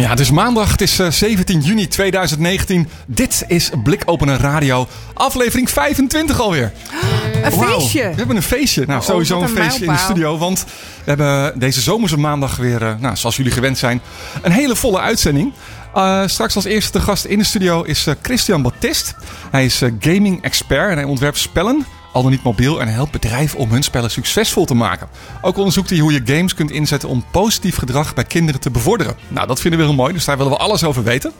Ja, 0.00 0.08
het 0.10 0.20
is 0.20 0.30
maandag, 0.30 0.70
het 0.70 0.80
is 0.80 0.98
eh, 0.98 1.10
17 1.10 1.60
juni 1.60 1.88
2019. 1.88 2.88
Dit 3.06 3.44
is 3.46 3.70
Blikopener 3.82 4.40
Radio, 4.40 4.88
aflevering 5.14 5.70
25 5.70 6.40
alweer. 6.40 6.72
Een 7.44 7.52
feestje. 7.52 8.02
We 8.02 8.14
hebben 8.14 8.36
een 8.36 8.42
feestje. 8.42 8.86
Nou, 8.86 9.00
Oh, 9.00 9.06
sowieso 9.06 9.42
een 9.42 9.48
feestje 9.48 9.84
in 9.84 9.92
de 9.92 9.98
studio. 9.98 10.38
Want 10.38 10.64
we 11.04 11.10
hebben 11.10 11.58
deze 11.58 11.80
zomerse 11.80 12.18
maandag 12.18 12.56
weer, 12.56 12.82
eh, 12.82 12.94
nou, 12.98 13.16
zoals 13.16 13.36
jullie 13.36 13.52
gewend 13.52 13.78
zijn, 13.78 14.00
een 14.42 14.52
hele 14.52 14.76
volle 14.76 15.00
uitzending. 15.00 15.52
Eh, 15.94 16.22
straks 16.26 16.56
als 16.56 16.64
eerste 16.64 16.98
de 16.98 17.04
gast 17.04 17.24
in 17.24 17.38
de 17.38 17.44
studio 17.44 17.82
is 17.82 18.06
eh, 18.06 18.14
Christian 18.22 18.62
Baptist. 18.62 19.14
Hij 19.50 19.64
is 19.64 19.82
eh, 19.82 19.90
gaming 20.00 20.42
expert 20.42 20.90
en 20.90 20.96
hij 20.96 21.04
ontwerpt 21.04 21.38
spellen, 21.38 21.86
al 22.12 22.22
dan 22.22 22.30
niet 22.30 22.42
mobiel, 22.42 22.80
en 22.80 22.88
helpt 22.88 23.12
bedrijven 23.12 23.58
om 23.58 23.70
hun 23.70 23.82
spellen 23.82 24.10
succesvol 24.10 24.64
te 24.64 24.74
maken. 24.74 25.08
Ook 25.42 25.56
onderzoekt 25.56 25.90
hij 25.90 25.98
hoe 25.98 26.12
je 26.12 26.22
games 26.24 26.54
kunt 26.54 26.70
inzetten 26.70 27.08
om 27.08 27.24
positief 27.30 27.76
gedrag 27.76 28.14
bij 28.14 28.24
kinderen 28.24 28.60
te 28.60 28.70
bevorderen. 28.70 29.16
Nou, 29.28 29.46
dat 29.46 29.60
vinden 29.60 29.80
we 29.80 29.86
heel 29.86 29.94
mooi, 29.94 30.12
dus 30.12 30.24
daar 30.24 30.36
willen 30.36 30.52
we 30.52 30.58
alles 30.58 30.84
over 30.84 31.02
weten. 31.02 31.32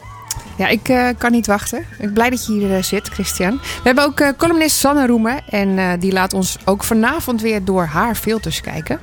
Ja, 0.57 0.69
ik 0.69 0.89
eh, 0.89 1.09
kan 1.19 1.33
niet 1.33 1.47
wachten. 1.47 1.79
Ik 1.79 1.99
ben 1.99 2.13
blij 2.13 2.31
dat 2.31 2.47
je 2.47 2.53
hier 2.53 2.77
eh, 2.77 2.83
zit, 2.83 3.09
Christian. 3.09 3.57
We 3.57 3.81
hebben 3.83 4.05
ook 4.05 4.21
eh, 4.21 4.29
columnist 4.37 4.77
Sanne 4.77 5.07
Roemen. 5.07 5.49
En 5.49 5.79
eh, 5.79 5.93
die 6.01 6.13
laat 6.13 6.35
ons 6.35 6.57
ook 6.65 6.85
vanavond 6.85 7.41
weer 7.41 7.65
door 7.65 7.85
haar 7.85 8.15
filters 8.15 8.61
kijken. 8.61 9.01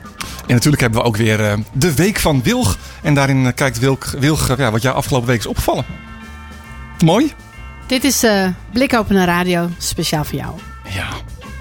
En 0.47 0.53
natuurlijk 0.53 0.81
hebben 0.81 1.02
we 1.02 1.08
ook 1.08 1.17
weer 1.17 1.45
eh, 1.45 1.58
de 1.72 1.94
Week 1.94 2.19
van 2.19 2.44
Wilg. 2.44 2.78
En 3.02 3.13
daarin 3.13 3.53
kijkt 3.53 3.80
Wilg, 3.80 4.11
Wilg 4.19 4.58
ja, 4.58 4.72
wat 4.72 4.81
jou 4.81 4.95
afgelopen 4.95 5.28
week 5.28 5.39
is 5.39 5.45
opgevallen. 5.45 5.86
Mooi? 7.06 7.34
Dit 7.88 8.03
is 8.03 8.23
eh 8.23 8.47
Blikopener 8.73 9.25
Radio, 9.25 9.69
speciaal 9.78 10.23
voor 10.23 10.38
jou. 10.38 10.52
Ja. 10.89 11.08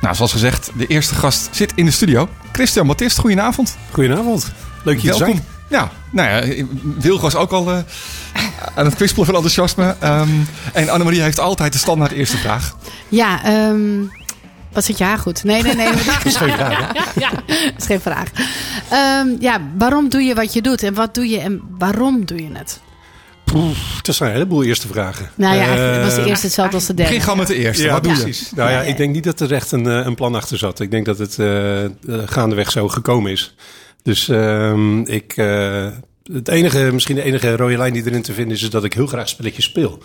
Nou, 0.06 0.18
zoals 0.18 0.32
gezegd, 0.32 0.70
de 0.74 0.86
eerste 0.86 1.14
gast 1.14 1.48
zit 1.50 1.72
in 1.74 1.84
de 1.84 1.90
studio. 1.90 2.28
Christian 2.52 2.86
Baptist, 2.86 3.18
goedenavond. 3.18 3.76
Goedenavond. 3.90 4.52
Leuk 4.84 4.98
te 5.00 5.06
Welkom. 5.06 5.26
zijn. 5.26 5.44
Ja, 5.68 5.90
nou 6.10 6.28
ja, 6.28 6.64
Wilg 6.98 7.20
was 7.20 7.34
ook 7.34 7.52
al 7.52 7.70
eh, 7.70 7.78
aan 8.74 8.84
het 8.84 8.94
kwispelen 8.94 9.26
van 9.26 9.34
enthousiasme. 9.34 9.96
Ehm, 10.00 10.28
en 10.72 10.88
Annemarie 10.88 11.22
heeft 11.22 11.40
altijd 11.40 11.72
de 11.72 11.78
standaard 11.78 12.12
eerste 12.12 12.36
vraag. 12.36 12.76
Ja, 13.08 13.44
ehm 13.44 14.04
wat 14.72 14.84
zit 14.84 14.98
je 14.98 15.04
haar 15.04 15.18
goed? 15.18 15.44
Nee, 15.44 15.62
nee, 15.62 15.74
nee. 15.74 15.92
dat 16.06 16.24
is 16.24 16.36
geen 16.36 16.52
vraag. 16.52 16.94
Ja, 16.94 17.04
ja, 17.14 17.30
dat 17.46 17.72
is 17.78 17.86
geen 17.86 18.00
vraag. 18.00 18.28
Ehm, 18.90 19.28
ja, 19.38 19.60
waarom 19.78 20.08
doe 20.08 20.22
je 20.22 20.34
wat 20.34 20.52
je 20.52 20.62
doet? 20.62 20.82
En 20.82 20.94
wat 20.94 21.14
doe 21.14 21.28
je 21.28 21.38
en 21.38 21.60
waarom 21.78 22.24
doe 22.24 22.42
je 22.42 22.50
het? 22.52 22.80
Poef, 23.52 23.98
dat 24.02 24.14
zijn 24.14 24.28
een 24.30 24.34
heleboel 24.36 24.64
eerste 24.64 24.86
vragen. 24.88 25.30
Nou 25.34 25.54
ja, 25.56 25.64
eigenlijk 25.66 26.02
was 26.04 26.14
de 26.14 26.20
Eh, 26.20 26.26
eerste 26.26 26.46
hetzelfde 26.46 26.74
als 26.74 26.86
de 26.86 26.94
derde. 26.94 27.10
Begin 27.10 27.24
gewoon 27.24 27.38
met 27.38 27.46
de 27.48 27.56
eerste. 27.56 27.82
Ja, 27.84 27.92
wat 27.92 28.02
doe 28.04 28.12
precies. 28.12 28.50
Nou 28.54 28.70
ja, 28.70 28.76
Ja, 28.76 28.82
ja. 28.82 28.88
ik 28.88 28.96
denk 28.96 29.14
niet 29.14 29.24
dat 29.24 29.40
er 29.40 29.52
echt 29.52 29.72
een, 29.72 29.86
eh, 29.86 30.06
een 30.06 30.14
plan 30.14 30.34
achter 30.34 30.58
zat. 30.58 30.80
Ik 30.80 30.90
denk 30.90 31.04
dat 31.06 31.18
het 31.18 31.38
eh, 31.38 31.84
eh, 31.84 31.90
gaandeweg 32.26 32.70
zo 32.70 32.88
gekomen 32.88 33.30
is. 33.32 33.54
Dus 34.02 34.28
ehm, 34.28 35.00
ik, 35.00 35.32
eh, 35.36 35.86
het 36.32 36.48
enige, 36.48 36.90
misschien 36.92 37.14
de 37.16 37.22
enige 37.22 37.56
rode 37.56 37.76
lijn 37.76 37.92
die 37.92 38.06
erin 38.06 38.22
te 38.22 38.32
vinden 38.32 38.56
is, 38.56 38.62
is 38.62 38.70
dat 38.70 38.84
ik 38.84 38.92
heel 38.92 39.06
graag 39.06 39.28
spelletjes 39.28 39.64
speel. 39.64 40.02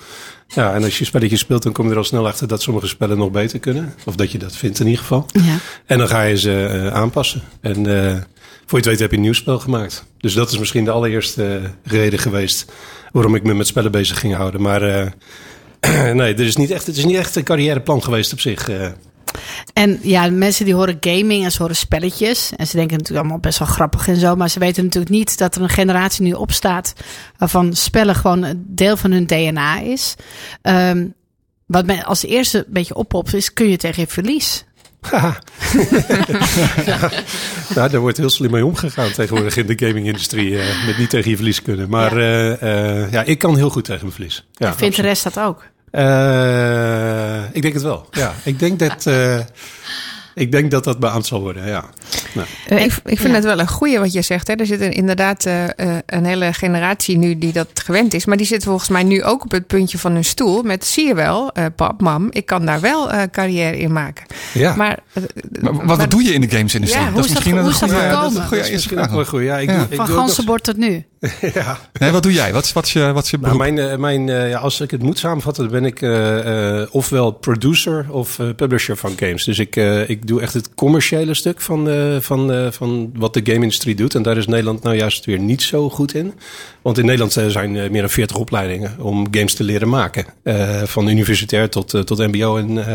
Ja, 0.47 0.73
en 0.73 0.83
als 0.83 0.97
je 0.97 1.05
spelletjes 1.05 1.39
speelt, 1.39 1.63
dan 1.63 1.71
kom 1.71 1.85
je 1.85 1.91
er 1.91 1.97
al 1.97 2.03
snel 2.03 2.27
achter 2.27 2.47
dat 2.47 2.61
sommige 2.61 2.87
spellen 2.87 3.17
nog 3.17 3.31
beter 3.31 3.59
kunnen. 3.59 3.93
Of 4.05 4.15
dat 4.15 4.31
je 4.31 4.37
dat 4.37 4.55
vindt 4.55 4.79
in 4.79 4.85
ieder 4.85 5.01
geval. 5.01 5.25
Ja. 5.31 5.55
En 5.85 5.97
dan 5.97 6.07
ga 6.07 6.21
je 6.21 6.37
ze 6.37 6.65
eh, 6.65 6.87
aanpassen. 6.87 7.41
En 7.61 8.07
eh, 8.07 8.15
voor 8.71 8.79
je 8.79 8.89
het 8.89 8.99
weet 8.99 9.09
heb 9.09 9.11
je 9.11 9.17
een 9.17 9.29
nieuw 9.31 9.41
spel 9.41 9.59
gemaakt. 9.59 10.05
Dus 10.17 10.33
dat 10.33 10.51
is 10.51 10.57
misschien 10.57 10.85
de 10.85 10.91
allereerste 10.91 11.55
eh, 11.55 11.69
reden 11.83 12.19
geweest 12.19 12.71
waarom 13.11 13.35
ik 13.35 13.43
me 13.43 13.53
met 13.53 13.67
spellen 13.67 13.91
bezig 13.91 14.19
ging 14.19 14.35
houden. 14.35 14.61
Maar 14.61 14.81
eh, 14.81 15.11
nee, 16.13 16.33
er 16.33 16.45
is 16.45 16.55
niet 16.55 16.71
echt, 16.71 16.87
het 16.87 16.97
is 16.97 17.05
niet 17.05 17.15
echt 17.15 17.35
een 17.35 17.43
carrièreplan 17.43 18.03
geweest 18.03 18.33
op 18.33 18.39
zich. 18.39 18.69
eh. 18.69 18.87
En 19.73 19.99
ja, 20.01 20.29
mensen 20.29 20.65
die 20.65 20.73
horen 20.73 20.97
gaming 20.99 21.43
en 21.43 21.51
ze 21.51 21.61
horen 21.61 21.75
spelletjes. 21.75 22.51
En 22.55 22.67
ze 22.67 22.75
denken 22.75 22.97
natuurlijk 22.97 23.25
allemaal 23.25 23.41
best 23.41 23.59
wel 23.59 23.67
grappig 23.67 24.07
en 24.07 24.17
zo. 24.17 24.35
Maar 24.35 24.49
ze 24.49 24.59
weten 24.59 24.83
natuurlijk 24.83 25.11
niet 25.11 25.37
dat 25.37 25.55
er 25.55 25.61
een 25.61 25.69
generatie 25.69 26.23
nu 26.23 26.31
opstaat. 26.31 26.93
waarvan 27.37 27.73
spellen 27.73 28.15
gewoon 28.15 28.43
een 28.43 28.65
deel 28.67 28.97
van 28.97 29.11
hun 29.11 29.27
DNA 29.27 29.79
is. 29.79 30.15
Ehm, 30.61 31.07
wat 31.65 31.85
mij 31.85 32.03
als 32.03 32.23
eerste 32.25 32.57
een 32.57 32.73
beetje 32.73 32.95
oppopt 32.95 33.33
is: 33.33 33.53
kun 33.53 33.69
je 33.69 33.77
tegen 33.77 34.01
je 34.01 34.07
verlies? 34.07 34.65
Haha. 35.09 35.37
nou, 37.75 37.89
daar 37.89 37.99
wordt 37.99 38.17
heel 38.17 38.29
slim 38.29 38.51
mee 38.51 38.65
omgegaan 38.65 39.11
tegenwoordig 39.11 39.57
in 39.57 39.65
de 39.67 39.85
gaming-industrie. 39.87 40.59
eh, 40.59 40.85
met 40.85 40.97
niet 40.97 41.09
tegen 41.09 41.29
je 41.29 41.35
verlies 41.35 41.61
kunnen. 41.61 41.89
Maar 41.89 42.17
eh, 42.17 43.01
eh, 43.03 43.11
ja, 43.11 43.23
ik 43.23 43.37
kan 43.37 43.55
heel 43.55 43.69
goed 43.69 43.83
tegen 43.83 44.01
mijn 44.01 44.13
verlies. 44.13 44.47
Ja, 44.53 44.73
Vindt 44.73 44.95
de 44.95 45.01
rest 45.01 45.23
dat 45.23 45.39
ook? 45.39 45.63
Ik 47.51 47.61
denk 47.61 47.73
het 47.73 47.83
wel. 47.83 48.07
Ja, 48.11 48.33
ik 48.43 48.59
denk 48.59 48.79
dat. 48.79 49.07
Ik 50.41 50.51
denk 50.51 50.71
dat 50.71 50.83
dat 50.83 50.99
beaamd 50.99 51.25
zal 51.25 51.41
worden. 51.41 51.67
Ja. 51.67 51.83
Nou. 52.33 52.47
Eh, 52.67 52.83
ik, 52.83 52.91
ik 53.05 53.17
vind 53.17 53.29
Ja. 53.29 53.33
het 53.35 53.43
wel 53.43 53.59
een 53.59 53.67
goeie 53.67 53.99
wat 53.99 54.13
je 54.13 54.21
zegt. 54.21 54.47
Hè. 54.47 54.53
Er 54.53 54.65
zit 54.65 54.81
een- 54.81 54.91
inderdaad 54.93 55.45
eh, 55.45 55.63
eh, 55.63 55.97
een 56.05 56.25
hele 56.25 56.53
generatie 56.53 57.17
nu 57.17 57.37
die 57.37 57.51
dat 57.53 57.67
gewend 57.73 58.13
is. 58.13 58.25
Maar 58.25 58.37
die 58.37 58.45
zit 58.45 58.63
volgens 58.63 58.89
mij 58.89 59.03
nu 59.03 59.23
ook 59.23 59.43
op 59.43 59.51
het 59.51 59.67
puntje 59.67 59.97
van 59.97 60.11
hun 60.11 60.23
stoel. 60.25 60.61
Met 60.63 60.85
zie 60.85 61.07
je 61.07 61.13
wel, 61.15 61.51
eh, 61.51 61.65
pap, 61.75 62.01
mam, 62.01 62.27
ik 62.31 62.45
kan 62.45 62.65
daar 62.65 62.81
wel 62.81 63.11
eh, 63.11 63.21
carrière 63.31 63.77
in 63.77 63.91
maken. 63.91 64.25
Ja. 64.53 64.75
Maar, 64.75 64.99
Maar 65.61 65.73
wat, 65.85 65.97
maar- 65.97 66.09
doe 66.09 66.23
je 66.23 66.33
in 66.33 66.41
de 66.41 66.49
gamesindustrie? 66.49 67.03
Ja, 67.05 67.11
hoe 67.11 67.19
is 67.19 67.27
dat- 67.27 67.37
is 67.37 67.43
dat 67.43 67.43
goede- 67.43 67.57
dat 67.61 67.69
is 67.73 67.81
een 67.81 67.89
goede 68.47 68.61
Dat 68.63 68.71
is 68.71 68.85
vraag. 68.85 69.11
wel 69.11 69.25
goed. 69.25 69.41
Ja, 69.43 69.57
ik 69.57 69.69
Ja. 69.69 69.75
doe, 69.77 69.85
ik 69.89 69.95
Van 69.95 70.07
ganzenbord 70.07 70.63
tot 70.63 70.77
nu. 70.77 71.05
Ja. 71.53 71.77
Nee, 71.99 72.11
wat 72.11 72.23
doe 72.23 72.33
jij? 72.33 72.53
Wat, 72.53 72.63
is- 72.65 72.73
wat, 72.73 72.85
is 72.85 72.93
je, 72.93 73.11
wat 73.11 73.23
is 73.23 73.29
je 73.29 73.37
Nou, 73.37 73.57
beroep? 73.57 73.73
mijn, 73.75 73.89
eh, 73.91 73.97
mijn, 73.97 74.29
eh, 74.29 74.49
ja, 74.49 74.57
als 74.59 74.81
ik 74.81 74.91
het 74.91 75.03
moet 75.03 75.17
samenvatten, 75.17 75.63
dan 75.63 75.71
ben 75.71 75.85
ik 75.85 76.01
eh, 76.01 76.79
eh, 76.81 76.87
ofwel 76.91 77.31
producer 77.31 78.05
of 78.09 78.39
eh, 78.39 78.45
publisher 78.55 78.97
van 78.97 79.13
games. 79.15 79.43
Dus 79.43 79.59
ik, 79.59 79.75
eh, 79.75 80.09
ik 80.09 80.27
doe 80.31 80.41
echt 80.41 80.53
het 80.53 80.73
commerciële 80.75 81.33
stuk 81.33 81.61
van, 81.61 81.89
eh, 81.89 82.17
van, 82.19 82.51
eh, 82.51 82.71
van 82.71 83.11
wat 83.15 83.33
de 83.33 83.41
game-industrie 83.43 83.95
doet. 83.95 84.15
En 84.15 84.21
daar 84.21 84.37
is 84.37 84.47
Nederland 84.47 84.83
nou 84.83 84.95
juist 84.95 85.25
weer 85.25 85.39
niet 85.39 85.61
zo 85.61 85.89
goed 85.89 86.13
in. 86.13 86.33
Want 86.81 86.97
in 86.97 87.05
Nederland 87.05 87.37
eh, 87.37 87.47
zijn 87.47 87.71
meer 87.71 88.01
dan 88.01 88.09
40 88.09 88.37
opleidingen 88.37 88.95
om 88.99 89.27
games 89.31 89.53
te 89.53 89.63
leren 89.63 89.89
maken. 89.89 90.25
Van 90.83 91.07
universitair 91.07 91.69
tot, 91.69 91.89
tot 91.89 92.17
mbo 92.17 92.57
en, 92.57 92.85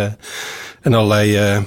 en 0.83 0.95
allerlei... 0.95 1.65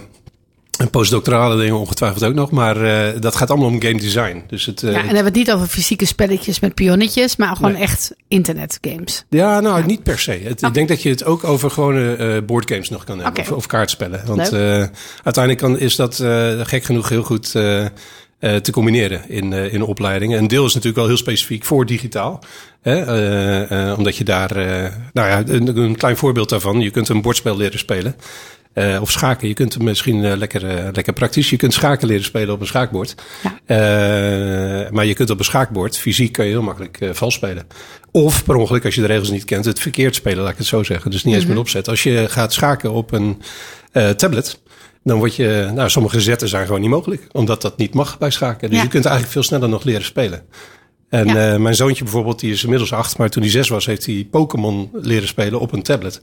eh, 0.79 0.85
en 0.85 0.91
postdoctorale 0.91 1.57
dingen 1.61 1.79
ongetwijfeld 1.79 2.23
ook 2.23 2.33
nog. 2.33 2.51
Maar 2.51 2.81
eh, 2.83 3.21
dat 3.21 3.35
gaat 3.35 3.49
allemaal 3.49 3.67
om 3.67 3.81
game 3.81 3.99
design. 3.99 4.43
Dus 4.47 4.65
het, 4.65 4.83
eh, 4.83 4.91
Ja, 4.91 4.95
en 4.99 5.05
dan 5.05 5.15
hebben 5.15 5.33
we 5.33 5.39
het 5.39 5.47
niet 5.47 5.55
over 5.55 5.67
fysieke 5.67 6.05
spelletjes 6.05 6.59
met 6.59 6.73
pionnetjes, 6.73 7.35
maar 7.35 7.55
gewoon 7.55 7.71
Nee. 7.71 7.81
echt 7.81 8.13
internetgames. 8.27 9.25
Ja, 9.29 9.59
nou, 9.59 9.85
niet 9.85 10.03
per 10.03 10.19
se. 10.19 10.31
Het, 10.43 10.61
Ik 10.61 10.73
denk 10.73 10.87
dat 10.87 11.01
je 11.01 11.09
het 11.09 11.23
ook 11.25 11.43
over 11.43 11.71
gewone 11.71 12.15
eh 12.15 12.37
boardgames 12.45 12.89
nog 12.89 13.03
kan 13.03 13.19
hebben. 13.19 13.41
Of, 13.41 13.51
of 13.51 13.65
kaartspellen. 13.67 14.21
Want 14.25 14.53
eh, 14.53 14.83
uiteindelijk 15.23 15.57
kan, 15.57 15.79
is 15.79 15.95
dat 15.95 16.19
eh, 16.19 16.59
gek 16.63 16.83
genoeg 16.83 17.09
heel 17.09 17.23
goed 17.23 17.55
eh, 17.55 17.85
eh, 17.85 17.89
te 18.55 18.71
combineren 18.71 19.21
in, 19.29 19.53
eh, 19.53 19.73
in 19.73 19.81
opleidingen. 19.83 20.37
Een 20.39 20.47
deel 20.47 20.65
is 20.65 20.69
natuurlijk 20.73 20.97
wel 20.99 21.07
heel 21.07 21.17
specifiek 21.17 21.65
voor 21.65 21.85
digitaal. 21.85 22.43
Hè? 22.81 23.01
eh, 23.05 23.89
eh, 23.91 23.97
omdat 23.97 24.17
je 24.17 24.23
daar... 24.23 24.51
eh, 24.55 24.91
nou 25.13 25.27
ja, 25.29 25.43
een, 25.45 25.77
een 25.77 25.95
klein 25.95 26.17
voorbeeld 26.17 26.49
daarvan. 26.49 26.79
Je 26.79 26.89
kunt 26.91 27.09
een 27.09 27.21
bordspel 27.21 27.57
leren 27.57 27.79
spelen. 27.79 28.15
Eh, 28.73 29.01
of 29.01 29.11
schaken. 29.11 29.47
Je 29.47 29.53
kunt 29.53 29.73
het 29.73 29.83
misschien 29.83 30.25
eh, 30.25 30.37
lekker, 30.37 30.67
eh, 30.67 30.87
lekker 30.91 31.13
praktisch. 31.13 31.49
Je 31.49 31.55
kunt 31.57 31.73
schaken 31.73 32.07
leren 32.07 32.23
spelen 32.23 32.53
op 32.53 32.61
een 32.61 32.67
schaakbord. 32.67 33.15
Eh, 33.65 33.77
maar 34.89 35.05
je 35.05 35.13
kunt 35.13 35.29
op 35.29 35.39
een 35.39 35.45
schaakbord, 35.45 35.97
fysiek 35.97 36.31
kan 36.31 36.45
je 36.45 36.51
heel 36.51 36.61
makkelijk 36.61 36.99
vals 37.11 37.33
spelen. 37.33 37.67
Of 38.11 38.43
per 38.43 38.55
ongeluk, 38.55 38.85
als 38.85 38.95
je 38.95 39.01
de 39.01 39.07
regels 39.07 39.29
niet 39.29 39.45
kent, 39.45 39.65
het 39.65 39.79
verkeerd 39.79 40.15
spelen, 40.15 40.43
laat 40.43 40.51
ik 40.51 40.57
het 40.57 40.67
zo 40.67 40.83
zeggen. 40.83 41.11
Dus 41.11 41.23
niet 41.23 41.35
eens 41.35 41.45
met 41.45 41.57
opzet. 41.57 41.87
Als 41.87 42.03
je 42.03 42.25
gaat 42.29 42.53
schaken 42.53 42.91
op 42.91 43.11
een 43.11 43.41
tablet, 44.15 44.59
dan 45.03 45.17
word 45.17 45.35
je, 45.35 45.69
nou, 45.73 45.89
sommige 45.89 46.21
zetten 46.21 46.47
zijn 46.47 46.65
gewoon 46.65 46.81
niet 46.81 46.89
mogelijk. 46.89 47.27
Omdat 47.31 47.61
dat 47.61 47.77
niet 47.77 47.93
mag 47.93 48.17
bij 48.17 48.29
schaken. 48.31 48.67
Dus 48.69 48.77
Ja. 48.77 48.83
je 48.83 48.89
kunt 48.89 49.03
eigenlijk 49.05 49.33
veel 49.33 49.43
sneller 49.43 49.69
nog 49.69 49.83
leren 49.83 50.05
spelen. 50.05 50.41
En 51.09 51.27
Ja. 51.27 51.53
eh, 51.53 51.59
mijn 51.59 51.75
zoontje 51.75 52.03
bijvoorbeeld, 52.03 52.39
die 52.39 52.51
is 52.51 52.63
inmiddels 52.63 52.93
acht, 52.93 53.17
maar 53.17 53.29
toen 53.29 53.41
hij 53.41 53.51
zes 53.51 53.69
was, 53.69 53.85
heeft 53.85 54.05
hij 54.05 54.27
Pokémon 54.31 54.89
leren 54.93 55.27
spelen 55.27 55.59
op 55.59 55.71
een 55.71 55.83
tablet. 55.83 56.21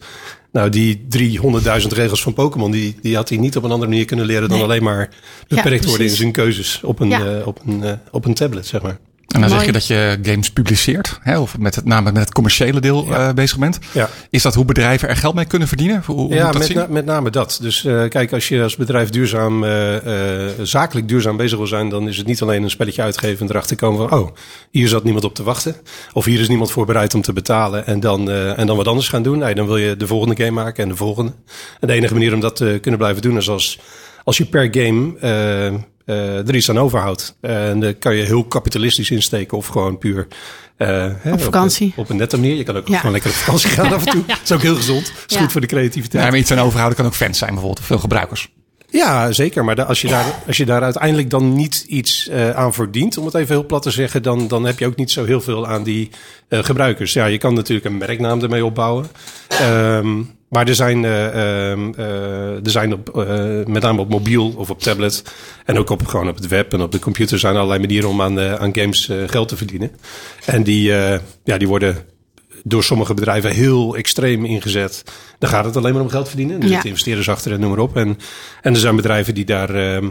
Nou, 0.52 0.68
die 0.70 1.06
300.000 1.08 1.92
regels 1.92 2.22
van 2.22 2.32
Pokémon, 2.32 2.70
die, 2.70 2.96
die 3.02 3.16
had 3.16 3.28
hij 3.28 3.38
niet 3.38 3.56
op 3.56 3.62
een 3.64 3.70
andere 3.70 3.90
manier 3.90 4.04
kunnen 4.04 4.26
leren 4.26 4.48
dan 4.48 4.56
Nee. 4.56 4.66
alleen 4.66 4.82
maar 4.82 5.08
beperkt 5.48 5.84
worden 5.84 6.06
in 6.06 6.12
zijn 6.16 6.32
keuzes 6.32 6.80
op 6.82 7.00
een, 7.00 7.08
Ja. 7.08 7.38
eh, 7.38 7.46
op 7.46 7.60
een, 7.66 7.82
eh, 7.84 7.92
op 8.10 8.24
een 8.24 8.34
tablet, 8.34 8.66
zeg 8.66 8.82
maar. 8.82 8.98
En 9.26 9.40
dan 9.40 9.50
zeg 9.50 9.64
je 9.64 9.72
dat 9.72 9.86
je 9.86 10.18
games 10.22 10.50
publiceert, 10.50 11.18
hè, 11.22 11.38
of 11.38 11.58
met 11.58 11.74
het, 11.74 11.84
namelijk 11.84 12.14
met 12.14 12.24
het 12.24 12.32
commerciële 12.34 12.80
deel 12.80 13.04
Ja. 13.06 13.28
eh, 13.28 13.34
bezig 13.34 13.58
bent. 13.58 13.78
Ja. 13.92 14.08
Is 14.30 14.42
dat 14.42 14.54
hoe 14.54 14.64
bedrijven 14.64 15.08
er 15.08 15.16
geld 15.16 15.34
mee 15.34 15.44
kunnen 15.44 15.68
verdienen? 15.68 16.02
Hoe, 16.06 16.16
hoe 16.16 16.34
Ja, 16.34 16.50
dat 16.52 16.58
met, 16.58 16.74
na- 16.74 16.86
met 16.90 17.04
name 17.04 17.30
dat. 17.30 17.58
Dus 17.62 17.84
eh, 17.84 18.08
kijk, 18.08 18.32
als 18.32 18.48
je 18.48 18.62
als 18.62 18.76
bedrijf 18.76 19.10
duurzaam, 19.10 19.64
eh, 19.64 20.46
zakelijk 20.62 21.08
duurzaam 21.08 21.36
bezig 21.36 21.58
wil 21.58 21.66
zijn, 21.66 21.88
dan 21.88 22.08
is 22.08 22.16
het 22.16 22.26
niet 22.26 22.42
alleen 22.42 22.62
een 22.62 22.70
spelletje 22.70 23.02
uitgeven 23.02 23.46
en 23.46 23.50
erachter 23.52 23.76
komen 23.76 24.08
van, 24.08 24.18
oh, 24.18 24.28
hier 24.70 24.88
zat 24.88 25.04
niemand 25.04 25.24
op 25.24 25.34
te 25.34 25.42
wachten. 25.42 25.76
Of 26.12 26.24
hier 26.24 26.40
is 26.40 26.48
niemand 26.48 26.70
voor 26.70 26.86
bereid 26.86 27.14
om 27.14 27.22
te 27.22 27.32
betalen 27.32 27.86
en 27.86 28.00
dan, 28.00 28.30
en 28.30 28.66
dan 28.66 28.76
wat 28.76 28.88
anders 28.88 29.08
gaan 29.08 29.22
doen. 29.22 29.38
Nee, 29.38 29.54
dan 29.54 29.66
wil 29.66 29.76
je 29.76 29.96
de 29.96 30.06
volgende 30.06 30.36
game 30.36 30.50
maken 30.62 30.82
en 30.82 30.88
de 30.88 30.96
volgende. 30.96 31.32
En 31.80 31.86
de 31.88 31.92
enige 31.94 32.12
manier 32.12 32.34
om 32.34 32.40
dat 32.40 32.56
te 32.56 32.78
kunnen 32.80 33.00
blijven 33.00 33.22
doen 33.22 33.36
is 33.36 33.48
als, 33.48 33.78
als 34.24 34.36
je 34.36 34.44
per 34.44 34.68
game 34.70 35.14
er 36.14 36.54
iets 36.54 36.70
aan 36.70 36.78
overhoudt. 36.78 37.36
En 37.40 37.80
dan 37.80 37.98
kan 37.98 38.16
je 38.16 38.22
heel 38.22 38.44
kapitalistisch 38.44 39.10
insteken 39.10 39.56
of 39.58 39.66
gewoon 39.66 39.98
puur... 39.98 40.26
eh, 40.76 41.06
hè, 41.18 41.32
Op 41.32 41.40
vakantie. 41.42 41.92
Op, 41.96 42.08
een 42.08 42.16
nette 42.16 42.36
manier. 42.36 42.56
Je 42.56 42.62
kan 42.62 42.76
ook 42.76 42.88
Ja. 42.88 42.96
gewoon 42.96 43.12
lekker 43.12 43.30
op 43.30 43.36
vakantie 43.36 43.70
gaan 43.70 43.92
af 43.92 44.04
en 44.06 44.12
toe. 44.12 44.22
Dat 44.26 44.38
is 44.44 44.52
ook 44.52 44.62
heel 44.62 44.76
gezond. 44.76 45.04
Dat 45.06 45.24
is 45.30 45.34
Ja. 45.34 45.40
goed 45.42 45.52
voor 45.52 45.60
de 45.60 45.66
creativiteit. 45.66 46.24
Ja, 46.24 46.30
maar 46.30 46.38
iets 46.38 46.50
aan 46.52 46.58
overhouden 46.58 46.96
kan 46.96 47.06
ook 47.06 47.14
fans 47.14 47.38
zijn 47.38 47.50
bijvoorbeeld, 47.50 47.80
of 47.80 47.86
veel 47.86 47.98
gebruikers. 47.98 48.48
Ja, 48.90 49.32
zeker. 49.32 49.64
Maar 49.64 49.84
als 49.84 50.00
je, 50.00 50.08
daar, 50.08 50.24
als 50.46 50.56
je 50.56 50.64
daar 50.64 50.82
uiteindelijk 50.82 51.30
dan 51.30 51.54
niet 51.54 51.84
iets 51.88 52.28
eh, 52.28 52.50
aan 52.50 52.74
verdient, 52.74 53.18
om 53.18 53.24
het 53.24 53.34
even 53.34 53.54
heel 53.54 53.66
plat 53.66 53.82
te 53.82 53.90
zeggen, 53.90 54.22
dan, 54.22 54.48
dan 54.48 54.64
heb 54.64 54.78
je 54.78 54.86
ook 54.86 54.96
niet 54.96 55.10
zo 55.10 55.24
heel 55.24 55.40
veel 55.40 55.66
aan 55.66 55.82
die 55.82 56.10
eh, 56.48 56.64
gebruikers. 56.64 57.12
Ja, 57.12 57.26
je 57.26 57.38
kan 57.38 57.54
natuurlijk 57.54 57.86
een 57.86 57.96
merknaam 57.98 58.42
ermee 58.42 58.64
opbouwen. 58.64 59.06
Ehm, 59.48 60.22
maar 60.48 60.68
er 60.68 60.74
zijn, 60.74 61.04
eh, 61.04 61.70
ehm, 61.70 61.92
eh, 61.96 62.64
er 62.64 62.70
zijn 62.70 62.92
op, 62.92 63.16
eh, 63.16 63.64
met 63.66 63.82
name 63.82 64.00
op 64.00 64.08
mobiel 64.08 64.54
of 64.56 64.70
op 64.70 64.80
tablet 64.80 65.22
en 65.64 65.78
ook 65.78 65.90
op, 65.90 66.06
gewoon 66.06 66.28
op 66.28 66.34
het 66.36 66.48
web 66.48 66.72
en 66.72 66.80
op 66.80 66.92
de 66.92 66.98
computer 66.98 67.38
zijn 67.38 67.54
allerlei 67.56 67.80
manieren 67.80 68.08
om 68.08 68.22
aan, 68.22 68.40
aan 68.40 68.74
games 68.74 69.10
geld 69.26 69.48
te 69.48 69.56
verdienen. 69.56 69.90
En 70.44 70.62
die, 70.62 70.82
ja, 71.44 71.58
die 71.58 71.68
worden 71.68 72.04
door 72.62 72.84
sommige 72.84 73.14
bedrijven 73.14 73.50
heel 73.50 73.96
extreem 73.96 74.44
ingezet. 74.44 75.04
Dan 75.38 75.50
gaat 75.50 75.64
het 75.64 75.76
alleen 75.76 75.92
maar 75.92 76.02
om 76.02 76.08
geld 76.08 76.28
verdienen. 76.28 76.56
Er 76.56 76.62
Ja. 76.62 76.68
zitten 76.68 76.88
investeerders 76.88 77.28
achter 77.28 77.52
en 77.52 77.60
noem 77.60 77.70
maar 77.70 77.78
op. 77.78 77.96
En, 77.96 78.18
en 78.62 78.74
er 78.74 78.80
zijn 78.80 78.96
bedrijven 78.96 79.34
die 79.34 79.44
daar 79.44 79.74
ehm, 79.74 80.08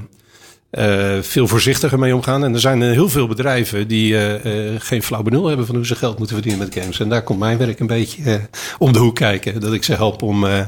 eh, 0.76 1.22
veel 1.22 1.48
voorzichtiger 1.48 2.00
mee 2.00 2.16
omgaan. 2.16 2.44
En 2.44 2.54
er 2.54 2.60
zijn 2.60 2.82
eh, 2.84 2.92
heel 2.92 3.10
veel 3.10 3.28
bedrijven 3.28 3.88
die 3.88 4.18
eh, 4.18 4.74
eh, 4.74 4.82
geen 4.82 5.04
flauw 5.04 5.22
benul 5.24 5.48
hebben 5.48 5.66
van 5.66 5.76
hoe 5.76 5.86
ze 5.86 5.96
geld 5.96 6.18
moeten 6.18 6.36
verdienen 6.36 6.66
met 6.68 6.76
games. 6.80 7.00
En 7.00 7.10
daar 7.10 7.24
komt 7.24 7.40
mijn 7.40 7.58
werk 7.58 7.80
een 7.80 7.88
beetje 7.88 8.24
eh, 8.24 8.36
om 8.78 8.94
de 8.94 9.00
hoek 9.00 9.16
kijken. 9.16 9.60
Dat 9.60 9.74
ik 9.74 9.84
ze 9.84 9.94
help 9.94 10.22
om, 10.22 10.46
eh, 10.46 10.60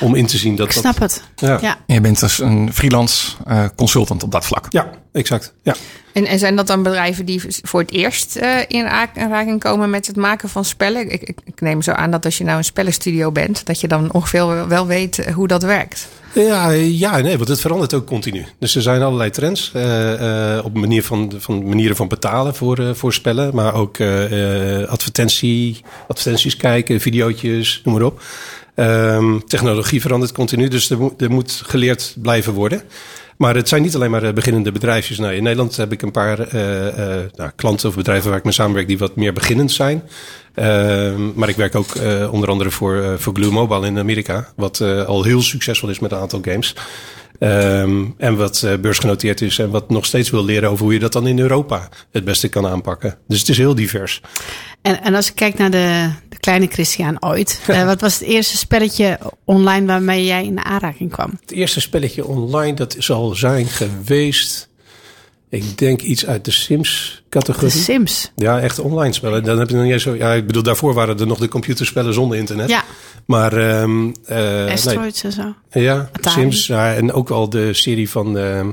om 0.00 0.14
in 0.14 0.26
te 0.26 0.36
zien 0.38 0.56
dat 0.56 0.66
Ik 0.68 0.74
dat... 0.74 0.82
snap 0.82 0.98
het. 0.98 1.22
Ja. 1.36 1.58
Ja. 1.60 1.78
En 1.86 1.94
je 1.94 2.00
bent 2.00 2.20
dus 2.20 2.38
een 2.38 2.72
freelance 2.72 3.32
eh, 3.46 3.64
consultant 3.76 4.22
op 4.22 4.32
dat 4.32 4.44
vlak. 4.46 4.66
ja, 4.70 4.90
exact. 5.12 5.54
Ja. 5.62 5.74
En, 6.24 6.38
zijn 6.38 6.56
dat 6.56 6.66
dan 6.66 6.82
bedrijven 6.82 7.24
die 7.24 7.42
voor 7.62 7.80
het 7.80 7.90
eerst 7.90 8.36
eh, 8.36 8.58
in 8.68 8.86
aanraking 8.86 9.60
komen 9.60 9.90
met 9.90 10.06
het 10.06 10.16
maken 10.16 10.48
van 10.48 10.64
spellen? 10.64 11.12
Ik, 11.12 11.22
ik, 11.22 11.60
neem 11.60 11.82
zo 11.82 11.92
aan 11.92 12.10
dat 12.10 12.24
als 12.24 12.38
je 12.38 12.44
nou 12.44 12.58
een 12.58 12.64
spellenstudio 12.64 13.32
bent, 13.32 13.66
dat 13.66 13.80
je 13.80 13.88
dan 13.88 14.12
ongeveer 14.12 14.68
wel- 14.68 14.86
weet 14.86 15.18
eh, 15.18 15.34
hoe 15.34 15.48
dat 15.48 15.62
werkt. 15.62 16.08
Ja, 16.32 16.70
ja, 16.70 17.18
nee, 17.18 17.36
want 17.36 17.48
het 17.48 17.60
verandert 17.60 17.94
ook 17.94 18.06
continu. 18.06 18.46
Dus 18.58 18.74
er 18.74 18.82
zijn 18.82 19.02
allerlei 19.02 19.30
trends 19.30 19.70
eh, 19.74 20.60
op 20.64 20.74
manier 20.74 21.02
van, 21.02 21.32
van 21.38 21.68
manieren 21.68 21.96
van 21.96 22.08
betalen 22.08 22.54
voor, 22.54 22.96
voor 22.96 23.12
spellen, 23.12 23.54
maar 23.54 23.74
ook 23.74 24.00
advertentie, 24.88 25.80
advertenties 26.08 26.56
kijken, 26.56 27.00
videootjes, 27.00 27.80
noem 27.84 27.94
maar 27.94 28.04
op. 28.04 28.22
Ehm, 28.74 29.38
technologie 29.46 30.00
verandert 30.00 30.32
continu, 30.32 30.68
dus 30.68 30.90
er 30.90 31.30
moet 31.30 31.62
geleerd 31.66 32.14
blijven 32.18 32.52
worden. 32.52 32.82
Maar 33.36 33.54
het 33.54 33.68
zijn 33.68 33.82
niet 33.82 33.94
alleen 33.94 34.10
maar 34.10 34.22
eh, 34.22 34.32
beginnende 34.32 34.72
bedrijfjes. 34.72 35.18
Nou, 35.18 35.34
in 35.34 35.42
Nederland 35.42 35.76
heb 35.76 35.92
ik 35.92 36.02
een 36.02 36.10
paar 36.10 36.38
eh, 36.40 36.88
eh, 36.88 37.30
nou, 37.34 37.50
klanten 37.56 37.88
of 37.88 37.94
bedrijven 37.94 38.28
waar 38.28 38.38
ik 38.38 38.44
mee 38.44 38.52
samenwerk 38.52 38.86
die 38.86 38.98
wat 38.98 39.16
meer 39.16 39.32
beginnend 39.32 39.72
zijn. 39.72 40.02
Ehm, 40.54 41.32
maar 41.34 41.48
ik 41.48 41.56
werk 41.56 41.74
ook 41.74 41.94
onder 42.30 42.48
andere 42.48 42.70
voor, 42.70 43.18
voor 43.18 43.34
Glue 43.34 43.50
Mobile 43.50 43.86
in 43.86 43.98
Amerika, 43.98 44.48
wat 44.56 44.80
al 45.06 45.22
heel 45.22 45.42
succesvol 45.42 45.88
is 45.88 45.98
met 45.98 46.12
een 46.12 46.18
aantal 46.18 46.40
games. 46.42 46.74
Ehm, 47.38 48.04
en 48.18 48.36
wat 48.36 48.66
beursgenoteerd 48.80 49.40
is 49.40 49.58
en 49.58 49.70
wat 49.70 49.90
nog 49.90 50.06
steeds 50.06 50.30
wil 50.30 50.44
leren 50.44 50.70
over 50.70 50.84
hoe 50.84 50.92
je 50.92 50.98
dat 50.98 51.12
dan 51.12 51.26
in 51.26 51.38
Europa 51.38 51.88
het 52.12 52.24
beste 52.24 52.48
kan 52.48 52.66
aanpakken. 52.66 53.18
Dus 53.28 53.40
het 53.40 53.48
is 53.48 53.58
heel 53.58 53.74
divers. 53.74 54.20
En, 54.82 55.02
en 55.02 55.14
als 55.14 55.28
ik 55.28 55.34
kijk 55.34 55.58
naar 55.58 55.70
de, 55.70 56.10
de 56.36 56.42
kleine 56.42 56.66
Christian 56.66 57.22
ooit. 57.22 57.60
eh, 57.66 57.84
wat 57.84 58.00
was 58.00 58.14
het 58.18 58.28
eerste 58.28 58.56
spelletje 58.56 59.18
online 59.44 59.86
waarmee 59.86 60.24
jij 60.24 60.44
in 60.44 60.64
aanraking 60.64 61.10
kwam? 61.12 61.30
Het 61.40 61.50
eerste 61.52 61.80
spelletje 61.80 62.26
online, 62.26 62.74
dat 62.74 62.96
zal 62.98 63.34
zijn 63.34 63.66
geweest. 63.66 64.68
Ik 65.48 65.78
denk 65.78 66.02
iets 66.02 66.26
uit 66.26 66.44
de 66.44 66.50
De 66.50 66.56
Sims-categorie. 66.56 67.70
Sims. 67.70 68.32
Ja, 68.36 68.60
echt 68.60 68.78
online 68.78 69.12
spellen. 69.12 69.44
Dan 69.44 69.58
heb 69.58 69.68
je 69.68 69.74
nog 69.74 69.84
niet 69.84 69.92
eens 69.92 70.02
zo. 70.02 70.14
Ja, 70.14 70.32
ik 70.32 70.46
bedoel, 70.46 70.62
daarvoor 70.62 70.94
waren 70.94 71.18
er 71.18 71.26
nog 71.26 71.38
de 71.38 71.48
computerspellen 71.48 72.14
zonder 72.14 72.38
internet. 72.38 72.68
Ja, 72.68 72.84
Maar 73.26 73.54
nee, 73.88 74.70
Asteroids 74.72 75.24
en 75.24 75.32
zo. 75.32 75.54
ja, 75.70 76.10
Atari. 76.12 76.40
Sims. 76.40 76.66
Ja, 76.66 76.94
en 76.94 77.12
ook 77.12 77.30
al 77.30 77.48
de 77.50 77.72
serie 77.74 78.10
van. 78.10 78.38
ehm 78.38 78.70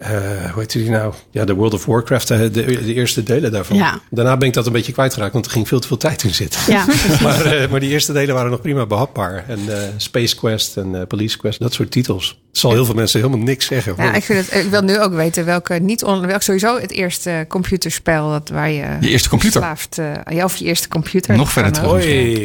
eh, 0.00 0.10
hoe 0.52 0.60
heet 0.60 0.72
die 0.72 0.90
nou? 0.90 1.14
Ja, 1.30 1.44
de 1.44 1.54
World 1.54 1.74
of 1.74 1.84
Warcraft, 1.84 2.30
eh, 2.30 2.38
de, 2.38 2.50
de 2.50 2.94
eerste 2.94 3.22
delen 3.22 3.52
daarvan. 3.52 3.76
Ja. 3.76 4.00
Daarna 4.10 4.36
ben 4.36 4.48
ik 4.48 4.54
dat 4.54 4.66
een 4.66 4.72
beetje 4.72 4.92
kwijtgeraakt, 4.92 5.32
want 5.32 5.46
er 5.46 5.52
ging 5.52 5.68
veel 5.68 5.80
te 5.80 5.86
veel 5.86 5.96
tijd 5.96 6.22
in 6.22 6.34
zitten. 6.34 6.60
Ja, 6.68 6.84
maar, 7.22 7.44
eh, 7.44 7.70
maar 7.70 7.80
die 7.80 7.90
eerste 7.90 8.12
delen 8.12 8.34
waren 8.34 8.50
nog 8.50 8.60
prima 8.60 8.86
behapbaar. 8.86 9.44
En 9.48 9.58
eh, 9.68 9.78
Space 9.96 10.36
Quest 10.36 10.76
en 10.76 10.94
eh, 10.94 11.06
Police 11.06 11.38
Quest, 11.38 11.60
dat 11.60 11.72
soort 11.72 11.90
titels. 11.90 12.38
Het 12.50 12.58
zal 12.58 12.72
heel 12.72 12.84
veel 12.84 12.94
mensen 12.94 13.20
helemaal 13.20 13.44
niks 13.44 13.66
zeggen. 13.66 13.94
Ja, 13.96 14.14
ik, 14.14 14.24
vind 14.24 14.50
het, 14.50 14.64
ik 14.64 14.70
wil 14.70 14.82
nu 14.82 15.00
ook 15.00 15.12
weten 15.14 15.44
welke 15.44 15.74
niet 15.74 16.04
on, 16.04 16.26
welk 16.26 16.42
sowieso 16.42 16.78
het 16.80 16.90
eerste 16.90 17.44
computerspel 17.48 18.30
dat 18.30 18.48
waar 18.48 18.70
je 18.70 18.84
Je 19.00 19.08
eerste 19.08 19.28
computer. 19.28 19.62
verslaafd, 19.76 20.24
ja, 20.34 20.44
of 20.44 20.56
je 20.56 20.64
eerste 20.64 20.88
computer. 20.88 21.36
Nog 21.36 21.52
verder 21.52 21.72
terug. 21.72 22.04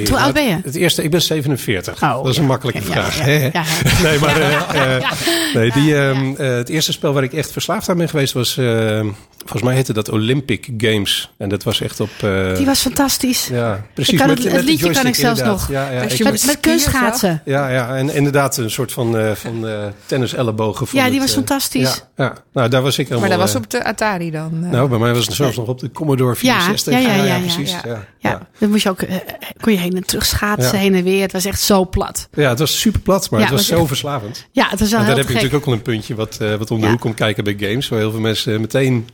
Hoe 0.10 0.18
oud 0.19 0.34
ben 0.34 0.48
je? 0.48 0.57
Het 0.63 0.75
eerste, 0.75 1.04
ik 1.04 1.12
ben 1.12 1.22
47. 1.22 2.04
Oh, 2.04 2.16
dat 2.24 2.28
is 2.28 2.38
een 2.38 2.46
makkelijke 2.46 2.81
Ja, 2.88 2.92
vraag. 2.92 3.18
ja, 3.18 3.24
hè? 3.24 3.34
ja, 3.36 3.50
ja. 3.54 3.63
Nee, 4.04 4.19
maar 4.19 4.42
eh, 4.42 4.96
eh, 4.96 5.12
nee, 5.54 5.72
die, 5.72 5.96
ehm, 5.96 6.34
eh, 6.38 6.56
het 6.56 6.69
eerste 6.69 6.92
spel 6.92 7.13
waar 7.13 7.24
ik 7.24 7.34
echt 7.34 7.44
verslaafd 7.51 7.89
aan 7.89 7.97
ben 7.97 8.09
geweest 8.09 8.33
was, 8.33 8.57
eh, 8.57 9.06
volgens 9.45 9.63
mij 9.63 9.75
heette 9.75 9.94
dat 9.94 10.09
Olympic 10.09 10.69
Games. 10.77 11.31
En 11.38 11.50
dat 11.50 11.63
was 11.63 11.81
echt 11.81 12.00
op. 12.00 12.09
eh, 12.21 12.56
die 12.56 12.65
was 12.65 12.80
fantastisch. 12.80 13.47
ja, 13.47 13.86
precies. 13.94 14.13
Ik 14.13 14.19
kan 14.19 14.27
met- 14.27 14.38
het- 14.38 14.45
met 14.45 14.56
het 14.56 14.65
de 14.65 14.71
liedje 14.71 14.92
kan 14.92 15.06
ik 15.06 15.15
zelfs 15.15 15.39
inderdaad. 15.39 15.68
nog. 15.68 15.69
Ja, 15.69 15.92
ja, 15.92 16.01
ik- 16.01 16.12
je 16.12 16.24
Met, 16.24 16.45
met 16.45 16.59
kunstschaatsen. 16.59 17.42
ja, 17.45 17.69
ja, 17.69 17.95
en 17.95 18.09
inderdaad 18.13 18.57
een 18.57 18.71
soort 18.71 18.92
van, 18.92 19.18
eh 19.18 19.31
van 19.31 19.68
eh 19.68 19.83
tennis-ellebogen. 20.06 20.88
van 20.88 21.00
Ja, 21.00 21.06
die 21.06 21.13
het, 21.13 21.21
was 21.21 21.30
eh, 21.30 21.36
fantastisch. 21.36 22.03
Ja, 22.15 22.24
ja, 22.25 22.33
nou 22.53 22.69
daar 22.69 22.81
was 22.81 22.97
ik 22.97 23.07
helemaal... 23.07 23.19
Maar 23.30 23.38
dat 23.38 23.45
was 23.47 23.56
eh, 23.56 23.62
op 23.62 23.69
de 23.69 23.83
Atari 23.83 24.31
dan. 24.31 24.51
eh. 24.63 24.69
Nou, 24.69 24.89
bij 24.89 25.00
mij 25.00 25.13
was 25.13 25.25
het 25.25 25.36
zelfs 25.36 25.57
nog 25.57 25.68
op 25.68 25.80
de 25.80 25.92
Commodore 25.92 26.36
Ja, 26.42 26.59
64. 26.62 26.94
ja, 26.94 27.00
ja, 27.00 27.13
ja, 27.15 27.24
ja, 27.24 27.39
precies. 27.39 27.71
ja. 27.71 27.81
Ja, 27.86 28.06
Ja, 28.19 28.30
ja. 28.30 28.47
dan 28.59 28.69
moest 28.69 28.83
je 28.83 28.89
ook, 28.89 29.01
eh, 29.01 29.15
kon 29.59 29.74
je 29.74 29.80
heen 29.80 29.95
en 29.95 30.06
terug 30.06 30.25
schaatsen, 30.25 30.74
Ja. 30.74 30.80
heen 30.83 30.94
en 30.95 31.03
weer. 31.03 31.21
Het 31.21 31.31
was 31.31 31.45
echt 31.45 31.62
zo 31.62 31.86
plat. 31.86 32.27
Ja, 32.33 32.50
het 32.50 32.59
was 32.59 32.80
super 32.80 33.00
plat, 33.01 33.30
maar 33.30 33.39
Ja, 33.39 33.45
het 33.45 33.56
was 33.56 33.65
zo 33.68 33.86
verslavend. 33.86 34.45
Ja, 34.51 34.68
het 34.69 34.80
was 34.80 34.89
wel 34.92 35.00
En 35.00 35.06
daar 35.06 35.15
heb 35.18 35.27
je 35.27 35.33
natuurlijk 35.33 35.59
ook 35.59 35.65
wel 35.65 35.74
een 35.74 35.81
puntje 35.81 36.15
wat, 36.15 36.38
eh, 36.42 36.56
wat 36.56 36.71
om 36.71 36.81
de 36.81 36.88
hoek 36.88 37.00
komt 37.00 37.15
kijken 37.15 37.44
bij 37.44 37.56
games. 37.59 37.88
Waar 37.89 38.00
heel 38.00 38.12
veel 38.12 38.19
mensen 38.19 38.53
eh, 38.53 38.59
meteen... 38.59 39.07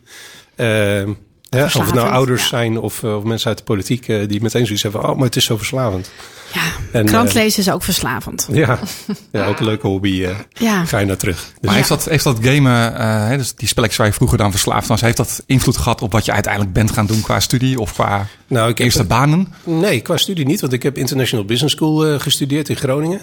ja, 0.56 1.64
of 1.66 1.74
het 1.86 1.94
nou 1.94 2.10
ouders 2.10 2.42
ja. 2.42 2.48
zijn 2.48 2.80
of, 2.80 3.04
eh, 3.04 3.16
of 3.16 3.24
mensen 3.24 3.48
uit 3.48 3.58
de 3.58 3.64
politiek... 3.64 4.08
eh, 4.08 4.28
die 4.28 4.42
meteen 4.42 4.66
zoiets 4.66 4.84
hebben 4.84 5.02
van... 5.02 5.10
Oh, 5.10 5.16
maar 5.16 5.26
het 5.26 5.36
is 5.36 5.46
zo 5.46 5.58
verslavend. 5.58 6.12
Ja, 6.54 6.62
En, 6.92 7.06
krant 7.06 7.28
eh, 7.30 7.34
lezen 7.36 7.60
is 7.60 7.72
ook 7.72 7.84
verslavend. 7.84 8.48
Ja, 8.52 8.80
ja 9.32 9.46
ook 9.46 9.60
een 9.60 9.66
leuke 9.66 9.88
hobby. 9.88 10.24
eh, 10.24 10.36
Ja. 10.54 10.86
Ga 10.86 10.98
je 10.98 11.06
naar 11.06 11.18
terug. 11.18 11.36
Dus- 11.38 11.54
Maar 11.62 11.76
heeft 11.76 11.88
dat, 11.90 12.06
heeft 12.06 12.24
dat 12.24 12.38
gamen, 12.42 12.98
eh, 12.98 13.28
hè, 13.28 13.38
dus 13.38 13.56
die 13.56 13.68
spelletjes 13.68 13.98
waar 13.98 14.08
je 14.08 14.14
vroeger 14.14 14.38
dan 14.38 14.52
verslaafd 14.52 14.88
was, 14.88 15.02
heeft 15.02 15.18
dat 15.18 15.44
invloed 15.46 15.78
gehad 15.78 16.02
op 16.02 16.12
wat 16.12 16.26
je 16.26 16.32
uiteindelijk 16.32 16.74
bent 16.74 16.92
gaan 16.92 17.06
doen 17.06 17.22
qua 17.22 17.40
studie 17.40 17.80
of 17.80 17.94
qua 17.94 18.28
nou, 18.48 18.70
ik 18.70 18.78
heb 18.78 18.86
eerste 18.86 19.04
banen? 19.04 19.54
Nee, 19.64 20.02
qua 20.02 20.18
studie 20.18 20.46
niet, 20.46 20.62
want 20.62 20.74
ik 20.74 20.84
heb 20.84 20.98
International 20.98 21.46
Business 21.46 21.76
School 21.76 22.06
eh, 22.06 22.20
gestudeerd 22.20 22.70
in 22.70 22.76
Groningen. 22.76 23.22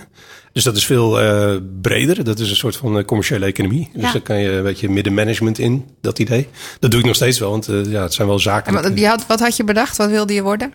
Dus 0.59 0.67
dat 0.67 0.77
is 0.77 0.87
veel 0.87 1.21
eh, 1.21 1.57
breder. 1.83 2.25
Dat 2.25 2.39
is 2.39 2.51
een 2.51 2.57
soort 2.57 2.77
van 2.77 2.99
eh, 2.99 3.05
commerciële 3.05 3.47
economie. 3.47 3.91
Dus 3.93 4.03
Ja. 4.03 4.13
daar 4.13 4.21
kan 4.21 4.39
je 4.39 4.51
een 4.51 4.63
beetje 4.63 4.89
middenmanagement 4.89 5.59
in, 5.59 5.85
dat 6.01 6.19
idee. 6.19 6.49
Dat 6.81 6.91
doe 6.91 7.01
ik 7.01 7.07
nog 7.07 7.15
steeds 7.15 7.39
wel, 7.39 7.51
want 7.51 7.69
eh, 7.69 7.85
ja, 7.85 8.03
het 8.03 8.15
zijn 8.15 8.29
wel 8.29 8.39
zaken. 8.39 8.77
En 8.77 8.83
wat, 8.83 8.99
je 8.99 9.07
had, 9.07 9.27
wat 9.27 9.41
had 9.41 9.57
je 9.57 9.65
bedacht? 9.65 9.97
Wat 9.97 10.11
wilde 10.11 10.35
je 10.35 10.43
worden? 10.43 10.73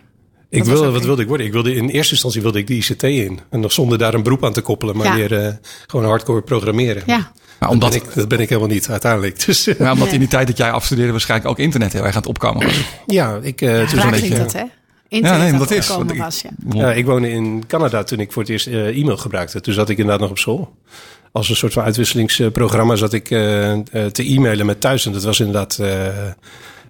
ik 0.50 0.58
wat 0.58 0.68
was 0.68 0.78
wil, 0.78 0.88
ook 0.88 0.94
wat 0.94 1.04
wilde 1.04 1.22
ik 1.22 1.28
worden? 1.28 1.46
Ik 1.46 1.52
wilde, 1.52 1.74
in 1.74 1.88
eerste 1.88 2.12
instantie 2.12 2.42
wilde 2.42 2.58
ik 2.58 2.66
de 2.66 2.74
ICT 2.74 3.02
in. 3.02 3.40
En 3.50 3.60
nog 3.60 3.72
zonder 3.72 3.98
daar 3.98 4.14
een 4.14 4.22
beroep 4.22 4.44
aan 4.44 4.52
te 4.52 4.60
koppelen, 4.60 4.96
maar 4.96 5.06
Ja. 5.06 5.14
meer 5.14 5.44
eh, 5.46 5.52
gewoon 5.86 6.06
hardcore 6.06 6.42
programmeren. 6.42 7.02
Ja, 7.06 7.16
Maar 7.16 7.32
Dat, 7.58 7.70
omdat, 7.70 7.90
ben 7.90 7.98
ik, 8.02 8.14
dat 8.14 8.28
ben 8.28 8.40
ik 8.40 8.48
helemaal 8.48 8.70
niet 8.70 8.88
uiteindelijk. 8.88 9.46
Dus 9.46 9.64
ja, 9.64 9.72
omdat 9.78 9.96
Nee. 9.98 10.12
in 10.12 10.18
die 10.18 10.28
tijd 10.28 10.46
dat 10.46 10.56
jij 10.56 10.70
afstudeerde 10.70 11.10
waarschijnlijk 11.12 11.50
ook 11.50 11.58
internet 11.58 11.92
heel 11.92 12.02
erg 12.04 12.14
aan 12.14 12.20
het 12.20 12.28
opkomen 12.30 12.66
was. 12.66 12.80
ja, 13.06 13.38
ik, 13.42 13.60
eh, 13.60 13.88
toen 13.88 13.98
raar 13.98 14.04
een 14.04 14.10
beetje, 14.20 14.38
dat, 14.38 14.52
hè? 14.52 14.62
Internet 15.14 15.50
nee, 15.50 15.58
dat 15.58 15.70
is. 15.70 15.88
ik- 15.90 16.18
was, 16.18 16.40
ja. 16.42 16.50
Ja, 16.74 16.92
ik 16.92 17.06
woonde 17.06 17.30
in 17.30 17.64
Canada 17.66 18.02
toen 18.02 18.20
ik 18.20 18.32
voor 18.32 18.42
het 18.42 18.50
eerst 18.50 18.66
eh, 18.66 18.86
e-mail 19.00 19.16
gebruikte. 19.16 19.60
Toen 19.60 19.74
zat 19.74 19.88
ik 19.88 19.96
inderdaad 19.98 20.20
nog 20.20 20.30
op 20.30 20.38
school. 20.38 20.74
Als 21.32 21.48
een 21.48 21.56
soort 21.56 21.72
van 21.72 21.82
uitwisselingsprogramma 21.84 22.96
zat 22.96 23.12
ik 23.12 23.30
eh, 23.30 23.72
eh, 23.72 23.80
te 24.12 24.22
e-mailen 24.24 24.66
met 24.66 24.80
thuis. 24.80 25.06
En 25.06 25.12
dat 25.12 25.22
was 25.24 25.38
inderdaad 25.40 25.78
eh, 25.78 25.88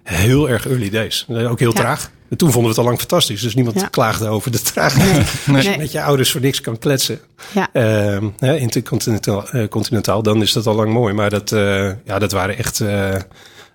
heel 0.03 0.49
erg 0.49 0.67
early 0.67 0.89
days. 0.89 1.25
Ook 1.29 1.59
heel 1.59 1.73
Ja. 1.73 1.79
traag. 1.79 2.11
En 2.29 2.37
toen 2.37 2.51
vonden 2.51 2.63
we 2.63 2.69
het 2.69 2.77
al 2.77 2.83
lang 2.85 2.99
fantastisch. 2.99 3.41
Dus 3.41 3.55
niemand 3.55 3.79
Ja. 3.79 3.87
klaagde 3.87 4.27
over 4.27 4.51
de 4.51 4.61
traagheid. 4.61 5.15
Als 5.55 5.63
je 5.63 5.69
Nee. 5.69 5.77
met 5.77 5.91
je 5.91 6.01
ouders 6.03 6.31
voor 6.31 6.41
niks 6.41 6.61
kan 6.61 6.77
kletsen. 6.79 7.19
Ja. 7.53 7.69
eh, 7.73 8.17
hè, 8.37 8.55
intercontinentaal, 8.57 9.45
continentaal, 9.69 10.23
dan 10.23 10.41
is 10.41 10.53
dat 10.53 10.67
al 10.67 10.75
lang 10.75 10.91
mooi. 10.93 11.13
Maar 11.13 11.29
dat, 11.29 11.51
eh, 11.51 11.91
ja, 12.05 12.19
dat 12.19 12.31
waren 12.31 12.57
echt... 12.57 12.81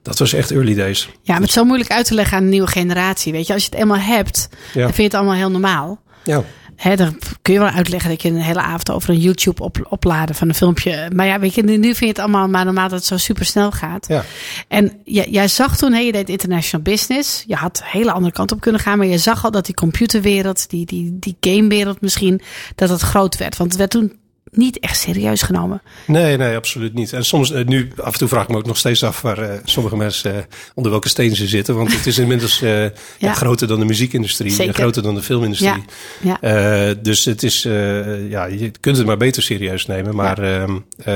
Dat 0.02 0.19
was 0.19 0.33
echt 0.33 0.50
early 0.50 0.75
days. 0.75 1.04
Ja, 1.07 1.12
maar 1.33 1.37
het 1.40 1.49
is 1.49 1.52
zo 1.54 1.64
moeilijk 1.64 1.90
uit 1.90 2.07
te 2.07 2.14
leggen 2.14 2.37
aan 2.37 2.42
een 2.42 2.49
nieuwe 2.49 2.66
generatie. 2.69 3.33
Weet 3.33 3.47
je, 3.47 3.52
als 3.52 3.64
je 3.64 3.71
het 3.71 3.80
eenmaal 3.80 3.99
hebt, 3.99 4.49
Ja. 4.50 4.57
dan 4.73 4.83
vind 4.83 4.97
je 4.97 5.02
het 5.02 5.14
allemaal 5.14 5.35
heel 5.35 5.50
normaal. 5.50 6.00
Ja. 6.25 6.45
Hè, 6.76 6.97
dan 6.97 7.19
kun 7.42 7.52
je 7.52 7.59
wel 7.61 7.69
uitleggen 7.69 8.11
dat 8.11 8.23
je 8.23 8.28
een 8.28 8.40
hele 8.40 8.61
avond 8.61 8.90
over 8.90 9.11
een 9.11 9.19
YouTube 9.19 9.62
op, 9.62 9.87
opladen 9.88 10.35
van 10.35 10.49
een 10.49 10.54
filmpje. 10.54 11.11
Maar 11.14 11.26
ja, 11.26 11.38
weet 11.40 11.54
je, 11.54 11.62
nu 11.62 11.80
vind 11.83 11.99
je 11.99 12.07
het 12.07 12.19
allemaal 12.19 12.49
maar 12.49 12.64
normaal 12.64 12.88
dat 12.88 12.99
het 12.99 13.07
zo 13.09 13.16
super 13.16 13.45
snel 13.45 13.71
gaat. 13.71 14.07
Ja. 14.09 14.25
En 14.69 15.00
jij, 15.04 15.28
jij 15.30 15.49
zag 15.49 15.76
toen, 15.76 15.92
hè, 15.92 15.99
je 15.99 16.12
deed 16.12 16.28
international 16.28 16.85
business. 16.85 17.45
Je 17.47 17.54
had 17.54 17.78
een 17.80 18.00
hele 18.00 18.12
andere 18.12 18.33
kant 18.33 18.52
op 18.52 18.61
kunnen 18.61 18.80
gaan. 18.80 18.99
Maar 18.99 19.07
je 19.07 19.19
zag 19.19 19.45
al 19.45 19.50
dat 19.50 19.66
die 19.66 19.75
computerwereld, 19.75 20.71
die, 20.71 20.87
die, 20.87 21.16
die 21.19 21.37
gamewereld 21.40 22.00
misschien, 22.00 22.40
dat 22.75 22.88
het 22.88 23.00
groot 23.00 23.37
werd. 23.37 23.57
Want 23.57 23.71
het 23.71 23.78
werd 23.78 23.90
toen 23.90 24.12
niet 24.52 24.78
echt 24.78 24.99
serieus 25.00 25.42
genomen. 25.42 25.83
Nee, 26.07 26.37
nee, 26.37 26.57
absoluut 26.57 26.95
niet. 26.95 27.12
En 27.12 27.25
soms, 27.25 27.52
eh, 27.52 27.64
nu 27.64 27.90
af 27.97 28.12
en 28.12 28.19
toe 28.19 28.28
vraag 28.28 28.42
ik 28.42 28.49
me 28.49 28.57
ook 28.57 28.66
nog 28.66 28.76
steeds 28.76 29.02
af 29.04 29.21
waar 29.21 29.38
eh, 29.38 29.59
sommige 29.64 29.97
mensen 29.97 30.35
eh, 30.37 30.42
onder 30.75 30.90
welke 30.92 31.09
steen 31.09 31.37
ze 31.37 31.47
zitten. 31.47 31.75
Want 31.76 31.92
het 31.97 32.07
is 32.07 32.19
inmiddels 32.19 32.62
eh, 32.62 32.83
ja. 32.85 32.90
Ja. 33.19 33.33
groter 33.35 33.66
dan 33.69 33.78
de 33.78 33.85
muziekindustrie, 33.85 34.50
Zeker. 34.52 34.75
groter 34.75 35.02
dan 35.02 35.14
de 35.14 35.23
filmindustrie. 35.23 35.85
Ja, 36.21 36.40
Eh, 36.40 36.95
dus 37.02 37.25
het 37.25 37.42
is, 37.42 37.64
eh, 37.64 38.30
ja, 38.30 38.45
je 38.45 38.71
kunt 38.80 38.97
het 38.97 39.07
maar 39.07 39.16
beter 39.16 39.42
serieus 39.42 39.87
nemen. 39.87 40.14
Maar 40.14 40.38
ehm, 40.38 40.76
eh, 41.04 41.14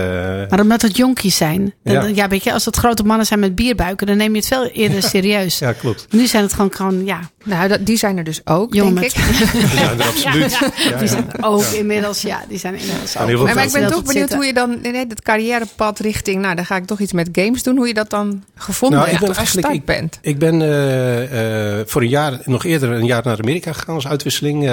Maar 0.50 0.60
omdat 0.60 0.82
het 0.82 0.96
jonkies 0.96 1.36
zijn. 1.36 1.74
Dan, 1.84 1.94
Ja. 1.94 2.06
ja. 2.14 2.28
weet 2.28 2.44
je, 2.44 2.52
als 2.52 2.64
het 2.64 2.76
grote 2.76 3.02
mannen 3.02 3.26
zijn 3.26 3.40
met 3.40 3.54
bierbuiken, 3.54 4.06
dan 4.06 4.16
neem 4.16 4.30
je 4.30 4.36
het 4.38 4.46
veel 4.46 4.66
eerder 4.66 5.02
serieus. 5.02 5.58
ja, 5.58 5.72
klopt. 5.72 6.06
Nu 6.10 6.26
zijn 6.26 6.42
het 6.42 6.52
gewoon, 6.52 6.74
gewoon 6.74 7.04
ja, 7.04 7.30
Nou, 7.44 7.68
dat, 7.68 7.86
die 7.86 7.96
zijn 7.96 8.16
er 8.18 8.24
dus 8.24 8.40
ook, 8.44 8.74
jongen 8.74 8.94
denk 8.94 9.06
ik. 9.06 9.20
Zijn 9.78 10.00
er 10.00 10.06
absoluut. 10.06 10.52
Ja, 10.60 10.70
ja. 10.90 10.96
Die 10.98 11.08
zijn 11.08 11.26
ook 11.44 11.62
inmiddels, 11.64 12.22
ja, 12.22 12.44
die 12.48 12.58
zijn 12.58 12.74
inmiddels 12.74 13.16
ook. 13.18 13.23
Heel 13.26 13.36
veel 13.36 13.46
Maar, 13.46 13.54
maar 13.54 13.64
ik 13.64 13.72
ben 13.72 13.82
toch 13.90 14.02
benieuwd 14.02 14.16
zitten. 14.16 14.36
hoe 14.36 14.46
je 14.46 14.54
dan 14.54 14.78
nee, 14.82 15.06
dat 15.06 15.22
carrièrepad 15.22 15.98
richting, 15.98 16.42
nou, 16.42 16.54
dan 16.54 16.66
ga 16.66 16.76
ik 16.76 16.84
toch 16.84 17.00
iets 17.00 17.12
met 17.12 17.28
games 17.32 17.62
doen, 17.62 17.76
hoe 17.76 17.86
je 17.86 17.94
dat 17.94 18.10
dan 18.10 18.44
gevonden 18.54 18.98
Nou, 18.98 19.10
ik 19.10 19.18
hebt 19.18 19.26
ben 19.26 19.36
of 19.36 19.42
gestart 19.42 19.64
eigenlijk- 19.66 19.98
bent. 20.00 20.18
Ik 20.22 20.38
ben 20.38 20.62
eh, 20.62 21.78
eh, 21.78 21.86
voor 21.86 22.02
een 22.02 22.08
jaar, 22.08 22.40
nog 22.44 22.64
eerder 22.64 22.90
een 22.90 23.06
jaar 23.06 23.22
naar 23.24 23.38
Amerika 23.40 23.72
gegaan 23.72 23.94
als 23.94 24.06
uitwisseling. 24.06 24.66
Eh, 24.68 24.72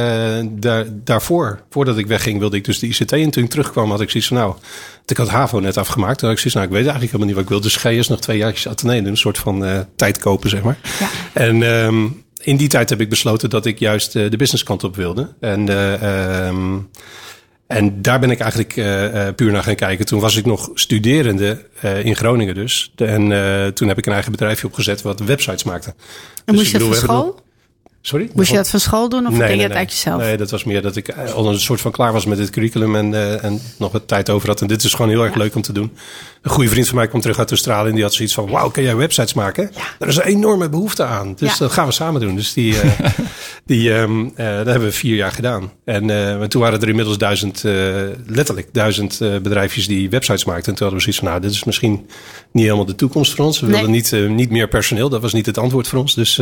daar, 0.49 0.85
daarvoor, 1.03 1.59
voordat 1.69 1.97
ik 1.97 2.07
wegging, 2.07 2.39
wilde 2.39 2.57
ik 2.57 2.65
dus 2.65 2.79
de 2.79 2.87
ICT. 2.87 3.11
En 3.11 3.29
toen 3.29 3.43
ik 3.43 3.49
terugkwam 3.49 3.89
had 3.89 4.01
ik 4.01 4.09
zoiets 4.09 4.29
van, 4.29 4.37
nou, 4.37 4.55
ik 5.05 5.17
had 5.17 5.29
HAVO 5.29 5.59
net 5.59 5.77
afgemaakt. 5.77 6.17
Toen 6.17 6.27
had 6.29 6.37
ik 6.37 6.43
zoiets 6.43 6.53
nou, 6.53 6.65
ik 6.65 6.71
weet 6.73 6.91
eigenlijk 6.91 7.11
helemaal 7.11 7.25
niet 7.27 7.35
wat 7.35 7.43
ik 7.43 7.49
wil. 7.49 7.61
Dus 7.61 7.75
ga 7.75 7.89
eerst 7.89 8.09
nog 8.09 8.19
twee 8.21 8.37
jaartjes 8.37 8.67
Atheneum 8.67 9.01
doen. 9.03 9.11
Een 9.11 9.17
soort 9.17 9.37
van 9.37 9.65
eh, 9.65 9.79
tijd 9.95 10.17
kopen, 10.17 10.49
zeg 10.49 10.61
maar. 10.61 10.77
Ja. 10.99 11.07
En 11.33 11.63
ehm, 11.63 12.07
in 12.41 12.57
die 12.57 12.67
tijd 12.67 12.89
heb 12.89 13.01
ik 13.01 13.09
besloten 13.09 13.49
dat 13.49 13.65
ik 13.65 13.79
juist 13.79 14.15
eh, 14.15 14.29
de 14.29 14.37
businesskant 14.37 14.83
op 14.83 14.95
wilde. 14.95 15.33
En, 15.39 15.69
eh, 15.69 16.47
ehm, 16.47 16.77
en 17.71 18.01
daar 18.01 18.19
ben 18.19 18.31
ik 18.31 18.39
eigenlijk 18.39 18.75
eh, 18.75 19.27
eh, 19.27 19.35
puur 19.35 19.51
naar 19.51 19.63
gaan 19.63 19.75
kijken. 19.75 20.05
Toen 20.05 20.19
was 20.19 20.35
ik 20.35 20.45
nog 20.45 20.69
studerende 20.73 21.65
eh, 21.81 22.05
in 22.05 22.15
Groningen 22.15 22.55
dus. 22.55 22.91
En 22.95 23.31
eh, 23.31 23.67
toen 23.67 23.87
heb 23.87 23.97
ik 23.97 24.05
een 24.05 24.13
eigen 24.13 24.31
bedrijfje 24.31 24.67
opgezet 24.67 25.01
wat 25.01 25.19
websites 25.19 25.63
maakte. 25.63 25.89
En 25.89 25.95
Dus 26.45 26.55
moest 26.55 26.71
je 26.71 26.77
ik 26.77 26.79
dat 26.79 26.89
bedoel, 26.89 27.07
hebben 27.07 27.33
school? 27.33 27.50
Sorry? 28.03 28.29
Moest 28.33 28.49
je 28.49 28.55
dat 28.55 28.69
van 28.69 28.79
school 28.79 29.09
doen 29.09 29.25
of 29.27 29.31
Nee, 29.31 29.39
deed 29.39 29.47
nee, 29.47 29.55
je 29.55 29.61
het 29.61 29.71
nee. 29.71 29.79
uit 29.81 29.91
jezelf? 29.91 30.21
Nee, 30.21 30.37
dat 30.37 30.51
was 30.51 30.63
meer 30.63 30.81
dat 30.81 30.95
ik 30.95 31.07
eh, 31.07 31.33
al 31.33 31.47
een 31.49 31.59
soort 31.59 31.81
van 31.81 31.91
klaar 31.91 32.13
was 32.13 32.25
met 32.25 32.37
het 32.37 32.49
curriculum 32.49 32.95
en, 32.95 33.13
eh, 33.13 33.43
en 33.43 33.61
nog 33.77 33.91
wat 33.91 34.07
tijd 34.07 34.29
over 34.29 34.47
had. 34.47 34.61
En 34.61 34.67
dit 34.67 34.83
is 34.83 34.93
gewoon 34.93 35.11
heel 35.11 35.23
erg 35.23 35.35
leuk 35.35 35.55
om 35.55 35.61
te 35.61 35.73
doen. 35.73 35.91
Een 36.41 36.51
goede 36.51 36.69
vriend 36.69 36.87
van 36.87 36.95
mij 36.95 37.07
kwam 37.07 37.21
terug 37.21 37.37
uit 37.39 37.49
Australië 37.49 37.89
en 37.89 37.93
die 37.95 38.03
had 38.03 38.13
zoiets 38.13 38.33
van, 38.33 38.49
wauw, 38.49 38.69
kun 38.69 38.83
jij 38.83 38.95
websites 38.95 39.33
maken? 39.33 39.71
Daar 39.99 40.09
is 40.09 40.15
een 40.15 40.21
enorme 40.23 40.69
behoefte 40.69 41.03
aan. 41.03 41.33
Dus 41.37 41.49
Ja. 41.51 41.55
dat 41.57 41.71
gaan 41.71 41.85
we 41.85 41.91
samen 41.91 42.21
doen. 42.21 42.35
Dus 42.35 42.53
die, 42.53 42.79
eh, 42.81 43.09
die, 43.65 43.93
eh, 43.93 44.07
dat 44.35 44.65
hebben 44.65 44.81
we 44.81 44.91
vier 44.91 45.15
jaar 45.15 45.31
gedaan. 45.31 45.71
En 45.85 46.05
maar 46.05 46.47
toen 46.49 46.61
waren 46.61 46.81
er 46.81 46.89
inmiddels 46.89 47.17
duizend, 47.17 47.63
letterlijk 48.25 48.67
duizend 48.71 49.17
bedrijfjes 49.19 49.87
die 49.87 50.09
websites 50.09 50.45
maakten. 50.45 50.71
En 50.71 50.77
toen 50.77 50.87
hadden 50.87 50.97
we 50.97 51.01
zoiets 51.03 51.19
van, 51.19 51.27
nou, 51.29 51.41
dit 51.41 51.51
is 51.51 51.63
misschien 51.63 52.05
niet 52.51 52.63
helemaal 52.63 52.85
de 52.85 52.95
toekomst 52.95 53.33
voor 53.35 53.45
ons. 53.45 53.59
We 53.59 53.65
Nee. 53.67 53.75
wilden 53.75 53.91
niet, 53.91 54.29
niet 54.35 54.49
meer 54.49 54.67
personeel. 54.67 55.09
Dat 55.09 55.21
was 55.21 55.33
niet 55.33 55.45
het 55.45 55.57
antwoord 55.57 55.87
voor 55.87 55.99
ons. 55.99 56.15
Dus 56.15 56.39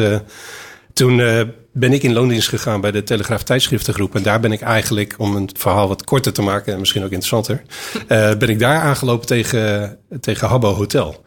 toen 0.99 1.19
eh, 1.19 1.41
ben 1.73 1.93
ik 1.93 2.03
in 2.03 2.13
loondienst 2.13 2.47
gegaan 2.47 2.81
bij 2.81 2.91
de 2.91 3.03
Telegraaf 3.03 3.43
Tijdschriftengroep. 3.43 4.15
En 4.15 4.23
daar 4.23 4.39
ben 4.39 4.51
ik 4.51 4.61
eigenlijk, 4.61 5.15
om 5.17 5.35
een 5.35 5.49
verhaal 5.57 5.87
wat 5.87 6.03
korter 6.03 6.33
te 6.33 6.41
maken 6.41 6.73
en 6.73 6.79
misschien 6.79 7.03
ook 7.03 7.11
interessanter, 7.11 7.61
eh, 8.07 8.35
ben 8.35 8.49
ik 8.49 8.59
daar 8.59 8.81
aangelopen 8.81 9.27
tegen, 9.27 9.97
tegen 10.19 10.47
Habbo 10.47 10.73
Hotel. 10.73 11.23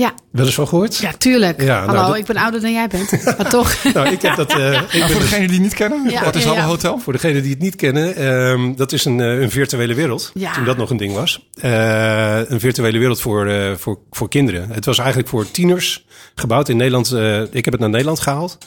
Ja, 0.00 0.12
Wel 0.32 0.46
eens 0.46 0.54
van 0.54 0.68
gehoord? 0.68 0.96
ja, 0.96 1.12
tuurlijk. 1.18 1.60
Ja, 1.62 1.66
nou, 1.84 1.86
Hallo, 1.96 2.08
dat- 2.08 2.16
ik 2.16 2.24
ben 2.24 2.36
ouder 2.36 2.60
dan 2.60 2.72
jij 2.72 2.86
bent. 2.88 3.10
Maar 3.24 3.50
toch. 3.50 3.74
Nou, 3.94 4.08
ik 4.08 4.22
heb 4.22 4.36
dat. 4.36 4.50
ik 4.52 4.58
Nou, 4.58 4.72
ben 4.92 5.00
voor 5.00 5.08
dus- 5.08 5.18
degenen 5.18 5.46
die 5.46 5.54
het 5.56 5.62
niet 5.62 5.74
kennen, 5.74 6.10
Ja, 6.10 6.24
wat 6.24 6.34
is 6.34 6.44
ja. 6.44 6.64
Hotel? 6.64 6.98
voor 6.98 7.12
degenen 7.12 7.42
die 7.42 7.50
het 7.50 7.60
niet 7.60 7.76
kennen, 7.76 8.16
ehm, 8.16 8.74
dat 8.74 8.92
is 8.92 9.04
een, 9.04 9.20
eh, 9.20 9.40
een 9.40 9.50
virtuele 9.50 9.94
wereld. 9.94 10.30
Ja. 10.34 10.52
Toen 10.52 10.64
dat 10.64 10.76
nog 10.76 10.90
een 10.90 10.96
ding 10.96 11.14
was. 11.14 11.48
Eh, 11.60 12.38
een 12.48 12.60
virtuele 12.60 12.98
wereld 12.98 13.20
voor, 13.20 13.46
eh, 13.46 13.72
voor, 13.76 13.98
voor 14.10 14.28
kinderen. 14.28 14.68
Het 14.72 14.84
was 14.84 14.98
eigenlijk 14.98 15.28
voor 15.28 15.50
tieners 15.50 16.04
gebouwd 16.34 16.68
in 16.68 16.76
Nederland. 16.76 17.10
eh, 17.12 17.40
ik 17.40 17.64
heb 17.64 17.72
het 17.72 17.80
naar 17.80 17.90
Nederland 17.90 18.20
gehaald. 18.20 18.58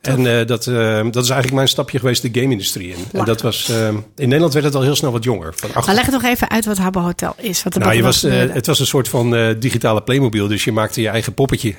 En 0.00 0.26
eh, 0.26 0.46
dat, 0.46 0.64
dat 0.64 1.24
is 1.24 1.28
eigenlijk 1.28 1.52
mijn 1.52 1.68
stapje 1.68 1.98
geweest 1.98 2.22
de 2.22 2.40
game-industrie 2.40 2.88
in. 2.88 3.04
En 3.12 3.24
dat 3.24 3.42
was, 3.42 3.68
eh, 3.68 3.88
in 3.88 4.02
Nederland 4.16 4.52
werd 4.52 4.64
het 4.64 4.74
al 4.74 4.82
heel 4.82 4.94
snel 4.96 5.12
wat 5.12 5.24
jonger. 5.24 5.52
Van 5.56 5.70
Maar 5.84 5.94
leg 5.94 6.04
het 6.04 6.12
nog 6.14 6.22
even 6.24 6.50
uit 6.50 6.64
wat 6.64 6.78
Habbo 6.78 7.00
Hotel 7.00 7.34
is. 7.38 7.62
Wat 7.62 7.74
er 7.74 7.80
nou, 7.80 7.94
je 7.94 8.02
was, 8.02 8.22
het 8.22 8.66
was 8.66 8.78
een 8.80 8.86
soort 8.86 9.08
van 9.08 9.36
eh, 9.36 9.48
digitale 9.58 10.02
Playmobil. 10.02 10.48
Dus 10.48 10.64
je 10.64 10.72
maakte 10.80 11.00
je 11.00 11.08
eigen 11.08 11.34
poppetje. 11.34 11.74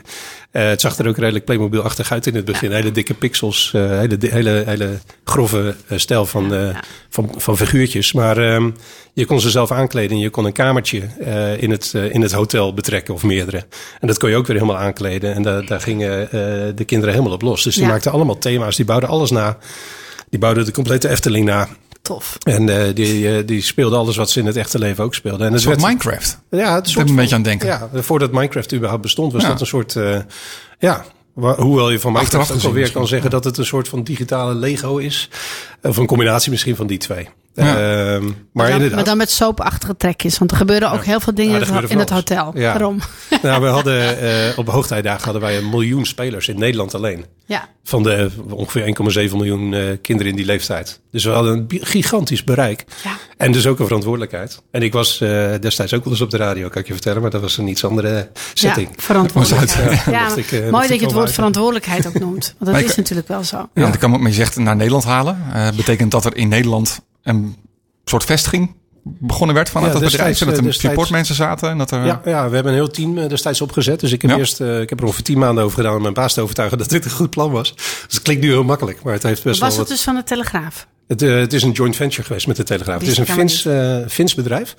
Eh, 0.51 0.65
het 0.67 0.81
zag 0.81 0.97
er 0.97 1.07
ook 1.07 1.17
redelijk 1.17 1.45
Playmobil-achtig 1.45 2.11
uit 2.11 2.27
in 2.27 2.35
het 2.35 2.45
begin. 2.45 2.71
Hele 2.71 2.91
dikke 2.91 3.13
pixels. 3.13 3.71
eh, 3.73 3.81
hele, 3.89 4.17
hele, 4.19 4.63
hele 4.65 4.99
grove 5.23 5.75
eh, 5.87 5.97
stijl 5.97 6.25
van, 6.25 6.73
van, 7.09 7.33
van 7.37 7.57
figuurtjes. 7.57 8.13
Maar 8.13 8.37
ehm, 8.37 8.69
je 9.13 9.25
kon 9.25 9.39
ze 9.41 9.49
zelf 9.49 9.71
aankleden. 9.71 10.11
En 10.11 10.23
je 10.23 10.29
kon 10.29 10.45
een 10.45 10.51
kamertje 10.53 11.01
in, 11.59 11.71
het, 11.71 11.93
in 11.93 12.21
het 12.21 12.31
hotel 12.31 12.73
betrekken 12.73 13.13
of 13.13 13.23
meerdere. 13.23 13.65
En 13.99 14.07
dat 14.07 14.17
kon 14.19 14.29
je 14.29 14.35
ook 14.35 14.47
weer 14.47 14.55
helemaal 14.59 14.81
aankleden. 14.81 15.33
En 15.33 15.41
da- 15.41 15.61
daar 15.61 15.81
gingen 15.81 16.27
de 16.75 16.83
kinderen 16.85 17.13
helemaal 17.13 17.33
op 17.35 17.41
los. 17.41 17.63
Dus 17.63 17.75
die 17.75 17.83
maakten 17.85 18.11
allemaal 18.11 18.37
thema's. 18.37 18.75
Die 18.75 18.85
bouwden 18.85 19.09
alles 19.09 19.31
na. 19.31 19.57
Die 20.29 20.39
bouwden 20.39 20.65
de 20.65 20.71
complete 20.71 21.09
Efteling 21.09 21.45
na. 21.45 21.67
Tof. 22.11 22.37
En 22.43 22.69
eh, 22.87 22.95
die, 22.95 23.37
eh, 23.37 23.45
die 23.45 23.61
speelden 23.61 23.99
alles 23.99 24.15
wat 24.15 24.29
ze 24.29 24.39
in 24.39 24.45
het 24.45 24.55
echte 24.55 24.79
leven 24.79 25.03
ook 25.03 25.13
speelden. 25.15 25.47
En 25.47 25.53
het 25.53 25.61
soort 25.61 25.81
werd- 25.81 25.87
Minecraft. 25.87 26.39
ja, 26.49 26.75
het 26.75 26.85
is 26.85 26.91
Ik 26.91 26.97
ben 26.97 27.07
een 27.09 27.15
beetje 27.15 27.35
aan 27.35 27.41
het 27.41 27.49
denken. 27.49 27.67
Ja, 27.67 27.89
voordat 28.01 28.31
Minecraft 28.31 28.73
überhaupt 28.73 29.01
bestond, 29.01 29.33
was 29.33 29.41
Ja. 29.41 29.47
dat 29.47 29.59
een 29.61 29.67
soort. 29.67 29.95
eh, 29.95 30.17
ja, 30.79 31.05
hoewel 31.33 31.91
je 31.91 31.99
van 31.99 32.11
Minecraft 32.13 32.51
ook 32.53 32.63
alweer 32.63 32.91
kan 32.91 33.07
zeggen 33.07 33.29
dat 33.29 33.43
het 33.43 33.57
een 33.57 33.65
soort 33.65 33.87
van 33.87 34.03
digitale 34.03 34.55
Lego 34.55 34.97
is. 34.97 35.29
Of 35.81 35.97
een 35.97 36.05
combinatie 36.05 36.51
misschien 36.51 36.75
van 36.75 36.87
die 36.87 36.97
twee. 36.97 37.29
Ja. 37.53 37.63
Ehm, 37.65 38.23
maar 38.23 38.33
Maar 38.53 38.65
dan, 38.65 38.73
inderdaad. 38.73 38.95
maar 38.95 39.03
dan 39.03 39.17
met 39.17 39.31
soapachtige 39.31 39.97
trekjes. 39.97 40.37
Want 40.37 40.51
er 40.51 40.57
gebeuren 40.57 40.91
ook 40.91 41.03
heel 41.03 41.19
veel 41.19 41.33
dingen 41.33 41.51
Ja, 41.59 41.65
in 41.67 41.73
het- 41.73 41.89
in 41.89 42.13
hotel. 42.13 42.51
Ja. 42.53 42.71
Daarom. 42.71 42.99
Nou, 43.41 43.61
we 43.61 43.67
hadden 43.77 44.19
eh, 44.19 44.57
op 44.57 44.67
hoogtijdagen 44.67 45.23
hadden 45.23 45.41
wij 45.41 45.57
een 45.57 45.69
miljoen 45.69 46.05
spelers 46.05 46.47
in 46.47 46.59
Nederland 46.59 46.95
alleen. 46.95 47.25
Ja. 47.45 47.67
Van 47.83 48.03
de 48.03 48.29
ongeveer 48.49 48.83
1,7 49.29 49.35
miljoen 49.35 49.73
eh, 49.73 49.83
kinderen 50.01 50.31
in 50.31 50.37
die 50.37 50.45
leeftijd. 50.45 50.99
Dus 51.11 51.23
we 51.23 51.29
hadden 51.31 51.53
een 51.53 51.79
gigantisch 51.81 52.43
bereik. 52.43 52.83
Ja. 53.03 53.11
En 53.37 53.51
dus 53.51 53.67
ook 53.67 53.79
een 53.79 53.85
verantwoordelijkheid. 53.85 54.61
En 54.71 54.81
ik 54.81 54.93
was 54.93 55.21
eh, 55.21 55.29
destijds 55.59 55.93
ook 55.93 56.03
wel 56.03 56.13
eens 56.13 56.21
op 56.21 56.29
de 56.29 56.37
radio, 56.37 56.69
kan 56.69 56.81
ik 56.81 56.87
je 56.87 56.93
vertellen. 56.93 57.21
Maar 57.21 57.31
dat 57.31 57.41
was 57.41 57.57
een 57.57 57.67
iets 57.67 57.85
andere 57.85 58.29
setting. 58.53 58.87
Ja, 58.87 59.01
verantwoordelijkheid. 59.01 59.73
Ja, 60.05 60.11
Ja, 60.11 60.23
mocht 60.23 60.37
ik, 60.37 60.51
mocht 60.51 60.71
mooi 60.71 60.87
dat 60.87 60.99
je 60.99 61.03
het 61.05 61.13
woord 61.13 61.25
uit. 61.25 61.33
verantwoordelijkheid 61.35 62.07
ook 62.07 62.19
noemt. 62.19 62.43
Want 62.45 62.55
dat 62.59 62.71
Maar 62.71 62.81
is 62.83 62.91
ik- 62.91 62.97
natuurlijk 62.97 63.27
wel 63.27 63.43
zo. 63.43 63.57
Ja, 63.57 63.81
want 63.81 63.93
ik 63.93 63.99
kan 63.99 64.11
me, 64.11 64.17
maar 64.17 64.29
je 64.29 64.35
zegt 64.35 64.55
naar 64.57 64.75
Nederland 64.75 65.03
halen. 65.03 65.37
Eh, 65.53 65.69
betekent 65.75 66.11
dat 66.11 66.25
er 66.25 66.35
in 66.35 66.47
Nederland 66.47 67.01
een 67.23 67.55
soort 68.05 68.23
vestiging 68.23 68.75
begonnen 69.03 69.55
werd 69.55 69.69
vanuit 69.69 69.93
Ja, 69.93 69.99
dat 69.99 70.11
bedrijf? 70.11 70.39
En 70.41 70.45
dat 70.45 70.55
er 70.55 70.59
eh, 70.61 70.65
destijds- 70.65 70.87
supportmensen 70.95 71.35
zaten? 71.35 71.69
En 71.69 71.77
dat 71.77 71.91
er, 71.91 72.05
Ja, 72.05 72.21
ja, 72.25 72.49
we 72.49 72.53
hebben 72.55 72.71
een 72.73 72.77
heel 72.77 72.89
team 72.91 73.17
eh, 73.17 73.29
destijds 73.29 73.61
opgezet. 73.61 73.99
Dus 73.99 74.11
ik 74.11 74.21
heb, 74.21 74.31
Ja. 74.31 74.37
eerst, 74.37 74.61
eh, 74.61 74.81
ik 74.81 74.89
heb 74.89 74.99
er 74.99 75.05
ongeveer 75.05 75.23
tien 75.23 75.37
maanden 75.37 75.63
over 75.63 75.77
gedaan 75.77 75.95
om 75.95 76.01
mijn 76.01 76.13
baas 76.13 76.33
te 76.33 76.41
overtuigen 76.41 76.77
dat 76.77 76.89
dit 76.89 77.05
een 77.05 77.11
goed 77.11 77.29
plan 77.29 77.51
was. 77.51 77.75
Dus 77.75 78.05
het 78.07 78.21
klinkt 78.21 78.43
nu 78.43 78.49
heel 78.49 78.63
makkelijk, 78.63 79.03
maar 79.03 79.13
het 79.13 79.23
heeft 79.23 79.43
best 79.43 79.59
Was 79.59 79.69
wel 79.69 79.79
het 79.79 79.87
wat... 79.87 79.97
dus 79.97 80.01
van 80.05 80.15
de 80.15 80.23
Telegraaf? 80.23 80.87
Het, 81.07 81.21
het 81.21 81.53
is 81.53 81.63
een 81.63 81.71
joint 81.71 81.95
venture 81.95 82.23
geweest 82.23 82.47
met 82.47 82.55
de 82.55 82.63
Telegraaf. 82.63 82.99
Het 82.99 83.09
is 83.09 83.17
een 83.17 83.25
Fins, 83.25 83.65
eh, 83.65 83.97
Fins 84.07 84.35
bedrijf. 84.35 84.73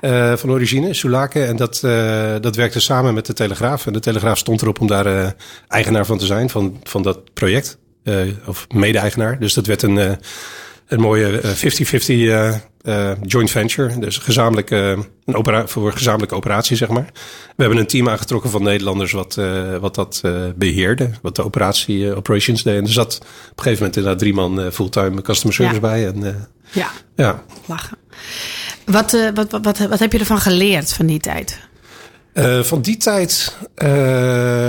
eh, 0.00 0.36
van 0.36 0.50
origine, 0.50 0.94
Sulake. 0.94 1.44
En 1.44 1.56
dat, 1.56 1.80
eh, 1.84 2.34
dat 2.40 2.56
werkte 2.56 2.80
samen 2.80 3.14
met 3.14 3.26
de 3.26 3.32
Telegraaf. 3.32 3.86
En 3.86 3.92
de 3.92 4.00
Telegraaf 4.00 4.38
stond 4.38 4.62
erop 4.62 4.80
om 4.80 4.86
daar 4.86 5.06
eh, 5.06 5.30
eigenaar 5.68 6.06
van 6.06 6.18
te 6.18 6.26
zijn, 6.26 6.50
van, 6.50 6.80
van 6.82 7.02
dat 7.02 7.34
project. 7.34 7.78
Eh, 8.02 8.20
of 8.46 8.66
mede-eigenaar. 8.74 9.38
Dus 9.38 9.54
dat 9.54 9.66
werd 9.66 9.82
een, 9.82 9.98
eh, 9.98 10.10
een 10.86 11.00
mooie 11.00 11.40
eh, 11.40 11.50
50-50 11.50 11.54
eh, 12.06 12.54
eh, 12.82 13.16
joint 13.22 13.50
venture. 13.50 13.98
Dus 13.98 14.18
gezamenlijk, 14.18 14.70
eh, 14.70 14.88
een 15.24 15.34
opera 15.34 15.66
voor 15.66 15.92
gezamenlijke 15.92 16.34
operatie, 16.34 16.76
zeg 16.76 16.88
maar. 16.88 17.10
We 17.56 17.62
hebben 17.62 17.78
een 17.78 17.86
team 17.86 18.08
aangetrokken 18.08 18.50
van 18.50 18.62
Nederlanders 18.62 19.12
wat, 19.12 19.36
eh, 19.36 19.76
wat 19.76 19.94
dat 19.94 20.20
eh, 20.22 20.32
beheerde. 20.56 21.10
Wat 21.22 21.36
de 21.36 21.44
operatie, 21.44 22.10
eh, 22.10 22.16
operations 22.16 22.62
deed. 22.62 22.76
En 22.78 22.84
er 22.84 22.92
zat 22.92 23.14
op 23.16 23.22
een 23.22 23.62
gegeven 23.62 23.72
moment 23.78 23.96
inderdaad 23.96 24.18
drie 24.18 24.34
man 24.34 24.60
eh, 24.60 24.70
fulltime 24.70 25.22
customer 25.22 25.54
service 25.54 25.80
Ja. 25.80 25.88
bij. 25.88 26.06
En, 26.06 26.24
eh, 26.26 26.34
Ja, 26.70 26.90
ja, 27.16 27.42
lachen. 27.66 27.96
Wat, 28.84 29.14
eh, 29.14 29.28
wat, 29.34 29.50
wat, 29.50 29.64
wat, 29.64 29.78
wat 29.78 29.98
heb 29.98 30.12
je 30.12 30.18
ervan 30.18 30.40
geleerd 30.40 30.92
van 30.92 31.06
die 31.06 31.20
tijd? 31.20 31.58
Eh, 32.36 32.62
van 32.62 32.80
die 32.80 32.96
tijd, 32.96 33.56
eh, 33.74 33.88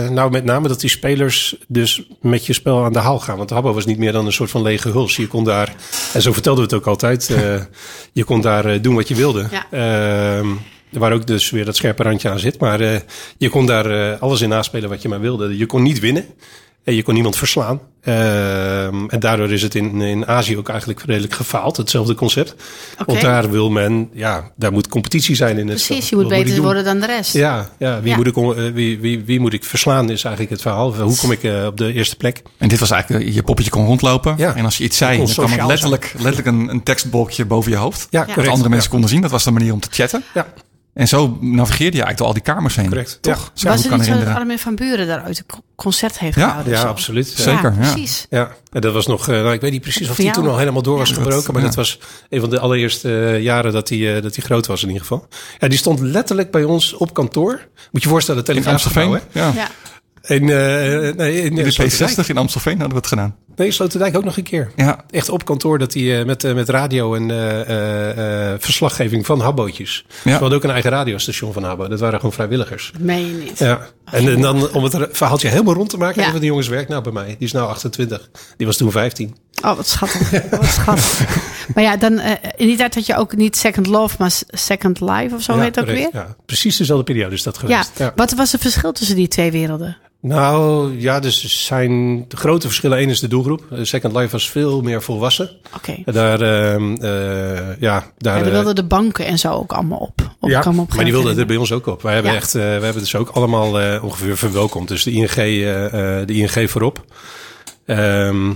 nou 0.09 0.31
met 0.31 0.43
name 0.43 0.67
dat 0.67 0.79
die 0.79 0.89
spelers 0.89 1.55
dus 1.67 2.07
met 2.21 2.45
je 2.45 2.53
spel 2.53 2.83
aan 2.83 2.93
de 2.93 2.99
haal 2.99 3.19
gaan. 3.19 3.37
Want 3.37 3.49
Habbo 3.49 3.73
was 3.73 3.85
niet 3.85 3.97
meer 3.97 4.11
dan 4.11 4.25
een 4.25 4.31
soort 4.31 4.49
van 4.49 4.61
lege 4.61 4.89
huls. 4.89 5.15
Je 5.15 5.27
kon 5.27 5.43
daar, 5.43 5.75
en 6.13 6.21
zo 6.21 6.33
vertelden 6.33 6.63
we 6.63 6.69
het 6.69 6.79
ook 6.79 6.87
altijd, 6.87 7.29
eh, 7.29 7.61
je 8.13 8.23
kon 8.23 8.41
daar 8.41 8.81
doen 8.81 8.95
wat 8.95 9.07
je 9.07 9.15
wilde. 9.15 9.47
Ja. 9.51 9.67
Ehm, 9.71 10.47
waar 10.89 11.13
ook 11.13 11.27
dus 11.27 11.49
weer 11.49 11.65
dat 11.65 11.75
scherpe 11.75 12.03
randje 12.03 12.29
aan 12.29 12.39
zit. 12.39 12.59
Maar 12.59 12.81
je 13.37 13.49
kon 13.49 13.65
daar 13.65 14.17
alles 14.17 14.41
in 14.41 14.49
naspelen 14.49 14.89
wat 14.89 15.01
je 15.01 15.09
maar 15.09 15.19
wilde. 15.19 15.57
Je 15.57 15.65
kon 15.65 15.81
niet 15.83 15.99
winnen. 15.99 16.25
En 16.87 16.95
je 16.95 17.03
kon 17.03 17.13
niemand 17.13 17.37
verslaan. 17.37 17.79
Ehm, 18.01 19.05
en 19.07 19.19
daardoor 19.19 19.51
is 19.51 19.61
het 19.61 19.75
in, 19.75 20.01
in 20.01 20.27
Azië 20.27 20.57
ook 20.57 20.69
eigenlijk 20.69 21.01
redelijk 21.05 21.33
gefaald. 21.33 21.77
Hetzelfde 21.77 22.15
concept. 22.15 22.55
Want 23.05 23.21
daar 23.21 23.51
wil 23.51 23.69
men, 23.69 24.09
ja, 24.13 24.51
daar 24.55 24.71
moet 24.71 24.87
competitie 24.87 25.35
zijn 25.35 25.57
in 25.57 25.67
het 25.67 25.85
Precies, 25.85 26.09
je 26.09 26.15
moet 26.15 26.23
Wat 26.25 26.33
beter 26.33 26.61
worden 26.61 26.83
dan 26.83 26.99
de 26.99 27.05
rest. 27.05 27.33
Ja, 27.33 27.69
ja, 27.79 28.01
wie, 28.01 28.09
Ja. 28.09 28.15
Moet 28.15 28.27
ik, 28.27 28.35
eh, 28.37 28.73
wie, 28.73 28.99
wie, 28.99 29.23
wie 29.25 29.39
moet 29.39 29.53
ik 29.53 29.63
verslaan 29.63 30.09
is 30.09 30.23
eigenlijk 30.23 30.49
het 30.49 30.61
verhaal. 30.61 30.95
Hoe 30.95 31.17
kom 31.17 31.31
ik 31.31 31.43
eh, 31.43 31.65
op 31.65 31.77
de 31.77 31.93
eerste 31.93 32.15
plek? 32.15 32.41
En 32.57 32.67
dit 32.67 32.79
was 32.79 32.91
eigenlijk, 32.91 33.25
eh, 33.25 33.35
je 33.35 33.43
poppetje 33.43 33.71
kon 33.71 33.85
rondlopen. 33.85 34.33
Ja. 34.37 34.55
En 34.55 34.65
als 34.65 34.77
je 34.77 34.83
iets 34.83 34.97
zei, 34.97 35.11
Je 35.11 35.25
dan 35.25 35.33
kwam 35.33 35.59
er 35.59 35.67
letterlijk, 35.67 36.13
letterlijk 36.17 36.47
een, 36.47 36.69
een 36.69 36.83
tekstbolkje 36.83 37.45
boven 37.45 37.71
je 37.71 37.77
hoofd. 37.77 38.07
Ja, 38.09 38.25
Dat 38.25 38.47
andere 38.47 38.69
mensen 38.69 38.77
Ja. 38.77 38.89
konden 38.89 39.09
zien. 39.09 39.21
Dat 39.21 39.31
was 39.31 39.43
de 39.43 39.51
manier 39.51 39.73
om 39.73 39.79
te 39.79 39.87
chatten. 39.91 40.23
Ja, 40.33 40.47
En 40.97 41.07
zo 41.07 41.37
navigeerde 41.41 41.97
je 41.97 42.03
eigenlijk 42.03 42.17
door 42.17 42.27
al 42.27 42.33
die 42.33 42.41
kamers 42.41 42.75
heen. 42.75 42.87
Correct. 42.87 43.17
Toch? 43.21 43.33
Ja. 43.35 43.39
Was 43.39 43.53
het 43.53 43.63
kan 43.63 43.73
niet 43.73 43.87
zo 43.87 43.93
dat 43.95 44.01
herinneren. 44.05 44.35
Armin 44.35 44.59
van 44.59 44.75
Buren 44.75 45.07
daar 45.07 45.23
ooit 45.27 45.37
een 45.39 45.45
co- 45.45 45.61
concert 45.75 46.19
heeft 46.19 46.35
Ja, 46.35 46.45
gehouden? 46.47 46.73
ja 46.73 46.79
zo? 46.81 46.87
absoluut. 46.87 47.33
Ja. 47.37 47.43
Zeker, 47.43 47.73
ja. 47.79 47.91
precies. 47.91 48.25
Ja, 48.29 48.51
en 48.71 48.81
dat 48.81 48.93
was 48.93 49.07
nog, 49.07 49.27
eh, 49.29 49.35
nou, 49.35 49.53
ik 49.53 49.61
weet 49.61 49.71
niet 49.71 49.81
precies 49.81 50.09
of 50.09 50.15
die 50.15 50.31
toen 50.31 50.47
al 50.47 50.57
helemaal 50.57 50.81
door 50.81 50.97
was 50.97 51.09
Ja, 51.09 51.15
gebroken, 51.15 51.43
dat- 51.43 51.51
maar 51.53 51.61
ja. 51.61 51.67
dat 51.67 51.75
was 51.77 51.99
een 52.29 52.39
van 52.39 52.49
de 52.49 52.59
allereerste 52.59 53.25
eh, 53.25 53.41
jaren 53.41 53.71
dat 53.73 53.89
hij 53.89 54.15
eh, 54.15 54.21
dat 54.23 54.35
hij 54.35 54.45
groot 54.45 54.65
was 54.67 54.81
in 54.81 54.87
ieder 54.87 55.01
geval. 55.01 55.27
Ja, 55.59 55.67
die 55.67 55.77
stond 55.77 55.99
letterlijk 55.99 56.51
bij 56.51 56.63
ons 56.63 56.93
op 56.93 57.13
kantoor. 57.13 57.51
Moet 57.51 57.67
je 57.91 57.99
je 57.99 58.07
voorstellen, 58.09 58.65
Amstelveen. 58.65 59.11
hè? 59.11 59.19
Ja. 59.31 59.51
Ja. 59.55 59.67
In, 60.27 60.49
eh, 60.49 61.13
nee, 61.15 61.41
in, 61.41 61.57
In 61.57 61.63
de 61.63 61.71
Sloterdijk. 61.71 62.11
P60 62.11 62.29
in 62.29 62.37
Amstelveen 62.37 62.71
hadden 62.79 62.89
we 62.89 62.97
het 62.97 63.07
gedaan. 63.07 63.35
Nee, 63.55 63.71
Sloterdijk 63.71 64.17
ook 64.17 64.23
nog 64.23 64.37
een 64.37 64.43
keer. 64.43 64.71
Ja. 64.75 65.03
Echt 65.09 65.29
op 65.29 65.45
kantoor 65.45 65.79
dat 65.79 65.93
hij 65.93 66.19
eh, 66.19 66.25
met, 66.25 66.43
eh, 66.43 66.53
met 66.53 66.69
radio 66.69 67.15
en 67.15 67.31
eh, 67.31 67.61
eh, 67.61 68.51
eh, 68.53 68.59
verslaggeving 68.59 69.25
van 69.25 69.39
Habbootjes. 69.39 70.05
We 70.23 70.31
hadden 70.31 70.51
ook 70.53 70.63
een 70.63 70.69
eigen 70.69 70.89
radiostation 70.91 71.53
van 71.53 71.63
Habbo. 71.63 71.87
Dat 71.87 71.99
waren 71.99 72.17
gewoon 72.19 72.33
vrijwilligers. 72.33 72.91
Meen 72.99 73.25
je 73.25 73.33
niet. 73.33 73.59
Ja, 73.59 73.87
en, 74.11 74.27
en 74.27 74.41
dan 74.41 74.71
om 74.71 74.83
het 74.83 74.97
verhaaltje 75.11 75.47
helemaal 75.47 75.73
rond 75.73 75.89
te 75.89 75.97
maken, 75.97 76.19
Ja. 76.19 76.25
een 76.25 76.31
van 76.31 76.39
die 76.41 76.49
jongens 76.49 76.67
werkt 76.67 76.89
nou 76.89 77.03
bij 77.03 77.11
mij. 77.11 77.25
Die 77.25 77.35
is 77.39 77.51
nou 77.51 77.67
28. 77.69 78.29
Die 78.57 78.67
was 78.67 78.77
toen 78.77 78.91
15. 78.91 79.35
Oh, 79.63 79.75
wat 79.75 79.87
schattig. 79.87 80.49
wat 80.49 80.65
schattig. 80.65 81.25
Maar 81.73 81.83
ja, 81.83 81.97
dan, 81.97 82.19
eh, 82.19 82.31
in 82.55 82.67
die 82.67 82.77
tijd 82.77 82.95
had 82.95 83.05
je 83.05 83.15
ook 83.17 83.35
niet 83.35 83.57
Second 83.57 83.87
Love, 83.87 84.15
maar 84.19 84.31
Second 84.47 84.99
Life 85.01 85.35
of 85.35 85.41
zo 85.41 85.55
ja, 85.55 85.61
heet 85.61 85.77
correct. 85.77 85.97
weer. 85.97 86.09
Ja, 86.13 86.35
precies 86.45 86.77
dezelfde 86.77 87.03
periode 87.03 87.35
is 87.35 87.43
dat 87.43 87.57
geweest. 87.57 87.91
Ja. 87.97 88.13
Wat 88.15 88.33
was 88.33 88.51
het 88.51 88.61
verschil 88.61 88.91
tussen 88.91 89.15
die 89.15 89.27
twee 89.27 89.51
werelden? 89.51 89.97
Nou 90.21 90.91
ja, 90.99 91.19
dus 91.19 91.65
zijn 91.65 92.25
de 92.27 92.37
grote 92.37 92.67
verschillen. 92.67 93.01
Eén 93.01 93.09
is 93.09 93.19
de 93.19 93.27
doelgroep. 93.27 93.63
Eh, 93.71 93.79
Second 93.81 94.13
Life 94.15 94.29
was 94.29 94.49
veel 94.49 94.81
meer 94.81 95.01
volwassen. 95.03 95.49
Oké. 95.75 95.95
Daar, 96.05 96.41
ehm, 96.41 96.93
eh, 96.93 97.09
ja, 97.79 97.99
daar, 98.17 98.37
Ja, 98.37 98.43
daar 98.43 98.45
eh, 98.45 98.51
wilden 98.51 98.75
de 98.75 98.83
banken 98.83 99.25
en 99.25 99.39
zo 99.39 99.51
ook 99.51 99.71
allemaal 99.73 99.97
op. 99.97 100.21
op 100.39 100.49
ja, 100.49 100.63
op 100.77 100.93
maar 100.93 101.03
die 101.03 101.13
wilden 101.13 101.37
er 101.37 101.45
bij 101.45 101.55
ons 101.55 101.71
ook 101.71 101.85
op. 101.87 102.01
Wij 102.01 102.13
hebben 102.13 102.31
Ja. 102.31 102.37
echt, 102.37 102.55
eh, 102.55 102.61
we 102.61 102.67
hebben 102.83 102.97
dus 103.01 103.15
ook 103.15 103.29
allemaal 103.29 103.99
ongeveer 104.01 104.37
verwelkomd. 104.37 104.87
Dus 104.87 105.03
de 105.03 105.11
ING, 105.11 105.31
de 105.33 106.33
ING 106.33 106.69
voorop. 106.69 107.05
Ehm, 107.87 108.51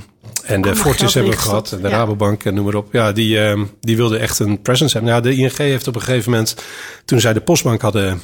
en 0.46 0.62
de 0.62 0.76
Fortis 0.76 1.14
hebben 1.14 1.32
we 1.32 1.38
gehad. 1.38 1.72
En 1.72 1.82
de 1.82 1.90
ja. 1.90 1.96
Rabobank 1.96 2.44
en 2.44 2.54
noem 2.54 2.66
maar 2.66 2.76
op. 2.76 2.94
Ja, 2.94 3.12
die, 3.12 3.40
ehm, 3.40 3.66
die 3.80 3.96
wilden 3.98 4.20
echt 4.20 4.40
een 4.40 4.62
presence 4.62 4.94
hebben. 4.98 5.12
Nou, 5.12 5.24
de 5.24 5.36
ING 5.42 5.58
heeft 5.58 5.88
op 5.88 5.96
een 5.96 6.02
gegeven 6.02 6.32
moment, 6.32 6.56
toen 7.06 7.20
zij 7.20 7.34
de 7.34 7.42
postbank 7.42 7.82
hadden 7.82 8.22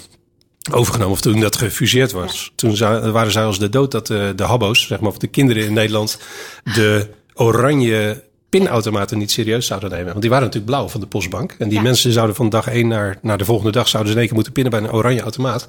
overgenomen, 0.72 1.14
of 1.14 1.22
toen 1.22 1.40
dat 1.40 1.56
gefuseerd 1.58 2.12
was, 2.12 2.52
toen 2.56 2.76
za- 2.76 3.12
waren 3.12 3.32
zij 3.32 3.44
als 3.44 3.60
de 3.60 3.70
dood 3.70 3.92
dat 3.92 4.08
de, 4.08 4.34
de 4.36 4.44
habbo's, 4.44 4.88
zeg 4.88 5.00
maar, 5.00 5.10
of 5.10 5.18
de 5.18 5.28
kinderen 5.28 5.64
in 5.64 5.74
Nederland, 5.74 6.20
de 6.64 7.08
oranje 7.34 8.24
pinautomaten 8.60 9.18
niet 9.18 9.32
serieus 9.32 9.66
zouden 9.66 9.90
nemen. 9.90 10.08
Want 10.08 10.22
die 10.22 10.30
waren 10.30 10.46
natuurlijk 10.46 10.72
blauw 10.72 10.88
van 10.90 11.00
de 11.00 11.08
postbank. 11.08 11.56
En 11.58 11.68
die 11.70 11.78
Ja. 11.78 11.84
mensen 11.84 12.12
zouden 12.12 12.36
van 12.36 12.50
dag 12.50 12.68
één 12.68 12.88
naar, 12.88 13.18
naar 13.22 13.38
de 13.38 13.46
volgende 13.46 13.72
dag 13.72 13.88
zouden 13.88 14.12
ze 14.12 14.18
in 14.18 14.20
één 14.20 14.28
keer 14.28 14.36
moeten 14.36 14.54
pinnen 14.64 14.72
bij 14.82 14.90
een 14.90 14.96
oranje 14.96 15.22
automaat. 15.22 15.68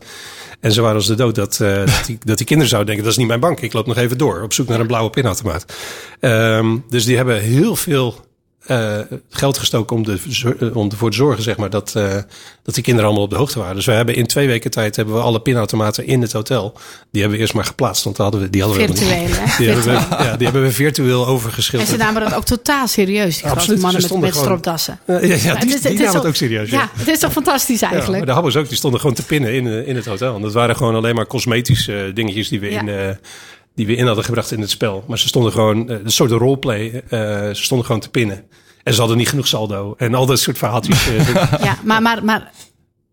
En 0.60 0.72
ze 0.72 0.80
waren 0.80 0.96
als 0.96 1.06
de 1.06 1.14
dood 1.14 1.34
dat, 1.34 1.60
eh, 1.60 1.76
dat, 1.96 2.02
die, 2.06 2.18
dat 2.24 2.36
die 2.36 2.46
kinderen 2.46 2.68
zouden 2.70 2.86
denken, 2.86 3.04
dat 3.04 3.12
is 3.12 3.18
niet 3.18 3.28
mijn 3.28 3.40
bank. 3.40 3.60
Ik 3.60 3.72
loop 3.72 3.86
nog 3.86 3.96
even 3.96 4.18
door 4.18 4.42
op 4.42 4.52
zoek 4.52 4.68
naar 4.68 4.80
een 4.80 4.86
blauwe 4.86 5.10
pinautomaat. 5.10 5.64
Ehm, 6.20 6.76
dus 6.88 7.04
die 7.04 7.16
hebben 7.16 7.40
heel 7.40 7.76
veel 7.76 8.26
eh, 8.68 8.98
geld 9.30 9.58
gestoken 9.58 9.96
om, 9.96 10.04
de, 10.04 10.18
om 10.74 10.90
ervoor 10.90 11.10
te 11.10 11.16
zorgen 11.16 11.42
zeg 11.42 11.56
maar, 11.56 11.70
dat, 11.70 11.92
eh, 11.96 12.14
dat 12.62 12.74
die 12.74 12.82
kinderen 12.82 13.06
allemaal 13.08 13.24
op 13.26 13.30
de 13.30 13.36
hoogte 13.36 13.58
waren. 13.58 13.74
Dus 13.74 13.84
we 13.86 13.92
hebben 13.92 14.14
in 14.14 14.26
twee 14.26 14.46
weken 14.46 14.70
tijd 14.70 14.96
hebben 14.96 15.14
we 15.14 15.20
alle 15.20 15.40
pinautomaten 15.40 16.06
in 16.06 16.22
het 16.22 16.32
hotel. 16.32 16.72
Die 17.10 17.20
hebben 17.20 17.30
we 17.38 17.38
eerst 17.44 17.54
maar 17.54 17.64
geplaatst. 17.64 18.04
Want 18.04 18.16
hadden 18.16 18.40
we, 18.40 18.50
die 18.50 18.62
hadden 18.62 18.80
we 18.80 18.86
Virtueel, 18.86 19.20
niet. 19.20 19.56
Die 19.58 19.66
hebben, 19.68 19.84
we, 19.84 19.90
ja, 20.24 20.36
die 20.36 20.46
hebben 20.46 20.62
we 20.62 20.72
virtueel 20.72 21.22
En 21.22 21.28
overgeschilderd. 21.28 21.90
ze 21.90 21.96
namen 21.96 22.22
dat 22.22 22.34
ook 22.34 22.44
totaal 22.44 22.86
serieus, 22.88 23.34
die 23.34 23.42
grote 23.44 23.54
Absoluut, 23.56 23.80
mannen 23.80 24.02
met, 24.02 24.10
met 24.20 24.30
gewoon- 24.30 24.44
stropdassen. 24.44 24.98
Ja, 25.06 25.14
ja, 25.14 25.20
Ja, 25.20 25.34
die, 25.36 25.50
het 25.52 25.64
is- 25.74 25.80
die 25.80 25.98
namen 25.98 26.14
het 26.14 26.26
ook 26.26 26.34
serieus. 26.34 26.70
Ja, 26.70 26.90
het 26.96 27.08
is 27.08 27.18
toch 27.18 27.32
fantastisch 27.32 27.82
eigenlijk? 27.82 28.16
maar 28.16 28.26
de 28.26 28.32
Habbo's 28.32 28.56
ook, 28.56 28.68
die 28.68 28.76
stonden 28.76 29.00
gewoon 29.00 29.14
te 29.14 29.22
pinnen 29.24 29.54
in, 29.54 29.66
eh, 29.66 29.88
in 29.88 29.96
het 29.96 30.06
hotel. 30.06 30.34
En 30.36 30.42
dat 30.42 30.52
waren 30.52 30.76
gewoon 30.76 30.94
alleen 30.94 31.14
maar 31.14 31.26
cosmetische 31.26 32.04
eh, 32.04 32.14
dingetjes 32.14 32.48
die 32.48 32.60
we, 32.60 32.68
in, 32.68 32.88
eh, 32.88 33.08
die 33.78 33.86
we 33.86 33.94
in 33.96 34.06
hadden 34.06 34.24
gebracht 34.24 34.50
in 34.52 34.60
het 34.60 34.70
spel. 34.70 35.04
Maar 35.08 35.18
ze 35.18 35.28
stonden 35.28 35.52
gewoon, 35.52 35.90
eh, 35.90 35.96
een 36.04 36.10
soort 36.10 36.30
roleplay, 36.30 37.02
eh, 37.08 37.18
ze 37.48 37.62
stonden 37.62 37.86
gewoon 37.86 38.00
te 38.00 38.08
pinnen. 38.10 38.44
En 38.82 38.92
ze 38.94 38.98
hadden 39.00 39.18
niet 39.18 39.28
genoeg 39.28 39.46
saldo. 39.46 39.94
En 39.98 40.14
al 40.14 40.26
dat 40.26 40.40
soort 40.40 40.58
verhaaltjes. 40.58 41.08
eh, 41.08 41.52
Ja, 41.62 41.76
maar, 41.84 42.02
maar, 42.02 42.24
maar 42.24 42.50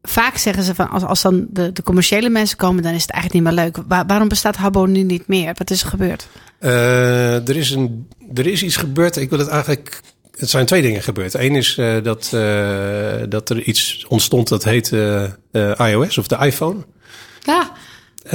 vaak 0.01 0.37
zeggen 0.37 0.63
ze 0.63 0.75
van 0.75 0.89
als, 0.89 1.03
als 1.03 1.21
dan 1.21 1.45
de, 1.49 1.71
de 1.71 1.83
commerciële 1.83 2.29
mensen 2.29 2.57
komen, 2.57 2.83
dan 2.83 2.93
is 2.93 3.01
het 3.01 3.11
eigenlijk 3.11 3.43
niet 3.45 3.53
meer 3.55 3.63
leuk. 3.65 3.77
Waar- 3.87 4.05
waarom 4.05 4.27
bestaat 4.27 4.55
Habbo 4.55 4.85
nu 4.85 5.03
niet 5.03 5.27
meer? 5.27 5.53
Wat 5.57 5.69
is 5.69 5.81
er 5.81 5.87
gebeurd? 5.87 6.27
Eh, 6.59 7.47
er, 7.49 7.55
is 7.55 7.69
een, 7.71 8.07
er 8.33 8.47
is 8.47 8.63
iets 8.63 8.75
gebeurd. 8.77 9.15
Ik 9.15 9.29
wil 9.29 9.39
het 9.39 9.47
eigenlijk. 9.47 10.01
Het 10.37 10.49
zijn 10.49 10.65
twee 10.65 10.81
dingen 10.81 11.01
gebeurd. 11.01 11.33
Eén 11.33 11.55
is 11.55 11.77
eh, 11.77 11.95
dat, 12.03 12.31
eh, 12.33 13.13
dat 13.29 13.49
er 13.49 13.61
iets 13.61 14.05
ontstond 14.07 14.47
dat 14.47 14.63
heet 14.63 14.91
eh, 14.91 15.23
eh, 15.51 15.89
iOS 15.91 16.17
of 16.17 16.27
de 16.27 16.37
iPhone. 16.37 16.85
Ja, 17.43 17.71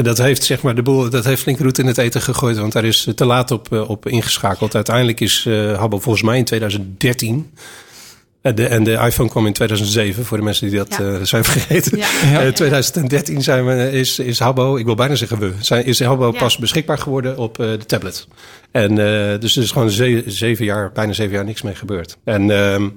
dat 0.02 0.18
heeft, 0.18 0.44
zeg 0.44 0.62
maar, 0.62 0.74
de 0.74 0.82
boel, 0.82 1.10
dat 1.10 1.24
heeft 1.24 1.42
flink 1.42 1.58
roet 1.58 1.78
in 1.78 1.86
het 1.86 1.98
eten 1.98 2.22
gegooid, 2.22 2.58
want 2.58 2.72
daar 2.72 2.84
is 2.84 3.08
te 3.14 3.24
laat 3.24 3.50
op, 3.50 3.72
eh, 3.72 3.90
op 3.90 4.08
ingeschakeld. 4.08 4.74
Uiteindelijk 4.74 5.20
is 5.20 5.44
eh 5.48 5.78
Habbo 5.78 5.98
volgens 5.98 6.24
mij 6.24 6.38
in 6.38 6.44
2013. 6.44 7.50
En 8.42 8.54
de, 8.54 8.66
en 8.66 8.84
de 8.84 8.92
iPhone 8.92 9.28
kwam 9.28 9.46
in 9.46 9.52
2007, 9.52 10.24
voor 10.24 10.36
de 10.38 10.42
mensen 10.44 10.68
die 10.68 10.76
dat 10.78 10.96
Ja. 10.98 11.04
eh, 11.12 11.22
zijn 11.22 11.44
vergeten. 11.44 11.98
Ja. 11.98 12.06
Ja. 12.32 12.42
Eh, 12.42 12.52
2013 12.52 13.42
zijn 13.42 13.66
we, 13.66 13.90
is, 13.92 14.18
is 14.18 14.38
Habbo, 14.38 14.76
ik 14.76 14.84
wil 14.84 14.94
bijna 14.94 15.14
zeggen 15.14 15.38
we, 15.38 15.52
zijn, 15.60 15.84
is 15.84 16.00
Habbo 16.00 16.30
Ja. 16.32 16.38
pas 16.38 16.56
beschikbaar 16.56 16.98
geworden 16.98 17.36
op 17.36 17.58
eh, 17.60 17.66
de 17.66 17.86
tablet. 17.86 18.26
En 18.70 18.90
eh, 18.90 19.40
dus 19.40 19.56
er 19.56 19.62
is 19.62 19.70
gewoon 19.70 19.90
ze- 19.90 20.22
zeven 20.26 20.64
jaar, 20.64 20.92
bijna 20.92 21.12
zeven 21.12 21.32
jaar 21.34 21.44
niks 21.44 21.62
mee 21.62 21.74
gebeurd. 21.74 22.16
En, 22.24 22.50
ehm, 22.50 22.88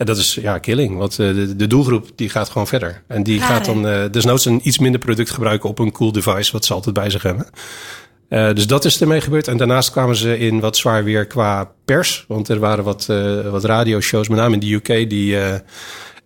en 0.00 0.06
dat 0.06 0.16
is 0.16 0.34
ja, 0.34 0.58
killing, 0.58 0.96
want 0.96 1.18
eh, 1.18 1.34
de, 1.34 1.56
de 1.56 1.66
doelgroep 1.66 2.10
die 2.14 2.28
gaat 2.28 2.48
gewoon 2.48 2.66
verder. 2.66 3.02
En 3.06 3.22
die 3.22 3.40
gaat 3.40 3.64
dan 3.64 3.88
eh 3.88 4.04
desnoods 4.10 4.44
een 4.44 4.60
iets 4.62 4.78
minder 4.78 5.00
product 5.00 5.30
gebruiken 5.30 5.68
op 5.68 5.78
een 5.78 5.92
cool 5.92 6.12
device, 6.12 6.52
wat 6.52 6.64
ze 6.64 6.74
altijd 6.74 6.94
bij 6.94 7.10
zich 7.10 7.22
hebben. 7.22 7.46
Eh, 8.28 8.52
dus 8.52 8.66
dat 8.66 8.84
is 8.84 9.00
ermee 9.00 9.20
gebeurd. 9.20 9.48
En 9.48 9.56
daarnaast 9.56 9.90
kwamen 9.90 10.16
ze 10.16 10.38
in 10.38 10.60
wat 10.60 10.76
zwaar 10.76 11.04
weer 11.04 11.26
qua 11.26 11.70
pers. 11.84 12.24
Want 12.28 12.48
er 12.48 12.58
waren 12.58 12.84
wat, 12.84 13.06
eh 13.08 13.50
wat 13.50 13.64
radioshows, 13.64 14.28
met 14.28 14.38
name 14.38 14.54
in 14.54 14.60
de 14.60 14.72
UK, 14.72 15.10
die, 15.10 15.40
eh, 15.40 15.58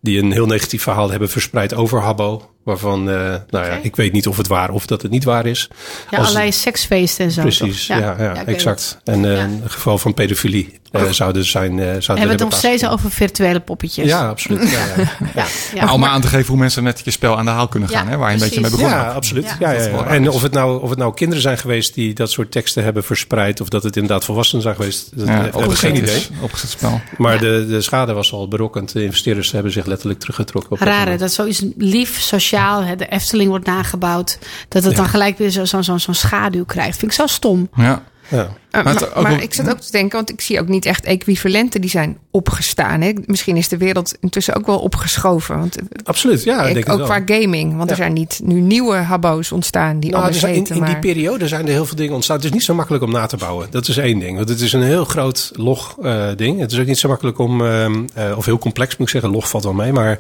die 0.00 0.18
een 0.18 0.32
heel 0.32 0.46
negatief 0.46 0.82
verhaal 0.82 1.10
hebben 1.10 1.28
verspreid 1.28 1.74
over 1.74 2.00
Habbo. 2.00 2.53
Waarvan, 2.64 3.10
eh, 3.10 3.16
nou 3.50 3.64
ja, 3.66 3.78
ik 3.82 3.96
weet 3.96 4.12
niet 4.12 4.26
of 4.26 4.36
het 4.36 4.46
waar 4.46 4.70
of 4.70 4.86
dat 4.86 5.02
het 5.02 5.10
niet 5.10 5.24
waar 5.24 5.46
is. 5.46 5.68
ja 6.10 6.18
Als- 6.18 6.26
allerlei 6.26 6.52
seksfeesten 6.52 7.24
en 7.24 7.30
zo. 7.30 7.40
Precies, 7.40 7.86
toch? 7.86 7.98
ja, 7.98 8.14
ja, 8.18 8.44
exact. 8.46 8.98
En 9.04 9.24
eh, 9.24 9.36
Ja. 9.36 9.42
een 9.42 9.62
geval 9.66 9.98
van 9.98 10.14
pedofilie 10.14 10.78
eh, 10.90 11.10
zouden 11.10 11.44
zijn. 11.44 11.70
eh, 11.70 11.84
zouden. 11.84 12.06
Hebben 12.06 12.26
we 12.26 12.30
het 12.32 12.40
nog 12.40 12.54
steeds 12.58 12.86
over 12.86 13.10
virtuele 13.10 13.60
poppetjes? 13.60 14.06
Ja, 14.06 14.28
absoluut. 14.28 14.70
Ja, 14.70 14.78
ja. 14.96 15.10
ja, 15.34 15.44
ja. 15.74 15.84
Maar 15.84 15.92
om 15.94 16.00
maar 16.00 16.10
aan 16.10 16.20
te 16.20 16.26
geven 16.28 16.46
hoe 16.46 16.56
mensen 16.56 16.82
met 16.82 17.00
je 17.04 17.10
spel 17.10 17.38
aan 17.38 17.44
de 17.44 17.50
haal 17.50 17.68
kunnen 17.68 17.90
Ja, 17.90 17.98
gaan. 17.98 18.08
hè, 18.08 18.16
waar 18.16 18.28
je 18.28 18.34
een 18.34 18.40
beetje 18.42 18.60
mee 18.60 18.70
begonnen 18.70 18.96
Ja, 18.98 19.12
absoluut. 19.12 19.56
Ja. 19.58 19.72
En 20.06 20.30
of 20.30 20.42
het, 20.42 20.52
nou, 20.52 20.82
of 20.82 20.90
het 20.90 20.98
nou 20.98 21.14
kinderen 21.14 21.42
zijn 21.42 21.58
geweest 21.58 21.94
die 21.94 22.14
dat 22.14 22.30
soort 22.30 22.50
teksten 22.50 22.84
hebben 22.84 23.04
verspreid, 23.04 23.60
of 23.60 23.68
dat 23.68 23.82
het 23.82 23.96
inderdaad 23.96 24.24
volwassenen 24.24 24.62
zijn 24.62 24.74
geweest, 24.74 25.10
dat 25.14 25.26
Ja, 25.28 25.32
heb 25.42 25.54
ik 25.70 25.70
geen 25.76 25.96
idee. 25.96 26.26
Opgezet 26.40 26.70
spel. 26.70 27.00
Maar 27.16 27.38
de, 27.38 27.66
de 27.68 27.80
schade 27.80 28.12
was 28.12 28.32
al 28.32 28.48
berokkend. 28.48 28.92
De 28.92 29.04
investeerders 29.04 29.52
hebben 29.52 29.72
zich 29.72 29.86
letterlijk 29.86 30.20
teruggetrokken. 30.20 30.72
Op 30.72 30.78
dat 31.08 31.18
dat 31.18 31.32
zoiets 31.32 31.64
lief, 31.76 32.20
sociaal, 32.20 32.52
hè, 32.60 32.96
de 32.96 33.06
Efteling 33.06 33.48
wordt 33.48 33.66
nagebouwd. 33.66 34.38
Dat 34.68 34.82
het 34.82 34.92
Ja. 34.92 34.98
dan 34.98 35.08
gelijk 35.08 35.38
weer 35.38 35.50
zo'n 35.50 35.66
zo, 35.84 35.98
zo, 35.98 36.12
schaduw 36.12 36.64
krijgt. 36.64 36.98
Vind 36.98 37.10
ik 37.10 37.16
zo 37.18 37.26
stom. 37.26 37.68
Ja. 37.76 38.02
Ja. 38.28 38.48
Uh, 38.72 38.84
Maar 39.22 39.42
ik 39.42 39.54
zat 39.54 39.70
ook 39.70 39.80
te 39.80 39.90
denken, 39.90 40.16
want 40.16 40.30
ik 40.30 40.40
zie 40.40 40.60
ook 40.60 40.68
niet 40.68 40.86
echt 40.86 41.04
equivalenten 41.04 41.80
die 41.80 41.90
zijn 41.90 42.18
opgestaan. 42.30 43.00
Hè? 43.00 43.12
Misschien 43.26 43.56
is 43.56 43.68
de 43.68 43.76
wereld 43.76 44.14
intussen 44.20 44.54
ook 44.56 44.66
wel 44.66 44.78
opgeschoven. 44.78 45.58
Want 45.58 45.76
eh, 45.76 45.84
Absoluut, 46.04 46.42
ja. 46.44 46.62
ik 46.62 46.68
ik, 46.68 46.74
denk 46.86 47.00
ook 47.00 47.04
qua 47.06 47.22
gaming. 47.26 47.76
Want 47.76 47.90
er 47.90 47.96
zijn 47.96 48.12
niet 48.12 48.40
nu 48.44 48.60
nieuwe 48.60 48.96
habbo's 48.96 49.52
ontstaan 49.52 50.00
die 50.00 50.10
Nou, 50.10 50.22
er 50.22 50.28
anders 50.28 50.40
zijn- 50.66 50.66
in, 50.78 50.84
die 50.84 50.98
periode 50.98 51.48
zijn 51.48 51.66
er 51.66 51.72
heel 51.72 51.86
veel 51.86 51.96
dingen 51.96 52.14
ontstaan. 52.14 52.36
Het 52.36 52.44
is 52.44 52.50
niet 52.52 52.64
zo 52.64 52.74
makkelijk 52.74 53.04
om 53.04 53.10
na 53.12 53.26
te 53.26 53.36
bouwen. 53.36 53.66
Dat 53.70 53.88
is 53.88 53.96
één 53.96 54.18
ding. 54.18 54.36
Want 54.36 54.48
het 54.48 54.60
is 54.60 54.72
een 54.72 54.82
heel 54.82 55.04
groot 55.04 55.50
log 55.54 55.96
eh, 56.02 56.26
ding. 56.36 56.60
Het 56.60 56.72
is 56.72 56.78
ook 56.78 56.86
niet 56.86 56.98
zo 56.98 57.08
makkelijk 57.08 57.38
om, 57.38 57.64
ehm, 57.66 58.04
eh, 58.14 58.36
of 58.36 58.44
heel 58.44 58.58
complex 58.58 58.96
moet 58.96 59.06
ik 59.06 59.12
zeggen. 59.12 59.30
Log 59.30 59.48
valt 59.48 59.64
wel 59.64 59.72
mee, 59.72 59.92
maar 59.92 60.18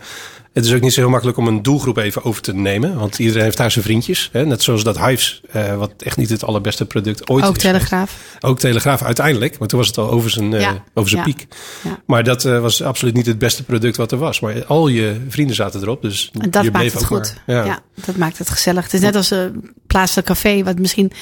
het 0.54 0.64
is 0.64 0.72
ook 0.74 0.80
niet 0.80 0.92
zo 0.92 1.00
heel 1.00 1.10
makkelijk 1.10 1.38
om 1.38 1.46
een 1.46 1.62
doelgroep 1.62 1.96
even 1.96 2.24
over 2.24 2.42
te 2.42 2.54
nemen. 2.54 2.94
Want 2.98 3.18
iedereen 3.18 3.42
heeft 3.42 3.56
daar 3.56 3.70
zijn 3.70 3.84
vriendjes. 3.84 4.28
Hè? 4.32 4.46
Net 4.46 4.62
zoals 4.62 4.84
dat 4.84 4.98
Hives, 4.98 5.40
eh, 5.50 5.76
wat 5.76 5.92
echt 5.98 6.16
niet 6.16 6.28
het 6.28 6.44
allerbeste 6.44 6.84
product 6.86 7.28
ooit 7.28 7.44
Ook 7.44 7.56
is. 7.56 7.62
Telegraaf. 7.62 8.18
Ook 8.40 8.58
Telegraaf 8.58 9.02
uiteindelijk, 9.02 9.58
maar 9.58 9.68
toen 9.68 9.78
was 9.78 9.88
het 9.88 9.98
al 9.98 10.10
over 10.10 10.30
zijn, 10.30 10.54
eh, 10.54 10.70
over 10.94 11.10
zijn 11.10 11.22
ja, 11.26 11.32
piek. 11.32 11.46
ja. 11.84 11.98
Maar 12.06 12.24
dat 12.24 12.44
eh, 12.44 12.60
was 12.60 12.82
absoluut 12.82 13.14
niet 13.14 13.26
het 13.26 13.38
beste 13.38 13.62
product 13.64 13.96
wat 13.96 14.12
er 14.12 14.18
was. 14.18 14.40
Maar 14.40 14.64
al 14.64 14.88
je 14.88 15.20
vrienden 15.28 15.56
zaten 15.56 15.80
erop, 15.82 16.02
dus 16.02 16.30
En 16.32 16.50
dat 16.50 16.64
je 16.64 16.70
maakt 16.70 16.82
bleef 16.82 16.92
het 16.92 17.02
ook 17.02 17.08
goed. 17.08 17.34
maar- 17.46 17.66
Ja. 17.66 17.82
dat 18.04 18.16
maakt 18.16 18.38
het 18.38 18.50
gezellig. 18.50 18.84
Het 18.84 18.94
is 18.94 19.00
net 19.00 19.16
als 19.16 19.30
een 19.30 19.72
plaatselijk 19.94 20.26
café, 20.26 20.62
wat 20.62 20.78
misschien 20.78 21.12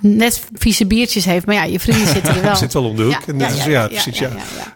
net 0.00 0.42
vieze 0.52 0.86
biertjes 0.86 1.24
heeft. 1.24 1.46
Maar 1.46 1.54
ja, 1.54 1.64
je 1.64 1.80
vrienden 1.80 2.06
zitten 2.14 2.34
er 2.36 2.42
wel. 2.42 2.56
Zit 2.56 2.72
wel 2.72 2.84
om 2.84 2.96
de 2.96 3.02
hoek. 3.02 3.22
En 3.26 3.38
dat 3.38 3.50
is- 3.50 3.64
ja, 3.64 3.86
precies, 3.86 4.18
ja. 4.18 4.30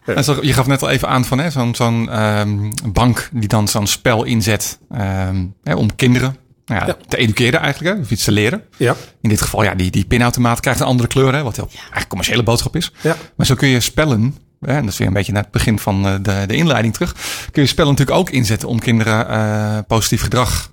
ja. 0.07 0.15
En 0.15 0.25
zo- 0.25 0.39
je 0.41 0.53
gaf 0.53 0.67
net 0.67 0.83
al 0.83 0.91
even 0.91 1.09
aan 1.09 1.25
van 1.25 1.39
hè, 1.39 1.51
zo'n 1.51 1.75
zo'n 1.75 2.11
ehm, 2.11 2.71
bank 2.93 3.29
die 3.33 3.49
dan 3.49 3.69
zo'n 3.69 3.87
spel 3.87 4.25
inzet 4.25 4.79
ehm, 4.91 5.45
hè, 5.63 5.75
om 5.75 5.95
kinderen 5.97 6.37
nou 6.67 6.81
ja, 6.81 6.87
Ja. 6.87 6.97
te 7.09 7.17
educeren 7.17 7.61
eigenlijk, 7.61 7.95
hè, 7.97 8.03
of 8.03 8.11
iets 8.11 8.25
te 8.25 8.33
leren. 8.33 8.63
Ja, 8.77 8.97
In 9.21 9.29
dit 9.29 9.41
geval, 9.41 9.65
ja, 9.65 9.75
die, 9.75 9.91
die 9.91 10.05
pinautomaat 10.05 10.61
krijgt 10.61 10.81
een 10.81 10.87
andere 10.87 11.09
kleur, 11.09 11.35
hè, 11.35 11.43
wat 11.43 11.57
heel, 11.57 11.69
eigenlijk 11.73 12.01
een 12.03 12.09
commerciële 12.09 12.43
boodschap 12.43 12.77
is. 12.77 12.93
ja. 13.01 13.17
Maar 13.37 13.47
zo 13.47 13.55
kun 13.55 13.69
je 13.69 13.81
spellen, 13.81 14.37
hè, 14.61 14.73
en 14.77 14.83
dat 14.85 14.93
is 14.93 14.99
weer 14.99 15.07
een 15.07 15.13
beetje 15.13 15.33
naar 15.33 15.43
het 15.43 15.51
begin 15.53 15.79
van 15.79 16.07
eh, 16.07 16.15
de, 16.23 16.45
de 16.47 16.57
inleiding 16.57 16.95
terug, 16.95 17.15
kun 17.53 17.63
je 17.63 17.69
spellen 17.69 17.91
natuurlijk 17.91 18.19
ook 18.19 18.31
inzetten 18.31 18.69
om 18.69 18.79
kinderen 18.79 19.29
eh, 19.29 19.79
positief 19.87 20.23
gedrag 20.23 20.73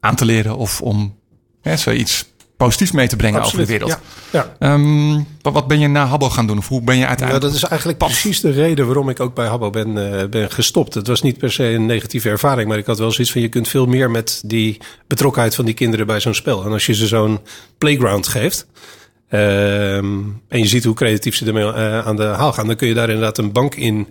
aan 0.00 0.14
te 0.14 0.24
leren 0.24 0.56
of 0.56 0.80
om 0.82 1.18
hè, 1.60 1.76
zoiets 1.76 2.24
positiefs 2.56 2.90
mee 2.90 3.08
te 3.08 3.16
brengen 3.16 3.42
over 3.42 3.58
de 3.58 3.66
wereld. 3.66 3.90
Ja, 3.90 4.00
ja. 4.32 4.56
Ehm, 4.58 5.22
wat, 5.42 5.52
wat 5.52 5.66
ben 5.66 5.78
je 5.78 5.88
na 5.88 6.06
Habbo 6.06 6.30
gaan 6.30 6.46
doen? 6.46 6.58
Of 6.58 6.68
hoe 6.68 6.82
ben 6.82 6.94
je 6.94 7.00
Ja, 7.00 7.06
uiteindelijk... 7.08 7.46
dat 7.46 7.62
is 7.62 7.68
eigenlijk 7.68 7.98
precies 7.98 8.40
de 8.40 8.50
reden 8.50 8.86
waarom 8.86 9.08
ik 9.08 9.20
ook 9.20 9.34
bij 9.34 9.46
Habbo 9.46 9.70
ben, 9.70 10.20
eh, 10.20 10.28
ben 10.28 10.50
gestopt. 10.50 10.94
Het 10.94 11.06
was 11.06 11.22
niet 11.22 11.38
per 11.38 11.52
se 11.52 11.64
een 11.64 11.86
negatieve 11.86 12.28
ervaring, 12.28 12.68
maar 12.68 12.78
ik 12.78 12.86
had 12.86 12.98
wel 12.98 13.10
zoiets 13.10 13.32
van 13.32 13.42
je 13.42 13.48
kunt 13.48 13.68
veel 13.68 13.86
meer 13.86 14.10
met 14.10 14.42
die 14.44 14.80
betrokkenheid 15.06 15.54
van 15.54 15.64
die 15.64 15.74
kinderen 15.74 16.06
bij 16.06 16.20
zo'n 16.20 16.34
spel. 16.34 16.64
En 16.64 16.72
als 16.72 16.86
je 16.86 16.94
ze 16.94 17.06
zo'n 17.06 17.40
playground 17.78 18.28
geeft. 18.28 18.66
ehm, 19.28 20.18
en 20.48 20.58
je 20.58 20.66
ziet 20.66 20.84
hoe 20.84 20.94
creatief 20.94 21.36
ze 21.36 21.46
ermee 21.46 21.72
eh, 21.72 22.06
aan 22.06 22.16
de 22.16 22.22
haal 22.24 22.52
gaan, 22.52 22.66
dan 22.66 22.76
kun 22.76 22.88
je 22.88 22.94
daar 22.94 23.08
inderdaad 23.08 23.38
een 23.38 23.52
bank 23.52 23.74
in 23.74 24.08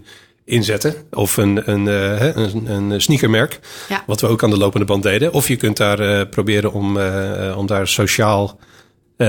inzetten. 0.50 0.96
Of 1.12 1.38
een, 1.38 1.72
een, 1.72 1.88
eh, 1.88 2.36
een, 2.36 2.72
een 2.72 3.02
sneakermerk. 3.02 3.60
Ja. 3.90 4.04
Wat 4.06 4.22
we 4.22 4.28
ook 4.28 4.44
aan 4.44 4.50
de 4.50 4.58
lopende 4.58 4.86
band 4.86 5.04
deden. 5.04 5.34
Of 5.34 5.48
je 5.48 5.56
kunt 5.56 5.78
daar 5.78 6.00
eh, 6.00 6.30
proberen 6.30 6.74
om, 6.74 6.98
eh, 6.98 7.58
om 7.58 7.68
daar 7.68 7.88
sociaal 7.88 8.60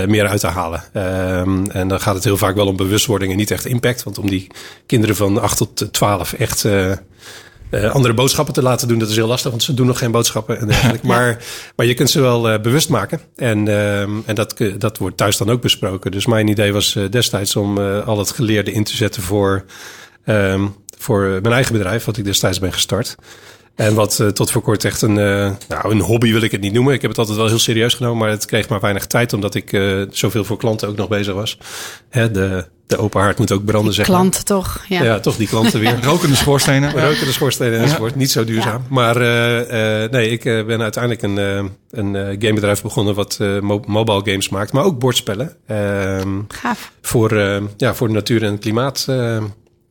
meer 0.07 0.27
uit 0.27 0.41
te 0.41 0.47
halen. 0.47 0.83
Ehm, 0.93 1.65
en 1.71 1.89
dan 1.89 2.01
gaat 2.01 2.15
het 2.15 2.25
heel 2.25 2.37
vaak 2.37 2.55
wel 2.55 2.67
om 2.67 2.77
bewustwording 2.77 3.33
en 3.33 3.39
niet 3.39 3.51
echt 3.51 3.67
impact. 3.67 4.03
Want 4.03 4.19
om 4.19 4.29
die 4.29 4.47
kinderen 4.87 5.17
van 5.17 5.41
8 5.41 5.57
tot 5.57 5.93
12 5.93 6.33
echt 6.33 6.67
andere 7.93 8.15
boodschappen 8.15 8.55
te 8.55 8.63
laten 8.63 8.89
doen, 8.89 8.99
dat 8.99 9.09
is 9.09 9.17
heel 9.17 9.27
lastig. 9.27 9.51
Want 9.51 9.63
ze 9.63 9.75
doen 9.75 9.87
nog 9.87 9.99
geen 9.99 10.11
boodschappen 10.11 10.59
en 10.59 10.67
dergelijke. 10.67 11.07
Maar, 11.13 11.45
maar 11.77 11.87
je 11.87 11.95
kunt 11.95 12.11
ze 12.11 12.21
wel 12.21 12.61
bewust 12.61 12.89
maken. 12.89 13.21
En, 13.37 13.69
ehm, 13.69 14.11
en 14.27 14.35
dat, 14.35 14.57
dat 14.79 14.99
wordt 14.99 15.17
thuis 15.17 15.37
dan 15.37 15.51
ook 15.51 15.61
besproken. 15.61 16.11
Dus 16.11 16.27
mijn 16.27 16.49
idee 16.49 16.73
was 16.73 16.99
destijds 17.11 17.57
om 17.57 17.79
al 17.79 18.19
het 18.19 18.31
geleerde 18.31 18.73
in 18.73 18.85
te 18.85 18.97
zetten 18.97 19.23
voor, 19.23 19.65
ehm, 20.25 20.67
voor 20.99 21.21
mijn 21.23 21.55
eigen 21.55 21.73
bedrijf, 21.73 22.05
wat 22.05 22.17
ik 22.17 22.25
destijds 22.25 22.59
ben 22.59 22.73
gestart. 22.73 23.17
En 23.75 23.95
wat 23.95 24.21
eh, 24.21 24.27
tot 24.27 24.51
voor 24.51 24.63
kort 24.63 24.85
echt 24.85 25.03
een, 25.03 25.19
eh, 25.19 25.51
nou, 25.69 25.91
een 25.91 26.01
hobby 26.01 26.33
wil 26.33 26.43
ik 26.43 26.51
het 26.51 26.61
niet 26.61 26.73
noemen. 26.73 26.95
Ik 26.95 27.01
heb 27.01 27.11
het 27.11 27.19
altijd 27.19 27.37
wel 27.39 27.47
heel 27.47 27.59
serieus 27.59 27.95
genomen, 27.95 28.19
maar 28.19 28.29
het 28.31 28.45
kreeg 28.47 28.69
maar 28.69 28.81
weinig 28.81 29.07
tijd 29.07 29.33
omdat 29.33 29.55
ik 29.55 29.73
eh, 29.73 30.03
zoveel 30.11 30.45
voor 30.45 30.57
klanten 30.57 30.89
ook 30.89 30.97
nog 30.97 31.09
bezig 31.09 31.35
was. 31.35 31.59
Hè, 32.09 32.31
de, 32.31 32.65
de 32.87 32.97
open 32.97 33.21
haard 33.21 33.39
moet 33.39 33.53
ook 33.53 33.65
branden, 33.65 33.95
zeg 33.95 34.09
maar. 34.09 34.17
Klanten 34.17 34.45
toch? 34.45 34.85
Ja. 34.89 35.03
Ja, 35.03 35.21
toch 35.21 35.37
die 35.37 35.49
klanten 35.49 35.81
weer. 35.81 35.99
Rokende 36.05 36.37
schoorstenen. 36.37 36.91
Roken 36.93 37.27
de 37.27 37.33
schoorstenen 37.33 37.79
enzovoort. 37.81 38.15
Niet 38.15 38.31
zo 38.31 38.45
duurzaam. 38.45 38.83
Maar 38.89 39.19
nee, 40.11 40.31
ik 40.31 40.43
ben 40.43 40.83
uiteindelijk 40.83 41.23
een, 41.23 41.37
een 41.91 42.15
gamebedrijf 42.15 42.83
begonnen 42.83 43.15
wat 43.15 43.39
mo- 43.61 43.83
mobile 43.87 44.21
games 44.25 44.49
maakt. 44.49 44.73
Maar 44.73 44.85
ook 44.85 44.99
bordspellen. 44.99 45.57
Ehm, 45.67 46.39
Gaaf. 46.49 46.93
voor 47.03 47.35
ja, 47.77 47.95
voor 47.95 48.07
de 48.07 48.15
natuur- 48.15 48.43
en 48.43 48.59
klimaat 48.59 49.07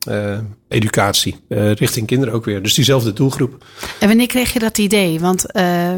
eh, 0.06 0.38
educatie. 0.68 1.40
eh, 1.48 1.72
richting 1.72 2.06
kinderen 2.06 2.34
ook 2.34 2.44
weer. 2.44 2.62
Dus 2.62 2.74
diezelfde 2.74 3.12
doelgroep. 3.12 3.64
En 3.98 4.08
wanneer 4.08 4.26
kreeg 4.26 4.52
je 4.52 4.58
dat 4.58 4.78
idee? 4.78 5.20
Want 5.20 5.52
eh, 5.52 5.94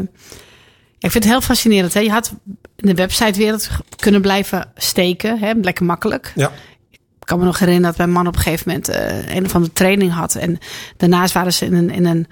ik 0.99 1.11
vind 1.11 1.13
het 1.13 1.23
heel 1.23 1.41
fascinerend. 1.41 1.93
Hè? 1.93 1.99
Je 1.99 2.11
had 2.11 2.33
in 2.75 2.87
de 2.87 2.93
websitewereld 2.93 3.69
kunnen 3.95 4.21
blijven 4.21 4.71
steken. 4.75 5.39
Hè? 5.39 5.51
Lekker 5.61 5.85
makkelijk. 5.85 6.31
Ja. 6.35 6.51
Ik 6.91 7.29
kan 7.29 7.39
me 7.39 7.45
nog 7.45 7.59
herinneren 7.59 7.89
dat 7.89 7.97
mijn 7.97 8.11
man 8.11 8.27
op 8.27 8.35
een 8.35 8.41
gegeven 8.41 8.67
moment 8.67 8.87
een 9.29 9.45
of 9.45 9.55
andere 9.55 9.73
training 9.73 10.11
had. 10.11 10.35
En 10.35 10.57
daarnaast 10.97 11.33
waren 11.33 11.53
ze 11.53 11.65
in 11.65 11.73
een, 11.73 11.89
in 11.89 12.05
een 12.05 12.27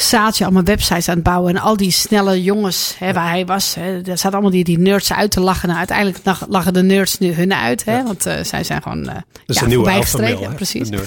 zaaltje 0.00 0.44
allemaal 0.44 0.62
websites 0.62 1.08
aan 1.08 1.14
het 1.14 1.24
bouwen. 1.24 1.54
En 1.56 1.62
al 1.62 1.76
die 1.76 1.90
snelle 1.90 2.42
jongens 2.42 2.94
hè, 2.98 3.12
waar 3.12 3.28
hij 3.28 3.46
was, 3.46 3.74
hè, 3.74 4.02
daar 4.02 4.16
zaten 4.16 4.32
allemaal 4.32 4.50
die, 4.50 4.64
die 4.64 4.78
nerds 4.78 5.12
uit 5.12 5.30
te 5.30 5.40
lachen. 5.40 5.68
Nou, 5.68 5.78
uiteindelijk 5.78 6.18
lachen 6.48 6.72
de 6.72 6.82
nerds 6.82 7.18
nu 7.18 7.32
hun 7.32 7.54
uit. 7.54 7.84
Hè? 7.84 8.02
Want 8.02 8.26
eh, 8.26 8.44
zij 8.44 8.64
zijn 8.64 8.82
gewoon 8.82 9.08
uh, 9.08 9.14
is 9.46 9.56
ja, 9.56 9.62
een 9.62 9.68
nieuwe 9.68 10.04
Ja, 10.40 10.48
precies. 10.54 10.88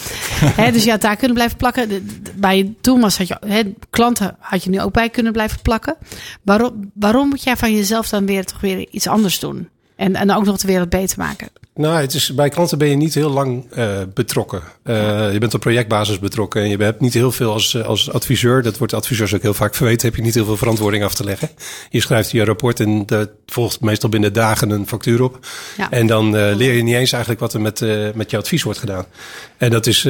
Hè, 0.62 0.72
dus 0.72 0.84
je 0.84 0.92
had 0.92 1.02
daar 1.02 1.16
kunnen 1.16 1.36
blijven 1.36 1.58
plakken. 1.58 2.10
Bij 2.36 2.74
Thomas 2.82 3.18
had 3.18 3.28
je 3.28 3.38
hè, 3.48 3.62
klanten 3.90 4.36
had 4.40 4.64
je 4.64 4.70
nu 4.70 4.82
ook 4.82 4.94
bij 4.94 5.10
kunnen 5.10 5.32
blijven 5.32 5.62
plakken. 5.62 5.96
Waarom, 6.44 6.92
waarom 6.94 7.30
moet 7.30 7.44
jij 7.44 7.58
van 7.58 7.76
jezelf 7.76 8.10
dan 8.10 8.26
weer 8.26 8.46
toch 8.46 8.62
weer 8.62 8.88
iets 8.92 9.08
anders 9.08 9.40
doen? 9.40 9.70
En, 10.04 10.16
en 10.16 10.32
ook 10.32 10.46
nog 10.46 10.58
de 10.58 10.68
wereld 10.68 10.90
beter 10.90 11.18
maken. 11.18 11.48
Nou, 11.76 12.02
het 12.02 12.14
is, 12.14 12.34
bij 12.34 12.50
klanten 12.50 12.78
ben 12.78 12.88
je 12.88 12.96
niet 12.96 13.14
heel 13.14 13.30
lang 13.30 13.72
eh, 13.72 13.98
betrokken. 14.14 14.62
Eh, 14.84 15.34
je 15.34 15.38
bent 15.40 15.54
op 15.54 15.60
projectbasis 15.60 16.20
betrokken 16.20 16.62
en 16.62 16.70
je 16.70 16.78
hebt 16.78 17.00
niet 17.00 17.14
heel 17.14 17.32
veel 17.32 17.52
als, 17.52 17.74
eh, 17.74 17.86
als 17.86 18.12
adviseur. 18.12 18.62
Dat 18.64 18.78
wordt 18.78 18.94
adviseurs 18.94 19.34
ook 19.34 19.42
heel 19.42 19.54
vaak 19.54 19.76
verweten. 19.76 20.08
Heb 20.08 20.16
je 20.16 20.22
niet 20.22 20.34
heel 20.34 20.46
veel 20.46 20.58
verantwoording 20.58 21.04
af 21.04 21.14
te 21.14 21.24
leggen. 21.24 21.50
Je 21.90 22.02
schrijft 22.02 22.32
je 22.32 22.46
rapport 22.46 22.80
en 22.80 23.06
dat 23.06 23.30
volgt 23.46 23.82
meestal 23.82 24.10
binnen 24.10 24.34
dagen 24.34 24.70
een 24.70 24.88
factuur 24.88 25.24
op. 25.24 25.40
Ja. 25.78 25.92
En 25.92 26.08
dan 26.08 26.56
leer 26.56 26.74
je 26.74 26.84
niet 26.84 26.96
eens 26.96 27.12
eigenlijk 27.12 27.42
wat 27.42 27.54
er 27.54 27.62
met, 27.62 27.80
met 28.16 28.32
je 28.32 28.38
advies 28.38 28.64
wordt 28.64 28.80
gedaan. 28.80 29.06
En 29.58 29.70
dat 29.70 29.88
is 29.88 30.08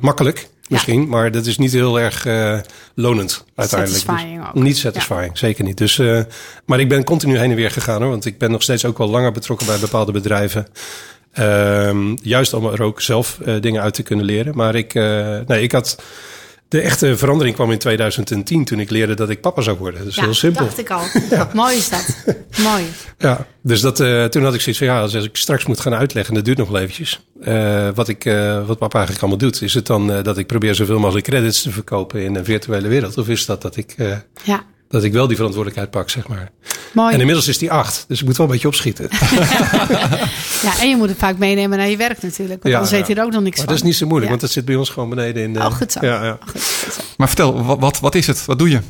makkelijk 0.00 0.48
misschien, 0.68 1.08
maar 1.08 1.30
dat 1.30 1.46
is 1.46 1.58
niet 1.58 1.72
heel 1.72 2.00
erg 2.00 2.26
eh, 2.26 2.58
lonend 2.94 3.44
uiteindelijk. 3.54 4.02
Satisfying 4.02 4.40
Dus 4.40 4.48
ook. 4.48 4.54
Niet 4.62 4.76
satisfying, 4.76 5.38
zeker 5.38 5.64
niet. 5.64 5.78
Dus, 5.78 5.98
eh, 5.98 6.20
maar 6.64 6.80
ik 6.80 6.88
ben 6.88 7.04
continu 7.04 7.38
heen 7.38 7.50
en 7.50 7.56
weer 7.56 7.70
gegaan 7.70 8.00
hoor, 8.00 8.10
want 8.10 8.24
ik 8.24 8.38
ben 8.38 8.50
nog 8.50 8.62
steeds 8.62 8.84
ook 8.84 8.98
wel 8.98 9.08
langer 9.08 9.32
betrokken 9.32 9.66
bij 9.66 9.78
bepaalde 9.78 10.12
bedrijven. 10.12 10.66
Ehm, 11.36 12.16
juist 12.22 12.52
om 12.52 12.66
er 12.66 12.82
ook 12.82 13.00
zelf 13.00 13.38
eh, 13.44 13.54
dingen 13.60 13.82
uit 13.82 13.94
te 13.94 14.02
kunnen 14.02 14.24
leren. 14.24 14.56
Maar 14.56 14.74
ik, 14.74 14.94
eh, 14.94 15.38
nee, 15.46 15.62
ik 15.62 15.72
had. 15.72 16.02
De 16.68 16.80
echte 16.80 17.16
verandering 17.16 17.54
kwam 17.54 17.70
in 17.70 17.78
2010 17.78 18.64
toen 18.64 18.80
ik 18.80 18.90
leerde 18.90 19.14
dat 19.14 19.30
ik 19.30 19.40
papa 19.40 19.60
zou 19.62 19.78
worden. 19.78 19.98
Dat 20.00 20.08
is 20.08 20.16
heel 20.20 20.34
simpel. 20.34 20.64
dacht 20.64 20.78
ik 20.78 20.90
al. 20.90 21.00
Mooi 21.52 21.76
is 21.76 21.88
dat. 21.88 22.16
Mooi. 22.70 22.84
Ja, 23.18 23.46
dus 23.62 23.80
dat, 23.80 24.00
eh, 24.00 24.24
toen 24.24 24.44
had 24.44 24.54
ik 24.54 24.60
zoiets 24.60 24.78
van 24.78 24.90
ja, 24.90 25.00
als 25.00 25.14
ik 25.14 25.36
straks 25.36 25.66
moet 25.66 25.80
gaan 25.80 25.94
uitleggen, 25.94 26.30
en 26.30 26.36
dat 26.36 26.44
duurt 26.44 26.58
nog 26.58 26.68
wel 26.68 26.80
eventjes. 26.80 27.20
eh, 27.42 27.88
wat, 27.94 28.08
ik, 28.08 28.24
eh, 28.24 28.66
wat 28.66 28.78
papa 28.78 28.96
eigenlijk 28.98 29.20
allemaal 29.20 29.50
doet. 29.50 29.62
Is 29.62 29.74
het 29.74 29.86
dan 29.86 30.22
dat 30.22 30.38
ik 30.38 30.46
probeer 30.46 30.74
zoveel 30.74 30.98
mogelijk 30.98 31.26
credits 31.26 31.62
te 31.62 31.70
verkopen 31.70 32.22
in 32.22 32.34
een 32.34 32.44
virtuele 32.44 32.88
wereld? 32.88 33.18
Of 33.18 33.28
is 33.28 33.46
dat 33.46 33.62
dat 33.62 33.76
ik, 33.76 33.94
Ja, 34.44 34.64
dat 34.88 35.04
ik 35.04 35.12
wel 35.12 35.26
die 35.26 35.36
verantwoordelijkheid 35.36 35.90
pak, 35.94 36.10
zeg 36.10 36.28
maar? 36.28 36.50
mooi. 36.92 37.12
En 37.14 37.18
inmiddels 37.20 37.48
is 37.48 37.58
die 37.58 37.70
acht, 37.70 38.04
dus 38.08 38.20
ik 38.20 38.26
moet 38.26 38.36
wel 38.36 38.46
een 38.46 38.52
beetje 38.52 38.68
opschieten. 38.68 39.08
Ja, 40.62 40.78
en 40.80 40.88
je 40.88 40.96
moet 40.96 41.08
het 41.08 41.18
vaak 41.18 41.38
meenemen 41.38 41.78
naar 41.78 41.88
je 41.88 41.96
werk 41.96 42.22
natuurlijk. 42.22 42.62
Want 42.62 42.74
Ja, 42.74 42.80
anders 42.80 42.90
weet 42.98 43.06
je 43.06 43.14
er 43.14 43.24
ook 43.24 43.32
nog 43.32 43.42
niks 43.42 43.56
Maar 43.56 43.64
van. 43.66 43.74
dat 43.74 43.82
is 43.82 43.88
niet 43.90 43.96
zo 43.96 44.06
moeilijk, 44.06 44.24
Ja. 44.24 44.36
want 44.36 44.40
dat 44.40 44.50
zit 44.50 44.64
bij 44.64 44.74
ons 44.74 44.90
gewoon 44.90 45.08
beneden 45.08 45.42
in 45.42 45.52
de... 45.52 45.58
Oh, 45.58 45.66
goed 45.72 45.92
zo. 45.92 46.06
Ja, 46.06 46.24
ja. 46.24 46.38
Goed, 46.40 46.50
goed 46.84 46.92
zo. 46.94 47.00
Maar 47.16 47.26
vertel, 47.26 47.64
wat, 47.64 47.78
wat, 47.78 48.00
wat 48.00 48.14
is 48.14 48.26
het? 48.26 48.44
Wat 48.44 48.58
doe 48.58 48.70
je? 48.70 48.80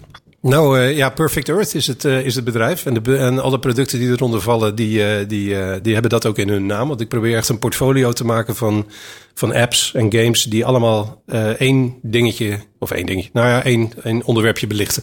Nou 0.46 0.80
eh, 0.80 0.96
ja, 0.96 1.10
Perfect 1.10 1.48
Earth 1.48 1.74
is 1.74 1.86
het, 1.86 2.04
eh, 2.04 2.24
is 2.24 2.34
het 2.34 2.44
bedrijf. 2.44 2.86
En, 2.86 3.02
de, 3.02 3.40
alle 3.40 3.58
producten 3.58 3.98
die 3.98 4.10
eronder 4.10 4.40
vallen, 4.40 4.74
die, 4.74 5.04
eh, 5.04 5.28
die, 5.28 5.80
die 5.80 5.92
hebben 5.92 6.10
dat 6.10 6.26
ook 6.26 6.38
in 6.38 6.48
hun 6.48 6.66
naam. 6.66 6.88
Want 6.88 7.00
ik 7.00 7.08
probeer 7.08 7.36
echt 7.36 7.48
een 7.48 7.58
portfolio 7.58 8.12
te 8.12 8.24
maken 8.24 8.56
van, 8.56 8.86
van 9.34 9.54
apps 9.54 9.94
en 9.94 10.12
games 10.12 10.44
die 10.44 10.64
allemaal 10.64 11.22
één 11.58 11.94
dingetje, 12.02 12.58
of 12.78 12.90
één 12.90 13.06
dingetje, 13.06 13.30
nou 13.32 13.46
ja, 13.46 13.64
één, 13.64 14.24
onderwerpje 14.24 14.66
belichten. 14.66 15.02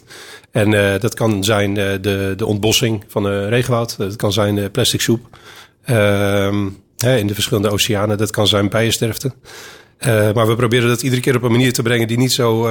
En 0.51 0.99
dat 0.99 1.13
kan 1.13 1.43
zijn 1.43 1.73
de, 1.73 2.34
de 2.38 2.45
ontbossing 2.45 3.03
van 3.08 3.25
een 3.25 3.49
regenwoud. 3.49 3.97
Dat 3.97 4.15
kan 4.15 4.34
zijn 4.34 4.58
eh, 4.58 4.65
plastic 4.71 5.01
soep. 5.01 5.38
Ehm, 5.84 6.67
in 6.97 7.27
de 7.27 7.34
verschillende 7.34 7.69
oceanen. 7.69 8.17
Dat 8.17 8.32
kan 8.32 8.47
zijn 8.47 8.69
bijensterfte. 8.69 9.34
Maar 10.34 10.47
we 10.47 10.56
proberen 10.56 10.88
dat 10.88 11.01
iedere 11.01 11.21
keer 11.21 11.36
op 11.36 11.43
een 11.43 11.51
manier 11.51 11.73
te 11.73 11.82
brengen 11.82 12.08
die 12.08 12.17
niet 12.17 12.32
zo, 12.32 12.69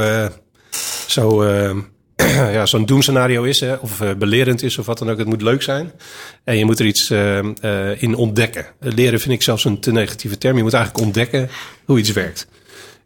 zo 1.07 1.43
eh, 1.43 1.77
ja, 2.57 2.67
zo'n 2.67 2.85
doemscenario 2.85 3.43
is, 3.43 3.61
hè, 3.61 3.75
of 3.75 4.01
eh, 4.01 4.15
belerend 4.15 4.63
is, 4.63 4.79
of 4.79 4.87
wat 4.87 4.99
dan 4.99 5.11
ook. 5.11 5.19
Het 5.19 5.27
moet 5.27 5.43
leuk 5.43 5.63
zijn. 5.63 5.93
En 6.45 6.59
je 6.59 6.65
moet 6.65 6.79
er 6.79 6.87
iets 6.87 7.11
eh, 7.11 8.03
in 8.03 8.15
ontdekken. 8.15 8.67
Leren 8.81 9.21
vind 9.21 9.35
ik 9.35 9.43
zelfs 9.43 9.65
een 9.65 9.81
te 9.81 9.93
negatieve 9.93 10.39
term. 10.39 10.57
Je 10.57 10.63
moet 10.63 10.75
eigenlijk 10.75 11.05
ontdekken 11.05 11.49
hoe 11.85 11.99
iets 11.99 12.13
werkt. 12.13 12.47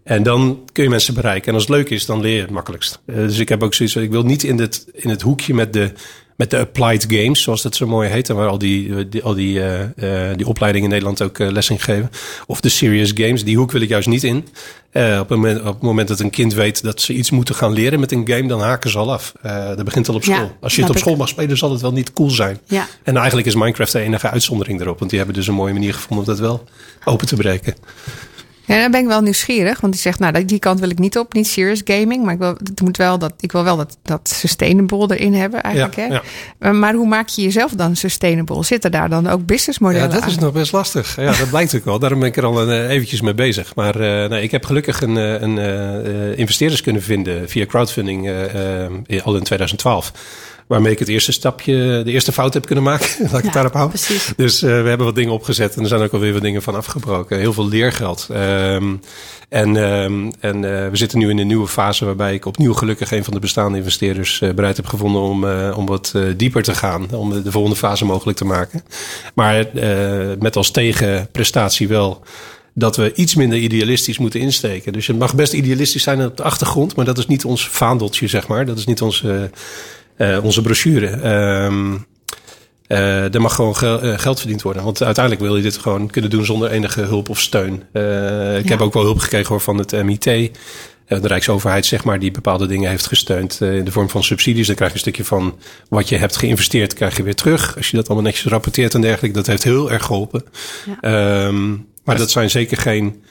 En 0.03 0.23
dan 0.23 0.63
kun 0.73 0.85
je 0.85 0.91
mensen 0.91 1.15
bereiken. 1.15 1.49
En 1.49 1.55
als 1.55 1.63
het 1.63 1.73
leuk 1.73 1.91
is, 1.91 2.07
dan 2.07 2.21
leer 2.21 2.35
je 2.35 2.41
het 2.41 2.51
makkelijkst. 2.51 3.01
Dus 3.07 3.39
ik 3.39 3.49
heb 3.49 3.63
ook 3.63 3.75
zoiets 3.75 3.97
ik 3.97 4.11
wil 4.11 4.25
niet 4.25 4.43
in 4.43 4.59
het, 4.59 4.87
in 4.93 5.11
het 5.11 5.23
hoekje 5.23 5.55
met 5.55 5.73
de 5.73 5.93
met 6.37 6.51
de 6.51 6.59
applied 6.59 7.07
games, 7.09 7.43
zoals 7.43 7.63
dat 7.63 7.75
zo 7.75 7.87
mooi 7.87 8.09
heet. 8.09 8.29
En 8.29 8.37
waar 8.37 8.49
al 8.49 8.59
die, 8.59 9.09
die, 9.09 9.23
al 9.23 9.35
die, 9.35 9.61
eh, 9.61 10.31
eh, 10.31 10.37
die 10.37 10.47
opleidingen 10.47 10.87
in 10.87 10.93
Nederland 10.93 11.23
ook 11.23 11.39
uh, 11.39 11.51
les 11.51 11.71
in 11.71 11.79
geven. 11.79 12.11
Of 12.47 12.61
de 12.61 12.69
serious 12.69 13.13
games, 13.15 13.45
die 13.45 13.57
hoek 13.57 13.73
wil 13.73 13.81
ik 13.81 13.89
juist 13.89 14.09
niet 14.09 14.25
in. 14.25 14.37
op, 14.93 15.29
het 15.29 15.29
moment, 15.29 15.59
op 15.61 15.75
het 15.75 15.83
moment 15.83 16.09
dat 16.09 16.21
een 16.21 16.31
kind 16.31 16.55
weet 16.55 16.83
dat 16.83 17.01
ze 17.01 17.13
iets 17.13 17.31
moeten 17.31 17.55
gaan 17.55 17.73
leren 17.73 18.01
met 18.01 18.13
een 18.13 18.29
game, 18.29 18.49
dan 18.49 18.61
haken 18.61 18.91
ze 18.91 18.99
al 18.99 19.13
af. 19.13 19.33
dat 19.43 19.85
begint 19.85 20.09
al 20.09 20.15
op 20.15 20.23
school. 20.23 20.35
Ja, 20.35 20.57
Als 20.61 20.75
je 20.75 20.81
het 20.81 20.91
op 20.91 20.99
school 20.99 21.13
ik. 21.13 21.19
mag 21.19 21.29
spelen, 21.29 21.57
zal 21.57 21.71
het 21.71 21.81
wel 21.81 21.93
niet 21.93 22.13
cool 22.13 22.31
zijn. 22.31 22.59
Ja. 22.67 22.87
En 23.03 23.17
eigenlijk 23.17 23.47
is 23.47 23.55
Minecraft 23.55 23.93
de 23.93 24.01
enige 24.01 24.31
uitzondering 24.31 24.81
erop. 24.81 24.99
Want 24.99 25.11
die 25.11 25.19
hebben 25.19 25.37
dus 25.37 25.47
een 25.47 25.55
mooie 25.55 25.73
manier 25.73 25.95
gevonden 25.95 26.19
om 26.19 26.33
dat 26.33 26.39
wel 26.39 26.65
open 27.05 27.27
te 27.27 27.37
breken. 27.37 27.75
Ja, 28.67 28.81
dan 28.81 28.91
ben 28.91 29.01
ik 29.01 29.07
wel 29.07 29.21
nieuwsgierig, 29.21 29.81
want 29.81 29.93
die 29.93 30.03
zegt, 30.03 30.19
nou, 30.19 30.45
die 30.45 30.59
kant 30.59 30.81
wil 30.81 30.91
ik 30.91 30.99
niet 30.99 31.19
op, 31.19 31.33
niet 31.33 31.47
serious 31.47 31.81
gaming, 31.85 32.25
maar 32.25 32.33
ik 32.33 32.39
wil, 32.39 32.55
het 32.65 32.81
moet 32.81 32.97
wel 32.97 33.19
dat, 33.19 33.33
ik 33.41 33.53
wil 33.53 33.65
wel 33.65 33.77
dat, 33.77 33.97
dat 34.03 34.29
sustainable 34.29 35.17
erin 35.17 35.35
hebben 35.35 35.63
eigenlijk. 35.63 35.97
Ja, 35.97 36.03
hè? 36.03 36.19
ja. 36.69 36.73
Maar- 36.73 36.95
hoe 36.95 37.07
maak 37.07 37.29
je 37.29 37.43
jezelf 37.43 37.73
dan 37.73 37.97
sustainable? 37.97 38.65
Zitten 38.65 38.91
daar 38.91 39.09
dan 39.09 39.27
ook 39.27 39.39
Ja, 39.39 39.45
businessmodellen 39.45 40.11
dat 40.11 40.27
is 40.27 40.39
nog 40.39 40.53
best 40.53 40.73
lastig. 40.73 41.17
Ja, 41.17 41.33
dat 41.33 41.49
blijkt 41.49 41.77
ook 41.77 41.85
wel. 41.85 41.99
Daarom 41.99 42.19
ben 42.19 42.29
ik 42.29 42.37
er 42.37 42.45
al 42.45 42.63
een, 42.63 42.89
eh, 42.89 42.95
eventjes 42.95 43.21
mee 43.21 43.35
bezig. 43.35 43.75
Maar 43.75 43.99
nee, 44.29 44.43
ik 44.43 44.51
heb 44.51 44.65
gelukkig 44.65 45.01
een, 45.01 45.17
eh, 45.17 45.41
een 45.41 46.37
investeerders 46.37 46.81
kunnen 46.81 47.03
vinden 47.03 47.49
via 47.49 47.67
crowdfunding 47.67 48.31
al 49.23 49.37
in 49.37 49.43
2012. 49.43 50.13
Waarmee 50.67 50.93
ik 50.93 50.99
het 50.99 51.09
eerste 51.09 51.33
stapje, 51.33 52.03
de 52.05 52.11
eerste 52.13 52.33
fout 52.33 52.55
heb 52.55 52.67
kunnen 52.67 52.85
maken. 52.85 53.09
Laat 53.31 53.39
ik 53.39 53.45
het 53.45 53.53
daarop 53.53 53.73
houden. 53.73 53.99
precies. 53.99 54.33
Dus 54.37 54.63
eh, 54.63 54.69
we 54.83 54.89
hebben 54.89 55.07
wat 55.07 55.15
dingen 55.15 55.33
opgezet 55.33 55.77
en 55.77 55.83
er 55.83 55.89
zijn 55.89 56.03
ook 56.03 56.13
alweer 56.13 56.33
wat 56.33 56.43
dingen 56.43 56.63
van 56.63 56.75
afgebroken. 56.75 57.39
Heel 57.39 57.53
veel 57.53 57.69
leergeld. 57.69 58.29
Ehm, 58.33 58.95
en 59.49 59.77
ehm, 59.77 60.31
en 60.41 60.65
eh, 60.65 60.91
we 60.91 60.97
zitten 60.97 61.19
nu 61.19 61.31
in 61.31 61.39
een 61.39 61.47
nieuwe 61.47 61.69
fase 61.69 62.05
waarbij 62.05 62.35
ik 62.35 62.45
opnieuw 62.45 62.75
gelukkig 62.75 63.13
een 63.13 63.25
van 63.25 63.35
de 63.35 63.41
bestaande 63.41 63.79
investeerders 63.79 64.41
eh, 64.41 64.51
bereid 64.55 64.77
heb 64.77 64.87
gevonden 64.87 65.23
om, 65.23 65.45
om 65.71 65.87
wat 65.87 66.15
dieper 66.37 66.63
te 66.63 66.75
gaan. 66.75 67.15
Om 67.15 67.31
de, 67.31 67.43
de 67.43 67.51
volgende 67.51 67.77
fase 67.77 68.05
mogelijk 68.05 68.39
te 68.39 68.45
maken. 68.45 68.83
Maar 69.35 69.67
met 70.39 70.57
als 70.57 70.71
tegenprestatie 70.71 71.89
wel 71.89 72.25
dat 72.79 72.97
we 72.97 73.13
iets 73.15 73.35
minder 73.35 73.59
idealistisch 73.59 74.19
moeten 74.19 74.41
insteken. 74.41 74.93
Dus 74.93 75.07
het 75.07 75.19
mag 75.19 75.35
best 75.35 75.53
idealistisch 75.53 76.03
zijn 76.03 76.25
op 76.25 76.37
de 76.37 76.43
achtergrond, 76.43 76.97
maar 76.97 77.05
dat 77.05 77.19
is 77.19 77.27
niet 77.27 77.45
ons 77.45 77.69
vaandeltje, 77.69 78.27
zeg 78.27 78.47
maar. 78.47 78.67
Dat 78.67 78.79
is 78.79 78.87
niet 78.87 79.03
onze, 79.03 79.51
eh, 80.17 80.39
onze 80.45 80.63
brochure. 80.63 81.07
Eh, 82.87 83.35
er 83.35 83.41
mag 83.41 83.55
gewoon 83.55 83.77
gel- 83.77 84.01
eh, 84.01 84.19
geld 84.19 84.39
verdiend 84.39 84.63
worden. 84.63 84.85
Want 84.85 85.03
uiteindelijk 85.03 85.45
wil 85.45 85.57
je 85.57 85.63
dit 85.63 85.77
gewoon 85.77 86.11
kunnen 86.11 86.31
doen 86.31 86.45
zonder 86.45 86.71
enige 86.71 87.01
hulp 87.01 87.29
of 87.29 87.41
steun. 87.41 87.73
Ik 87.75 87.83
Ja. 88.63 88.63
heb 88.65 88.81
ook 88.81 88.93
wel 88.95 89.03
hulp 89.03 89.19
gekregen 89.19 89.49
hoor, 89.49 89.61
van 89.61 89.79
het 89.79 89.93
MIT. 89.93 90.51
de 91.09 91.27
Rijksoverheid, 91.29 91.87
zeg 91.87 92.05
maar, 92.05 92.19
die 92.19 92.31
bepaalde 92.31 92.67
dingen 92.67 92.91
heeft 92.91 93.07
gesteund 93.07 93.61
in 93.61 93.85
de 93.85 93.93
vorm 93.93 94.09
van 94.11 94.25
subsidies. 94.25 94.67
Dan 94.67 94.75
krijg 94.77 94.91
je 94.91 94.97
een 94.97 95.03
stukje 95.03 95.25
van 95.25 95.57
wat 95.89 96.09
je 96.09 96.17
hebt 96.17 96.37
geïnvesteerd, 96.37 96.95
krijg 96.95 97.17
je 97.17 97.23
weer 97.23 97.35
terug. 97.35 97.77
Als 97.77 97.91
je 97.91 97.97
dat 97.97 98.07
allemaal 98.07 98.25
netjes 98.25 98.45
rapporteert 98.53 98.95
en 98.95 99.01
dergelijke, 99.01 99.37
dat 99.37 99.47
heeft 99.47 99.65
heel 99.65 99.93
erg 99.93 100.05
geholpen. 100.05 100.45
Ehm, 101.01 101.71
maar 102.05 102.17
dat 102.17 102.31
zijn 102.31 102.51
zeker 102.51 102.77
geen 102.77 103.23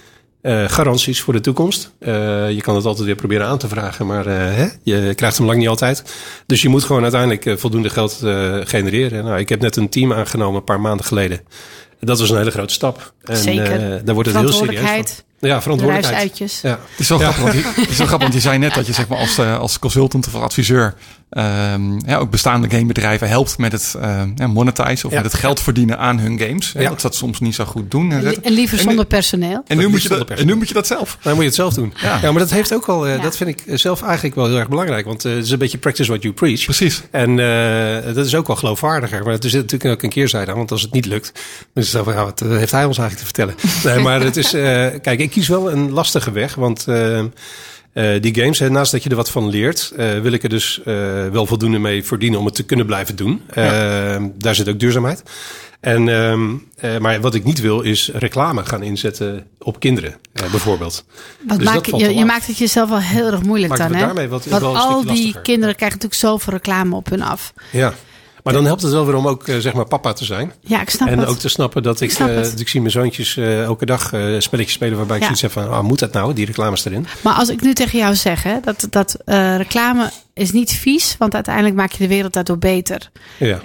eh, 0.46 0.70
garanties 0.70 1.22
voor 1.22 1.34
de 1.34 1.40
toekomst. 1.40 1.92
Eh, 2.00 2.52
je 2.52 2.62
kan 2.62 2.76
het 2.76 2.86
altijd 2.86 3.06
weer 3.06 3.16
proberen 3.16 3.48
aan 3.48 3.58
te 3.58 3.68
vragen, 3.68 4.06
maar 4.06 4.26
eh, 4.26 4.36
hè, 4.36 4.68
je 4.84 5.14
krijgt 5.16 5.38
hem 5.38 5.46
lang 5.46 5.60
niet 5.60 5.68
altijd. 5.68 6.04
Dus 6.46 6.62
je 6.62 6.70
moet 6.70 6.84
gewoon 6.84 7.02
uiteindelijk 7.02 7.60
voldoende 7.60 7.90
geld 7.90 8.20
genereren. 8.64 9.24
Nou, 9.24 9.40
ik 9.40 9.50
heb 9.50 9.62
net 9.62 9.76
een 9.76 9.90
team 9.90 10.14
aangenomen 10.14 10.56
een 10.56 10.64
paar 10.64 10.82
maanden 10.82 11.06
geleden. 11.06 11.40
Dat 12.00 12.20
was 12.20 12.30
een 12.30 12.38
hele 12.38 12.52
grote 12.52 12.74
stap. 12.74 13.14
En, 13.24 13.38
Zeker. 13.38 14.06
daar 14.06 14.14
wordt 14.16 14.30
het 14.30 14.40
heel 14.40 14.52
serieus. 14.52 14.80
van. 14.80 15.06
Ja, 15.46 15.62
verantwoordelijkheid. 15.62 16.32
bedrijfsuitjes. 16.32 16.62
Ja. 16.62 16.80
Het 16.92 17.00
is 17.00 17.10
wel 17.10 17.18
grappig, 17.20 17.42
want 17.42 17.54
je, 17.54 17.82
het 17.82 17.90
is 17.90 17.98
wel 17.98 18.08
grappig, 18.08 18.28
want 18.28 18.34
je 18.34 18.40
zei 18.50 18.58
net 18.58 18.74
dat 18.74 18.86
je 18.86 18.94
zeg 18.94 19.08
maar, 19.08 19.18
als, 19.18 19.38
eh, 19.38 19.60
als 19.60 19.80
consultant 19.80 20.28
of 20.28 20.34
als 20.34 20.44
adviseur 20.44 20.94
ehm, 21.30 22.00
ja, 22.08 22.18
ook 22.18 22.30
bestaande 22.30 22.70
gamebedrijven 22.70 23.28
helpt 23.30 23.58
met 23.58 23.72
het 23.72 23.96
ja, 24.36 24.48
monetizen 24.48 25.06
of 25.08 25.14
Ja. 25.16 25.22
met 25.22 25.32
het 25.32 25.42
geld 25.42 25.60
verdienen 25.62 25.98
aan 26.00 26.20
hun 26.20 26.40
games. 26.40 26.74
Hè, 26.74 26.82
Ja. 26.82 26.90
Dat 26.90 27.02
ze 27.02 27.08
dat 27.08 27.16
soms 27.16 27.40
niet 27.40 27.56
zo 27.56 27.66
goed 27.66 27.92
doen. 27.92 28.12
En, 28.12 28.44
En 28.44 28.52
liever 28.54 28.78
en 28.78 28.84
zonder 28.84 29.06
personeel. 29.06 29.64
en, 29.68 29.78
nu 29.78 29.88
moet 29.88 30.02
je 30.04 30.10
dat, 30.10 30.30
en 30.30 30.46
nu 30.46 30.56
moet 30.56 30.68
je 30.68 30.74
dat 30.74 30.88
zelf. 30.88 31.18
Dan 31.22 31.32
moet 31.34 31.42
je 31.42 31.48
het 31.48 31.56
zelf 31.56 31.74
doen. 31.74 31.94
Ja. 32.02 32.20
Ja, 32.22 32.32
maar 32.32 32.40
dat 32.42 32.50
heeft 32.52 32.74
ook 32.74 32.86
wel, 32.86 33.08
eh, 33.08 33.16
Ja. 33.16 33.22
dat 33.22 33.38
vind 33.38 33.50
ik 33.50 33.78
zelf 33.80 34.02
eigenlijk 34.02 34.36
wel 34.36 34.46
heel 34.48 34.58
erg 34.58 34.68
belangrijk. 34.70 35.06
Want 35.06 35.26
eh, 35.26 35.34
het 35.34 35.44
is 35.44 35.52
een 35.52 35.58
beetje 35.58 35.78
practice 35.78 36.10
what 36.10 36.22
you 36.22 36.34
preach. 36.34 36.64
Precies. 36.64 37.02
En 37.12 37.30
eh, 37.40 38.14
dat 38.14 38.26
is 38.26 38.36
ook 38.36 38.48
wel 38.48 38.56
geloofwaardiger. 38.56 39.24
Maar 39.24 39.34
er 39.34 39.50
zit 39.50 39.62
natuurlijk 39.62 39.92
ook 39.94 40.04
een 40.04 40.10
keerzijde 40.10 40.52
aan. 40.52 40.58
Want 40.58 40.72
als 40.72 40.82
het 40.82 40.92
niet 40.94 41.06
lukt, 41.06 41.32
dan 41.74 41.84
is 41.84 41.92
het 41.92 41.98
zo 41.98 42.04
van, 42.04 42.14
ja, 42.14 42.24
wat 42.24 42.40
heeft 42.40 42.72
hij 42.72 42.86
ons 42.86 42.98
eigenlijk 42.98 43.18
te 43.18 43.26
vertellen? 43.36 43.56
Nee, 43.96 44.04
maar 44.04 44.22
het 44.22 44.38
is, 44.38 44.54
eh, 44.54 44.88
kijk, 45.02 45.20
ik 45.20 45.35
kies 45.36 45.48
wel 45.48 45.72
een 45.72 45.92
lastige 45.92 46.32
weg. 46.32 46.56
Want 46.56 46.88
eh, 46.88 47.20
eh, 47.20 48.22
die 48.22 48.36
games, 48.36 48.60
hè, 48.60 48.70
naast 48.70 48.92
dat 48.92 49.04
je 49.04 49.10
er 49.10 49.16
wat 49.16 49.30
van 49.32 49.50
leert, 49.50 49.94
eh, 49.98 50.20
wil 50.20 50.32
ik 50.32 50.44
er 50.44 50.50
dus 50.50 50.82
wel 51.32 51.46
voldoende 51.46 51.80
mee 51.80 52.04
verdienen 52.04 52.40
om 52.40 52.46
het 52.46 52.56
te 52.56 52.64
kunnen 52.64 52.86
blijven 52.86 53.16
doen. 53.16 53.42
Daar 54.38 54.56
zit 54.56 54.70
ook 54.70 54.80
duurzaamheid. 54.80 55.24
En, 55.80 56.10
ehm, 56.10 56.54
eh, 56.78 56.98
maar 56.98 57.22
wat 57.22 57.36
ik 57.36 57.44
niet 57.44 57.60
wil, 57.62 57.82
is 57.82 58.10
reclame 58.14 58.66
gaan 58.66 58.84
inzetten 58.84 59.48
op 59.60 59.80
kinderen, 59.80 60.16
bijvoorbeeld. 60.34 61.06
Wat 61.48 61.58
Dus 61.58 61.68
maak, 61.68 61.86
je, 61.86 62.16
je 62.16 62.26
maakt 62.26 62.48
het 62.48 62.58
jezelf 62.58 62.90
wel 62.90 63.00
heel 63.00 63.26
erg 63.32 63.42
moeilijk 63.44 63.78
Maakt 63.78 63.84
dan, 63.92 64.00
hè? 64.00 64.06
daarmee 64.06 64.28
wat- 64.28 64.46
Want 64.46 64.64
al 64.64 64.98
die 65.02 65.06
lastiger. 65.08 65.42
kinderen 65.42 65.76
krijgen 65.76 65.98
natuurlijk 66.02 66.22
zoveel 66.32 66.54
reclame 66.54 66.96
op 66.96 67.10
hun 67.10 67.22
af. 67.22 67.54
Ja. 67.72 67.94
Maar 68.46 68.54
dan 68.54 68.66
helpt 68.66 68.82
het 68.82 68.92
wel 68.92 69.06
weer 69.06 69.16
om 69.16 69.28
ook 69.28 69.48
eh, 69.48 69.58
zeg 69.58 69.74
maar 69.74 69.86
papa 69.88 70.14
te 70.14 70.26
zijn. 70.26 70.52
Ja, 70.62 70.82
ik 70.82 70.90
snap 70.90 71.08
En 71.08 71.20
het. 71.20 71.28
ook 71.28 71.38
te 71.38 71.50
snappen 71.50 71.84
dat 71.84 72.02
ik, 72.02 72.12
Ik 72.12 72.18
eh, 72.20 72.36
dat 72.36 72.60
ik 72.60 72.68
zie 72.68 72.80
mijn 72.80 72.92
zoontjes 72.92 73.38
eh, 73.38 73.64
elke 73.64 73.86
dag 73.86 74.14
eh, 74.14 74.22
spelletjes 74.40 74.74
spelen 74.74 74.98
waarbij 74.98 75.16
ik 75.16 75.22
Ja. 75.22 75.36
zoiets 75.36 75.42
heb 75.56 75.64
van, 75.64 75.70
ah, 75.78 75.84
moet 75.84 76.00
dat 76.00 76.14
nou? 76.14 76.34
Die 76.34 76.46
reclames 76.46 76.86
erin. 76.86 77.08
Maar 77.24 77.34
als 77.34 77.50
ik 77.50 77.62
nu 77.62 77.74
tegen 77.74 78.00
jou 78.00 78.16
zeg, 78.16 78.44
hè, 78.44 78.60
dat, 78.64 78.88
dat 78.90 79.18
reclame 79.58 80.12
is 80.34 80.52
niet 80.52 80.72
vies, 80.72 81.16
want 81.20 81.34
uiteindelijk 81.34 81.76
maak 81.76 81.92
je 81.92 81.98
de 81.98 82.08
wereld 82.08 82.34
daardoor 82.34 82.58
beter. 82.58 83.10
Ja. 83.40 83.60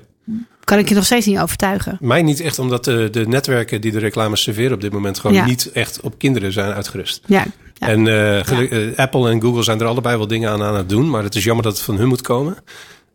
Kan 0.64 0.78
ik 0.78 0.88
je 0.88 0.94
nog 0.94 1.04
steeds 1.04 1.26
niet 1.26 1.38
overtuigen. 1.38 1.96
Mij 2.00 2.22
niet 2.22 2.40
echt, 2.40 2.58
omdat 2.58 2.84
de, 2.84 3.08
de 3.10 3.26
netwerken 3.28 3.80
die 3.80 3.92
de 3.92 3.98
reclames 3.98 4.42
serveren 4.42 4.72
op 4.72 4.80
dit 4.80 4.92
moment 4.92 5.18
gewoon 5.18 5.36
Ja. 5.36 5.44
niet 5.44 5.70
echt 5.72 6.00
op 6.00 6.18
kinderen 6.18 6.52
zijn 6.52 6.72
uitgerust. 6.72 7.22
Ja, 7.26 7.44
ja. 7.74 7.86
En 7.88 8.96
Apple 8.96 9.30
en 9.30 9.40
Google 9.40 9.62
zijn 9.62 9.80
er 9.80 9.86
allebei 9.86 10.16
wel 10.16 10.26
dingen 10.26 10.50
aan 10.50 10.62
aan 10.62 10.74
het 10.76 10.88
doen, 10.88 11.10
maar 11.10 11.22
het 11.22 11.34
is 11.34 11.44
jammer 11.44 11.64
dat 11.64 11.72
het 11.72 11.82
van 11.82 11.96
hun 11.96 12.08
moet 12.08 12.20
komen. 12.22 12.56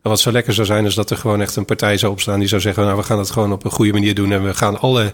Wat 0.10 0.20
zo 0.20 0.32
lekker 0.32 0.54
zou 0.54 0.68
zijn, 0.68 0.86
is 0.86 0.96
dat 0.96 1.10
er 1.10 1.18
gewoon 1.18 1.42
echt 1.42 1.56
een 1.56 1.66
partij 1.66 1.98
zou 1.98 2.12
opstaan 2.12 2.40
die 2.40 2.48
zou 2.48 2.62
zeggen: 2.62 2.84
Nou, 2.84 2.98
we 2.98 3.04
gaan 3.04 3.18
het 3.20 3.32
gewoon 3.32 3.52
op 3.52 3.66
een 3.66 3.72
goede 3.72 3.94
manier 3.94 4.16
doen. 4.16 4.32
En 4.32 4.44
we 4.44 4.54
gaan 4.54 4.80
alle, 4.80 5.14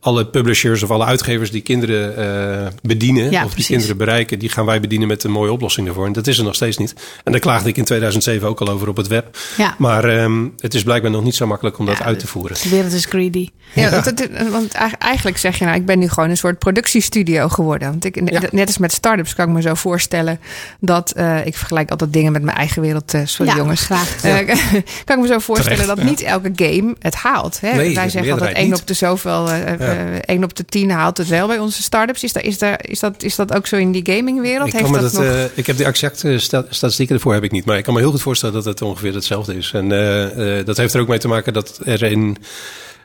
alle 0.00 0.26
publishers 0.26 0.82
of 0.82 0.90
alle 0.90 1.04
uitgevers 1.04 1.50
die 1.50 1.60
kinderen 1.62 2.16
eh, 2.16 2.66
bedienen, 2.82 3.30
Ja, 3.30 3.36
of 3.38 3.42
die 3.42 3.50
precies. 3.50 3.66
kinderen 3.66 3.96
bereiken, 3.96 4.38
die 4.38 4.48
gaan 4.48 4.64
wij 4.64 4.80
bedienen 4.80 5.08
met 5.08 5.24
een 5.24 5.30
mooie 5.30 5.52
oplossing 5.52 5.86
daarvoor. 5.86 6.06
En 6.06 6.12
dat 6.12 6.26
is 6.26 6.38
er 6.38 6.44
nog 6.44 6.54
steeds 6.54 6.76
niet. 6.76 6.94
En 7.24 7.32
daar 7.32 7.40
klaagde 7.40 7.68
ik 7.68 7.76
in 7.76 7.84
2007 7.84 8.48
ook 8.48 8.60
al 8.60 8.68
over 8.68 8.88
op 8.88 8.96
het 8.96 9.06
web. 9.06 9.36
Ja. 9.56 9.74
Maar 9.78 10.04
ehm, 10.04 10.46
het 10.58 10.74
is 10.74 10.82
blijkbaar 10.82 11.10
nog 11.10 11.22
niet 11.24 11.34
zo 11.34 11.46
makkelijk 11.46 11.78
om 11.78 11.86
dat 11.86 11.98
Ja, 11.98 12.04
uit 12.04 12.18
te 12.18 12.26
voeren. 12.26 12.56
de 12.62 12.68
wereld 12.68 12.92
is 12.92 13.04
greedy. 13.04 13.48
Ja, 13.74 13.90
want, 13.90 14.04
het- 14.04 14.28
want 14.50 14.72
eigenlijk- 14.98 15.36
zeg 15.38 15.58
je 15.58 15.64
nou, 15.64 15.76
ik 15.76 15.86
ben 15.86 15.98
nu 15.98 16.08
gewoon 16.08 16.30
een 16.30 16.36
soort 16.36 16.58
productiestudio 16.58 17.48
geworden. 17.48 17.88
Want 17.88 18.04
ik, 18.04 18.30
Ja. 18.30 18.40
net 18.50 18.66
als 18.66 18.78
met 18.78 18.92
startups 18.92 19.34
kan 19.34 19.48
ik 19.48 19.54
me 19.54 19.62
zo 19.62 19.74
voorstellen 19.74 20.40
dat 20.80 21.10
eh, 21.10 21.46
ik 21.46 21.56
vergelijk 21.56 21.90
altijd 21.90 22.12
dingen 22.12 22.32
met 22.32 22.42
mijn 22.42 22.56
eigen 22.56 22.82
wereld. 22.82 23.14
eh, 23.14 23.20
sorry 23.24 23.50
Ja, 23.52 23.56
jongens. 23.56 23.80
graag. 23.80 24.16
Kan 25.04 25.16
ik 25.16 25.22
me 25.22 25.26
zo 25.26 25.38
voorstellen 25.38 25.78
Terecht, 25.78 25.86
dat 25.96 25.98
ja. 25.98 26.04
niet 26.04 26.20
elke 26.22 26.50
game 26.56 26.94
het 26.98 27.14
haalt. 27.14 27.60
Hè? 27.60 27.68
Nee, 27.74 27.94
Wij 27.94 28.08
zeggen 28.08 28.18
altijd 28.18 28.24
meerderheid 28.28 28.56
1 28.56 28.68
niet. 28.70 28.80
op 28.80 28.86
de 28.86 28.94
zoveel, 28.94 29.48
eh, 29.90 30.16
eh, 30.16 30.22
één 30.24 30.44
op 30.44 30.56
de 30.56 30.64
10 30.64 30.90
haalt 30.90 31.16
het 31.16 31.28
wel 31.28 31.46
bij 31.46 31.58
onze 31.58 31.82
startups. 31.82 32.24
Is, 32.24 32.32
dat, 32.32 32.42
is, 32.42 32.58
daar, 32.58 32.78
is, 32.82 33.00
dat, 33.00 33.22
is 33.22 33.36
dat 33.36 33.54
ook 33.54 33.66
zo 33.66 33.76
in 33.76 33.92
die 33.92 34.14
gamingwereld? 34.14 34.74
Ik, 34.74 34.92
dat 34.92 35.00
dat, 35.00 35.12
nog... 35.12 35.22
eh, 35.22 35.44
ik 35.54 35.66
heb 35.66 35.76
de 35.76 35.84
exacte 35.84 36.38
sta- 36.38 36.66
statistieken 36.68 37.14
ervoor 37.14 37.32
heb 37.32 37.44
ik 37.44 37.50
niet. 37.50 37.64
Maar 37.64 37.78
ik 37.78 37.84
kan 37.84 37.94
me 37.94 38.00
heel 38.00 38.10
goed 38.10 38.22
voorstellen 38.22 38.54
dat 38.54 38.64
het 38.64 38.82
ongeveer 38.82 39.14
hetzelfde 39.14 39.56
is. 39.56 39.70
En 39.74 39.92
eh, 39.92 40.64
dat 40.64 40.76
heeft 40.76 40.94
er 40.94 41.00
ook 41.00 41.08
mee 41.08 41.18
te 41.18 41.28
maken 41.28 41.52
dat 41.52 41.80
er 41.84 42.02
in, 42.02 42.36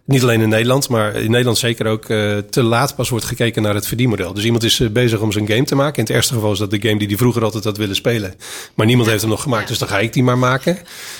niet 0.05 0.21
alleen 0.21 0.41
in 0.41 0.49
Nederland, 0.49 0.89
maar 0.89 1.15
in 1.15 1.31
Nederland 1.31 1.57
zeker 1.57 1.85
ook 1.85 2.09
eh, 2.09 2.37
te 2.37 2.63
laat 2.63 2.95
pas 2.95 3.09
wordt 3.09 3.25
gekeken 3.25 3.61
naar 3.61 3.75
het 3.75 3.87
verdienmodel. 3.87 4.33
Dus 4.33 4.43
iemand 4.43 4.63
is 4.63 4.79
eh, 4.79 4.89
bezig 4.89 5.19
om 5.19 5.31
zijn 5.31 5.47
game 5.47 5.63
te 5.63 5.75
maken. 5.75 5.97
In 5.97 6.03
het 6.03 6.13
ergste 6.13 6.33
geval 6.33 6.51
is 6.51 6.59
dat 6.59 6.71
de 6.71 6.81
game 6.81 6.97
die 6.97 7.07
hij 7.07 7.17
vroeger 7.17 7.43
altijd 7.43 7.63
had 7.63 7.77
willen 7.77 7.95
spelen. 7.95 8.33
Maar 8.75 8.85
niemand 8.85 9.09
heeft 9.09 9.21
hem 9.21 9.29
nog 9.29 9.41
gemaakt, 9.41 9.67
dus 9.67 9.77
dan 9.77 9.87
ga 9.87 9.99
ik 9.99 10.13
die 10.13 10.23
maar 10.23 10.37
maken. 10.37 10.77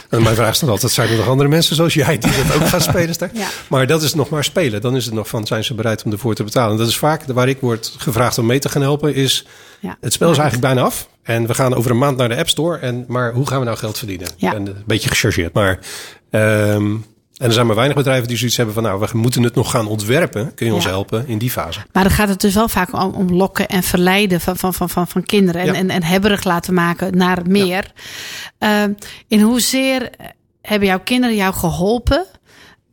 En 0.10 0.24
mijn 0.24 0.36
vraag 0.36 0.52
is 0.52 0.60
dan 0.60 0.70
altijd, 0.70 0.92
zijn 0.92 1.10
er 1.10 1.16
nog 1.16 1.28
andere 1.28 1.50
mensen 1.50 1.76
zoals 1.76 1.94
jij 1.94 2.18
die 2.18 2.32
dat 2.32 2.56
ook 2.56 2.68
gaan 2.68 2.82
spelen? 2.82 3.16
Ja. 3.34 3.48
Maar 3.68 3.88
dat 3.88 4.04
is 4.04 4.14
nog 4.14 4.30
maar 4.30 4.44
spelen. 4.44 4.82
Dan 4.82 4.96
is 4.96 5.06
het 5.06 5.14
nog 5.14 5.28
van, 5.28 5.48
zijn 5.48 5.64
ze 5.64 5.74
bereid 5.74 6.04
om 6.04 6.12
ervoor 6.12 6.36
te 6.36 6.44
betalen? 6.44 6.72
En 6.72 6.78
dat 6.78 6.88
is 6.88 6.98
vaak 6.98 7.24
waar 7.26 7.50
ik 7.50 7.60
word 7.60 7.96
gevraagd 7.98 8.38
om 8.38 8.46
mee 8.46 8.60
te 8.60 8.70
gaan 8.70 8.82
helpen, 8.82 9.16
is... 9.16 9.46
Ja. 9.80 9.98
Het 10.02 10.14
spel 10.14 10.32
is 10.32 10.38
eigenlijk 10.38 10.74
bijna 10.74 10.88
af. 10.88 11.10
En 11.24 11.48
we 11.48 11.54
gaan 11.54 11.74
over 11.74 11.92
een 11.92 11.98
maand 11.98 12.18
naar 12.18 12.30
de 12.30 12.38
App 12.38 12.50
Store. 12.50 12.78
En, 12.78 13.06
maar 13.08 13.34
hoe 13.34 13.48
gaan 13.48 13.60
we 13.60 13.66
nou 13.66 13.78
geld 13.78 13.98
verdienen? 13.98 14.28
Ja. 14.38 14.54
En, 14.54 14.68
een 14.68 14.84
beetje 14.86 15.10
gechargeerd. 15.10 15.54
Maar, 15.54 15.80
ehm, 16.30 16.96
en 17.44 17.50
er 17.50 17.54
zijn 17.56 17.66
maar 17.66 17.76
weinig 17.76 17.98
bedrijven 17.98 18.28
die 18.28 18.38
zoiets 18.38 18.58
hebben 18.58 18.74
van... 18.76 18.84
nou, 18.84 19.00
we 19.00 19.18
moeten 19.18 19.44
het 19.44 19.56
nog 19.56 19.72
gaan 19.72 19.88
ontwerpen. 19.88 20.54
Kun 20.54 20.66
je 20.68 20.74
ons 20.74 20.84
Ja. 20.84 20.90
helpen 20.90 21.28
in 21.28 21.38
die 21.38 21.52
fase? 21.52 21.80
Maar 21.92 22.04
dan 22.04 22.12
gaat 22.12 22.30
het 22.30 22.42
dus 22.42 22.54
wel 22.54 22.68
vaak 22.68 22.94
om, 22.94 23.14
om 23.14 23.30
lokken 23.34 23.68
en 23.68 23.84
verleiden 23.84 24.42
van, 24.42 24.58
van, 24.58 24.74
van, 24.74 24.90
van, 24.90 25.08
van 25.08 25.24
kinderen. 25.24 25.62
En, 25.62 25.68
Ja. 25.68 25.74
en, 25.74 25.90
en 25.90 26.04
hebberig 26.04 26.44
laten 26.44 26.74
maken 26.74 27.18
naar 27.18 27.40
meer. 27.48 27.92
Ehm, 28.58 28.94
in 29.28 29.42
hoezeer 29.42 30.10
hebben 30.62 30.88
jouw 30.88 31.00
kinderen 31.04 31.36
jou 31.36 31.54
geholpen 31.54 32.26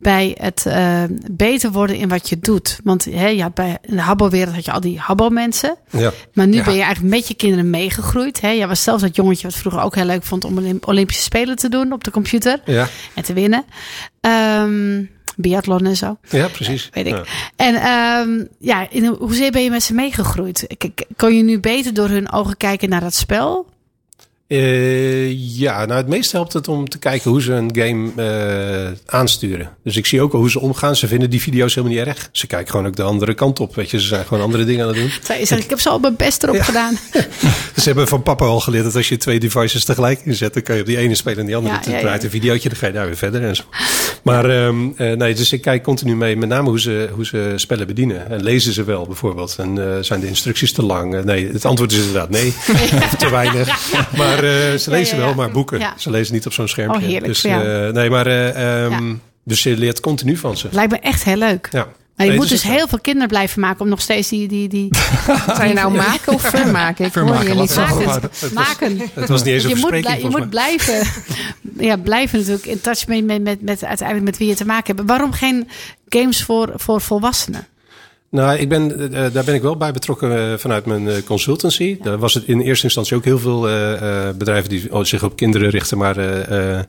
bij 0.01 0.35
het 0.39 0.65
eh, 0.65 1.03
beter 1.31 1.71
worden 1.71 1.95
in 1.95 2.09
wat 2.09 2.29
je 2.29 2.39
doet. 2.39 2.79
Want 2.83 3.05
hè, 3.05 3.27
je 3.27 3.41
had 3.41 3.53
bij 3.53 3.77
in 3.81 3.95
de 3.95 4.01
Habbo-wereld 4.01 4.55
had 4.55 4.65
je 4.65 4.71
al 4.71 4.79
die 4.81 4.99
Habbo-mensen. 4.99 5.75
Ja. 5.89 6.11
Maar 6.33 6.47
nu 6.47 6.55
Ja. 6.57 6.63
ben 6.63 6.73
je 6.75 6.81
eigenlijk 6.81 7.13
met 7.15 7.27
je 7.27 7.33
kinderen 7.33 7.69
meegegroeid. 7.69 8.41
Hè? 8.41 8.49
Jij 8.49 8.67
was 8.67 8.83
zelfs 8.83 9.01
dat 9.01 9.15
jongetje 9.15 9.47
wat 9.47 9.55
vroeger 9.57 9.81
ook 9.81 9.95
heel 9.95 10.05
leuk 10.05 10.23
vond 10.23 10.45
om 10.45 10.57
Olymp- 10.57 10.87
Olympische 10.87 11.23
Spelen 11.23 11.55
te 11.55 11.69
doen 11.69 11.91
op 11.91 12.03
de 12.03 12.11
computer 12.11 12.61
Ja, 12.65 12.87
en 13.13 13.23
te 13.23 13.33
winnen. 13.33 13.65
Ehm 14.21 15.03
biathlon 15.35 15.85
en 15.85 15.95
zo. 15.97 16.17
ja 16.29 16.47
precies. 16.47 16.89
Weet 16.93 17.05
ik. 17.05 17.13
Ja. 17.15 17.23
En 17.55 17.75
ehm, 17.75 18.45
ja, 18.59 18.87
in, 18.89 19.05
hoezeer 19.05 19.51
ben 19.51 19.63
je 19.63 19.69
met 19.69 19.83
ze 19.83 19.93
meegegroeid? 19.93 20.67
Kon 21.15 21.35
je 21.37 21.43
nu 21.43 21.59
beter 21.59 21.93
door 21.93 22.09
hun 22.09 22.31
ogen 22.31 22.57
kijken 22.57 22.89
naar 22.89 23.01
dat 23.01 23.13
spel? 23.13 23.67
Eh, 24.51 25.57
ja, 25.57 25.85
nou 25.85 25.97
het 25.97 26.07
meest 26.07 26.31
helpt 26.31 26.53
het 26.53 26.67
om 26.67 26.89
te 26.89 26.97
kijken 26.99 27.31
hoe 27.31 27.41
ze 27.41 27.53
een 27.53 27.69
game 27.73 28.09
eh, 28.15 28.91
aansturen. 29.05 29.69
Dus 29.83 29.97
ik 29.97 30.05
zie 30.05 30.21
ook 30.21 30.33
al 30.33 30.39
hoe 30.39 30.49
ze 30.49 30.59
omgaan. 30.59 30.95
Ze 30.95 31.07
vinden 31.07 31.29
die 31.29 31.41
video's 31.41 31.75
helemaal 31.75 31.97
niet 31.97 32.07
erg. 32.07 32.29
Ze 32.31 32.47
kijken 32.47 32.69
gewoon 32.71 32.87
ook 32.87 32.95
de 32.95 33.03
andere 33.03 33.33
kant 33.33 33.59
op. 33.59 33.75
Weet 33.75 33.91
je, 33.91 33.99
ze 34.01 34.07
zijn 34.07 34.25
gewoon 34.25 34.43
andere 34.43 34.65
dingen 34.65 34.81
aan 34.81 34.87
het 34.87 34.97
doen. 34.97 35.11
Zij 35.23 35.45
zegt, 35.45 35.63
ik 35.63 35.69
heb 35.69 35.79
zo 35.79 35.89
al 35.89 35.99
mijn 35.99 36.15
best 36.15 36.43
erop 36.43 36.55
Ja. 36.55 36.63
gedaan. 36.63 36.97
Ze 37.75 37.83
hebben 37.87 38.07
van 38.07 38.23
papa 38.23 38.45
al 38.45 38.59
geleerd 38.59 38.83
dat 38.83 38.95
als 38.95 39.09
je 39.09 39.17
twee 39.17 39.39
devices 39.39 39.85
tegelijk 39.85 40.21
inzet, 40.23 40.53
dan 40.53 40.63
kan 40.63 40.75
je 40.75 40.81
op 40.81 40.87
die 40.87 40.97
ene 40.97 41.15
spelen 41.15 41.39
en 41.39 41.45
die 41.45 41.55
andere. 41.55 41.75
Ja, 41.85 41.91
ja, 41.91 41.99
draait 41.99 42.23
een 42.23 42.29
videootje, 42.29 42.69
dan 42.69 42.77
ga 42.77 42.87
je 42.87 42.93
daar 42.93 43.05
weer 43.05 43.17
verder 43.17 43.43
en 43.43 43.55
zo. 43.55 43.63
Maar 44.23 44.49
ehm, 44.49 44.89
eh, 44.97 45.11
nee, 45.17 45.33
dus 45.35 45.53
ik 45.53 45.61
kijk 45.61 45.83
continu 45.83 46.15
mee, 46.15 46.37
met 46.37 46.49
name 46.49 46.69
hoe 46.69 46.79
ze, 46.79 47.09
hoe 47.13 47.25
ze 47.25 47.53
spellen 47.55 47.87
bedienen. 47.87 48.29
En 48.29 48.43
lezen 48.43 48.73
ze 48.73 48.83
wel 48.83 49.05
bijvoorbeeld? 49.05 49.55
En 49.57 49.99
zijn 50.05 50.19
de 50.19 50.27
instructies 50.27 50.73
te 50.73 50.83
lang? 50.83 51.23
Nee, 51.23 51.49
het 51.51 51.65
antwoord 51.65 51.91
is 51.91 51.97
inderdaad 51.97 52.29
nee. 52.29 52.53
Te 53.17 53.29
weinig. 53.29 53.79
Maar 54.17 54.40
eh, 54.43 54.77
ze 54.77 54.89
lezen 54.89 55.17
wel, 55.17 55.33
maar 55.33 55.51
boeken. 55.51 55.81
Ze 55.97 56.09
lezen 56.09 56.33
niet 56.33 56.45
op 56.45 56.53
zo'n 56.53 56.67
schermpje. 56.67 57.01
Oh, 57.01 57.05
heerlijk 57.05 57.25
Dus, 57.25 57.43
eh, 57.43 57.89
nee, 57.89 58.09
maar 58.09 58.27
eh, 58.27 58.83
ehm, 58.85 59.13
dus 59.43 59.63
je 59.63 59.77
leert 59.77 59.99
continu 59.99 60.37
van 60.37 60.57
ze. 60.57 60.67
Lijkt 60.71 60.91
me 60.91 60.99
echt 60.99 61.23
heel 61.23 61.35
leuk. 61.35 61.67
Ja. 61.71 61.87
Maar 62.15 62.25
je 62.25 62.31
Nee, 62.31 62.41
moet 62.41 62.51
het 62.51 62.61
dus 62.61 62.71
heel 62.71 62.87
veel 62.87 62.99
kinderen 62.99 63.27
blijven 63.27 63.61
maken 63.61 63.81
om 63.81 63.89
nog 63.89 64.01
steeds 64.01 64.29
die... 64.29 64.47
die, 64.47 64.67
die 64.67 64.89
Zou 65.55 65.67
je 65.67 65.73
nou 65.73 65.93
maken 65.93 66.33
of 66.33 66.41
vermaken? 66.41 67.05
Ik 67.05 67.13
hoor 67.13 67.25
Vermaken, 67.25 67.55
niet 67.57 67.69
is 67.69 67.75
dat? 67.75 67.87
zo 67.87 67.95
goed. 67.95 68.05
Maken. 68.05 68.53
maken. 68.53 69.09
Het 69.13 69.29
was 69.29 69.43
niet 69.43 69.53
eens 69.53 69.63
een 69.63 69.69
je 69.69 69.75
moet, 69.75 70.21
je 70.21 70.27
moet 70.29 70.49
blijven, 70.49 71.07
ja, 71.77 71.97
blijven 71.97 72.39
natuurlijk 72.39 72.65
in 72.65 72.81
touch 72.81 73.07
met, 73.07 73.25
met, 73.25 73.43
met, 73.43 73.61
met 73.61 73.83
uiteindelijk 73.83 74.27
met 74.27 74.37
wie 74.37 74.47
je 74.47 74.55
te 74.55 74.65
maken 74.65 74.95
hebt. 74.95 75.07
Waarom 75.07 75.31
geen 75.31 75.69
games 76.09 76.43
voor, 76.43 76.71
voor 76.75 77.01
volwassenen? 77.01 77.67
Nou, 78.31 78.57
ik 78.57 78.69
ben, 78.69 79.13
eh, 79.13 79.33
daar 79.33 79.43
ben 79.43 79.55
ik 79.55 79.61
wel 79.61 79.77
bij 79.77 79.91
betrokken 79.91 80.37
eh, 80.37 80.57
vanuit 80.57 80.85
mijn 80.85 81.07
eh, 81.09 81.23
consultancy. 81.25 81.97
Daar 82.01 82.17
was 82.17 82.33
het 82.33 82.43
in 82.43 82.59
eerste 82.59 82.85
instantie 82.85 83.15
ook 83.17 83.23
heel 83.23 83.39
veel 83.39 83.67
eh, 83.67 84.27
eh, 84.27 84.35
bedrijven 84.35 84.69
die 84.69 84.89
zich 85.01 85.23
op 85.23 85.35
kinderen 85.35 85.69
richten. 85.69 85.97
Maar 85.97 86.17
eh, 86.17 86.77
eh, 86.77 86.79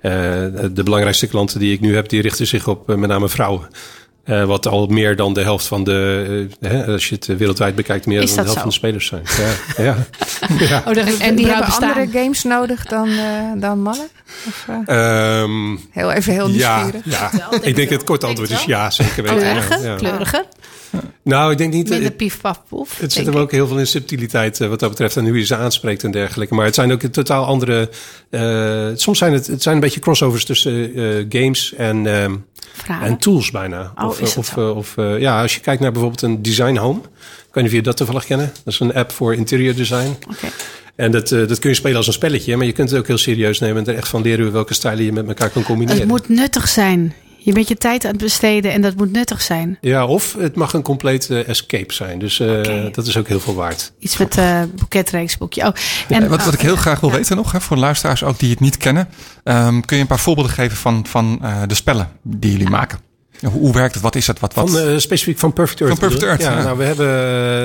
eh, 0.00 0.70
de 0.72 0.82
belangrijkste 0.82 1.26
klanten 1.26 1.58
die 1.58 1.72
ik 1.72 1.80
nu 1.80 1.94
heb, 1.94 2.08
die 2.08 2.22
richten 2.22 2.46
zich 2.46 2.68
op 2.68 2.90
eh, 2.90 2.96
met 2.96 3.08
name 3.08 3.28
vrouwen. 3.28 3.68
Eh, 4.30 4.44
wat 4.44 4.66
al 4.66 4.86
meer 4.86 5.16
dan 5.16 5.32
de 5.34 5.42
helft 5.42 5.66
van 5.66 5.84
de, 5.84 6.48
eh, 6.60 6.70
hè, 6.70 6.86
als 6.86 7.08
je 7.08 7.14
het 7.14 7.28
eh, 7.28 7.36
wereldwijd 7.36 7.74
bekijkt, 7.74 8.06
meer 8.06 8.18
dan 8.18 8.28
de 8.28 8.34
dat 8.34 8.44
helft 8.44 8.52
zo? 8.54 8.60
van 8.60 8.68
de 8.70 8.74
spelers 8.74 9.06
zijn. 9.06 9.22
Ja, 9.76 9.84
ja. 9.84 9.96
ja. 10.58 10.82
Oh, 10.86 10.96
En, 10.96 11.20
en 11.20 11.34
die 11.34 11.46
hebben 11.46 11.66
andere 11.74 12.08
games 12.12 12.42
nodig 12.44 12.84
dan, 12.86 13.08
eh, 13.08 13.60
dan 13.60 13.82
mannen? 13.82 14.08
Of, 14.48 14.66
eh, 14.86 15.40
Ehm, 15.42 15.76
heel 15.90 16.12
even 16.12 16.32
heel 16.32 16.48
nieuwsgierig. 16.48 17.04
ja. 17.04 17.30
ik 17.50 17.76
denk 17.76 17.88
wel. 17.88 17.98
het 17.98 18.04
korte 18.04 18.26
antwoord 18.26 18.50
is 18.50 18.64
ja, 18.64 18.90
zeker 18.90 19.22
weten. 19.22 19.38
Kleuriger, 19.38 19.80
Ja, 19.82 19.90
ja. 19.90 19.96
kleuriger. 19.96 20.44
Nou, 21.24 21.52
ik 21.52 21.58
denk 21.58 21.72
niet. 21.72 21.88
Minder 21.88 22.08
het- 22.08 22.16
pief, 22.16 22.40
paf, 22.40 22.62
poef. 22.68 22.98
Het 22.98 23.12
zit 23.12 23.26
hem 23.26 23.36
ook 23.36 23.50
heel 23.50 23.66
veel 23.66 23.78
in 23.78 23.86
subtiliteit 23.86 24.60
eh, 24.60 24.68
wat 24.68 24.80
dat 24.80 24.88
betreft 24.90 25.16
en 25.16 25.26
hoe 25.26 25.38
je 25.38 25.44
ze 25.44 25.56
aanspreekt 25.56 26.04
en 26.04 26.10
dergelijke. 26.10 26.54
Maar 26.54 26.64
het 26.64 26.74
zijn 26.74 26.92
ook 26.92 27.00
totaal 27.02 27.44
andere. 27.44 27.88
eh, 28.30 28.86
soms 28.94 29.18
zijn 29.18 29.32
het, 29.32 29.46
het 29.46 29.62
zijn 29.62 29.74
een 29.74 29.80
beetje 29.80 30.00
crossovers 30.00 30.44
tussen 30.44 30.94
eh, 30.94 31.02
games 31.42 31.74
en, 31.74 32.06
ehm, 32.06 32.34
en 33.02 33.18
tools 33.18 33.50
bijna. 33.50 33.92
Oh, 33.96 34.04
of 34.04 34.48
of, 34.58 34.96
eh, 34.96 35.14
eh, 35.14 35.20
ja, 35.20 35.42
als 35.42 35.54
je 35.54 35.60
kijkt 35.60 35.80
naar 35.82 35.92
bijvoorbeeld 35.92 36.22
een 36.22 36.42
Design 36.42 36.76
Home. 36.76 36.98
Ik 36.98 37.54
weet 37.56 37.64
niet 37.64 37.72
of 37.72 37.72
je 37.72 37.82
dat 37.82 37.96
toevallig 37.96 38.24
kennen. 38.24 38.52
Dat 38.64 38.72
is 38.74 38.80
een 38.80 38.94
app 38.94 39.10
voor 39.12 39.34
interior 39.34 39.74
design. 39.74 40.16
Oké. 40.30 40.46
En 40.96 41.10
dat, 41.10 41.32
eh, 41.32 41.48
dat 41.48 41.58
kun 41.58 41.70
je 41.70 41.76
spelen 41.76 41.96
als 41.96 42.06
een 42.06 42.12
spelletje, 42.12 42.56
maar 42.56 42.66
je 42.66 42.72
kunt 42.72 42.90
het 42.90 42.98
ook 42.98 43.06
heel 43.06 43.18
serieus 43.18 43.58
nemen 43.58 43.84
en 43.84 43.92
er 43.92 43.98
echt 43.98 44.08
van 44.08 44.22
leren 44.22 44.52
welke 44.52 44.74
stijlen 44.74 45.04
je 45.04 45.12
met 45.12 45.28
elkaar 45.28 45.50
kan 45.50 45.62
combineren. 45.62 46.00
Het 46.00 46.08
moet 46.08 46.28
nuttig 46.28 46.68
zijn. 46.68 47.14
Je 47.42 47.52
bent 47.52 47.68
je 47.68 47.76
tijd 47.76 48.04
aan 48.04 48.10
het 48.10 48.20
besteden 48.20 48.72
en 48.72 48.80
dat 48.80 48.96
moet 48.96 49.12
nuttig 49.12 49.42
zijn. 49.42 49.78
Ja, 49.80 50.06
of 50.06 50.36
het 50.38 50.56
mag 50.56 50.72
een 50.72 50.82
compleet 50.82 51.30
eh, 51.30 51.48
escape 51.48 51.92
zijn. 51.92 52.18
Dus 52.18 52.40
eh, 52.40 52.84
dat 52.92 53.06
is 53.06 53.16
ook 53.16 53.28
heel 53.28 53.40
veel 53.40 53.54
waard. 53.54 53.92
Iets 53.98 54.16
met 54.16 54.36
uh, 54.36 54.62
boeketreeksboekje. 54.76 55.66
Oh, 55.66 55.72
en, 56.08 56.28
wat, 56.28 56.44
wat 56.44 56.54
ik 56.54 56.60
heel 56.60 56.72
oh, 56.72 56.78
graag 56.78 57.00
wil 57.00 57.10
ja. 57.10 57.16
weten 57.16 57.36
nog, 57.36 57.52
hè, 57.52 57.60
voor 57.60 57.76
luisteraars 57.76 58.24
ook 58.24 58.38
die 58.38 58.50
het 58.50 58.60
niet 58.60 58.76
kennen. 58.76 59.08
ehm, 59.44 59.80
kun 59.80 59.96
je 59.96 60.02
een 60.02 60.08
paar 60.08 60.18
voorbeelden 60.18 60.52
geven 60.52 60.76
van, 60.76 61.06
van 61.06 61.38
eh, 61.42 61.62
de 61.66 61.74
spellen 61.74 62.10
die 62.22 62.50
jullie 62.50 62.70
maken? 62.70 63.09
Hoe, 63.40 63.50
hoe 63.50 63.72
werkt 63.72 63.94
het? 63.94 64.02
Wat 64.02 64.14
is 64.14 64.26
het? 64.26 64.40
Wat, 64.40 64.54
wat? 64.54 64.70
Van, 64.70 64.78
eh, 64.78 64.98
specifiek 64.98 65.38
van 65.38 65.52
Perfect 65.52 65.80
Earth. 65.80 65.98
Van 65.98 66.08
Perfect? 66.08 66.28
Earth, 66.28 66.42
Ja, 66.42 66.58
ja. 66.58 66.62
Nou, 66.62 66.78
we 66.78 66.84
hebben, 66.84 67.06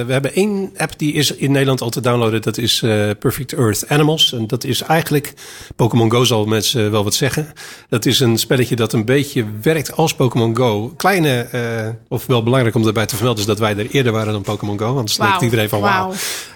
we 0.05 0.11
hebben 0.13 0.33
één 0.33 0.71
app 0.77 0.99
die 0.99 1.13
is 1.13 1.31
in 1.31 1.51
Nederland 1.51 1.81
al 1.81 1.89
te 1.89 2.01
downloaden. 2.01 2.41
Dat 2.41 2.57
is 2.57 2.81
eh, 2.81 3.09
Perfect 3.19 3.53
Earth 3.53 3.89
Animals. 3.89 4.33
En 4.33 4.47
dat 4.47 4.63
is 4.63 4.81
eigenlijk, 4.81 5.33
Pokémon 5.75 6.11
Go 6.11 6.23
zal 6.23 6.45
mensen 6.45 6.91
wel 6.91 7.03
wat 7.03 7.13
zeggen. 7.13 7.53
Dat 7.89 8.05
is 8.05 8.19
een 8.19 8.37
spelletje 8.37 8.75
dat 8.75 8.93
een 8.93 9.05
beetje 9.05 9.45
werkt 9.61 9.95
als 9.95 10.13
Pokémon 10.13 10.55
Go. 10.55 10.93
Kleine, 10.97 11.39
eh, 11.41 11.89
of 12.07 12.25
wel 12.25 12.43
belangrijk 12.43 12.75
om 12.75 12.83
daarbij 12.83 13.05
te 13.05 13.15
vermelden, 13.15 13.41
is 13.41 13.47
dat 13.47 13.59
wij 13.59 13.77
er 13.77 13.89
eerder 13.89 14.11
waren 14.11 14.33
dan 14.33 14.41
Pokémon 14.41 14.79
Go. 14.79 14.93
Want 14.93 15.17
dan 15.17 15.27
denkt 15.27 15.43
iedereen 15.43 15.69
van 15.69 15.79
wauw. 15.81 16.13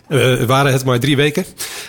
Eh, 0.09 0.43
waren 0.43 0.71
het 0.73 0.85
maar 0.85 0.99
drie 0.99 1.15
weken. 1.15 1.45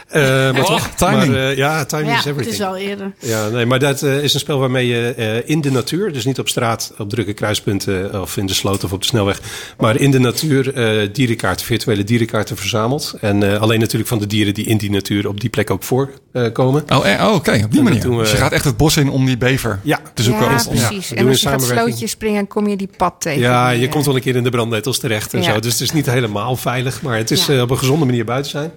Eh, 0.08 0.22
maar 0.52 0.64
toch, 0.64 0.88
timing. 0.96 1.32
Maar, 1.32 1.48
eh, 1.50 1.56
ja, 1.56 1.84
timing 1.84 2.08
Ja, 2.08 2.12
is 2.12 2.18
het 2.24 2.26
everything. 2.28 2.52
is 2.54 2.58
wel 2.66 2.76
eerder. 2.76 3.12
Ja, 3.18 3.48
nee, 3.48 3.66
maar 3.66 3.78
dat 3.78 4.02
is 4.02 4.34
een 4.34 4.40
spel 4.40 4.58
waarmee 4.58 4.86
je 4.86 5.14
eh, 5.16 5.48
in 5.50 5.60
de 5.60 5.70
natuur, 5.70 6.12
dus 6.12 6.24
niet 6.24 6.38
op 6.38 6.48
straat, 6.48 6.92
op 6.98 7.08
drukke 7.10 7.32
kruispunten 7.32 8.20
of 8.20 8.36
in 8.36 8.46
de 8.46 8.54
sloot 8.54 8.84
of 8.84 8.92
op 8.92 9.00
de 9.00 9.06
snelweg, 9.06 9.40
maar 9.78 9.96
in 9.96 10.10
de 10.10 10.18
natuur 10.18 10.74
eh, 10.74 11.08
dierenkaarten, 11.12 11.66
virtuele 11.66 12.04
dierenkaarten 12.04 12.56
verzamelt. 12.56 13.14
En 13.20 13.52
eh, 13.52 13.60
alleen 13.60 13.80
natuurlijk 13.80 14.08
van 14.08 14.18
de 14.18 14.26
dieren 14.26 14.54
die 14.54 14.64
in 14.66 14.76
die 14.78 14.90
natuur 14.90 15.28
op 15.28 15.40
die 15.40 15.50
plek 15.50 15.70
ook 15.70 15.82
voorkomen. 15.82 16.84
Oh, 16.88 17.08
eh, 17.12 17.26
oh, 17.26 17.34
oké, 17.34 17.60
op 17.64 17.72
die 17.72 17.82
manier. 17.82 18.10
we- 18.10 18.16
Dus 18.16 18.30
je 18.30 18.36
gaat 18.36 18.52
echt 18.52 18.64
het 18.64 18.76
bos 18.76 18.96
in 18.96 19.10
om 19.10 19.26
die 19.26 19.36
bever 19.36 19.80
Ja. 19.82 19.98
te 20.14 20.22
zoeken. 20.22 20.44
Ja, 20.44 20.50
Om- 20.68 20.76
precies. 20.76 21.08
we 21.10 21.16
en 21.16 21.28
als 21.28 21.40
je 21.40 21.48
gaat 21.48 21.62
slootje 21.62 22.06
springen, 22.06 22.46
kom 22.46 22.68
je 22.68 22.76
die 22.76 22.90
pad 22.96 23.14
tegen. 23.18 23.40
Ja, 23.40 23.70
je 23.70 23.88
komt 23.88 24.04
wel 24.06 24.14
een 24.14 24.20
keer 24.20 24.36
in 24.36 24.42
de 24.44 24.50
brandnetels 24.50 24.98
terecht 24.98 25.34
en 25.34 25.42
Ja. 25.42 25.52
zo. 25.54 25.60
Dus 25.60 25.72
het 25.72 25.80
is 25.80 25.90
niet 25.92 26.06
helemaal 26.06 26.56
veilig, 26.56 27.02
maar 27.02 27.16
het 27.16 27.30
is 27.30 27.46
Ja. 27.46 27.54
eh, 27.54 27.60
op 27.60 27.70
een 27.70 27.78
gezonde 27.78 28.04
manier 28.10 28.24
buiten 28.24 28.50
zijn. 28.50 28.70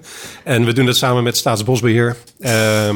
En 0.43 0.65
we 0.65 0.73
doen 0.73 0.85
dat 0.85 0.95
samen 0.97 1.23
met 1.23 1.37
Staatsbosbeheer, 1.37 2.15
ehm, 2.39 2.95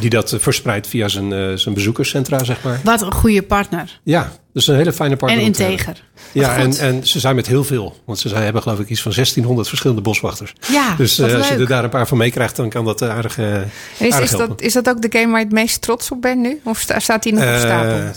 die 0.00 0.10
dat 0.10 0.32
eh, 0.32 0.40
verspreidt 0.40 0.86
via 0.86 1.08
zijn, 1.08 1.32
eh, 1.32 1.52
zijn 1.54 1.74
bezoekerscentra, 1.74 2.44
zeg 2.44 2.62
maar. 2.62 2.80
Wat 2.84 3.02
een 3.02 3.12
goede 3.12 3.42
partner. 3.42 4.00
Ja, 4.02 4.32
dus 4.52 4.66
een 4.66 4.76
hele 4.76 4.92
fijne 4.92 5.16
partner. 5.16 5.40
En 5.40 5.46
integer. 5.46 6.02
Ja, 6.32 6.56
en, 6.56 6.76
en 6.78 7.06
ze 7.06 7.20
zijn 7.20 7.34
met 7.34 7.46
heel 7.46 7.64
veel. 7.64 7.96
Want 8.04 8.18
ze 8.18 8.28
zijn, 8.28 8.42
hebben 8.44 8.62
geloof 8.62 8.78
ik 8.78 8.88
iets 8.88 9.02
van 9.02 9.12
1600 9.12 9.68
verschillende 9.68 10.02
boswachters. 10.02 10.52
Ja, 10.72 10.94
dus 10.96 11.18
eh, 11.18 11.34
als 11.34 11.48
je 11.48 11.54
er 11.54 11.66
daar 11.66 11.84
een 11.84 11.90
paar 11.90 12.06
van 12.06 12.18
meekrijgt, 12.18 12.56
dan 12.56 12.68
kan 12.68 12.84
dat 12.84 13.02
aardig, 13.02 13.38
is, 13.38 13.44
aardig 13.44 14.20
is, 14.20 14.30
helpen. 14.30 14.48
dat, 14.48 14.60
is 14.60 14.72
dat 14.72 14.88
ook 14.88 15.02
de 15.02 15.18
game 15.18 15.30
waar 15.30 15.38
je 15.38 15.44
het 15.44 15.54
meest 15.54 15.80
trots 15.82 16.10
op 16.10 16.22
bent 16.22 16.40
nu? 16.40 16.60
Of 16.64 16.78
sta- 16.78 16.98
staat 16.98 17.22
die 17.22 17.32
nog 17.32 17.42
op 17.42 17.48
Eh, 17.48 17.58
stapel? 17.58 18.10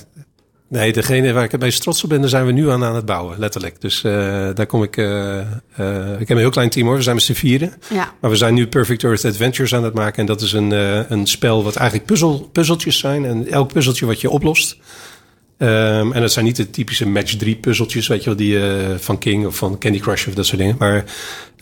Nee, 0.73 0.93
degene 0.93 1.33
waar 1.33 1.43
ik 1.43 1.51
het 1.51 1.61
meest 1.61 1.81
trots 1.81 2.03
op 2.03 2.09
ben, 2.09 2.19
daar 2.21 2.29
zijn 2.29 2.45
we 2.45 2.51
nu 2.51 2.69
aan 2.69 2.83
aan 2.83 2.95
het 2.95 3.05
bouwen, 3.05 3.39
letterlijk. 3.39 3.81
Dus 3.81 4.03
eh, 4.03 4.11
daar 4.53 4.65
kom 4.65 4.83
ik... 4.83 4.97
eh, 4.97 5.39
eh, 5.39 5.45
ik 6.11 6.27
heb 6.27 6.29
een 6.29 6.37
heel 6.37 6.49
klein 6.49 6.69
team 6.69 6.87
hoor, 6.87 6.95
we 6.95 7.01
zijn 7.01 7.15
met 7.15 7.23
z'n 7.23 7.33
vieren. 7.33 7.73
Ja. 7.93 8.13
Maar 8.21 8.29
we 8.31 8.37
zijn 8.37 8.53
nu 8.53 8.67
Perfect 8.67 9.03
Earth 9.03 9.25
Adventures 9.25 9.75
aan 9.75 9.83
het 9.83 9.93
maken. 9.93 10.19
En 10.19 10.25
dat 10.25 10.41
is 10.41 10.53
een, 10.53 10.71
eh, 10.71 11.09
een 11.09 11.27
spel 11.27 11.63
wat 11.63 11.75
eigenlijk 11.75 12.07
puzzel, 12.07 12.49
puzzeltjes 12.51 12.97
zijn. 12.99 13.25
En 13.25 13.47
elk 13.51 13.73
puzzeltje 13.73 14.05
wat 14.05 14.21
je 14.21 14.29
oplost. 14.29 14.77
Ehm, 15.57 16.11
en 16.11 16.21
dat 16.21 16.31
zijn 16.31 16.45
niet 16.45 16.55
de 16.55 16.69
typische 16.69 17.07
match 17.07 17.35
3 17.35 17.55
puzzeltjes, 17.55 18.07
weet 18.07 18.19
je 18.23 18.25
wel, 18.25 18.35
die 18.37 18.59
eh, 18.59 18.95
van 18.97 19.17
King 19.17 19.45
of 19.45 19.55
van 19.55 19.77
Candy 19.79 19.99
Crush 19.99 20.27
of 20.27 20.33
dat 20.33 20.45
soort 20.45 20.59
dingen. 20.59 20.75
Maar 20.79 21.03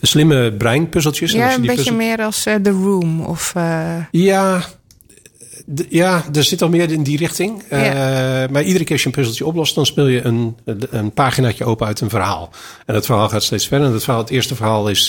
de 0.00 0.06
slimme 0.06 0.52
breinpuzzeltjes. 0.52 1.32
En 1.32 1.40
als 1.40 1.44
Ja, 1.44 1.50
je 1.50 1.56
een 1.56 1.60
die 1.66 1.70
beetje 1.76 1.90
puzzel- 1.92 2.06
meer 2.08 2.24
als 2.24 2.42
The 2.42 2.70
Room. 2.70 3.20
Of, 3.20 3.52
eh, 3.56 3.96
Ja, 4.10 4.62
ja, 5.88 6.24
er 6.32 6.44
zit 6.44 6.62
al 6.62 6.68
meer 6.68 6.90
in 6.90 7.02
die 7.02 7.18
richting. 7.18 7.62
Eh, 7.68 7.80
maar 8.50 8.62
iedere 8.62 8.84
keer 8.84 8.92
als 8.92 9.02
je 9.02 9.06
een 9.06 9.14
puzzeltje 9.14 9.46
oplost, 9.46 9.74
dan 9.74 9.86
speel 9.86 10.06
je 10.06 10.22
een, 10.22 10.56
een 10.90 11.12
paginaatje 11.12 11.64
open 11.64 11.86
uit 11.86 12.00
een 12.00 12.10
verhaal. 12.10 12.50
En 12.86 12.94
dat 12.94 13.06
verhaal 13.06 13.28
gaat 13.28 13.42
steeds 13.42 13.66
verder. 13.66 13.86
En 13.86 13.92
dat 13.92 14.02
verhaal, 14.02 14.22
het 14.22 14.30
eerste 14.30 14.54
verhaal 14.54 14.88
is... 14.88 15.08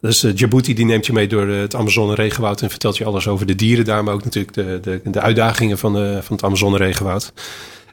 dat 0.00 0.10
is 0.10 0.24
eh, 0.24 0.34
Djibouti, 0.34 0.74
die 0.74 0.84
neemt 0.84 1.06
je 1.06 1.12
mee 1.12 1.28
door 1.28 1.48
het 1.48 1.74
Amazone-regenwoud... 1.74 2.62
en 2.62 2.70
vertelt 2.70 2.96
je 2.96 3.04
alles 3.04 3.28
over 3.28 3.46
de 3.46 3.54
dieren 3.54 3.84
daar... 3.84 4.04
maar 4.04 4.14
ook 4.14 4.24
natuurlijk 4.24 4.54
de, 4.54 4.80
de, 4.82 5.10
de 5.10 5.20
uitdagingen 5.20 5.78
van, 5.78 5.92
de, 5.92 6.18
van 6.22 6.36
het 6.36 6.44
Amazone-regenwoud. 6.44 7.32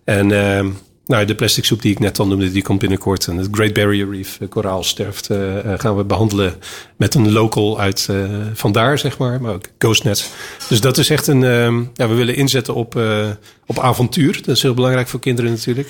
En 0.03 0.31
eh, 0.31 0.65
nou, 1.09 1.25
de 1.25 1.35
plastic 1.35 1.65
soep 1.65 1.81
die 1.81 1.91
ik 1.91 1.99
net 1.99 2.19
al 2.19 2.27
noemde, 2.27 2.51
die 2.51 2.61
komt 2.61 2.79
binnenkort. 2.79 3.27
En 3.27 3.37
het 3.37 3.47
Great 3.51 3.73
Barrier 3.73 4.09
Reef, 4.11 4.37
eh, 4.41 4.49
koraal 4.49 4.83
sterft, 4.83 5.29
eh, 5.29 5.73
eh, 5.73 5.79
gaan 5.79 5.97
we 5.97 6.03
behandelen 6.03 6.53
met 6.95 7.15
een 7.15 7.31
local 7.31 7.79
uit 7.79 8.09
vandaar, 8.53 8.99
zeg 8.99 9.17
maar. 9.17 9.41
Maar 9.41 9.53
ook 9.53 9.65
GhostNet. 9.77 10.29
Dus 10.69 10.81
dat 10.81 10.97
is 10.97 11.09
echt 11.09 11.27
een... 11.27 11.43
ehm, 11.43 11.83
ja, 11.93 12.07
we 12.07 12.13
willen 12.13 12.35
inzetten 12.35 12.75
op, 12.75 13.01
op 13.65 13.79
avontuur. 13.79 14.41
Dat 14.45 14.55
is 14.55 14.61
heel 14.61 14.73
belangrijk 14.73 15.07
voor 15.07 15.19
kinderen 15.19 15.51
natuurlijk. 15.51 15.87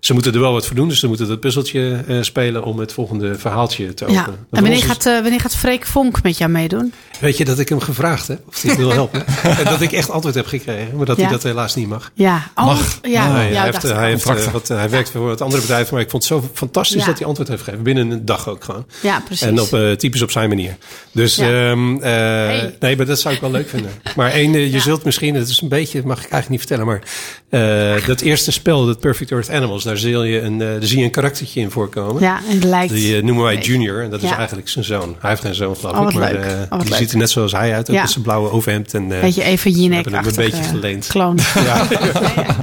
ze 0.00 0.12
moeten 0.12 0.32
er 0.34 0.40
wel 0.40 0.52
wat 0.52 0.66
voor 0.66 0.76
doen. 0.76 0.88
Dus 0.88 1.00
ze 1.00 1.06
moeten 1.06 1.28
dat 1.28 1.40
puzzeltje 1.40 2.04
spelen 2.20 2.64
om 2.64 2.78
het 2.78 2.92
volgende 2.92 3.34
verhaaltje 3.34 3.94
te 3.94 4.04
Ja. 4.04 4.10
openen. 4.20 4.38
En 4.38 4.46
Dan 4.50 4.62
wanneer 4.62 4.82
gaat, 4.82 5.04
wanneer 5.04 5.40
gaat 5.40 5.56
Freek 5.56 5.86
Vonk 5.86 6.22
met 6.22 6.38
jou 6.38 6.50
meedoen? 6.50 6.92
Weet 7.20 7.36
je 7.36 7.44
dat 7.44 7.58
ik 7.58 7.68
hem 7.68 7.80
gevraagd 7.80 8.28
heb 8.28 8.40
of 8.48 8.62
hij 8.62 8.76
wil 8.76 8.90
helpen? 8.92 9.26
en 9.58 9.64
dat 9.64 9.80
ik 9.80 9.92
echt 9.92 10.10
antwoord 10.10 10.34
heb 10.34 10.46
gekregen, 10.46 10.96
maar 10.96 11.06
dat 11.06 11.16
Ja. 11.16 11.22
hij 11.22 11.32
dat 11.32 11.42
helaas 11.42 11.74
niet 11.74 11.88
mag. 11.88 12.10
Ja. 12.14 12.50
Oh, 12.54 12.64
Mag. 12.64 12.98
Ja, 13.02 13.10
ja, 13.10 13.30
hij, 13.32 13.46
heeft, 13.64 13.84
eh, 13.84 13.96
hij, 13.96 14.08
heeft, 14.08 14.26
eh, 14.26 14.52
wat, 14.52 14.68
hij 14.68 14.90
werkt 14.90 15.10
voor 15.10 15.30
het 15.30 15.40
andere 15.40 15.60
bedrijf, 15.60 15.90
maar 15.92 16.00
ik 16.00 16.10
vond 16.10 16.28
het 16.28 16.32
zo 16.32 16.48
fantastisch 16.54 17.00
Ja. 17.00 17.06
dat 17.06 17.18
hij 17.18 17.26
antwoord 17.26 17.48
heeft 17.48 17.62
gegeven. 17.62 17.84
Binnen 17.84 18.10
een 18.10 18.24
dag 18.24 18.48
ook 18.48 18.64
gewoon. 18.64 18.86
Ja, 19.00 19.20
precies. 19.24 19.46
En 19.46 19.60
op 19.60 19.72
eh, 19.72 19.90
typisch 19.92 20.22
op 20.22 20.30
zijn 20.30 20.48
manier. 20.48 20.76
Dus 21.12 21.36
Ja. 21.36 21.70
ehm, 21.70 21.94
eh, 21.96 22.00
Hey. 22.10 22.76
nee, 22.80 22.96
maar 22.96 23.06
dat 23.06 23.20
zou 23.20 23.34
ik 23.34 23.40
wel 23.40 23.50
leuk 23.50 23.68
vinden. 23.68 23.90
Maar 24.16 24.30
één, 24.30 24.54
eh, 24.54 24.60
je 24.64 24.70
Ja. 24.72 24.78
zult 24.80 25.04
misschien, 25.04 25.34
het 25.34 25.48
is 25.48 25.60
een 25.60 25.68
beetje, 25.68 26.02
mag 26.04 26.16
ik 26.24 26.30
eigenlijk 26.30 26.48
niet 26.48 26.58
vertellen, 26.60 26.86
maar 26.86 27.00
eh, 27.48 28.06
dat 28.06 28.20
eerste 28.20 28.52
spel, 28.52 28.86
dat 28.86 29.00
Perfect 29.00 29.30
Earth 29.30 29.50
Animals, 29.50 29.84
daar 29.84 29.96
zie 29.96 30.18
je 30.18 30.40
een, 30.40 30.60
eh, 30.62 30.68
daar 30.68 30.82
zie 30.84 30.98
je 30.98 31.04
een 31.04 31.10
karaktertje 31.10 31.60
in 31.60 31.70
voorkomen. 31.70 32.22
Ja, 32.22 32.40
en 32.48 32.54
het 32.54 32.64
lijkt. 32.64 32.92
Die 32.92 33.16
eh, 33.16 33.22
noemen 33.22 33.44
wij 33.44 33.56
Junior 33.58 34.02
en 34.02 34.10
dat 34.10 34.22
is 34.22 34.30
eigenlijk 34.30 34.68
zijn 34.68 34.84
zoon. 34.84 35.16
Hij 35.20 35.30
heeft 35.30 35.42
geen 35.42 35.54
zoon, 35.54 35.76
geloof 35.76 35.94
Oh, 35.94 36.00
wat 36.02 36.12
ik. 36.12 36.18
Maar 36.18 36.32
leuk. 36.32 36.42
eh, 36.44 36.50
Oh, 36.50 36.68
wat 36.70 36.80
die 36.80 36.90
leuk. 36.90 36.98
Ziet 37.08 37.12
er 37.12 37.18
net 37.18 37.30
zoals 37.30 37.52
hij 37.52 37.74
uit, 37.74 37.88
ook 37.90 37.94
Ja. 37.96 38.02
met 38.02 38.10
zijn 38.10 38.24
blauwe 38.24 38.50
overhemd. 38.50 38.94
En, 38.94 39.12
eh, 39.12 39.20
Beetje 39.20 39.42
even 39.42 39.70
Jinek 39.70 40.06
een 40.06 40.22
beetje 40.34 40.62
geleend. 40.62 41.06
Kloon. 41.06 41.38
ja. 41.54 41.86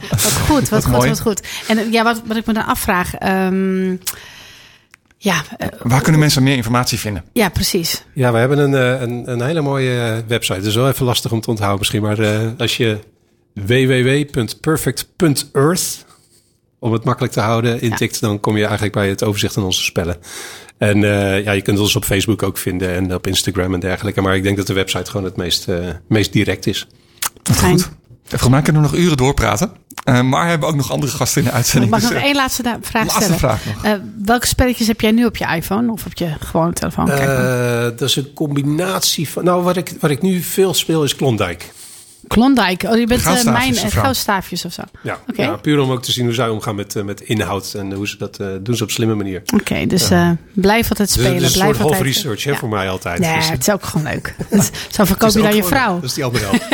Wat 0.09 0.31
goed, 0.47 0.69
wat, 0.69 0.83
goed, 0.85 0.93
mooi. 0.93 1.09
wat 1.09 1.21
goed. 1.21 1.41
En 1.67 1.77
eh, 1.77 1.91
ja, 1.91 2.03
wat, 2.03 2.21
wat 2.25 2.37
ik 2.37 2.45
me 2.45 2.53
dan 2.53 2.65
afvraag. 2.65 3.13
ehm, 3.15 3.95
ja, 5.17 5.41
eh, 5.57 5.67
Waar 5.81 6.01
kunnen 6.01 6.21
mensen 6.21 6.43
meer 6.43 6.55
informatie 6.55 6.99
vinden? 6.99 7.23
ja, 7.33 7.49
precies. 7.49 8.03
Ja, 8.13 8.31
we 8.31 8.37
hebben 8.37 8.57
een, 8.57 8.73
een, 9.01 9.31
een 9.31 9.41
hele 9.41 9.61
mooie 9.61 10.23
website. 10.27 10.57
Het 10.57 10.65
is 10.65 10.75
wel 10.75 10.87
even 10.89 11.05
lastig 11.05 11.31
om 11.31 11.41
te 11.41 11.49
onthouden 11.49 11.79
misschien. 11.79 12.01
Maar 12.01 12.19
eh, 12.19 12.39
als 12.57 12.77
je 12.77 12.99
www.perfect.earth, 13.53 16.05
om 16.79 16.93
het 16.93 17.03
makkelijk 17.03 17.33
te 17.33 17.39
houden, 17.39 17.81
intikt... 17.81 18.19
dan 18.19 18.39
kom 18.39 18.55
je 18.57 18.63
eigenlijk 18.63 18.93
bij 18.93 19.09
het 19.09 19.23
overzicht 19.23 19.53
van 19.53 19.63
onze 19.63 19.83
spellen. 19.83 20.17
En 20.77 21.03
eh, 21.03 21.43
ja, 21.43 21.51
je 21.51 21.61
kunt 21.61 21.79
ons 21.79 21.95
op 21.95 22.05
Facebook 22.05 22.43
ook 22.43 22.57
vinden 22.57 22.95
en 22.95 23.13
op 23.13 23.27
Instagram 23.27 23.73
en 23.73 23.79
dergelijke. 23.79 24.21
Maar 24.21 24.35
ik 24.35 24.43
denk 24.43 24.57
dat 24.57 24.67
de 24.67 24.73
website 24.73 25.11
gewoon 25.11 25.25
het 25.25 25.35
meest, 25.35 25.67
eh, 25.67 25.87
meest 26.07 26.33
direct 26.33 26.67
is. 26.67 26.87
Fijn. 27.43 27.71
Goed. 27.71 27.89
Volgens 28.27 28.49
mij 28.49 28.61
kunnen 28.61 28.81
we 28.81 28.87
nog 28.87 28.97
uren 28.97 29.17
doorpraten. 29.17 29.71
Eh, 30.03 30.21
maar 30.21 30.43
we 30.43 30.49
hebben 30.49 30.69
ook 30.69 30.75
nog 30.75 30.91
andere 30.91 31.11
gasten 31.11 31.41
in 31.41 31.47
de 31.47 31.53
uitzending. 31.53 31.91
Mag 31.91 32.01
ik 32.01 32.07
dus, 32.07 32.15
nog 32.15 32.25
één 32.25 32.35
laatste 32.35 32.63
vraag 32.81 33.03
laatste 33.03 33.21
stellen? 33.21 33.39
vraag 33.39 33.65
nog. 33.65 33.83
Eh, 33.83 33.93
welke 34.23 34.47
spelletjes 34.47 34.87
heb 34.87 35.01
jij 35.01 35.11
nu 35.11 35.25
op 35.25 35.37
je 35.37 35.45
iPhone 35.55 35.91
of 35.91 36.05
op 36.05 36.13
je 36.13 36.33
gewone 36.39 36.73
telefoon? 36.73 37.11
Eh, 37.11 37.81
dat 37.83 38.01
is 38.01 38.15
een 38.15 38.33
combinatie 38.33 39.29
van... 39.29 39.43
Nou, 39.43 39.63
wat 39.63 39.77
ik, 39.77 39.93
wat 39.99 40.09
ik 40.09 40.21
nu 40.21 40.41
veel 40.41 40.73
speel 40.73 41.03
is 41.03 41.15
Klondike. 41.15 41.65
Klondike. 42.27 42.87
Oh, 42.89 42.97
je 42.97 43.05
bent 43.07 43.19
eh, 43.19 43.25
Goudstaafjes 43.25 43.75
mijn 43.75 43.85
uh, 43.85 43.91
zo? 43.93 44.01
goudstaafjes 44.01 44.65
of 44.65 44.73
zo. 44.73 44.81
Ja, 45.01 45.19
ja, 45.35 45.55
puur 45.55 45.79
om 45.79 45.91
ook 45.91 46.03
te 46.03 46.11
zien 46.11 46.25
hoe 46.25 46.33
zij 46.33 46.49
omgaan 46.49 46.75
met, 46.75 46.95
eh, 46.95 47.03
met 47.03 47.21
inhoud. 47.21 47.73
En 47.73 47.93
hoe 47.93 48.07
ze 48.07 48.17
dat 48.17 48.39
eh, 48.39 48.47
doen 48.61 48.75
ze 48.75 48.83
op 48.83 48.91
slimme 48.91 49.15
manier. 49.15 49.41
Oké, 49.53 49.85
dus 49.85 50.09
eh, 50.09 50.29
blijf 50.53 50.89
altijd 50.89 51.07
Dus 51.13 51.17
spelen. 51.17 51.33
het 51.41 51.43
is 51.51 51.55
een 51.55 51.61
soort 51.65 51.77
half 51.77 52.01
research 52.01 52.43
hè, 52.43 52.51
Ja. 52.51 52.57
voor 52.57 52.69
mij 52.69 52.89
altijd. 52.89 53.19
Nee, 53.19 53.35
Dus, 53.35 53.49
het 53.49 53.67
is 53.67 53.73
ook 53.73 53.83
gewoon 53.85 54.07
leuk. 54.11 54.35
Zo 54.95 55.05
verkoop 55.05 55.29
je 55.31 55.41
dan 55.41 55.55
je 55.55 55.63
vrouw. 55.63 55.93
Dat 55.95 56.03
is 56.03 56.13
die 56.13 56.23
andere 56.23 56.45
helft. 56.45 56.63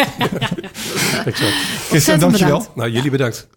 Exact. 1.25 1.25
Christian, 1.27 1.91
Ontzettend 1.91 2.21
dankjewel. 2.21 2.57
bedankt. 2.57 2.75
Nou, 2.75 2.91
jullie 2.91 3.11
bedankt. 3.11 3.47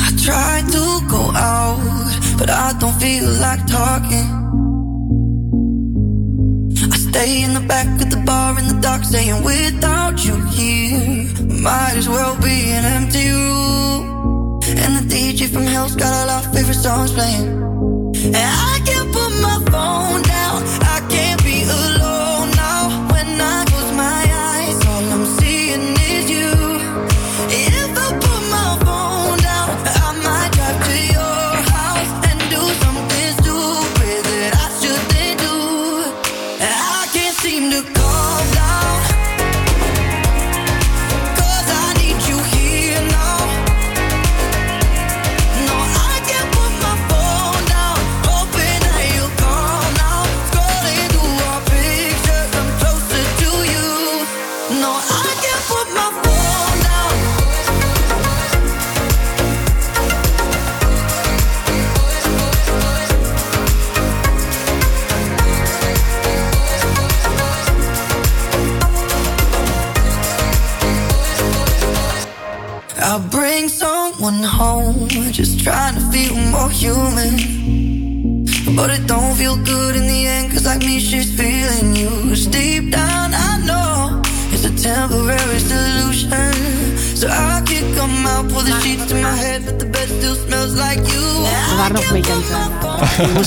I 0.00 0.10
try 0.16 0.62
to 0.70 0.84
go 1.08 1.30
out, 1.34 1.78
but 2.38 2.50
I 2.50 2.72
don't 2.78 2.98
feel 3.00 3.26
like 3.46 3.66
talking. 3.66 4.28
I 6.92 6.96
stay 6.96 7.42
in 7.42 7.54
the 7.54 7.64
back 7.66 7.86
of 8.02 8.10
the 8.10 8.22
bar 8.26 8.58
in 8.58 8.66
the 8.68 8.78
dark, 8.80 9.04
saying 9.04 9.42
without 9.44 10.24
you 10.24 10.36
here, 10.46 11.26
might 11.62 11.94
as 11.96 12.08
well 12.08 12.34
be 12.40 12.56
an 12.76 12.84
empty 12.84 13.28
room. 13.28 14.60
And 14.82 14.92
the 14.98 15.04
DJ 15.14 15.48
from 15.52 15.64
hell's 15.64 15.96
got 15.96 16.12
all 16.12 16.30
our 16.36 16.42
favorite 16.54 16.82
songs 16.86 17.12
playing. 17.12 17.46
And 18.24 18.36
I 18.36 18.80
can't 18.86 19.12
put 19.12 19.30
my 19.46 19.56
phone 19.70 20.22
down, 20.22 20.83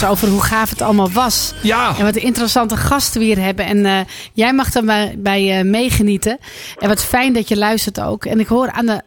over 0.06 0.28
hoe 0.28 0.44
gaaf 0.44 0.70
het 0.70 0.82
allemaal 0.82 1.12
was. 1.12 1.54
Ja. 1.62 1.96
En 1.98 2.04
wat 2.04 2.16
interessante 2.16 2.78
gasten 2.78 3.20
we 3.20 3.26
hier 3.26 3.40
hebben. 3.40 3.66
En 3.66 3.86
eh, 3.86 4.00
jij 4.34 4.54
mag 4.54 4.74
er 4.74 4.86
bij, 4.86 5.16
bij 5.18 5.60
eh, 5.60 5.66
meegenieten. 5.66 6.38
En 6.78 6.88
wat 6.88 7.04
fijn 7.04 7.34
dat 7.34 7.48
je 7.48 7.58
luistert 7.58 8.02
ook. 8.02 8.26
En 8.26 8.40
ik 8.40 8.48
hoor 8.48 8.72
aan 8.72 8.86
de 8.86 9.04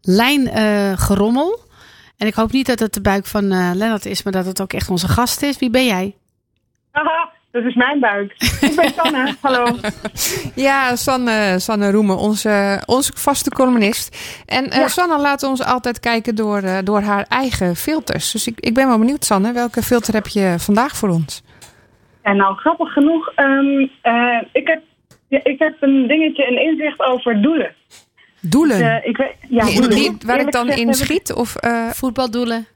lijn 0.00 0.48
eh, 0.48 0.92
gerommel. 0.98 1.60
En 2.16 2.26
ik 2.26 2.34
hoop 2.34 2.52
niet 2.52 2.66
dat 2.66 2.78
het 2.78 2.94
de 2.94 3.00
buik 3.00 3.26
van 3.26 3.52
eh 3.52 3.70
Lennart 3.74 4.06
is, 4.06 4.22
maar 4.22 4.32
dat 4.32 4.46
het 4.46 4.60
ook 4.60 4.72
echt 4.72 4.90
onze 4.90 5.08
gast 5.08 5.42
is. 5.42 5.58
Wie 5.58 5.70
ben 5.70 5.84
jij? 5.84 6.16
dat 7.52 7.64
is 7.64 7.74
mijn 7.74 8.00
buik. 8.00 8.32
Ik 8.60 8.72
ben 8.76 8.92
Sanne, 8.96 9.34
hallo. 9.40 9.76
Ja, 10.54 10.96
Sanne, 10.96 11.58
Sanne 11.58 11.90
Roemen, 11.90 12.16
onze, 12.18 12.82
onze 12.86 13.12
vaste 13.14 13.50
columnist. 13.50 14.16
En 14.46 14.70
eh. 14.70 14.86
Sanne 14.86 15.18
laat 15.18 15.42
ons 15.42 15.64
altijd 15.64 16.00
kijken 16.00 16.34
door, 16.34 16.58
eh, 16.62 16.78
door 16.84 17.00
haar 17.00 17.26
eigen 17.28 17.76
filters. 17.76 18.32
Dus 18.32 18.46
ik, 18.46 18.60
ik 18.60 18.74
ben 18.74 18.86
wel 18.88 18.98
benieuwd, 18.98 19.24
Sanne. 19.24 19.52
Welke 19.52 19.82
filter 19.82 20.14
heb 20.14 20.26
je 20.26 20.54
vandaag 20.58 20.96
voor 20.96 21.08
ons? 21.08 21.42
En 22.22 22.36
nou, 22.36 22.56
grappig 22.56 22.92
genoeg, 22.92 23.32
ehm, 23.34 23.86
eh, 24.02 24.42
ik, 24.52 24.66
heb, 24.66 24.82
ja, 25.28 25.40
ik 25.42 25.58
heb 25.58 25.76
een 25.80 26.06
dingetje, 26.08 26.46
een 26.50 26.62
inzicht 26.62 27.00
over 27.00 27.42
doelen. 27.42 27.74
Doelen. 28.40 28.80
Eh, 28.80 29.08
ik 29.08 29.16
weet, 29.16 29.34
ja, 29.48 29.64
doelen. 29.64 29.90
die- 29.90 30.16
waar 30.26 30.40
ik 30.40 30.52
dan 30.52 30.66
gezegd 30.66 30.86
in 30.86 30.94
schiet? 30.94 31.32
Of, 31.32 31.56
eh, 31.56 31.88
Voetbaldoelen. 31.90 32.66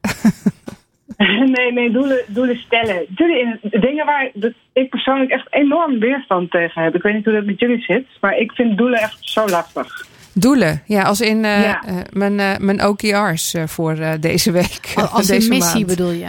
nee, 1.56 1.72
nee, 1.72 1.90
doelen, 1.90 2.24
doelen 2.26 2.56
stellen. 2.58 3.04
Doelen 3.08 3.40
in, 3.40 3.80
dingen 3.80 4.06
waar 4.06 4.30
ik 4.72 4.90
persoonlijk 4.90 5.30
echt 5.30 5.46
enorm 5.54 5.98
weerstand 5.98 6.50
tegen 6.50 6.82
heb. 6.82 6.94
Ik 6.94 7.02
weet 7.02 7.14
niet 7.14 7.24
hoe 7.24 7.34
dat 7.34 7.44
met 7.44 7.60
jullie 7.60 7.80
zit, 7.82 8.06
maar 8.20 8.36
ik 8.38 8.52
vind 8.52 8.78
doelen 8.78 8.98
echt 8.98 9.16
zo 9.20 9.46
lastig. 9.46 10.06
doelen. 10.34 10.82
Ja, 10.86 11.02
als 11.02 11.20
in 11.20 11.44
eh, 11.44 11.62
Ja. 11.62 11.82
eh, 11.86 11.96
mijn, 12.12 12.40
eh, 12.40 12.56
mijn 12.58 12.84
OKR's 12.84 13.54
voor 13.66 13.92
eh, 13.98 14.12
deze 14.20 14.52
week. 14.52 14.92
Al- 14.94 15.06
Als 15.06 15.26
deze 15.26 15.50
een 15.50 15.56
missie 15.56 15.84
maand. 15.84 15.96
bedoel 15.96 16.10
je? 16.10 16.28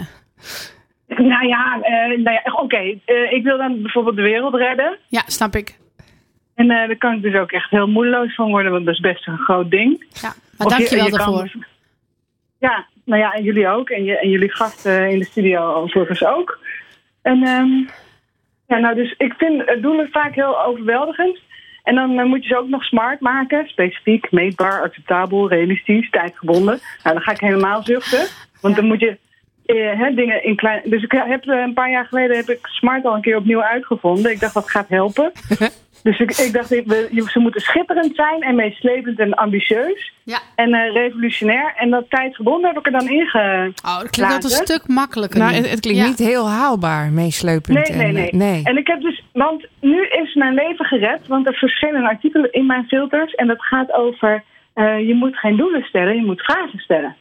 Nou 1.07 1.47
ja, 1.47 1.79
eh, 1.81 2.17
nou 2.23 2.31
ja 2.43 2.53
oké. 2.61 2.77
eh, 2.77 3.31
ik 3.31 3.43
wil 3.43 3.57
dan 3.57 3.81
bijvoorbeeld 3.81 4.15
de 4.15 4.21
wereld 4.21 4.55
redden. 4.55 4.97
Ja, 5.07 5.23
snap 5.25 5.55
ik. 5.55 5.77
En 6.55 6.69
eh, 6.71 6.87
daar 6.87 6.97
kan 6.97 7.13
ik 7.15 7.21
dus 7.21 7.35
ook 7.35 7.51
echt 7.51 7.69
heel 7.69 7.87
moedeloos 7.87 8.35
van 8.35 8.49
worden, 8.49 8.71
want 8.71 8.85
dat 8.85 8.93
is 8.93 8.99
best 8.99 9.27
een 9.27 9.37
groot 9.37 9.71
ding. 9.71 10.05
Ja, 10.21 10.33
maar 10.57 10.67
Of 10.67 10.73
dank 10.73 10.87
je 10.87 10.95
wel 10.95 11.09
daarvoor. 11.09 11.43
dus- 11.43 11.55
Ja, 12.59 12.85
nou 13.07 13.21
ja, 13.21 13.33
en 13.33 13.43
jullie 13.43 13.67
ook. 13.67 13.89
En, 13.89 14.03
je, 14.03 14.19
en 14.19 14.29
jullie 14.29 14.51
gasten 14.51 15.09
in 15.09 15.19
de 15.19 15.25
studio 15.25 15.73
overigens 15.73 16.25
ook. 16.25 16.59
En 17.21 17.43
ehm, 17.43 17.69
ja, 18.67 18.77
nou 18.77 18.95
dus 18.95 19.15
ik 19.17 19.33
vind 19.37 19.61
het 19.65 19.81
doelen 19.81 20.09
vaak 20.11 20.35
heel 20.35 20.63
overweldigend. 20.63 21.39
En 21.83 21.95
dan 21.95 22.27
moet 22.27 22.43
je 22.43 22.47
ze 22.47 22.57
ook 22.57 22.67
nog 22.67 22.83
smart 22.83 23.19
maken. 23.19 23.67
Specifiek, 23.67 24.31
meetbaar, 24.31 24.81
acceptabel, 24.81 25.49
realistisch, 25.49 26.09
tijdgebonden. 26.09 26.79
Nou, 27.03 27.15
dan 27.15 27.21
ga 27.21 27.31
ik 27.31 27.39
helemaal 27.39 27.83
zuchten. 27.83 28.27
Want 28.61 28.75
dan 28.75 28.85
moet 28.85 28.99
je 28.99 29.17
eh, 29.65 29.99
hè, 29.99 30.13
dingen 30.13 30.43
in 30.43 30.55
klein... 30.55 30.81
Dus 30.83 31.03
ik 31.03 31.11
heb 31.11 31.45
eh, 31.45 31.59
een 31.59 31.73
paar 31.73 31.91
jaar 31.91 32.05
geleden 32.05 32.35
heb 32.35 32.49
ik 32.49 32.59
smart 32.61 33.05
al 33.05 33.15
een 33.15 33.21
keer 33.21 33.37
opnieuw 33.37 33.61
uitgevonden. 33.61 34.31
Ik 34.31 34.39
dacht 34.39 34.53
dat 34.53 34.69
gaat 34.69 34.89
helpen. 34.89 35.31
Dus 36.07 36.19
ik, 36.19 36.31
ik 36.37 36.53
dacht, 36.53 36.69
we- 36.69 37.23
ze 37.31 37.39
moeten 37.39 37.61
schitterend 37.61 38.15
zijn 38.15 38.41
en 38.41 38.55
meeslepend 38.55 39.19
en 39.19 39.33
ambitieus. 39.33 40.11
Ja. 40.23 40.39
En 40.55 40.73
eh, 40.73 40.93
revolutionair. 40.93 41.73
En 41.75 41.89
dat 41.89 42.05
tijdgebonden 42.09 42.67
heb 42.69 42.77
ik 42.79 42.85
er 42.85 42.91
dan 42.91 43.09
in 43.09 43.25
ge... 43.25 43.71
Oh, 43.85 43.99
dat 43.99 44.09
klinkt 44.09 44.43
een 44.43 44.49
stuk 44.49 44.87
makkelijker. 44.87 45.39
Nou, 45.39 45.53
het, 45.53 45.69
het 45.69 45.79
klinkt 45.79 45.99
Ja. 46.01 46.07
niet 46.07 46.17
heel 46.17 46.49
haalbaar, 46.49 47.11
meesleupend. 47.11 47.77
Nee, 47.89 47.97
nee, 47.97 48.07
en, 48.07 48.13
nee, 48.13 48.29
eh, 48.29 48.33
nee. 48.33 48.61
En 48.63 48.77
ik 48.77 48.87
heb 48.87 49.01
dus, 49.01 49.23
want 49.33 49.67
nu 49.81 50.05
is 50.05 50.33
mijn 50.35 50.53
leven 50.53 50.85
gered, 50.85 51.27
want 51.27 51.47
er 51.47 51.53
verschenen 51.53 52.03
artikelen 52.03 52.51
in 52.51 52.65
mijn 52.65 52.87
filters 52.87 53.33
en 53.35 53.47
dat 53.47 53.61
gaat 53.63 53.91
over, 53.93 54.43
eh, 54.73 55.07
je 55.07 55.13
moet 55.15 55.37
geen 55.37 55.55
doelen 55.57 55.81
stellen, 55.83 56.15
je 56.15 56.25
moet 56.25 56.41
vragen 56.41 56.79
stellen. 56.79 57.15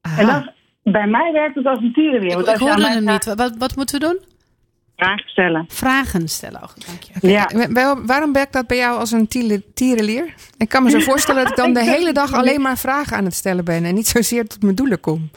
Aha. 0.00 0.20
En 0.20 0.26
dat, 0.26 0.52
bij 0.82 1.06
mij 1.06 1.32
werkt 1.32 1.54
het 1.54 1.66
als 1.66 1.78
een 1.78 1.92
tierenleer. 1.92 2.28
Ik, 2.30 2.34
want 2.34 2.48
ik 2.48 2.56
hoorde 2.56 2.88
hem 2.88 3.04
niet. 3.04 3.24
Wat, 3.34 3.54
wat 3.58 3.76
moeten 3.76 4.00
we 4.00 4.06
doen? 4.06 4.18
Vragen 4.98 5.28
stellen. 5.28 5.64
Vragen 5.68 6.28
stellen. 6.28 6.62
Oh, 6.62 6.68
dank 6.86 7.02
je. 7.02 7.28
Ja. 7.28 7.96
Waarom 8.06 8.32
werkt 8.32 8.52
dat 8.52 8.66
bij 8.66 8.76
jou 8.76 8.98
als 8.98 9.10
een 9.12 9.28
tierenlier? 9.74 10.34
Ik 10.56 10.68
kan 10.68 10.82
me 10.82 10.90
zo 10.90 10.98
voorstellen 10.98 11.42
dat 11.42 11.50
ik 11.50 11.56
dan 11.64 11.72
de 11.84 11.84
hele 11.84 12.12
dag 12.12 12.32
alleen 12.32 12.60
maar 12.60 12.78
vragen 12.78 13.16
aan 13.16 13.24
het 13.24 13.34
stellen 13.34 13.64
ben 13.64 13.84
en 13.84 13.94
niet 13.94 14.06
zozeer 14.06 14.46
tot 14.46 14.62
mijn 14.62 14.74
doelen 14.74 15.00
kom. 15.00 15.30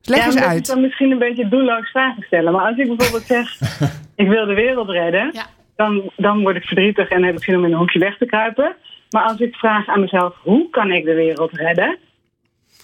Dus 0.00 0.08
leg 0.14 0.18
ja, 0.18 0.26
eens 0.26 0.36
uit. 0.36 0.58
ik 0.58 0.66
dan 0.66 0.80
misschien 0.80 1.10
een 1.10 1.18
beetje 1.18 1.48
doelloos 1.48 1.90
vragen 1.90 2.22
stellen. 2.22 2.52
Maar 2.52 2.66
als 2.66 2.76
ik 2.78 2.86
bijvoorbeeld 2.96 3.26
zeg, 3.26 3.58
ik 4.22 4.28
wil 4.28 4.46
de 4.46 4.54
wereld 4.54 4.88
redden, 4.88 5.30
Ja. 5.32 5.46
dan, 5.76 6.10
dan 6.16 6.40
word 6.42 6.56
ik 6.56 6.62
verdrietig 6.64 7.08
en 7.08 7.22
heb 7.24 7.36
ik 7.36 7.44
zin 7.44 7.56
om 7.56 7.64
in 7.64 7.72
een 7.72 7.78
hoekje 7.78 7.98
weg 7.98 8.16
te 8.18 8.26
kruipen. 8.26 8.76
Maar 9.10 9.22
als 9.22 9.38
ik 9.38 9.54
vraag 9.54 9.86
aan 9.88 10.00
mezelf, 10.00 10.34
hoe 10.42 10.70
kan 10.70 10.90
ik 10.92 11.04
de 11.04 11.14
wereld 11.14 11.52
redden? 11.52 11.98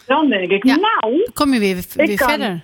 Dan 0.07 0.29
denk 0.29 0.51
ik, 0.51 0.65
Ja. 0.65 0.77
nou, 0.77 1.31
kom 1.35 1.53
je 1.53 1.59
weer, 1.61 1.77
weer 1.95 2.17
kan- 2.17 2.29
verder. 2.29 2.63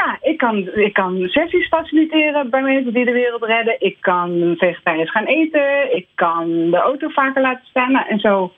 Ja, 0.00 0.18
ik 0.20 0.38
kan, 0.38 0.56
ik 0.74 0.92
kan 0.92 1.28
sessies 1.28 1.68
faciliteren 1.68 2.50
bij 2.50 2.62
mensen 2.62 2.92
die 2.92 3.04
de 3.04 3.12
wereld 3.12 3.42
redden. 3.42 3.76
Ik 3.78 3.96
kan 4.00 4.54
vegetarisch 4.58 5.10
gaan 5.10 5.24
eten. 5.24 5.96
Ik 5.96 6.06
kan 6.14 6.70
de 6.70 6.76
auto 6.76 7.08
vaker 7.08 7.42
laten 7.42 7.66
staan. 7.66 7.92
Nou, 7.92 8.06
en 8.08 8.18
zo 8.18 8.52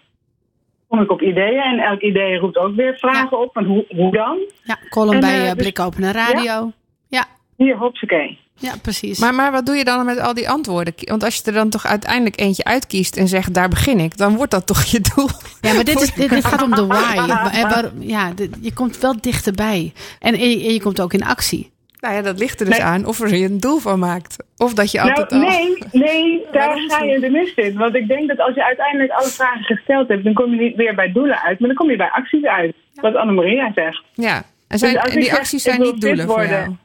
kom 0.89 1.01
ik 1.01 1.11
op 1.11 1.22
ideeën. 1.22 1.62
En 1.62 1.78
elk 1.78 2.01
idee 2.01 2.37
roept 2.37 2.57
ook 2.57 2.74
weer 2.74 2.99
vragen 2.99 3.41
op. 3.41 3.53
Van 3.53 3.64
hoe, 3.64 3.84
hoe 3.89 4.12
dan? 4.12 4.39
Ja, 4.62 4.78
column 4.89 5.14
En, 5.14 5.20
bij 5.20 5.39
uh, 5.39 5.45
dus- 5.45 5.55
Blik 5.55 5.80
Open 5.80 6.12
Radio. 6.12 6.72
Ja, 7.09 7.24
Hier, 7.57 7.76
hopsakee. 7.76 8.39
Ja, 8.59 8.72
precies. 8.82 9.18
Maar, 9.18 9.34
maar 9.34 9.52
wat 9.52 9.66
doe 9.66 9.74
je 9.76 9.84
dan 9.84 10.04
met 10.04 10.18
al 10.20 10.34
die 10.34 10.48
antwoorden? 10.48 10.94
Want 10.96 11.24
als 11.24 11.36
je 11.36 11.42
er 11.44 11.52
dan 11.52 11.70
toch 11.70 11.86
uiteindelijk 11.86 12.40
eentje 12.40 12.64
uitkiest 12.64 13.16
en 13.16 13.28
zegt 13.28 13.54
daar 13.54 13.68
begin 13.68 13.98
ik, 14.00 14.16
dan 14.16 14.36
wordt 14.36 14.50
dat 14.50 14.66
toch 14.66 14.82
je 14.82 15.00
doel. 15.14 15.28
Ja, 15.61 15.72
maar 15.74 15.84
dit, 15.84 16.00
is, 16.00 16.12
dit, 16.14 16.30
dit 16.30 16.44
gaat 16.44 16.62
om 16.62 16.74
de 16.74 16.86
why. 16.86 17.16
Waar- 17.26 17.90
ja, 17.98 18.32
dit- 18.34 18.57
je 18.61 18.72
komt 18.72 18.98
wel 18.98 19.20
dichterbij. 19.20 19.92
En, 20.20 20.34
en, 20.34 20.50
je, 20.50 20.66
en 20.66 20.72
je 20.72 20.80
komt 20.82 21.00
ook 21.00 21.12
in 21.12 21.24
actie. 21.24 21.74
Nou 22.00 22.14
ja, 22.14 22.22
dat 22.22 22.38
ligt 22.38 22.61
er 22.61 22.66
dus 22.66 22.76
Nee. 22.76 22.86
aan 22.86 23.04
of 23.07 23.20
er 23.20 23.36
je 23.36 23.44
een 23.44 23.61
doel 23.61 23.78
van 23.78 23.98
maakt. 23.98 24.36
Of 24.57 24.74
dat 24.74 24.90
je 24.90 25.00
altijd 25.00 25.30
Nou, 25.30 25.44
al... 25.44 25.50
nee, 25.50 25.78
nee, 25.92 26.42
daar 26.52 26.78
ga 26.88 27.02
je 27.04 27.20
de 27.20 27.30
mist 27.30 27.59
in. 27.59 27.76
Want 27.78 27.94
ik 27.94 28.09
denk 28.09 28.28
dat 28.28 28.38
als 28.40 28.54
je 28.54 28.64
uiteindelijk 28.64 29.11
alle 29.12 29.28
vragen 29.28 29.62
gesteld 29.64 30.09
hebt, 30.09 30.24
dan 30.24 30.32
kom 30.34 30.50
je 30.50 30.61
niet 30.61 30.76
weer 30.76 30.94
bij 30.94 31.12
doelen 31.12 31.40
uit, 31.42 31.59
maar 31.59 31.68
dan 31.68 31.76
kom 31.76 31.90
je 31.90 31.96
bij 31.96 32.11
acties 32.11 32.44
uit. 32.44 32.74
Wat 32.94 33.14
Annemaria 33.14 33.72
zegt. 33.74 34.02
Ja, 34.14 34.42
en, 34.68 34.78
zijn, 34.78 34.92
Dus 34.94 35.02
en 35.02 35.14
die 35.14 35.24
zeg, 35.24 35.38
acties 35.38 35.62
zijn 35.62 35.80
niet 35.80 36.00
doelen 36.00 36.26
voor 36.26 36.46
jou. 36.46 36.76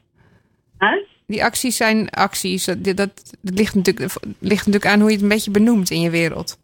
Hè? 0.77 0.95
Die 1.31 1.43
acties 1.43 1.77
zijn 1.77 2.09
acties. 2.09 2.65
Dat, 2.65 2.83
dat, 2.83 2.97
dat 2.97 3.13
ligt, 3.41 3.75
natuurlijk, 3.75 4.13
ligt 4.39 4.65
natuurlijk 4.65 4.85
aan 4.93 4.99
hoe 4.99 5.07
je 5.09 5.13
het 5.15 5.23
een 5.23 5.29
beetje 5.29 5.51
benoemt 5.51 5.89
in 5.89 6.01
je 6.01 6.09
wereld. 6.09 6.59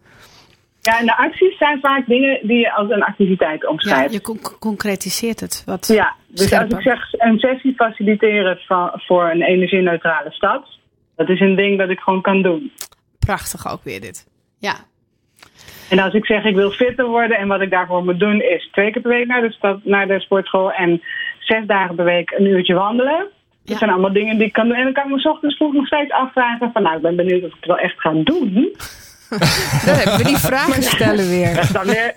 Ja, 0.82 1.00
en 1.00 1.06
de 1.06 1.18
acties 1.18 1.58
zijn 1.58 1.80
vaak 1.80 2.06
dingen 2.08 2.40
die 2.48 2.58
je 2.58 2.74
als 2.74 2.90
een 2.90 3.04
activiteit 3.04 3.62
Ja, 3.62 3.68
omschrijft. 3.68 4.14
je 4.14 4.22
con- 4.22 4.42
concretiseert 4.60 5.40
het. 5.40 5.64
Wat 5.66 5.88
Ja, 5.88 6.16
dus 6.28 6.46
scherper. 6.46 6.76
als 6.76 6.86
ik 6.86 6.92
zeg 6.92 7.14
een 7.14 7.40
sessie 7.40 7.74
faciliteren 7.76 8.58
van, 8.68 8.92
voor 8.94 9.30
een 9.30 9.42
energie-neutrale 9.42 10.32
stad, 10.32 10.68
dat 11.16 11.30
is 11.30 11.40
een 11.40 11.56
ding 11.56 11.78
dat 11.78 11.90
ik 11.90 12.00
gewoon 12.00 12.22
kan 12.22 12.42
doen. 12.42 12.72
Prachtig 13.20 13.72
ook 13.72 13.84
weer 13.84 14.02
dit. 14.02 14.28
Ja, 14.60 14.76
En 15.90 16.00
als 16.00 16.14
ik 16.14 16.26
zeg 16.26 16.44
ik 16.44 16.56
wil 16.56 16.72
fitter 16.72 17.06
worden 17.06 17.38
en 17.38 17.48
wat 17.48 17.62
ik 17.62 17.70
daarvoor 17.70 18.04
moet 18.04 18.20
doen 18.20 18.42
is 18.42 18.70
twee 18.72 18.92
keer 18.92 19.02
per 19.02 19.12
week 19.12 19.28
naar 19.28 19.42
de, 19.42 19.52
stad, 19.52 19.80
naar 19.84 20.08
de 20.08 20.20
sportschool 20.20 20.72
en 20.72 21.02
zes 21.40 21.66
dagen 21.66 21.96
per 21.96 22.06
week 22.06 22.32
een 22.32 22.46
uurtje 22.46 22.74
wandelen. 22.74 23.28
Dat 23.68 23.76
Ja. 23.76 23.78
zijn 23.78 23.90
allemaal 23.92 24.14
dingen 24.14 24.38
die 24.38 24.48
ik 24.48 24.54
kan 24.54 24.68
doen. 24.68 24.78
En 24.78 24.84
dan 24.84 24.94
kan 24.94 25.04
ik 25.06 25.10
me 25.12 25.20
's 25.20 25.26
ochtends 25.26 25.56
vroeg 25.58 25.74
nog 25.74 25.86
steeds 25.86 26.12
afvragen 26.12 26.70
van 26.74 26.82
nou, 26.84 26.96
ik 26.96 27.02
ben 27.02 27.16
benieuwd 27.16 27.44
of 27.44 27.50
ik 27.50 27.56
het 27.60 27.66
wel 27.66 27.78
echt 27.78 28.00
ga 28.00 28.12
doen. 28.24 28.76
Dan 29.86 29.96
hebben 29.96 30.18
we 30.18 30.24
die 30.24 30.38
vragen 30.38 30.84
stellen 30.84 31.30
weer. 31.30 31.68
Dan, 31.74 31.86
weer, 31.86 32.16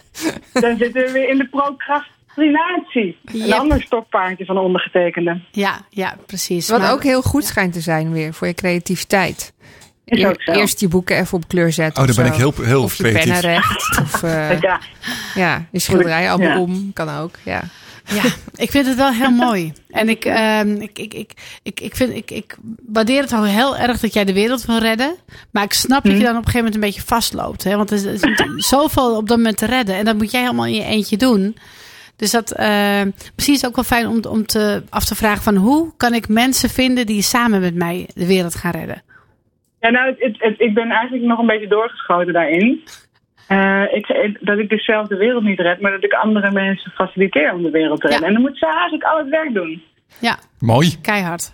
dan 0.52 0.76
zitten 0.78 1.04
we 1.04 1.10
weer 1.12 1.28
in 1.28 1.38
de 1.38 1.48
procrastinatie. 1.48 3.18
Een 3.24 3.38
Yep. 3.46 3.58
ander 3.58 3.82
stokpaardje 3.82 4.44
van 4.44 4.54
de 4.54 4.60
ondergetekende. 4.60 5.40
ja, 5.50 5.80
ja 5.90 6.14
precies. 6.26 6.68
Wat 6.68 6.80
Maar- 6.80 6.92
ook 6.92 7.02
heel 7.02 7.22
goed 7.22 7.44
schijnt 7.44 7.72
te 7.72 7.80
zijn 7.80 8.12
weer 8.12 8.34
voor 8.34 8.46
je 8.46 8.54
creativiteit. 8.54 9.52
Is 10.04 10.24
ook 10.24 10.42
zo. 10.42 10.52
Eerst 10.52 10.80
je 10.80 10.88
boeken 10.88 11.18
even 11.18 11.36
op 11.38 11.48
kleur 11.48 11.72
zetten. 11.72 12.02
Oh, 12.02 12.08
dan 12.08 12.16
ben 12.24 12.32
ik 12.32 12.38
heel, 12.38 12.52
heel 12.62 12.82
Of 12.82 12.94
je 12.96 13.02
creatief. 13.02 13.22
pennen 13.32 13.40
recht. 13.52 13.98
Of 14.02 14.22
eh, 14.22 14.60
Ja, 14.60 14.80
ja, 15.34 15.64
je 15.70 15.78
schilderijen 15.78 16.30
allemaal 16.30 16.48
Ja. 16.50 16.58
om. 16.60 16.92
Kan 16.92 17.16
ook, 17.18 17.34
ja. 17.44 17.62
Ja, 18.14 18.22
ik 18.64 18.70
vind 18.70 18.86
het 18.86 18.96
wel 18.96 19.10
heel 19.12 19.30
mooi. 19.30 19.72
En 19.90 20.08
ik, 20.08 20.24
ehm, 20.24 20.70
ik, 20.80 20.98
ik, 20.98 21.14
ik, 21.14 21.32
ik, 21.62 21.80
ik, 21.80 21.96
vind, 21.96 22.14
ik, 22.14 22.30
ik 22.30 22.56
waardeer 22.86 23.20
het 23.22 23.32
al 23.32 23.44
heel 23.44 23.76
erg 23.76 24.00
dat 24.00 24.12
jij 24.14 24.24
de 24.24 24.32
wereld 24.32 24.64
wil 24.64 24.78
redden. 24.78 25.14
Maar 25.50 25.62
ik 25.64 25.72
snap 25.72 26.04
dat 26.04 26.12
je 26.12 26.18
dan 26.18 26.30
op 26.36 26.36
een 26.36 26.50
gegeven 26.50 26.58
moment 26.58 26.74
een 26.74 26.80
beetje 26.80 27.02
vastloopt. 27.06 27.64
Hè? 27.64 27.76
Want 27.76 27.90
er 27.90 27.96
is, 27.96 28.04
er 28.22 28.54
is 28.56 28.68
zoveel 28.68 29.16
op 29.16 29.28
dat 29.28 29.36
moment 29.36 29.56
te 29.56 29.66
redden. 29.66 29.94
En 29.94 30.04
dat 30.04 30.16
moet 30.16 30.30
jij 30.30 30.40
helemaal 30.40 30.66
in 30.66 30.74
je 30.74 30.84
eentje 30.84 31.16
doen. 31.16 31.56
Dus 32.16 32.30
dat, 32.30 32.50
eh, 32.52 33.02
misschien 33.34 33.54
is 33.54 33.60
het 33.60 33.66
ook 33.66 33.74
wel 33.74 33.84
fijn 33.84 34.06
om, 34.06 34.20
om 34.28 34.46
te, 34.46 34.82
af 34.88 35.04
te 35.04 35.14
vragen 35.14 35.42
van 35.42 35.56
hoe 35.56 35.92
kan 35.96 36.14
ik 36.14 36.28
mensen 36.28 36.68
vinden 36.70 37.06
die 37.06 37.22
samen 37.22 37.60
met 37.60 37.74
mij 37.74 38.08
de 38.14 38.26
wereld 38.26 38.54
gaan 38.54 38.72
redden. 38.72 39.02
Ja, 39.80 39.90
nou, 39.90 40.08
het, 40.08 40.20
het, 40.20 40.36
het- 40.38 40.60
ik 40.60 40.74
ben 40.74 40.90
eigenlijk 40.90 41.24
nog 41.24 41.38
een 41.38 41.46
beetje 41.46 41.68
doorgeschoten 41.68 42.32
daarin. 42.32 42.80
Eh, 43.50 43.82
ik, 43.92 44.06
ik- 44.08 44.38
dat 44.40 44.58
ik 44.58 44.68
dus 44.68 44.84
zelf 44.84 45.08
de 45.08 45.16
wereld 45.16 45.42
niet 45.44 45.60
red, 45.60 45.80
maar 45.80 45.90
dat 45.90 46.04
ik 46.04 46.12
andere 46.12 46.50
mensen 46.50 46.90
faciliteer 46.90 47.52
om 47.54 47.62
de 47.62 47.70
wereld 47.70 48.00
te 48.00 48.06
redden. 48.08 48.22
Ja. 48.22 48.26
En 48.28 48.32
dan 48.40 48.42
moet 48.50 48.58
ze 48.58 48.66
eigenlijk 48.66 49.02
al 49.04 49.18
het 49.18 49.28
werk 49.28 49.54
doen. 49.54 49.82
Ja, 50.20 50.38
Mooi. 50.58 51.00
keihard. 51.00 51.52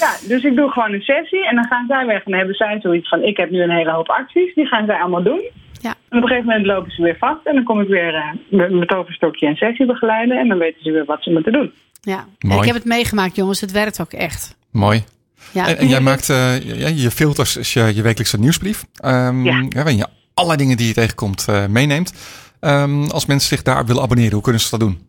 Ja, 0.00 0.10
dus 0.28 0.42
ik 0.42 0.56
doe 0.56 0.70
gewoon 0.70 0.92
een 0.92 1.00
sessie 1.00 1.46
en 1.48 1.54
dan 1.54 1.64
gaan 1.66 1.84
zij 1.88 2.06
weg 2.06 2.16
en 2.24 2.30
dan 2.30 2.34
hebben 2.38 2.54
zij 2.56 2.78
zoiets 2.80 3.08
van: 3.08 3.22
ik 3.22 3.36
heb 3.36 3.50
nu 3.50 3.62
een 3.62 3.70
hele 3.70 3.90
hoop 3.92 4.08
acties, 4.08 4.54
die 4.54 4.66
gaan 4.66 4.86
zij 4.86 5.00
allemaal 5.00 5.22
doen. 5.22 5.50
Ja. 5.80 5.94
En 6.08 6.16
op 6.18 6.22
een 6.22 6.28
gegeven 6.28 6.44
moment 6.46 6.66
lopen 6.66 6.90
ze 6.90 7.02
weer 7.02 7.16
vast 7.18 7.46
en 7.46 7.54
dan 7.54 7.64
kom 7.64 7.80
ik 7.80 7.88
weer 7.88 8.14
eh, 8.14 8.28
met 8.48 8.70
mijn 8.70 8.86
toverstokje 8.86 9.46
een 9.46 9.56
sessie 9.56 9.86
begeleiden 9.86 10.38
en 10.38 10.48
dan 10.48 10.58
weten 10.58 10.82
ze 10.82 10.90
weer 10.90 11.04
wat 11.04 11.22
ze 11.22 11.30
moeten 11.30 11.52
doen. 11.52 11.72
Ja. 12.00 12.24
Mooi. 12.38 12.58
Ik 12.60 12.66
heb 12.66 12.74
het 12.74 12.84
meegemaakt, 12.84 13.36
jongens. 13.36 13.60
Het 13.60 13.72
werkt 13.72 14.00
ook 14.00 14.12
echt. 14.12 14.56
Mooi. 14.72 15.04
Ja. 15.52 15.66
En, 15.68 15.78
en 15.78 15.86
jij 15.88 16.00
maakt 16.00 16.28
eh, 16.30 16.60
ja, 16.80 16.88
je 16.94 17.10
filters 17.10 17.56
is 17.56 17.72
je, 17.72 17.80
je 17.94 18.02
wekelijkse 18.02 18.38
nieuwsbrief. 18.38 18.84
Ehm, 19.00 19.44
Ja. 19.44 19.64
waarin 19.68 19.96
je 19.96 20.06
alle 20.36 20.56
dingen 20.56 20.76
die 20.76 20.86
je 20.86 20.92
tegenkomt 20.94 21.44
eh, 21.48 21.66
meeneemt. 21.66 22.12
Ehm, 22.60 23.02
als 23.04 23.26
mensen 23.26 23.48
zich 23.48 23.62
daar 23.62 23.86
willen 23.86 24.02
abonneren, 24.02 24.32
hoe 24.32 24.42
kunnen 24.42 24.60
ze 24.60 24.70
dat 24.70 24.80
doen? 24.80 25.08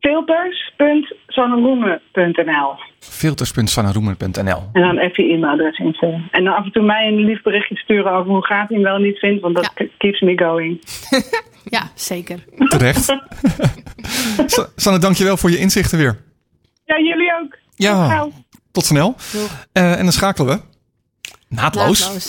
Filters.zonneroemen.nl 0.00 2.74
Filters.sanaroemen.nl 3.00 4.62
En 4.72 4.80
dan 4.82 4.98
even 4.98 5.24
je 5.26 5.32
e-mailadres 5.32 5.78
invullen. 5.78 6.28
En 6.30 6.44
dan 6.44 6.54
af 6.54 6.64
en 6.64 6.72
toe 6.72 6.82
mij 6.82 7.06
een 7.06 7.24
lief 7.24 7.42
berichtje 7.42 7.76
sturen 7.76 8.12
over 8.12 8.30
hoe 8.32 8.46
gaaf 8.46 8.68
je 8.68 8.74
hem 8.74 8.82
wel 8.84 8.98
niet 8.98 9.18
vindt, 9.18 9.40
want 9.42 9.54
dat 9.56 9.70
Ja. 9.76 9.86
keeps 9.98 10.20
me 10.20 10.38
going. 10.38 10.80
ja, 11.76 11.90
zeker. 11.94 12.44
Terecht. 12.68 13.04
Sa- 14.46 14.68
Sanne, 14.76 14.98
dankjewel 14.98 15.36
voor 15.36 15.50
je 15.50 15.58
inzichten 15.58 15.98
weer. 15.98 16.18
Ja, 16.84 16.98
jullie 16.98 17.32
ook. 17.42 17.56
Ja. 17.74 18.28
Tot 18.72 18.84
snel. 18.84 19.14
Eh, 19.72 19.92
en 19.98 20.02
dan 20.02 20.12
schakelen 20.12 20.56
we. 20.56 20.62
Naadloos. 21.54 22.00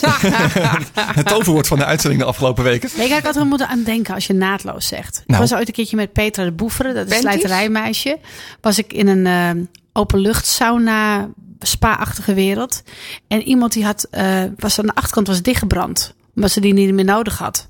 Het 1.14 1.26
toverwoord 1.26 1.66
van 1.66 1.78
de 1.78 1.84
uitzending 1.84 2.22
de 2.22 2.28
afgelopen 2.28 2.64
weken. 2.64 2.90
Nee, 2.96 3.08
ik 3.08 3.22
had 3.24 3.36
er 3.36 3.46
moeten 3.46 3.68
aan 3.68 3.82
denken 3.82 4.14
als 4.14 4.26
je 4.26 4.32
naadloos 4.32 4.86
zegt. 4.86 5.18
Ik 5.20 5.26
Nou. 5.26 5.40
was 5.40 5.54
ooit 5.54 5.68
een 5.68 5.74
keertje 5.74 5.96
met 5.96 6.12
Petra 6.12 6.44
de 6.44 6.52
Boeveren, 6.52 6.94
dat 6.94 7.04
is 7.04 7.08
Benties? 7.10 7.30
slijterijmeisje. 7.30 8.18
Was 8.60 8.78
ik 8.78 8.92
in 8.92 9.06
een 9.08 9.26
eh, 9.26 9.62
openlucht 9.92 10.46
sauna, 10.46 11.28
spa-achtige 11.60 12.34
wereld. 12.34 12.82
En 13.28 13.42
iemand 13.42 13.72
die 13.72 13.84
had, 13.84 14.06
eh, 14.10 14.42
was 14.56 14.78
aan 14.78 14.86
de 14.86 14.94
achterkant 14.94 15.26
was 15.26 15.42
dichtgebrand. 15.42 16.14
Omdat 16.34 16.50
ze 16.50 16.60
die 16.60 16.72
niet 16.72 16.92
meer 16.94 17.04
nodig 17.04 17.38
had. 17.38 17.68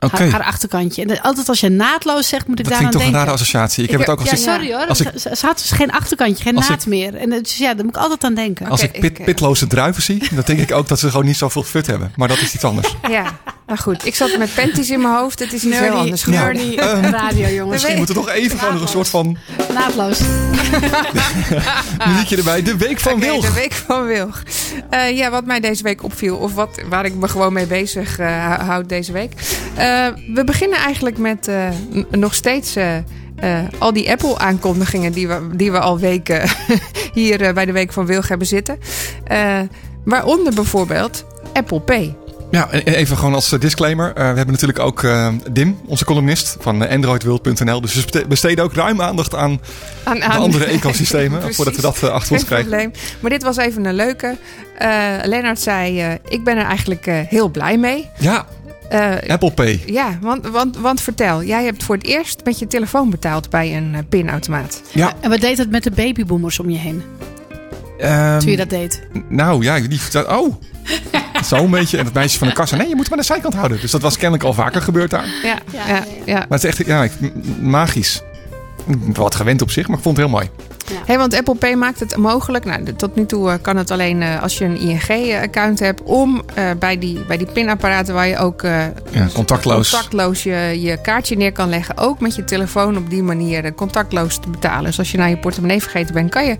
Oké. 0.00 0.16
Haar, 0.16 0.30
haar 0.30 0.42
achterkantje. 0.44 1.02
En 1.02 1.08
dat- 1.08 1.22
altijd 1.22 1.48
als 1.48 1.60
je 1.60 1.68
naadloos 1.68 2.28
zegt, 2.28 2.46
moet 2.46 2.58
ik 2.58 2.64
Dat 2.64 2.72
daar 2.74 2.82
aan 2.84 2.88
klinkt 2.90 2.92
toch 2.92 3.02
een 3.06 3.12
denken. 3.12 3.20
rare 3.20 3.30
associatie. 3.42 3.84
Ik 3.84 3.90
heb 3.90 4.00
het 4.00 4.08
ook 4.08 4.20
als 4.20 4.30
ja, 4.30 4.36
sorry 4.36 4.72
hoor. 4.72 4.86
als 4.86 5.00
ik- 5.00 5.10
Ze, 5.14 5.46
had 5.46 5.58
dus 5.58 5.70
geen 5.70 5.90
achterkantje, 5.92 6.42
geen 6.44 6.54
naad 6.54 6.70
ik- 6.70 6.86
meer. 6.86 7.14
En 7.14 7.30
dus 7.30 7.56
ja, 7.56 7.74
daar 7.74 7.84
moet 7.84 7.96
ik 7.96 8.02
altijd 8.02 8.24
aan 8.24 8.34
denken. 8.34 8.66
als 8.68 8.82
ik 8.82 9.00
pit, 9.00 9.24
pitloze 9.24 9.66
druiven 9.66 10.02
zie, 10.02 10.22
dan 10.34 10.42
denk 10.46 10.58
ik 10.60 10.72
ook 10.72 10.88
dat 10.88 10.98
ze 10.98 11.10
gewoon 11.10 11.24
niet 11.26 11.36
zoveel 11.36 11.62
fut 11.62 11.86
hebben. 11.86 12.12
Maar 12.16 12.28
dat 12.28 12.38
is 12.40 12.54
iets 12.54 12.64
anders. 12.64 12.94
Ja, 13.08 13.38
maar 13.70 13.78
goed. 13.78 14.06
Ik 14.06 14.14
zat 14.14 14.38
met 14.38 14.54
panties 14.54 14.90
in 14.90 15.00
mijn 15.00 15.14
hoofd. 15.14 15.38
Het 15.38 15.52
is 15.52 15.64
iets 15.64 15.78
heel 15.78 15.92
anders 15.92 16.22
geworden. 16.22 16.54
nerdy 16.56 16.76
Ehm, 16.76 17.04
radio, 17.04 17.48
jongens. 17.48 17.70
Misschien 17.70 17.96
moeten 17.96 18.14
we 18.14 18.20
toch 18.20 18.30
even 18.30 18.58
gewoon 18.58 18.74
nog 18.74 18.82
een 18.82 18.88
soort 18.88 19.08
van 19.08 19.36
Naadloos. 19.74 20.20
muziekje 22.06 22.36
erbij. 22.36 22.62
De 22.62 22.76
week 22.76 23.00
van 23.00 23.20
Wilg. 23.20 23.46
de 23.46 23.52
week 23.52 23.72
van 23.72 24.04
Wilg. 24.06 24.42
Eh, 24.90 25.16
ja, 25.16 25.30
wat 25.30 25.44
mij 25.44 25.60
deze 25.60 25.82
week 25.82 26.02
opviel, 26.02 26.36
of 26.36 26.54
wat, 26.54 26.80
waar 26.88 27.04
ik 27.04 27.14
me 27.14 27.28
gewoon 27.28 27.52
mee 27.52 27.66
bezig 27.66 28.18
eh, 28.18 28.44
hou- 28.46 28.62
houd 28.62 28.88
deze 28.88 29.12
week. 29.12 29.32
Eh, 29.74 30.06
we 30.34 30.44
beginnen 30.44 30.78
eigenlijk 30.78 31.18
met 31.18 31.48
eh, 31.48 31.68
nog 32.10 32.34
steeds 32.34 32.76
eh, 32.76 32.96
eh, 32.96 33.02
al 33.78 33.92
die 33.92 34.10
Apple-aankondigingen 34.10 35.12
die 35.12 35.28
we, 35.28 35.48
die 35.56 35.72
we 35.72 35.78
al 35.78 35.98
weken 35.98 36.42
hier 37.14 37.54
bij 37.54 37.64
de 37.64 37.72
Week 37.72 37.92
van 37.92 38.06
Wilg 38.06 38.28
hebben 38.28 38.46
zitten. 38.46 38.78
Eh, 39.24 39.58
waaronder 40.04 40.54
bijvoorbeeld 40.54 41.24
Apple 41.52 41.80
Pay. 41.80 42.16
Ja, 42.50 42.70
en 42.70 42.94
even 42.94 43.16
gewoon 43.16 43.34
als 43.34 43.52
eh, 43.52 43.60
disclaimer. 43.60 44.08
Uh, 44.08 44.14
we 44.14 44.20
hebben 44.22 44.50
natuurlijk 44.50 44.78
ook 44.78 45.02
uh, 45.02 45.28
Dim, 45.50 45.78
onze 45.86 46.04
columnist 46.04 46.56
van 46.60 46.88
androidworld.nl. 46.88 47.80
Dus 47.80 48.04
we 48.04 48.24
besteden 48.28 48.64
ook 48.64 48.74
ruim 48.74 49.02
aandacht 49.02 49.34
aan, 49.34 49.60
aan, 50.04 50.22
aan. 50.22 50.30
de 50.30 50.36
andere 50.36 50.64
ecosystemen. 50.76 51.54
voordat 51.54 51.76
we 51.76 51.82
dat 51.82 52.00
uh, 52.04 52.10
achter 52.10 52.32
ons 52.32 52.44
krijgen. 52.44 52.68
Probleem. 52.68 52.92
Maar 53.20 53.30
dit 53.30 53.42
was 53.42 53.56
even 53.56 53.84
een 53.84 53.94
leuke. 53.94 54.36
Lennart 55.22 55.60
zei, 55.60 56.18
ik 56.28 56.44
ben 56.44 56.56
er 56.56 56.64
eigenlijk 56.64 57.06
heel 57.06 57.48
blij 57.48 57.78
mee. 57.78 58.08
Ja, 58.18 58.46
Apple 59.26 59.52
Pay. 59.52 59.82
Ja, 59.86 60.18
want, 60.20 60.46
want, 60.46 60.76
want 60.76 61.00
vertel. 61.00 61.42
Jij 61.42 61.64
hebt 61.64 61.82
voor 61.82 61.94
het 61.94 62.04
eerst 62.04 62.40
met 62.44 62.58
je 62.58 62.66
telefoon 62.66 63.10
betaald 63.10 63.50
bij 63.50 63.76
een 63.76 64.06
pinautomaat. 64.08 64.82
Ja. 64.92 65.12
En 65.20 65.30
wat 65.30 65.40
deed 65.40 65.58
het 65.58 65.70
met 65.70 65.82
de 65.82 65.90
babyboomers 65.90 66.58
om 66.58 66.70
je 66.70 66.78
heen? 66.78 67.02
Um, 68.02 68.38
Toen 68.38 68.50
je 68.50 68.56
dat 68.56 68.70
deed? 68.70 69.02
Nou 69.28 69.62
ja, 69.62 69.80
die 69.80 70.00
Oh, 70.28 70.54
zo 71.44 71.56
een 71.56 71.70
beetje. 71.70 71.98
En 71.98 72.04
het 72.04 72.14
meisje 72.14 72.38
van 72.38 72.48
de 72.48 72.54
kassa. 72.54 72.76
Nee, 72.76 72.88
je 72.88 72.94
moet 72.94 73.04
hem 73.04 73.12
aan 73.12 73.18
de 73.18 73.24
zijkant 73.24 73.54
houden. 73.54 73.80
Dus 73.80 73.90
dat 73.90 74.02
was 74.02 74.16
kennelijk 74.16 74.44
al 74.44 74.52
vaker 74.52 74.82
gebeurd 74.82 75.10
daar. 75.10 75.26
Ja, 75.42 75.58
ja, 75.72 76.04
ja. 76.24 76.34
Maar 76.34 76.58
het 76.58 76.64
is 76.64 76.70
echt 76.70 76.86
ja, 76.86 77.08
magisch. 77.60 78.22
Wat 79.12 79.34
gewend 79.34 79.62
op 79.62 79.70
zich, 79.70 79.88
maar 79.88 79.96
ik 79.96 80.02
vond 80.02 80.16
het 80.16 80.26
heel 80.26 80.34
mooi. 80.34 80.50
Ja. 80.90 80.96
Hey, 81.06 81.18
want 81.18 81.34
Apple 81.34 81.54
Pay 81.54 81.74
maakt 81.74 82.00
het 82.00 82.16
mogelijk. 82.16 82.64
Nou, 82.64 82.92
tot 82.92 83.16
nu 83.16 83.26
toe 83.26 83.50
eh, 83.50 83.54
kan 83.62 83.76
het 83.76 83.90
alleen 83.90 84.20
uh, 84.20 84.42
als 84.42 84.58
je 84.58 84.64
een 84.64 84.80
ING-account 84.80 85.78
hebt. 85.78 86.02
om 86.02 86.42
uh, 86.58 86.70
bij, 86.78 86.98
die, 86.98 87.24
bij 87.24 87.36
die 87.36 87.46
pinapparaten 87.46 88.14
waar 88.14 88.26
je 88.26 88.38
ook 88.38 88.62
ja, 88.62 88.92
contactloos, 89.32 89.90
contactloos 89.90 90.42
je, 90.42 90.78
je 90.80 91.00
kaartje 91.00 91.36
neer 91.36 91.52
kan 91.52 91.68
leggen. 91.68 91.96
ook 91.96 92.20
met 92.20 92.34
je 92.34 92.44
telefoon 92.44 92.96
op 92.96 93.10
die 93.10 93.22
manier 93.22 93.74
contactloos 93.74 94.38
te 94.40 94.48
betalen. 94.48 94.84
Dus 94.84 94.98
als 94.98 95.10
je 95.10 95.18
naar 95.18 95.28
je 95.28 95.36
portemonnee 95.36 95.80
vergeten 95.80 96.14
bent, 96.14 96.30
kan 96.30 96.46
je 96.46 96.56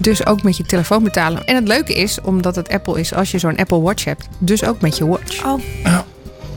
dus 0.00 0.26
ook 0.26 0.42
met 0.42 0.56
je 0.56 0.62
telefoon 0.62 1.02
betalen. 1.02 1.44
En 1.44 1.54
het 1.54 1.68
leuke 1.68 1.94
is, 1.94 2.20
omdat 2.20 2.56
het 2.56 2.68
Apple 2.68 3.00
is, 3.00 3.14
als 3.14 3.30
je 3.30 3.38
zo'n 3.38 3.56
Apple 3.56 3.80
Watch 3.80 4.04
hebt, 4.04 4.28
dus 4.38 4.64
ook 4.64 4.80
met 4.80 4.96
je 4.96 5.06
watch. 5.06 5.44
Oh, 5.44 5.60
ja. 5.82 6.04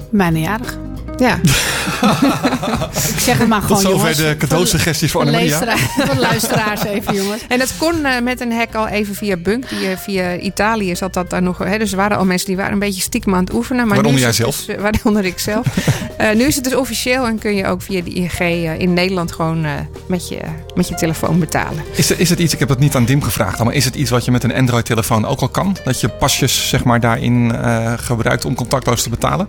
mijnejarig. 0.09 0.77
Ja. 1.21 1.39
ik 3.13 3.19
zeg 3.19 3.37
het 3.37 3.47
maar 3.47 3.61
gewoon, 3.61 3.81
Tot 3.81 3.91
zover 3.91 4.15
de 4.15 4.35
cadeausuggesties 4.37 5.11
voor 5.11 5.21
Annemaria. 5.21 5.77
Voor 5.77 6.15
de 6.15 6.19
luisteraars 6.19 6.83
even, 6.83 7.15
jongens. 7.15 7.41
En 7.47 7.59
dat 7.59 7.73
kon 7.77 7.95
uh, 7.95 8.19
met 8.19 8.41
een 8.41 8.51
hack 8.51 8.75
al 8.75 8.87
even 8.87 9.15
via 9.15 9.37
Bunk. 9.37 9.69
Die, 9.69 9.89
uh, 9.89 9.97
via 9.97 10.37
Italië 10.37 10.95
zat 10.95 11.13
dat 11.13 11.29
daar 11.29 11.41
nog. 11.41 11.57
Hè, 11.57 11.77
dus 11.77 11.91
er 11.91 11.97
waren 11.97 12.17
al 12.17 12.25
mensen 12.25 12.47
die 12.47 12.55
waren 12.55 12.73
een 12.73 12.79
beetje 12.79 13.01
stiekem 13.01 13.35
aan 13.35 13.43
het 13.43 13.53
oefenen. 13.53 13.87
Maar 13.87 13.95
waaronder 13.95 14.21
jij 14.21 14.31
zelf? 14.31 14.63
Dus, 14.65 14.75
uh, 14.75 14.81
waaronder 14.81 15.25
ik 15.25 15.39
zelf. 15.39 15.65
nu 16.37 16.43
is 16.43 16.55
het 16.55 16.63
dus 16.63 16.75
officieel 16.75 17.25
en 17.25 17.39
kun 17.39 17.55
je 17.55 17.65
ook 17.65 17.81
via 17.81 18.01
de 18.01 18.13
ING 18.13 18.79
in 18.79 18.93
Nederland 18.93 19.31
gewoon 19.31 19.65
met, 20.05 20.29
je, 20.29 20.39
met 20.75 20.87
je 20.87 20.95
telefoon 20.95 21.39
betalen. 21.39 21.83
Is, 21.95 22.09
er, 22.09 22.19
is 22.19 22.29
het 22.29 22.39
iets, 22.39 22.53
ik 22.53 22.59
heb 22.59 22.67
dat 22.67 22.79
niet 22.79 22.95
aan 22.95 23.05
Dim 23.05 23.23
gevraagd, 23.23 23.63
maar 23.63 23.73
is 23.73 23.85
het 23.85 23.95
iets 23.95 24.09
wat 24.09 24.25
je 24.25 24.31
met 24.31 24.43
een 24.43 24.53
Android-telefoon 24.53 25.25
ook 25.25 25.41
al 25.41 25.49
kan? 25.49 25.77
Dat 25.83 25.99
je 25.99 26.09
pasjes 26.09 26.69
zeg 26.69 26.83
maar, 26.83 26.99
daarin 26.99 27.53
gebruikt 27.97 28.45
om 28.45 28.55
contactloos 28.55 29.03
te 29.03 29.09
betalen? 29.09 29.47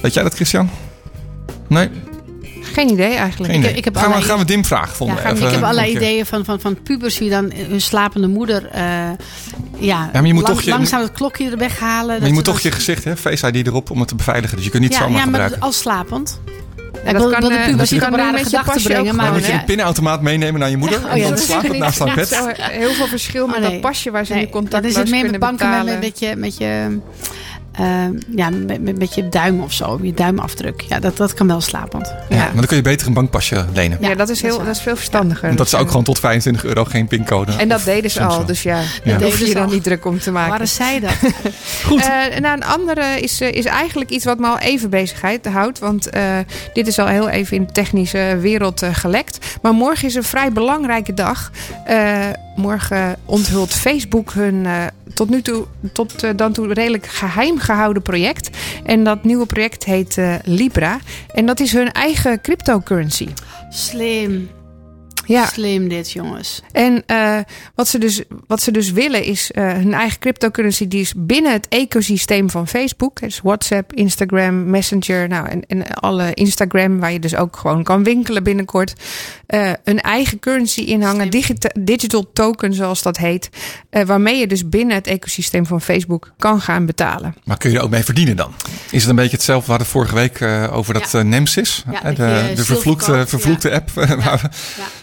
Weet 0.00 0.14
jij 0.14 0.22
dat, 0.22 0.34
Christian? 0.34 0.70
Nee. 1.68 1.90
Geen 2.62 2.88
idee 2.88 3.14
eigenlijk. 3.14 3.52
Geen 3.52 3.60
idee. 3.60 3.70
Ik, 3.70 3.76
ik 3.76 3.84
heb 3.84 3.96
gaan, 3.96 4.12
we, 4.12 4.22
gaan 4.22 4.38
we 4.38 4.44
Dim 4.44 4.64
vragen? 4.64 5.06
Ja, 5.06 5.28
ik 5.28 5.38
heb 5.38 5.62
allerlei 5.62 5.96
ideeën 5.96 6.26
van, 6.26 6.44
van, 6.44 6.60
van 6.60 6.82
pubers 6.82 7.18
die 7.18 7.30
dan 7.30 7.52
hun 7.68 7.80
slapende 7.80 8.28
moeder 8.28 8.70
uh, 8.74 8.80
ja, 9.78 10.10
maar 10.12 10.26
je 10.26 10.34
moet 10.34 10.44
toch 10.44 10.62
je, 10.62 10.70
langzaam 10.70 11.00
het 11.00 11.12
klokje 11.12 11.50
er 11.50 11.58
weghalen. 11.58 12.18
Maar 12.18 12.28
je 12.28 12.34
moet 12.34 12.44
toch 12.44 12.60
je 12.60 12.70
gezicht, 12.70 13.04
hè, 13.04 13.16
Face 13.16 13.50
ID 13.52 13.66
erop 13.66 13.90
om 13.90 13.98
het 13.98 14.08
te 14.08 14.14
beveiligen. 14.14 14.56
Dus 14.56 14.64
je 14.64 14.70
kunt 14.70 14.82
niet 14.82 14.92
ja, 14.92 14.98
zomaar 14.98 15.16
ja, 15.16 15.22
gebruiken. 15.22 15.52
Ja, 15.52 15.58
maar 15.58 15.68
als 15.68 15.78
slapend. 15.78 16.40
Ja, 17.04 17.12
dat 17.12 17.30
kan, 17.30 17.40
de 17.40 17.62
pubers 17.66 17.90
die 17.90 18.00
kan 18.00 18.12
nu 18.12 18.32
met 18.32 18.50
je 18.50 18.62
pasje 18.64 18.88
brengen. 18.88 19.14
Maar 19.14 19.24
dan 19.24 19.34
moet 19.34 19.46
je 19.46 19.52
een 19.52 19.64
pinautomaat 19.64 20.22
meenemen 20.22 20.60
naar 20.60 20.70
je 20.70 20.76
moeder. 20.76 21.00
Oh, 21.10 21.16
ja, 21.16 21.28
dat 21.28 21.40
slapend 21.40 21.78
naast 21.78 21.98
haar 21.98 22.14
bed. 22.14 22.56
Heel 22.56 22.92
veel 22.92 23.06
verschil 23.06 23.46
met 23.46 23.56
oh, 23.56 23.62
dat 23.62 23.80
pasje 23.80 24.10
waar 24.10 24.24
ze 24.24 24.34
nu 24.34 24.48
contactloos 24.48 24.92
kunnen 24.92 24.92
betalen. 24.92 24.92
Dan 24.92 25.02
is 25.02 25.10
het 25.10 25.22
meer 25.22 25.30
met 25.30 26.20
banken 26.20 26.40
met 26.40 26.56
je... 26.58 26.98
Met 27.78 27.86
je 27.86 28.12
uh, 28.32 28.36
ja, 28.36 28.50
met, 28.50 28.82
met, 28.82 28.98
met, 28.98 29.14
je 29.14 29.28
duim 29.28 29.60
of 29.60 29.72
zo, 29.72 29.98
je 30.02 30.14
duimafdruk. 30.14 30.80
Ja, 30.88 30.98
dat, 30.98 31.16
dat 31.16 31.34
kan 31.34 31.46
wel 31.46 31.60
slapend. 31.60 32.14
Ja, 32.28 32.36
maar 32.36 32.54
dan 32.54 32.66
kun 32.66 32.76
je 32.76 32.82
beter 32.82 33.06
een 33.06 33.12
bankpasje 33.12 33.64
lenen. 33.74 33.98
Ja, 34.00 34.14
dat 34.14 34.28
is, 34.28 34.42
heel, 34.42 34.58
dat 34.58 34.66
is 34.66 34.80
veel 34.80 34.96
verstandiger. 34.96 35.56
Dat 35.56 35.66
is 35.66 35.74
ook 35.74 35.88
gewoon 35.88 36.04
tot 36.04 36.18
25 36.18 36.64
euro 36.64 36.84
geen 36.84 37.06
pincode. 37.06 37.52
En 37.52 37.68
dat 37.68 37.84
deden 37.84 38.10
ze 38.10 38.22
al, 38.22 38.44
dus 38.44 38.62
ja, 38.62 38.82
daar 39.04 39.22
hoef 39.22 39.38
je 39.38 39.54
dan 39.54 39.70
niet 39.70 39.82
druk 39.82 40.04
om 40.04 40.18
te 40.18 40.30
maken. 40.30 40.58
Waar 40.58 40.66
zij 40.66 41.00
dat? 41.00 41.14
Goed. 41.86 42.00
Uh, 42.00 42.38
nou, 42.40 42.56
een 42.56 42.64
andere 42.64 43.20
is, 43.20 43.40
uh, 43.40 43.52
is 43.52 43.64
eigenlijk 43.64 44.10
iets 44.10 44.24
wat 44.24 44.38
me 44.38 44.46
al 44.46 44.58
even 44.58 44.90
bezigheid 44.90 45.46
houdt. 45.46 45.78
Want 45.78 46.14
uh, 46.14 46.38
dit 46.72 46.86
is 46.86 46.98
al 46.98 47.06
heel 47.06 47.28
even 47.28 47.56
in 47.56 47.66
de 47.66 47.72
technische 47.72 48.38
wereld 48.40 48.82
gelekt. 48.92 49.58
Maar 49.62 49.72
morgen 49.72 50.08
is 50.08 50.14
een 50.14 50.24
vrij 50.24 50.52
belangrijke 50.52 51.14
dag. 51.14 51.50
morgen 52.56 53.16
onthult 53.24 53.74
Facebook 53.74 54.32
hun 54.32 54.66
tot 55.14 55.28
nu 55.28 55.42
toe, 55.42 55.64
tot 55.92 56.38
dan 56.38 56.52
toe 56.52 56.72
redelijk 56.72 57.06
geheim 57.06 57.58
gehouden 57.66 58.02
project. 58.02 58.50
En 58.84 59.04
dat 59.04 59.24
nieuwe 59.24 59.46
project 59.46 59.84
heet 59.84 60.16
uh, 60.16 60.34
Libra. 60.44 60.98
En 61.34 61.46
dat 61.46 61.60
is 61.60 61.72
hun 61.72 61.92
eigen 61.92 62.40
cryptocurrency. 62.40 63.28
Slim. 63.70 64.55
Ja. 65.26 65.46
Slim 65.46 65.88
dit, 65.88 66.12
jongens. 66.12 66.62
En 66.72 67.02
uh, 67.06 67.38
wat, 67.74 67.88
ze 67.88 67.98
dus, 67.98 68.22
wat 68.46 68.62
ze 68.62 68.70
dus 68.70 68.90
willen 68.90 69.24
is 69.24 69.50
uh, 69.54 69.72
hun 69.72 69.94
eigen 69.94 70.18
cryptocurrency... 70.18 70.88
die 70.88 71.00
is 71.00 71.12
binnen 71.16 71.52
het 71.52 71.68
ecosysteem 71.68 72.50
van 72.50 72.68
Facebook. 72.68 73.20
Dus 73.20 73.40
WhatsApp, 73.42 73.92
Instagram, 73.92 74.70
Messenger... 74.70 75.28
Nou, 75.28 75.48
en, 75.48 75.66
en 75.66 75.86
alle 75.94 76.34
Instagram, 76.34 77.00
waar 77.00 77.12
je 77.12 77.18
dus 77.18 77.36
ook 77.36 77.56
gewoon 77.56 77.82
kan 77.82 78.04
winkelen 78.04 78.42
binnenkort. 78.42 78.92
Uh, 79.48 79.70
een 79.84 80.00
eigen 80.00 80.38
currency 80.38 80.80
inhangen, 80.80 81.30
digita 81.30 81.70
digital 81.80 82.32
token 82.32 82.74
zoals 82.74 83.02
dat 83.02 83.16
heet... 83.16 83.48
waarmee 83.90 84.38
je 84.38 84.46
dus 84.46 84.68
binnen 84.68 84.94
het 84.94 85.06
ecosysteem 85.06 85.66
van 85.66 85.80
Facebook 85.80 86.32
kan 86.38 86.60
gaan 86.60 86.86
betalen. 86.86 87.34
Maar 87.44 87.56
kun 87.56 87.70
je 87.70 87.76
er 87.76 87.82
ook 87.82 87.90
mee 87.90 88.04
verdienen 88.04 88.36
dan? 88.36 88.52
Is 88.90 89.00
het 89.00 89.10
een 89.10 89.16
beetje 89.16 89.36
hetzelfde 89.36 89.70
waar 89.70 89.78
het 89.78 89.88
vorige 89.88 90.14
week 90.14 90.42
over 90.72 90.94
dat 90.94 91.10
ja. 91.10 91.22
Nemesis... 91.22 91.84
Ja, 91.90 92.10
de, 92.10 92.52
de 92.54 92.64
vervloekte, 92.64 93.24
vervloekte 93.26 93.72
app... 93.72 93.90
waar 94.24 94.40
we 94.42 94.48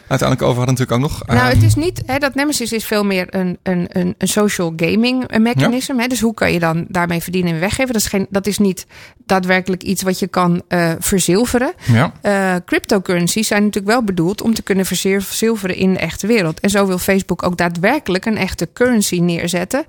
uiteindelijk 0.08 0.42
over 0.42 0.66
hadden 0.66 0.76
natuurlijk 0.76 0.92
ook 0.92 1.10
nog. 1.10 1.28
Nou, 1.28 1.48
het 1.48 1.56
ehm, 1.56 1.66
is 1.66 1.76
niet, 1.76 2.02
hè, 2.06 2.18
dat 2.18 2.36
Nemesis 2.36 2.72
is 2.72 2.86
veel 2.86 3.06
meer 3.06 3.28
een, 3.30 3.58
een, 3.64 3.88
een, 3.92 4.16
een 4.18 4.28
social 4.28 4.74
gaming 4.76 5.38
mechanism. 5.38 5.98
Hè, 5.98 6.08
dus 6.08 6.22
hoe 6.22 6.34
kan 6.34 6.54
je 6.54 6.60
dan 6.60 6.86
daarmee 6.88 7.22
verdienen 7.22 7.54
en 7.54 7.60
weggeven? 7.60 7.94
Dat 7.94 8.02
is, 8.02 8.08
geen, 8.08 8.28
dat 8.30 8.48
is 8.48 8.58
niet 8.58 8.86
daadwerkelijk 9.26 9.84
iets 9.84 10.02
wat 10.02 10.20
je 10.20 10.28
kan 10.28 10.62
uh, 10.70 10.92
verzilveren. 11.00 11.74
Ja. 11.84 12.12
Uh, 12.24 12.56
cryptocurrencies 12.66 13.48
zijn 13.48 13.64
natuurlijk 13.64 13.94
wel 13.94 14.04
bedoeld 14.04 14.42
om 14.42 14.54
te 14.54 14.62
kunnen 14.62 14.86
verzilveren 14.86 15.76
in 15.76 15.94
de 15.94 16.00
echte 16.00 16.28
wereld. 16.28 16.60
En 16.60 16.70
zo 16.70 16.88
wil 16.88 16.98
Facebook 16.98 17.44
ook 17.44 17.58
daadwerkelijk 17.58 18.26
een 18.26 18.38
echte 18.38 18.70
currency 18.74 19.20
neerzetten 19.20 19.86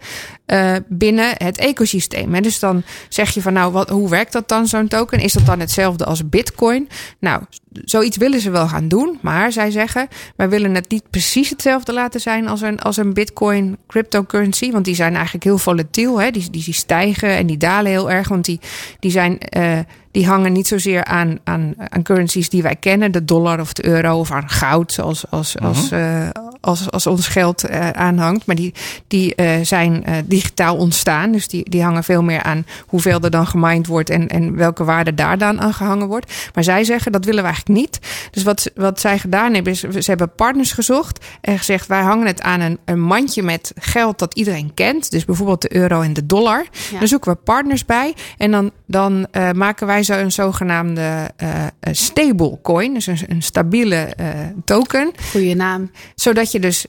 uh, 0.47 0.75
binnen 0.89 1.35
het 1.37 1.59
ecosysteem. 1.59 2.35
Hè. 2.35 2.41
Dus 2.41 2.59
dan 2.59 2.83
zeg 3.09 3.31
je 3.31 3.43
van 3.43 3.53
nou, 3.53 3.73
wat, 3.73 3.89
hoe 3.89 4.09
werkt 4.09 4.33
dat 4.33 4.49
dan, 4.49 4.67
zo'n 4.67 4.89
token? 4.89 5.21
Is 5.21 5.33
dat 5.33 5.47
dan 5.47 5.61
hetzelfde 5.61 6.05
als 6.05 6.29
Bitcoin? 6.29 6.89
Nou, 7.19 7.43
zoiets 7.85 8.17
willen 8.17 8.41
ze 8.41 8.51
wel 8.51 8.69
gaan 8.69 8.89
doen. 8.89 9.19
Maar 9.23 9.53
zij 9.53 9.71
zeggen, 9.71 10.09
wij 10.37 10.49
willen 10.49 10.75
het 10.75 10.91
niet 10.91 11.11
precies 11.11 11.51
hetzelfde 11.51 11.93
laten 11.93 12.21
zijn 12.21 12.49
als 12.49 12.61
een, 12.61 12.81
als 12.81 12.97
een 12.97 13.13
Bitcoin 13.13 13.77
cryptocurrency. 13.87 14.71
Want 14.71 14.85
die 14.85 14.95
zijn 14.95 15.15
eigenlijk 15.15 15.45
heel 15.45 15.59
volatiel. 15.59 16.21
Hè? 16.21 16.31
Die, 16.31 16.51
die, 16.51 16.65
die 16.65 16.75
stijgen 16.75 17.29
en 17.29 17.47
die 17.47 17.57
dalen 17.57 17.91
heel 17.91 18.11
erg. 18.11 18.29
Want 18.29 18.45
die, 18.45 18.61
die 18.99 19.11
zijn. 19.11 19.39
Uh, 19.57 19.79
die 20.11 20.27
hangen 20.27 20.53
niet 20.53 20.67
zozeer 20.67 21.05
aan, 21.05 21.39
aan, 21.45 21.75
aan 21.89 22.03
currencies 22.03 22.49
die 22.49 22.63
wij 22.63 22.77
kennen, 22.77 23.13
de 23.13 23.25
dollar 23.25 23.61
of 23.61 23.73
de 23.73 23.87
euro, 23.87 24.19
of 24.19 24.31
aan 24.31 24.49
goud, 24.49 24.93
zoals 24.93 25.31
als, 25.31 25.57
uh 25.57 25.69
als, 25.69 25.93
uh, 25.93 26.29
als, 26.65 26.91
als 26.91 27.07
ons 27.07 27.29
geld 27.29 27.71
uh, 27.71 27.91
aanhangt. 27.91 28.47
Maar 28.47 28.57
die, 28.57 28.75
die 29.09 29.33
uh, 29.37 29.51
zijn 29.63 30.05
digitaal 30.25 30.77
ontstaan. 30.77 31.33
Dus 31.33 31.49
die, 31.49 31.71
die 31.71 31.83
hangen 31.83 32.05
veel 32.05 32.23
meer 32.23 32.43
aan 32.43 32.67
hoeveel 32.87 33.21
er 33.21 33.31
dan 33.31 33.47
gemined 33.47 33.87
wordt 33.87 34.11
en, 34.11 34.29
en 34.29 34.57
welke 34.57 34.85
waarde 34.85 35.15
daar 35.15 35.39
dan 35.39 35.61
aan 35.61 35.75
gehangen 35.75 36.07
wordt. 36.07 36.33
Maar 36.55 36.65
zij 36.65 36.85
zeggen 36.85 37.13
dat 37.13 37.25
willen 37.25 37.43
we 37.43 37.49
eigenlijk 37.49 37.81
niet. 37.81 37.99
Dus 38.31 38.43
wat, 38.43 38.71
wat 38.75 39.01
zij 39.01 39.19
gedaan 39.19 39.55
hebben, 39.55 39.73
is 39.73 39.81
ze 39.81 40.11
hebben 40.11 40.35
partners 40.37 40.73
gezocht 40.73 41.25
en 41.41 41.59
gezegd: 41.59 41.87
wij 41.87 42.03
hangen 42.03 42.27
het 42.27 42.43
aan 42.43 42.61
een, 42.61 42.79
een 42.85 43.01
mandje 43.01 43.43
met 43.43 43.73
geld 43.79 44.19
dat 44.19 44.35
iedereen 44.35 44.75
kent. 44.75 45.11
Dus 45.11 45.25
bijvoorbeeld 45.25 45.63
de 45.63 45.75
euro 45.75 46.01
en 46.01 46.13
de 46.13 46.27
dollar. 46.27 46.67
Ja. 46.91 46.99
Dan 46.99 47.09
zoeken 47.09 47.33
we 47.33 47.39
partners 47.39 47.85
bij 47.85 48.15
en 48.39 48.51
dan, 48.51 48.71
dan 48.87 49.27
maken 49.53 49.87
wij 49.87 50.03
zo 50.03 50.13
een 50.13 50.33
zogenaamde 50.33 51.31
uh, 51.43 51.65
stablecoin, 51.91 52.95
dus 52.95 53.07
een, 53.07 53.19
een 53.27 53.43
stabiele 53.43 54.13
uh, 54.21 54.27
token. 54.65 55.13
Goeie 55.31 55.57
naam. 55.57 55.91
Zodat 56.15 56.53
je 56.53 56.61
dus 56.61 56.87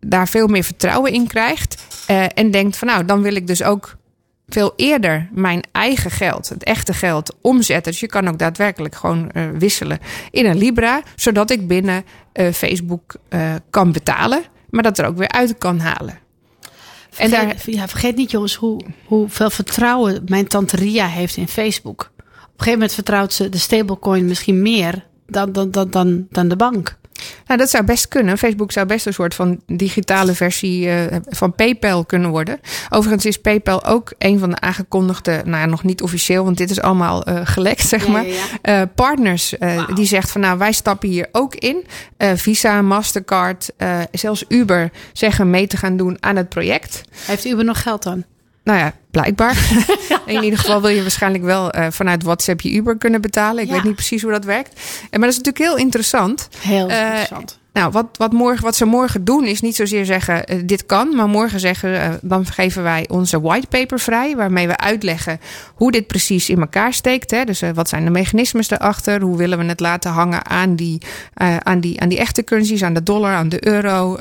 daar 0.00 0.28
veel 0.28 0.46
meer 0.46 0.64
vertrouwen 0.64 1.12
in 1.12 1.26
krijgt 1.26 1.82
en 2.34 2.50
denkt 2.50 2.76
van 2.76 2.88
nou, 2.88 3.04
dan 3.04 3.22
wil 3.22 3.34
ik 3.34 3.46
dus 3.46 3.62
ook 3.62 3.96
veel 4.48 4.72
eerder 4.76 5.28
mijn 5.32 5.62
eigen 5.72 6.10
geld, 6.10 6.48
het 6.48 6.64
echte 6.64 6.92
geld, 6.94 7.36
omzetten. 7.40 7.92
Dus 7.92 8.00
je 8.00 8.06
kan 8.06 8.28
ook 8.28 8.38
daadwerkelijk 8.38 8.94
gewoon 8.94 9.30
wisselen 9.58 9.98
in 10.30 10.46
een 10.46 10.58
Libra, 10.58 11.02
zodat 11.16 11.50
ik 11.50 11.68
binnen 11.68 12.04
Facebook 12.52 13.14
kan 13.70 13.92
betalen, 13.92 14.42
maar 14.70 14.82
dat 14.82 14.98
er 14.98 15.06
ook 15.06 15.16
weer 15.16 15.30
uit 15.30 15.58
kan 15.58 15.80
halen. 15.80 16.18
En 17.16 17.30
daar, 17.30 17.54
ja, 17.66 17.88
vergeet 17.88 18.16
niet, 18.16 18.30
jongens, 18.30 18.54
hoe, 18.54 18.80
hoeveel 19.04 19.50
vertrouwen 19.50 20.22
mijn 20.26 20.46
tante 20.46 20.76
Ria 20.76 21.06
heeft 21.06 21.36
in 21.36 21.48
Facebook 21.48 22.10
een 22.58 22.64
gegeven 22.64 22.72
moment 22.72 22.92
vertrouwt 22.92 23.32
ze 23.32 23.48
de 23.48 23.58
stablecoin 23.58 24.24
misschien 24.24 24.62
meer 24.62 25.06
dan, 25.26 25.52
dan, 25.52 25.70
dan, 25.70 25.90
dan, 25.90 26.26
dan 26.30 26.48
de 26.48 26.56
bank. 26.56 26.98
Nou, 27.48 27.60
dat 27.60 27.70
zou 27.70 27.84
best 27.84 28.08
kunnen. 28.08 28.38
Facebook 28.38 28.72
zou 28.72 28.86
best 28.86 29.06
een 29.06 29.12
soort 29.12 29.34
van 29.34 29.60
digitale 29.66 30.34
versie 30.34 30.88
eh, 30.90 31.16
van 31.28 31.54
PayPal 31.54 32.04
kunnen 32.04 32.30
worden. 32.30 32.60
Overigens 32.90 33.26
is 33.26 33.38
PayPal 33.38 33.84
ook 33.84 34.12
een 34.18 34.38
van 34.38 34.50
de 34.50 34.60
aangekondigde, 34.60 35.42
nou 35.44 35.56
ja, 35.56 35.66
nog 35.66 35.84
niet 35.84 36.02
officieel, 36.02 36.44
want 36.44 36.56
dit 36.56 36.70
is 36.70 36.80
allemaal 36.80 37.24
eh, 37.24 37.40
gelekt, 37.44 37.88
zeg 37.88 38.04
Ja, 38.04 38.10
maar. 38.12 38.26
ja, 38.26 38.44
eh, 38.62 38.82
partners 38.94 39.54
die 39.94 40.06
zegt 40.06 40.30
van 40.30 40.40
nou, 40.40 40.58
wij 40.58 40.72
stappen 40.72 41.08
hier 41.08 41.28
ook 41.32 41.54
in. 41.54 41.86
Visa, 42.18 42.82
Mastercard, 42.82 43.70
zelfs 44.12 44.44
Uber 44.48 44.90
zeggen 45.12 45.50
mee 45.50 45.66
te 45.66 45.76
gaan 45.76 45.96
doen 45.96 46.16
aan 46.20 46.36
het 46.36 46.48
project. 46.48 47.02
Heeft 47.26 47.44
Uber 47.44 47.64
nog 47.64 47.82
geld 47.82 48.02
dan? 48.02 48.24
Nou 48.68 48.80
ja, 48.80 48.92
blijkbaar. 49.10 49.56
In 50.26 50.42
ieder 50.42 50.58
geval 50.58 50.80
wil 50.80 50.90
je 50.90 51.00
waarschijnlijk 51.02 51.44
wel 51.44 51.70
eh, 51.70 51.86
vanuit 51.90 52.22
WhatsApp 52.22 52.60
je 52.60 52.70
Uber 52.72 52.98
kunnen 52.98 53.20
betalen. 53.20 53.62
Ik 53.62 53.68
Ja. 53.68 53.74
weet 53.74 53.84
niet 53.84 53.94
precies 53.94 54.22
hoe 54.22 54.30
dat 54.30 54.44
werkt. 54.44 54.74
Maar 55.10 55.20
dat 55.20 55.28
is 55.30 55.36
natuurlijk 55.36 55.64
heel 55.64 55.76
interessant. 55.76 56.48
Heel 56.58 56.88
Eh, 56.88 57.04
interessant. 57.04 57.58
Nou, 57.72 57.90
wat, 57.90 58.06
wat, 58.12 58.32
morgen, 58.32 58.64
wat 58.64 58.76
ze 58.76 58.84
morgen 58.84 59.24
doen 59.24 59.44
is 59.44 59.60
niet 59.60 59.76
zozeer 59.76 60.04
zeggen 60.04 60.46
eh, 60.46 60.58
dit 60.64 60.86
kan, 60.86 61.16
maar 61.16 61.28
morgen 61.28 61.60
zeggen 61.60 62.00
eh, 62.00 62.10
dan 62.22 62.46
geven 62.46 62.82
wij 62.82 63.06
onze 63.08 63.40
whitepaper 63.40 64.00
vrij, 64.00 64.36
waarmee 64.36 64.66
we 64.66 64.76
uitleggen 64.76 65.40
hoe 65.74 65.92
dit 65.92 66.06
precies 66.06 66.48
in 66.48 66.60
elkaar 66.60 66.92
steekt. 66.92 67.30
Hè? 67.30 67.44
Dus 67.44 67.62
eh, 67.62 67.70
wat 67.74 67.88
zijn 67.88 68.04
de 68.04 68.10
mechanismes 68.10 68.70
erachter? 68.70 69.20
Hoe 69.20 69.36
willen 69.36 69.58
we 69.58 69.64
het 69.64 69.80
laten 69.80 70.10
hangen 70.10 70.46
aan 70.46 70.76
die, 70.76 71.02
aan 71.62 71.80
die, 71.80 72.00
aan 72.00 72.08
die 72.08 72.18
echte 72.18 72.44
currencies, 72.44 72.82
aan 72.82 72.94
de 72.94 73.02
dollar, 73.02 73.34
aan 73.34 73.48
de 73.48 73.66
euro? 73.66 74.18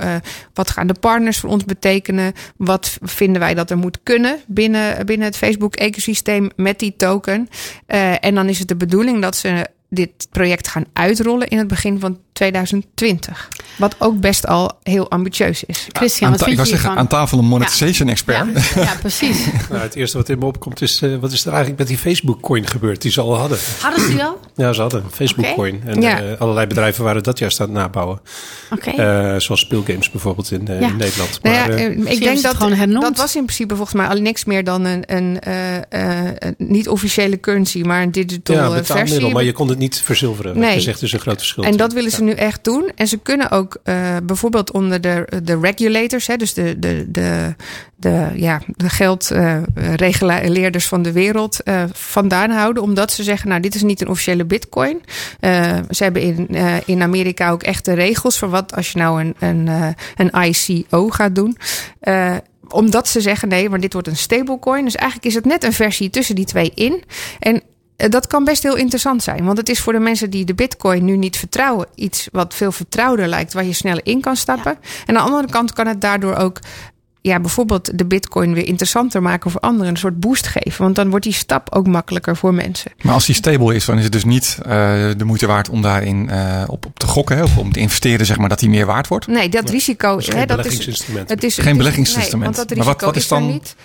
Wat 0.54 0.70
gaan 0.70 0.88
de 0.88 0.96
partners 1.00 1.40
voor 1.40 1.50
ons 1.50 1.66
betekenen? 1.66 2.34
Wat 2.58 2.98
vinden 3.02 3.42
wij 3.42 3.54
dat 3.54 3.70
er 3.70 3.78
moet 3.78 4.00
kunnen 4.04 4.40
binnen, 4.48 5.06
binnen 5.06 5.28
het 5.28 5.38
Facebook-ecosysteem 5.38 6.50
met 6.56 6.80
die 6.80 6.96
token? 6.98 7.50
En 8.20 8.36
dan 8.36 8.50
is 8.50 8.60
het 8.60 8.68
de 8.68 8.76
bedoeling 8.76 9.22
dat 9.22 9.36
ze 9.36 9.68
dit 9.90 10.28
project 10.30 10.68
gaan 10.68 10.86
uitrollen 10.94 11.48
in 11.48 11.58
het 11.58 11.68
begin 11.68 12.00
van 12.00 12.20
2020. 12.32 13.50
Wat 13.78 13.96
ook 14.00 14.20
best 14.20 14.48
al 14.48 14.72
heel 14.84 15.10
ambitieus 15.10 15.64
is. 15.64 15.88
Christian, 15.92 16.32
wat 16.32 16.48
ik 16.48 16.58
je 16.58 16.66
zeggen, 16.66 16.90
aan 16.98 17.08
tafel 17.08 17.38
een 17.40 17.46
monetization 17.46 18.10
expert. 18.10 18.38
Ja, 18.76 18.82
ja, 18.82 18.96
precies. 19.00 19.46
Nou, 19.70 19.82
het 19.82 19.96
eerste 19.96 20.18
wat 20.18 20.30
in 20.30 20.40
me 20.40 20.46
opkomt 20.46 20.82
is, 20.82 21.02
eh, 21.02 21.16
wat 21.20 21.32
is 21.32 21.42
er 21.42 21.48
eigenlijk 21.50 21.80
met 21.80 21.88
die 21.88 21.98
Facebook-coin 21.98 22.68
gebeurd 22.68 23.02
die 23.02 23.12
ze 23.12 23.22
al 23.22 23.38
hadden? 23.38 23.58
Hadden 23.82 24.02
ze 24.02 24.10
die 24.10 24.24
al? 24.24 24.40
Ja, 24.56 24.74
ze 24.74 24.82
hadden 24.82 25.04
een 25.04 25.12
Facebook-coin. 25.12 25.82
En 25.86 26.02
Ja. 26.02 26.20
eh, 26.22 26.40
allerlei 26.42 26.68
bedrijven 26.68 27.04
waren 27.04 27.24
dat 27.24 27.40
juist 27.40 27.60
aan 27.60 27.66
het 27.68 27.76
nabouwen. 27.78 28.20
Oké. 28.72 28.90
Eh, 28.90 29.40
zoals 29.40 29.60
speelgames 29.62 30.12
bijvoorbeeld 30.12 30.52
in, 30.52 30.68
eh, 30.68 30.80
Ja. 30.82 30.88
in 30.88 30.96
Nederland. 30.98 31.40
Nou 31.42 31.56
ja, 31.56 31.68
Maar, 31.68 32.12
ik 32.12 32.20
denk 32.20 32.42
dat 32.42 32.56
gewoon 32.56 32.74
hernoemd. 32.74 33.02
dat 33.02 33.18
was 33.18 33.36
in 33.36 33.44
principe 33.46 33.76
volgens 33.76 33.96
mij 33.98 34.08
al 34.08 34.16
niks 34.20 34.46
meer 34.46 34.64
dan 34.64 34.86
een, 34.86 35.04
een, 35.16 35.40
eh, 35.40 35.76
eh, 35.78 36.34
een 36.40 36.56
niet-officiële 36.58 37.40
currency, 37.40 37.82
maar 37.82 38.02
een 38.02 38.12
digital 38.12 38.56
ja, 38.56 38.62
betaalmiddel, 38.62 39.16
versie. 39.16 39.34
maar 39.34 39.44
je 39.44 39.52
kon 39.52 39.68
het 39.70 39.78
niet 39.78 40.02
verzilveren. 40.04 40.58
Nee. 40.60 40.70
Dat 40.70 40.78
is 40.78 40.88
echt 40.88 41.00
dus 41.00 41.14
een 41.14 41.20
groot 41.20 41.38
verschil. 41.38 41.64
En 41.64 41.78
dat 41.78 41.94
willen 41.94 42.12
ze 42.12 42.24
nu 42.24 42.32
echt 42.32 42.64
doen. 42.64 42.92
En 42.96 43.08
ze 43.08 43.18
kunnen 43.18 43.52
ook 43.52 43.67
eh, 43.76 44.16
bijvoorbeeld 44.24 44.72
onder 44.72 45.02
de, 45.02 45.28
de 45.44 45.60
regulators, 45.60 46.28
hè, 46.28 46.36
dus 46.36 46.54
de, 46.54 46.80
de, 46.80 47.06
de, 47.12 47.56
de, 47.96 48.30
ja, 48.36 48.62
de 48.68 48.90
geldregeleerders 48.90 50.88
van 50.88 51.02
de 51.02 51.12
wereld, 51.12 51.64
eh, 51.64 51.84
vandaan 51.92 52.50
houden. 52.50 52.84
Omdat 52.84 53.12
ze 53.12 53.24
zeggen, 53.24 53.50
nou, 53.50 53.62
dit 53.62 53.76
is 53.76 53.84
niet 53.84 54.02
een 54.02 54.10
officiële 54.10 54.46
bitcoin. 54.46 55.02
Eh, 55.40 55.78
ze 55.90 56.04
hebben 56.04 56.22
in, 56.22 56.48
eh, 56.52 56.76
in 56.86 57.02
Amerika 57.02 57.52
ook 57.52 57.64
echte 57.64 57.94
regels 57.94 58.38
voor 58.38 58.50
wat 58.50 58.76
als 58.76 58.92
je 58.92 58.98
nou 58.98 59.22
een, 59.22 59.36
een, 59.40 59.68
eh, 59.68 59.88
een 60.16 60.44
ICO 60.44 61.10
gaat 61.10 61.36
doen. 61.36 61.58
Eh, 62.00 62.36
omdat 62.70 63.08
ze 63.08 63.22
zeggen, 63.22 63.48
nee, 63.48 63.70
maar 63.70 63.80
dit 63.80 63.94
wordt 63.94 64.08
een 64.08 64.18
stablecoin. 64.18 64.84
Dus 64.84 64.96
eigenlijk 64.96 65.30
is 65.30 65.36
het 65.36 65.46
net 65.46 65.64
een 65.64 65.74
versie 65.74 66.10
tussen 66.10 66.36
die 66.36 66.46
twee 66.46 66.72
in. 66.76 67.04
En 67.40 67.56
eh, 67.56 67.62
dat 67.98 68.28
kan 68.28 68.44
best 68.44 68.64
heel 68.64 68.76
interessant 68.76 69.24
zijn. 69.24 69.46
Want 69.46 69.58
het 69.58 69.70
is 69.70 69.80
voor 69.80 69.94
de 69.94 70.00
mensen 70.00 70.30
die 70.30 70.46
de 70.46 70.54
bitcoin 70.56 71.06
nu 71.06 71.18
niet 71.18 71.38
vertrouwen... 71.38 71.88
iets 71.96 72.28
wat 72.32 72.54
veel 72.54 72.72
vertrouwder 72.72 73.28
lijkt, 73.28 73.54
waar 73.54 73.66
je 73.66 73.74
sneller 73.74 74.06
in 74.06 74.22
kan 74.22 74.36
stappen. 74.36 74.72
En 75.06 75.18
aan 75.18 75.26
de 75.26 75.32
andere 75.32 75.52
kant 75.52 75.74
kan 75.74 75.88
het 75.88 76.02
daardoor 76.02 76.36
ook... 76.36 76.60
Ja, 77.22 77.40
bijvoorbeeld 77.40 77.98
de 77.98 78.06
bitcoin 78.06 78.54
weer 78.54 78.66
interessanter 78.68 79.22
maken 79.22 79.52
voor 79.52 79.60
anderen. 79.62 79.92
Een 79.92 79.98
soort 79.98 80.20
boost 80.20 80.48
geven. 80.48 80.84
Want 80.84 80.96
dan 80.96 81.10
wordt 81.10 81.26
die 81.26 81.34
stap 81.34 81.76
ook 81.76 81.88
makkelijker 81.88 82.38
voor 82.38 82.54
mensen. 82.54 82.92
Maar 83.02 83.14
als 83.14 83.26
die 83.26 83.36
stable 83.36 83.76
is, 83.76 83.86
dan 83.86 83.98
is 83.98 84.04
het 84.04 84.12
dus 84.12 84.24
niet 84.26 84.58
eh, 84.62 84.70
de 85.18 85.24
moeite 85.24 85.48
waard 85.48 85.70
om 85.70 85.82
daarin 85.82 86.30
eh, 86.30 86.64
op, 86.68 86.86
op 86.86 87.00
te 87.00 87.08
gokken. 87.08 87.38
Hè, 87.38 87.44
of 87.44 87.58
om 87.58 87.72
te 87.72 87.80
investeren, 87.80 88.26
zeg 88.26 88.38
maar, 88.38 88.50
dat 88.50 88.60
die 88.60 88.70
meer 88.70 88.86
waard 88.86 89.08
wordt. 89.08 89.28
Nee, 89.28 89.50
dat 89.50 89.70
risico... 89.70 90.10
Dat 90.10 90.20
is 90.20 90.28
geen 90.28 90.38
hè, 90.38 90.46
dat 90.46 90.58
is, 90.58 90.64
beleggingsinstrument. 90.64 91.30
het 91.30 91.44
is, 91.44 91.54
Geen 91.56 91.64
het 91.64 91.72
is- 91.72 91.78
beleggingsinstrument. 91.78 92.50
Nee, 92.50 92.56
want 92.58 92.70
dat 92.70 92.78
Maar 92.78 92.86
wat- 92.86 92.96
risico 92.96 93.06
wat 93.06 93.16
is 93.16 93.24
is, 93.24 93.32
er 93.32 93.38
dan- 93.40 93.48
niet. 93.48 93.76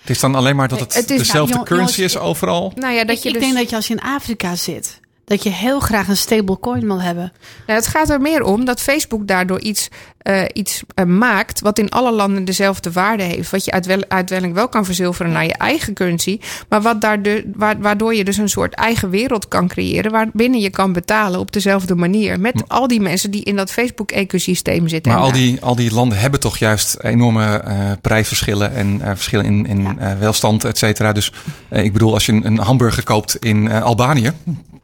Het 0.00 0.10
is 0.10 0.20
dan 0.20 0.34
alleen 0.34 0.56
maar 0.56 0.68
dat 0.68 0.80
het, 0.80 0.94
Het 0.94 1.10
is- 1.10 1.18
dezelfde 1.18 1.62
currency 1.62 1.96
jongens, 1.98 2.14
is 2.14 2.18
overal. 2.18 2.72
Nou 2.74 2.94
ja, 2.94 3.04
dat 3.04 3.16
ik 3.16 3.22
je 3.22 3.28
ik 3.28 3.34
dus, 3.34 3.42
denk 3.42 3.56
dat 3.56 3.70
je 3.70 3.76
als 3.76 3.86
je 3.86 3.94
in 3.94 4.00
Afrika 4.00 4.54
zit, 4.56 5.00
dat 5.24 5.42
je 5.42 5.50
heel 5.50 5.80
graag 5.80 6.08
een 6.08 6.16
stablecoin 6.16 6.86
wil 6.86 7.00
hebben. 7.02 7.32
Nou, 7.66 7.78
het 7.78 7.88
gaat 7.88 8.10
er 8.10 8.20
meer 8.20 8.42
om 8.42 8.64
dat 8.64 8.80
Facebook 8.80 9.26
daardoor 9.26 9.60
iets, 9.60 9.88
eh, 10.26 10.42
iets 10.52 10.82
eh, 10.94 11.04
maakt 11.04 11.60
wat 11.60 11.78
in 11.78 11.88
alle 11.90 12.12
landen 12.12 12.44
dezelfde 12.44 12.92
waarde 12.92 13.22
heeft. 13.22 13.50
Wat 13.50 13.64
je 13.64 13.70
uiteindelijk 14.08 14.54
wel 14.54 14.68
kan 14.68 14.84
verzilveren 14.84 15.32
naar 15.32 15.44
je 15.44 15.54
eigen 15.54 15.94
currency. 15.94 16.38
Maar 16.68 16.82
wat 16.82 17.00
daar 17.00 17.22
de, 17.22 17.50
wa- 17.54 17.78
waardoor 17.78 18.14
je 18.14 18.24
dus 18.24 18.36
een 18.36 18.48
soort 18.48 18.74
eigen 18.74 19.10
wereld 19.10 19.48
kan 19.48 19.68
creëren. 19.68 20.10
Waarbinnen 20.12 20.60
je 20.60 20.70
kan 20.70 20.92
betalen 20.92 21.40
op 21.40 21.52
dezelfde 21.52 21.94
manier. 21.94 22.40
Met 22.40 22.62
al 22.68 22.88
die 22.88 23.00
mensen 23.00 23.30
die 23.30 23.42
in 23.44 23.56
dat 23.56 23.70
Facebook-ecosysteem 23.70 24.88
zitten. 24.88 25.12
Maar 25.12 25.20
al 25.20 25.32
die, 25.32 25.60
al 25.60 25.76
die 25.76 25.92
landen 25.94 26.18
hebben 26.18 26.40
toch 26.40 26.56
juist 26.58 26.96
enorme 27.00 27.44
eh, 27.56 27.74
prijsverschillen 28.00 28.74
en 28.74 29.00
eh, 29.00 29.08
verschillen 29.14 29.44
in, 29.44 29.66
in 29.66 29.98
eh, 29.98 30.12
welstand, 30.18 30.64
et 30.64 30.78
cetera. 30.78 31.12
Dus 31.12 31.32
ik 31.70 31.92
bedoel, 31.92 32.12
als 32.12 32.26
je 32.26 32.32
een, 32.32 32.46
een 32.46 32.58
hamburger 32.58 33.04
koopt 33.04 33.36
in 33.36 33.68
eh, 33.70 33.82
Albanië, 33.82 34.32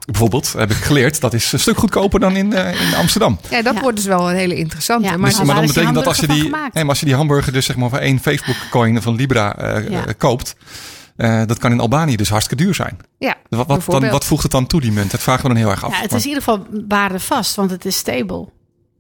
bijvoorbeeld, 0.07 0.53
heb 0.57 0.71
ik 0.71 0.77
geleerd, 0.77 1.21
dat 1.21 1.35
is 1.35 1.53
een 1.53 1.59
stuk 1.59 1.79
goedkoper 1.79 2.21
dan 2.21 2.37
in, 2.37 2.53
eh, 2.53 2.69
in 2.89 2.95
Amsterdam. 2.97 3.39
Ja, 3.51 3.63
dat 3.63 3.75
Ja. 3.75 3.81
wordt 3.81 3.97
dus 3.97 4.07
wel 4.07 4.31
een 4.31 4.37
hele 4.37 4.55
interessante. 4.55 5.09
Ja, 5.09 5.17
maar 5.17 5.32
Dus, 5.37 5.47
maar 5.47 5.57
dan 5.57 5.67
betekent 5.67 5.95
dat 5.95 6.07
als 6.07 6.19
je 6.19 6.27
die, 6.27 6.43
nee, 6.43 6.51
maar 6.73 6.89
als 6.89 7.01
je 7.01 7.07
die 7.07 7.15
hamburger 7.15 7.53
dus 7.53 7.67
zeg 7.67 7.77
maar 7.77 7.89
voor 7.89 7.99
één 7.99 8.21
Facebook 8.21 8.57
coin 8.71 9.03
van 9.03 9.15
Libra 9.15 9.57
eh, 9.57 9.89
Ja. 9.89 10.07
eh, 10.07 10.15
koopt, 10.19 10.57
eh, 11.17 11.43
dat 11.47 11.59
kan 11.59 11.73
in 11.73 11.81
Albanië 11.81 12.17
dus 12.17 12.29
hartstikke 12.29 12.65
duur 12.65 12.75
zijn. 12.75 12.97
ja, 13.19 13.37
Wat, 13.49 13.67
wat, 13.67 13.85
dan, 13.87 14.11
wat 14.11 14.25
voegt 14.25 14.43
het 14.43 14.53
dan 14.53 14.67
toe, 14.67 14.81
die 14.81 14.93
munt? 14.93 15.11
Dat 15.11 15.21
vragen 15.21 15.43
we 15.43 15.49
dan 15.49 15.57
heel 15.57 15.71
erg 15.71 15.85
af. 15.85 15.91
Ja, 15.91 16.01
het 16.01 16.13
is 16.13 16.23
in 16.23 16.29
ieder 16.29 16.43
geval 16.43 16.67
waardevast, 16.89 17.57
want 17.57 17.71
het 17.71 17.85
is 17.85 17.97
stable. 17.97 18.49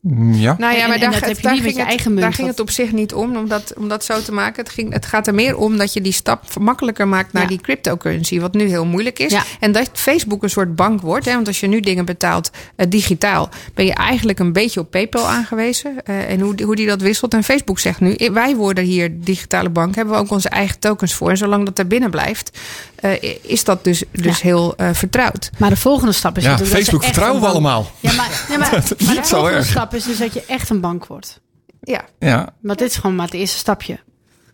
Mm, 0.02 0.34
ja. 0.34 0.54
Nou 0.58 0.76
ja, 0.76 0.86
maar 0.86 0.94
en 0.96 1.00
daar, 1.00 1.12
het- 1.14 1.42
daar, 1.42 1.54
ging 1.56 1.76
het, 1.76 1.86
eigen 1.86 2.10
munt, 2.10 2.22
daar 2.22 2.32
ging 2.32 2.46
wat- 2.48 2.56
het 2.56 2.66
op 2.66 2.70
zich 2.74 2.92
niet 2.92 3.14
om, 3.14 3.36
om 3.36 3.48
dat, 3.48 3.72
om 3.76 3.88
dat 3.88 4.04
zo 4.04 4.22
te 4.22 4.32
maken. 4.32 4.62
Het, 4.64 4.72
ging, 4.72 4.92
het 4.92 5.06
gaat 5.06 5.26
er 5.26 5.34
meer 5.34 5.56
om 5.56 5.76
dat 5.76 5.92
je 5.92 6.00
die 6.00 6.12
stap 6.12 6.58
makkelijker 6.60 7.08
maakt 7.08 7.32
naar 7.32 7.42
Ja. 7.42 7.48
die 7.48 7.60
cryptocurrency, 7.60 8.40
wat 8.40 8.54
nu 8.54 8.68
heel 8.68 8.84
moeilijk 8.86 9.18
is. 9.18 9.32
Ja. 9.32 9.42
En 9.60 9.72
dat 9.72 9.90
Facebook 9.92 10.42
een 10.42 10.50
soort 10.50 10.76
bank 10.76 11.00
wordt. 11.00 11.24
Hè, 11.26 11.32
want 11.34 11.46
als 11.46 11.60
je 11.60 11.66
nu 11.66 11.80
dingen 11.80 12.04
betaalt 12.04 12.50
eh, 12.76 12.86
digitaal, 12.88 13.48
ben 13.74 13.84
je 13.84 13.94
eigenlijk 13.94 14.38
een 14.38 14.52
beetje 14.52 14.80
op 14.80 14.90
PayPal 14.90 15.26
aangewezen. 15.28 16.04
Eh, 16.04 16.30
en 16.30 16.40
hoe, 16.40 16.54
die- 16.54 16.66
hoe 16.66 16.76
die 16.76 16.86
dat 16.86 17.00
wisselt. 17.00 17.34
En 17.34 17.44
Facebook 17.44 17.78
zegt 17.78 18.00
nu, 18.00 18.16
wij 18.32 18.56
worden 18.56 18.84
hier 18.84 19.10
digitale 19.20 19.70
bank, 19.70 19.94
hebben 19.94 20.14
we 20.14 20.20
ook 20.20 20.30
onze 20.30 20.48
eigen 20.48 20.78
tokens 20.78 21.14
voor. 21.14 21.30
En 21.30 21.36
zolang 21.36 21.64
dat 21.64 21.78
er 21.78 21.86
binnen 21.86 22.10
blijft, 22.10 22.58
eh, 22.94 23.10
is 23.42 23.64
dat 23.64 23.84
dus, 23.84 24.02
dus 24.10 24.36
Ja. 24.40 24.48
heel 24.48 24.76
eh, 24.76 24.88
vertrouwd. 24.92 25.50
Maar 25.58 25.70
de 25.70 25.76
volgende 25.76 26.12
stap 26.12 26.36
is 26.36 26.42
Ja, 26.44 26.50
natuurlijk 26.50 26.76
dat 26.76 26.84
Facebook 26.84 27.04
vertrouwen 27.04 27.40
we 27.40 27.46
allemaal. 27.48 27.90
Ja, 28.00 28.12
maar, 28.12 28.44
ja, 28.50 28.58
maar, 28.58 28.72
Niet 28.98 29.06
maar 29.06 29.14
de 29.14 29.24
volgende 29.24 29.56
erg. 29.56 29.66
Stap 29.98 30.10
is 30.10 30.18
dus 30.18 30.32
dat 30.32 30.42
je 30.42 30.52
echt 30.52 30.70
een 30.70 30.80
bank 30.80 31.06
wordt. 31.06 31.40
Ja. 31.80 32.04
Ja. 32.18 32.54
Want 32.60 32.78
dit 32.78 32.90
is 32.90 32.96
gewoon 32.96 33.16
maar 33.16 33.26
het 33.26 33.34
eerste 33.34 33.58
stapje. 33.58 33.98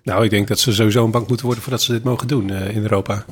Nou, 0.03 0.25
ik 0.25 0.31
denk 0.31 0.49
dat 0.49 0.59
ze 0.59 0.73
sowieso 0.73 1.05
een 1.05 1.11
bank 1.11 1.29
moeten 1.29 1.47
worden 1.47 1.63
voordat 1.65 1.83
ze 1.83 1.93
dit 1.93 2.05
mogen 2.05 2.29
doen 2.29 2.51
eh, 2.51 2.77
in 2.77 2.83
Europa. 2.83 3.25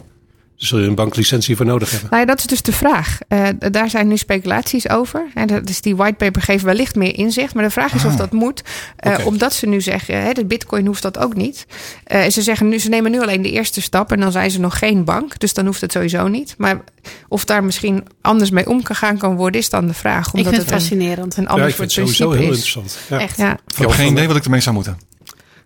Daar 0.58 0.68
zul 0.68 0.78
je 0.78 0.86
een 0.86 0.94
banklicentie 0.94 1.56
voor 1.56 1.66
nodig 1.66 1.90
hebben. 1.90 2.08
Nou 2.10 2.20
ja, 2.20 2.26
dat 2.28 2.38
is 2.38 2.46
dus 2.46 2.62
de 2.62 2.72
vraag. 2.72 3.18
Eh, 3.28 3.48
daar 3.70 3.90
zijn 3.90 4.08
nu 4.08 4.16
speculaties 4.16 4.88
over. 4.88 5.26
En 5.34 5.46
dat 5.46 5.68
is 5.68 5.80
die 5.80 5.96
whitepaper 5.96 6.42
geeft 6.42 6.64
wellicht 6.64 6.94
meer 6.94 7.18
inzicht. 7.18 7.54
Maar 7.54 7.64
de 7.64 7.70
vraag 7.70 7.94
is 7.94 8.04
of 8.04 8.16
dat 8.16 8.32
moet. 8.32 8.62
Eh. 8.96 9.26
Omdat 9.26 9.52
ze 9.52 9.66
nu 9.66 9.80
zeggen, 9.80 10.22
hè, 10.22 10.32
de 10.32 10.44
bitcoin 10.44 10.86
hoeft 10.86 11.02
dat 11.02 11.18
ook 11.18 11.34
niet. 11.34 11.66
Eh, 12.04 12.28
ze 12.28 12.42
zeggen 12.42 12.68
nu, 12.68 12.78
ze 12.78 12.88
nemen 12.88 13.10
nu 13.10 13.20
alleen 13.20 13.42
de 13.42 13.50
eerste 13.50 13.80
stap. 13.80 14.12
En 14.12 14.20
dan 14.20 14.32
zijn 14.32 14.50
ze 14.50 14.60
nog 14.60 14.78
geen 14.78 15.04
bank. 15.04 15.38
Dus 15.38 15.54
dan 15.54 15.66
hoeft 15.66 15.80
het 15.80 15.92
sowieso 15.92 16.28
niet. 16.28 16.54
Maar 16.58 16.80
of 17.28 17.44
daar 17.44 17.64
misschien 17.64 18.04
anders 18.20 18.50
mee 18.50 18.68
omgegaan 18.68 19.18
kan 19.18 19.36
worden, 19.36 19.60
is 19.60 19.70
dan 19.70 19.86
de 19.86 19.94
vraag. 19.94 20.26
Ik 20.26 20.34
Omdat 20.34 20.52
vind 20.54 20.56
het 20.56 20.64
het 20.64 20.74
een, 20.74 20.80
fascinerend. 20.88 21.36
een 21.36 21.42
Ja, 21.42 21.48
ander 21.48 21.68
ik 21.68 21.74
vind 21.74 21.94
het 21.94 21.98
sowieso 22.06 22.30
heel 22.30 22.40
is. 22.40 22.46
interessant. 22.46 22.98
Ja. 23.08 23.18
Echt. 23.20 23.36
Ja, 23.36 23.52
Ik 23.66 23.76
heb 23.76 23.90
geen 23.90 24.12
idee 24.12 24.26
wat 24.26 24.36
ik 24.36 24.44
ermee 24.44 24.60
zou 24.60 24.74
moeten. 24.74 24.98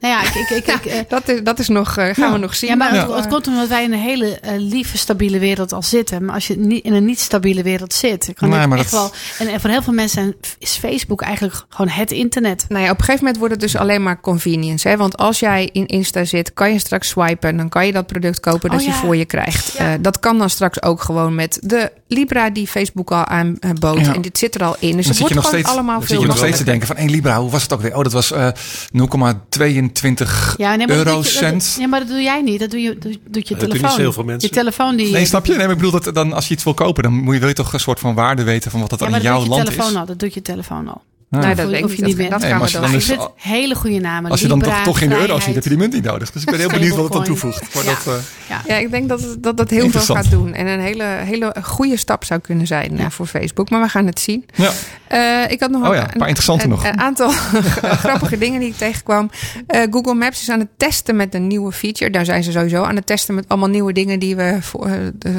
Nou 0.00 0.14
ja, 0.14 0.22
ik, 0.28 0.34
ik, 0.34 0.48
ik, 0.50 0.66
ik, 0.74 0.84
eh, 0.84 0.98
dat 1.08 1.28
is, 1.28 1.42
dat 1.42 1.58
is 1.58 1.68
nog, 1.68 1.96
eh, 1.96 2.14
gaan 2.14 2.32
we 2.32 2.38
nog 2.38 2.54
zien. 2.54 2.70
ja, 2.70 2.76
maar 2.76 2.92
Maar, 2.92 3.06
het, 3.06 3.14
het 3.14 3.26
komt 3.26 3.46
omdat 3.46 3.68
wij 3.68 3.84
in 3.84 3.92
een 3.92 3.98
hele 3.98 4.38
eh, 4.40 4.52
lieve, 4.56 4.98
stabiele 4.98 5.38
wereld 5.38 5.72
al 5.72 5.82
zitten. 5.82 6.24
Maar 6.24 6.34
als 6.34 6.46
je 6.46 6.58
niet 6.58 6.84
in 6.84 6.92
een 6.94 7.04
niet 7.04 7.20
stabiele 7.20 7.62
wereld 7.62 7.92
zit, 7.92 8.30
kan 8.34 8.48
Nee, 8.48 8.66
maar 8.66 8.78
echt 8.78 8.90
dat- 8.90 9.00
wel. 9.00 9.46
En, 9.46 9.54
en 9.54 9.60
voor 9.60 9.70
heel 9.70 9.82
veel 9.82 9.92
mensen 9.92 10.34
is 10.58 10.76
Facebook 10.76 11.22
eigenlijk 11.22 11.54
gewoon 11.68 11.90
het 11.92 12.10
internet. 12.10 12.64
Nou 12.68 12.84
ja, 12.84 12.90
op 12.90 12.98
een 12.98 13.04
gegeven 13.04 13.18
moment 13.24 13.38
wordt 13.38 13.52
het 13.54 13.62
dus 13.62 13.76
alleen 13.76 14.02
maar 14.02 14.20
convenience. 14.20 14.88
Hè? 14.88 14.96
Want 14.96 15.16
als 15.16 15.38
jij 15.40 15.68
in 15.72 15.86
Insta 15.86 16.24
zit, 16.24 16.52
kan 16.52 16.72
je 16.72 16.78
straks 16.78 17.08
swipen. 17.08 17.56
Dan 17.56 17.68
kan 17.68 17.86
je 17.86 17.92
dat 17.92 18.06
product 18.06 18.40
kopen 18.40 18.70
dat 18.70 18.78
Oh 18.80 18.84
je 18.86 18.92
ja. 18.92 18.96
voor 18.98 19.16
je 19.16 19.24
krijgt. 19.24 19.74
Ja. 19.78 19.92
Eh, 19.92 19.98
dat 20.00 20.18
kan 20.20 20.38
dan 20.38 20.50
straks 20.50 20.82
ook 20.82 21.02
gewoon 21.02 21.34
met 21.34 21.58
de 21.62 21.92
Libra 22.12 22.50
die 22.50 22.66
Facebook 22.66 23.10
al 23.12 23.24
aanbood. 23.24 24.00
Ja. 24.06 24.14
En 24.14 24.20
dit 24.20 24.38
zit 24.38 24.54
er 24.54 24.64
al 24.64 24.76
in. 24.78 24.96
Dus 24.96 25.04
Dan 25.06 25.10
het 25.10 25.18
wordt 25.20 25.34
nog 25.34 25.44
gewoon 25.44 25.60
steeds, 25.60 25.76
allemaal 25.76 25.98
veel 26.00 26.08
zit 26.08 26.20
je 26.20 26.26
nog 26.26 26.36
steeds 26.36 26.58
te 26.58 26.64
denken 26.64 26.86
van, 26.86 26.96
hé 26.96 27.04
Libra, 27.04 27.40
hoe 27.40 27.50
was 27.50 27.62
het 27.62 27.72
ook 27.72 27.80
weer? 27.80 27.96
Oh, 27.96 28.02
dat 28.02 28.12
was 28.12 28.32
eh 28.32 28.48
0,22 28.92 30.54
Ja, 30.56 30.74
nee, 30.76 30.86
dat 30.86 30.96
dat- 30.96 31.06
eurocent. 31.06 31.76
ja, 31.78 31.86
maar 31.86 32.00
dat 32.00 32.08
doe 32.08 32.20
jij 32.22 32.42
niet. 32.42 32.60
Dat 32.60 32.70
doe 32.70 32.80
je, 32.80 32.98
doe, 32.98 33.18
doet 33.28 33.48
je 33.48 33.54
Dat 33.54 33.60
doen 33.60 33.68
telefoon. 33.68 33.88
niet 33.90 33.98
heel 33.98 34.12
veel 34.12 34.24
mensen. 34.24 34.48
Je 34.48 34.54
telefoon 34.54 34.96
die. 34.96 35.12
Nee, 35.12 35.24
snap 35.24 35.46
je? 35.46 35.50
Nee, 35.52 35.60
maar 35.60 35.70
ik 35.76 35.82
bedoel, 35.82 36.00
dat 36.00 36.14
dan, 36.14 36.32
als 36.32 36.48
je 36.48 36.54
iets 36.54 36.64
wil 36.64 36.74
kopen, 36.74 37.02
dan 37.02 37.12
moet 37.12 37.34
je, 37.34 37.40
wil 37.40 37.48
je 37.48 37.54
toch 37.54 37.72
een 37.72 37.80
soort 37.80 38.00
van 38.00 38.14
waarde 38.14 38.42
weten 38.42 38.70
van 38.70 38.80
wat 38.80 38.90
dat 38.90 38.98
Ja, 39.00 39.08
maar 39.08 39.14
in 39.18 39.24
dat 39.24 39.32
jouw 39.32 39.40
doet 39.40 39.50
je 39.50 39.54
land 39.56 39.68
telefoon 39.70 39.92
is. 39.92 39.98
al. 39.98 40.06
Dat 40.06 40.18
doet 40.18 40.34
je 40.34 40.42
telefoon 40.42 40.88
al. 40.88 41.02
Nee, 41.30 41.54
dat 41.54 41.64
Hoef 41.64 41.64
je- 41.64 41.70
denk 41.70 41.90
ik 41.90 41.96
je 41.96 42.04
niet. 42.04 42.16
meer. 42.16 42.30
Dat 42.30 42.40
Nee, 42.40 42.50
gaan 42.50 42.60
we 42.60 42.70
dan 42.72 42.90
dus- 42.90 43.04
vind 43.04 43.28
hele 43.36 43.74
goede 43.74 43.98
namen. 43.98 44.30
Als 44.30 44.40
je 44.40 44.48
dan 44.48 44.58
toch, 44.58 44.68
Libra, 44.68 44.84
toch 44.84 44.98
geen 44.98 45.12
euro 45.12 45.40
ziet, 45.40 45.54
heb 45.54 45.62
je 45.62 45.68
die 45.68 45.78
munt 45.78 45.92
niet 45.92 46.04
nodig. 46.04 46.30
Dus 46.30 46.42
ik 46.42 46.50
ben 46.50 46.58
heel 46.58 46.68
benieuwd 46.68 46.94
wat 46.94 47.04
het 47.04 47.12
dan 47.12 47.24
toevoegt. 47.24 47.74
Maar 47.74 47.84
Ja. 47.84 47.90
dat, 47.90 48.06
eh, 48.06 48.12
Ja. 48.48 48.60
Ja, 48.66 48.74
ik 48.76 48.90
denk 48.90 49.08
dat 49.08 49.20
het- 49.20 49.42
dat, 49.42 49.56
dat 49.56 49.70
heel 49.70 49.90
veel 49.90 50.14
gaat 50.14 50.30
doen. 50.30 50.54
En 50.54 50.66
een 50.66 50.80
hele, 50.80 51.04
hele 51.04 51.54
goede 51.62 51.96
stap 51.96 52.24
zou 52.24 52.40
kunnen 52.40 52.66
zijn 52.66 52.98
eh, 52.98 53.06
voor 53.10 53.26
Facebook. 53.26 53.70
Maar 53.70 53.80
we 53.82 53.88
gaan 53.88 54.06
het 54.06 54.20
zien. 54.20 54.44
ja. 54.54 54.70
Eh, 55.08 55.50
ik 55.50 55.60
had 55.60 55.70
nog 55.70 55.88
Oh 55.88 55.94
ja, 55.94 56.02
een 56.02 56.18
paar 56.18 56.28
interessante 56.28 56.64
een, 56.64 56.70
nog. 56.70 56.84
Een 56.84 57.00
aantal 57.00 57.30
grappige 58.04 58.38
dingen 58.38 58.60
die 58.60 58.68
ik 58.68 58.76
tegenkwam. 58.76 59.30
Eh, 59.66 59.82
Google 59.90 60.14
Maps 60.14 60.40
is 60.42 60.48
aan 60.50 60.58
het 60.58 60.68
testen 60.76 61.16
met 61.16 61.34
een 61.34 61.46
nieuwe 61.46 61.72
feature. 61.72 62.10
Daar 62.10 62.24
zijn 62.24 62.42
ze 62.42 62.52
sowieso 62.52 62.82
aan 62.82 62.96
het 62.96 63.06
testen 63.06 63.34
met 63.34 63.44
allemaal 63.48 63.68
nieuwe 63.68 63.92
dingen 63.92 64.18
die 64.18 64.36
we 64.36 64.56
voor, 64.60 64.90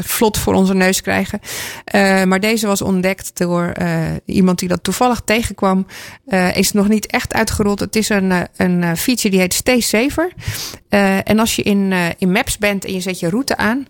vlot 0.01 0.37
voor 0.37 0.53
onze 0.53 0.73
neus 0.73 1.01
krijgen. 1.01 1.39
Eh, 1.85 2.23
maar 2.23 2.39
deze 2.39 2.67
was 2.67 2.81
ontdekt 2.81 3.31
door 3.33 3.63
eh, 3.67 3.97
iemand 4.25 4.59
die 4.59 4.67
dat 4.69 4.83
toevallig 4.83 5.21
tegenkwam. 5.25 5.80
Eh, 6.25 6.55
is 6.55 6.71
nog 6.71 6.87
niet 6.87 7.05
echt 7.05 7.33
uitgerold. 7.33 7.79
Het 7.79 7.95
is 7.95 8.09
een, 8.09 8.31
eh, 8.31 8.41
een 8.55 8.83
eh, 8.83 8.93
feature 8.93 9.29
die 9.29 9.39
heet 9.39 9.53
Stay 9.53 9.79
Safer. 9.79 10.31
En 11.23 11.39
als 11.39 11.55
je 11.55 11.61
in, 11.61 11.93
in 12.17 12.31
Maps 12.31 12.57
bent 12.57 12.85
en 12.85 12.93
je 12.93 12.99
zet 12.99 13.19
je 13.19 13.29
route 13.29 13.57
aan, 13.57 13.87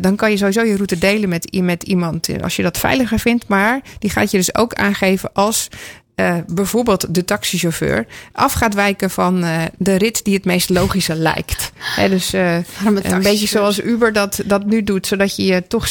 dan 0.00 0.16
kan 0.16 0.30
je 0.30 0.36
sowieso 0.36 0.62
je 0.62 0.74
route 0.74 0.98
delen 0.98 1.28
met, 1.28 1.60
met 1.62 1.82
iemand 1.82 2.28
als 2.42 2.56
je 2.56 2.62
dat 2.62 2.78
veiliger 2.78 3.18
vindt. 3.18 3.48
Maar 3.48 3.80
die 3.98 4.10
gaat 4.10 4.30
je 4.30 4.36
dus 4.36 4.54
ook 4.54 4.74
aangeven 4.74 5.32
als 5.32 5.68
eh, 6.16 6.36
bijvoorbeeld 6.46 7.14
de 7.14 7.24
taxichauffeur 7.24 8.06
af 8.32 8.52
gaat 8.52 8.74
wijken 8.74 9.10
van 9.10 9.44
eh, 9.44 9.62
de 9.78 9.96
rit 9.96 10.24
die 10.24 10.34
het 10.34 10.44
meest 10.44 10.68
logische 10.68 11.14
lijkt. 11.14 11.72
Dus 12.08 12.32
eh, 12.32 12.56
een 12.84 13.22
beetje 13.22 13.46
zoals 13.46 13.82
Uber 13.82 14.12
dat, 14.12 14.40
dat 14.44 14.64
nu 14.64 14.82
doet, 14.82 15.06
zodat 15.06 15.36
je 15.36 15.44
je 15.44 15.66
toch 15.66 15.88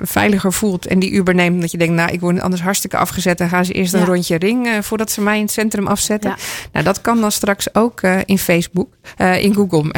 veiliger 0.00 0.52
voelt. 0.52 0.86
En 0.86 0.98
die 0.98 1.10
Uber 1.10 1.34
neemt 1.34 1.54
omdat 1.54 1.70
je 1.70 1.78
denkt, 1.78 1.94
nou, 1.94 2.10
ik 2.10 2.20
word 2.20 2.40
anders 2.40 2.62
hartstikke 2.62 2.96
afgezet. 2.96 3.40
En 3.40 3.48
gaan 3.48 3.64
ze 3.64 3.72
eerst 3.72 3.92
een 3.92 4.04
rondje 4.04 4.36
ring 4.36 4.78
voordat 4.80 5.10
ze 5.10 5.20
mij 5.20 5.36
in 5.36 5.42
het 5.42 5.52
centrum 5.52 5.86
afzetten. 5.86 6.30
Ja. 6.30 6.36
Nou, 6.72 6.84
dat 6.84 7.00
kan 7.00 7.20
dan 7.20 7.32
straks 7.32 7.74
ook 7.74 8.00
in 8.24 8.38
Facebook, 8.38 8.88
in 9.16 9.54
Google, 9.54 9.90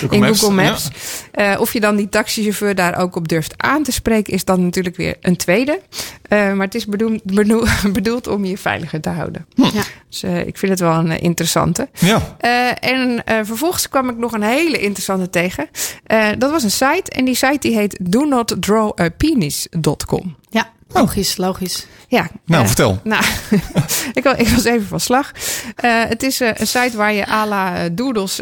Google 0.00 0.16
in 0.16 0.22
Maps, 0.22 0.40
Google 0.40 0.62
Maps. 0.62 0.88
Eh, 1.32 1.56
of 1.60 1.72
je 1.72 1.80
dan 1.80 1.96
die 1.96 2.08
taxichauffeur 2.08 2.74
daar 2.74 2.98
ook 2.98 3.16
op 3.16 3.28
durft 3.28 3.54
aan 3.56 3.82
te 3.82 3.92
spreken, 3.92 4.32
is 4.32 4.44
dan 4.44 4.62
natuurlijk 4.62 4.96
weer 4.96 5.16
een 5.20 5.36
tweede. 5.36 5.80
Eh, 6.28 6.52
maar 6.52 6.66
het 6.66 6.74
is 6.74 6.86
bedoeld, 6.86 7.24
bedoeld, 7.24 7.68
bedoeld 7.92 8.26
om 8.26 8.44
je 8.44 8.58
veiliger 8.58 9.00
te 9.00 9.08
houden. 9.08 9.46
Ja. 9.54 9.70
Dus 10.08 10.22
eh, 10.22 10.46
ik 10.46 10.58
vind 10.58 10.72
het 10.72 10.80
wel 10.80 10.92
een 10.92 11.20
interessante. 11.20 11.88
ja. 11.98 12.36
Eh, 12.38 12.90
en 12.90 13.24
eh, 13.24 13.38
vervolgens 13.42 13.88
kwam 13.88 14.08
ik 14.08 14.16
nog 14.16 14.32
een 14.32 14.42
hele 14.42 14.78
interessante 14.78 15.30
tegen. 15.30 15.68
Eh, 16.06 16.28
dat 16.38 16.50
was 16.50 16.62
een 16.62 16.70
site 16.70 17.10
en 17.10 17.24
die 17.24 17.34
site 17.34 17.58
die 17.58 17.76
heet 17.76 17.98
do 18.00 18.24
not 18.24 18.56
draw 18.60 19.00
a 19.00 19.08
penis.com. 19.08 20.36
Ja, 20.50 20.70
logisch, 20.94 21.36
logisch. 21.36 21.86
Ja, 22.08 22.28
Nou, 22.46 22.60
eh, 22.62 22.66
vertel. 22.66 23.00
nou, 23.04 23.24
ik, 24.12 24.22
wa- 24.22 24.36
ik 24.36 24.48
was 24.48 24.64
even 24.64 24.86
van 24.86 25.00
slag. 25.00 25.30
Eh, 25.76 26.02
het 26.08 26.22
is 26.22 26.40
eh, 26.40 26.48
een 26.54 26.66
site 26.66 26.96
waar 26.96 27.12
je 27.12 27.28
à 27.28 27.46
la 27.46 27.88
Doodles 27.88 28.40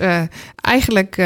eigenlijk 0.60 1.16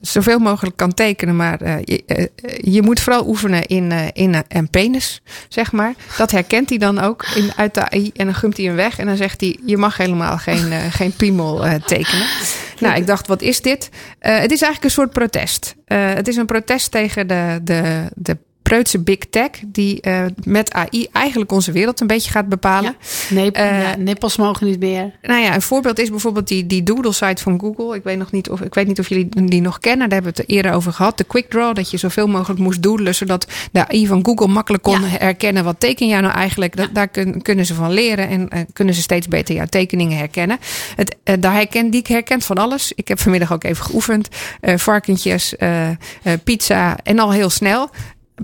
zoveel 0.00 0.38
mogelijk 0.38 0.76
kan 0.76 0.94
tekenen. 0.94 1.36
Maar 1.36 1.58
je, 1.84 2.30
je 2.62 2.82
moet 2.82 3.00
vooral 3.00 3.26
oefenen 3.28 3.66
in, 3.66 3.92
in 4.12 4.42
een- 4.48 4.70
penis, 4.70 5.20
zeg 5.48 5.72
maar. 5.72 5.92
Dat 6.16 6.30
herkent 6.30 6.68
hij 6.68 6.78
dan 6.78 6.98
ook 6.98 7.24
in, 7.34 7.52
uit 7.56 7.74
de 7.74 7.90
AI. 7.90 8.10
En 8.16 8.24
dan 8.24 8.34
gumt 8.34 8.56
hij 8.56 8.66
hem 8.66 8.74
weg. 8.74 8.98
En 8.98 9.06
dan 9.06 9.16
zegt 9.16 9.40
hij, 9.40 9.58
je 9.66 9.76
mag 9.76 9.96
helemaal 9.96 10.38
geen, 10.38 10.72
geen 10.90 11.12
piemel 11.12 11.64
tekenen. 11.86 12.26
Nou, 12.78 12.96
ik 12.96 13.06
dacht, 13.06 13.26
wat 13.26 13.42
is 13.42 13.60
dit? 13.60 13.88
Het 14.18 14.50
is 14.52 14.62
eigenlijk 14.62 14.84
een 14.84 14.90
soort 14.90 15.10
protest. 15.12 15.74
Het 15.84 16.28
is 16.28 16.36
een 16.36 16.46
protest 16.46 16.90
tegen 16.90 17.26
de, 17.26 17.60
de, 17.62 18.04
de 18.14 18.36
preutse 18.72 18.98
big 18.98 19.18
tech... 19.30 19.50
die 19.66 20.00
eh, 20.00 20.24
met 20.44 20.72
AI 20.72 21.08
eigenlijk 21.12 21.52
onze 21.52 21.72
wereld 21.72 22.00
een 22.00 22.06
beetje 22.06 22.30
gaat 22.30 22.48
bepalen. 22.48 22.96
Ja. 23.28 23.34
Nee, 23.34 23.50
Eh, 23.52 23.82
ja, 23.82 23.96
nippels 23.96 24.36
mogen 24.36 24.66
niet 24.66 24.78
meer. 24.78 25.12
Nou 25.22 25.40
ja, 25.40 25.54
een 25.54 25.62
voorbeeld 25.62 25.98
is 25.98 26.10
bijvoorbeeld 26.10 26.48
die, 26.48 26.66
die 26.66 26.82
Doodle-site 26.82 27.42
van 27.42 27.60
Google. 27.60 27.94
Ik 27.96 28.02
weet, 28.04 28.18
nog 28.18 28.32
niet 28.32 28.50
of, 28.50 28.60
ik 28.60 28.74
weet 28.74 28.86
niet 28.86 28.98
of 28.98 29.08
jullie 29.08 29.28
die 29.46 29.60
nog 29.60 29.78
kennen. 29.78 30.08
Daar 30.08 30.18
hebben 30.22 30.34
we 30.36 30.42
het 30.42 30.50
eerder 30.50 30.72
over 30.72 30.92
gehad. 30.92 31.18
De 31.18 31.24
Quick 31.24 31.50
Draw, 31.50 31.74
dat 31.74 31.90
je 31.90 31.96
zoveel 31.96 32.26
mogelijk 32.26 32.60
moest 32.60 32.82
doodelen... 32.82 33.14
zodat 33.14 33.46
de 33.72 33.88
AI 33.88 34.06
van 34.06 34.24
Google 34.24 34.46
makkelijk 34.46 34.82
kon 34.82 35.00
Ja. 35.00 35.06
herkennen... 35.06 35.64
wat 35.64 35.80
teken 35.80 36.08
jij 36.08 36.20
nou 36.20 36.34
eigenlijk? 36.34 36.76
Dat, 36.76 36.88
Daar 36.92 37.08
kun- 37.08 37.42
kunnen 37.42 37.66
ze 37.66 37.74
van 37.74 37.92
leren 37.92 38.28
en 38.28 38.48
eh, 38.48 38.60
kunnen 38.72 38.94
ze 38.94 39.00
steeds 39.02 39.28
beter 39.28 39.54
jouw 39.54 39.66
tekeningen 39.66 40.18
herkennen. 40.18 40.58
Het, 40.96 41.16
eh, 41.24 41.34
daar 41.40 41.52
herken, 41.54 41.90
die 41.90 42.02
herkent 42.08 42.44
van 42.44 42.56
alles. 42.58 42.92
Ik 42.94 43.08
heb 43.08 43.18
vanmiddag 43.20 43.52
ook 43.52 43.64
even 43.64 43.84
geoefend. 43.84 44.28
Eh, 44.60 44.76
varkentjes, 44.76 45.56
eh, 45.56 45.88
eh, 45.90 45.96
pizza 46.44 46.96
en 47.02 47.18
al 47.18 47.30
heel 47.32 47.50
snel... 47.50 47.90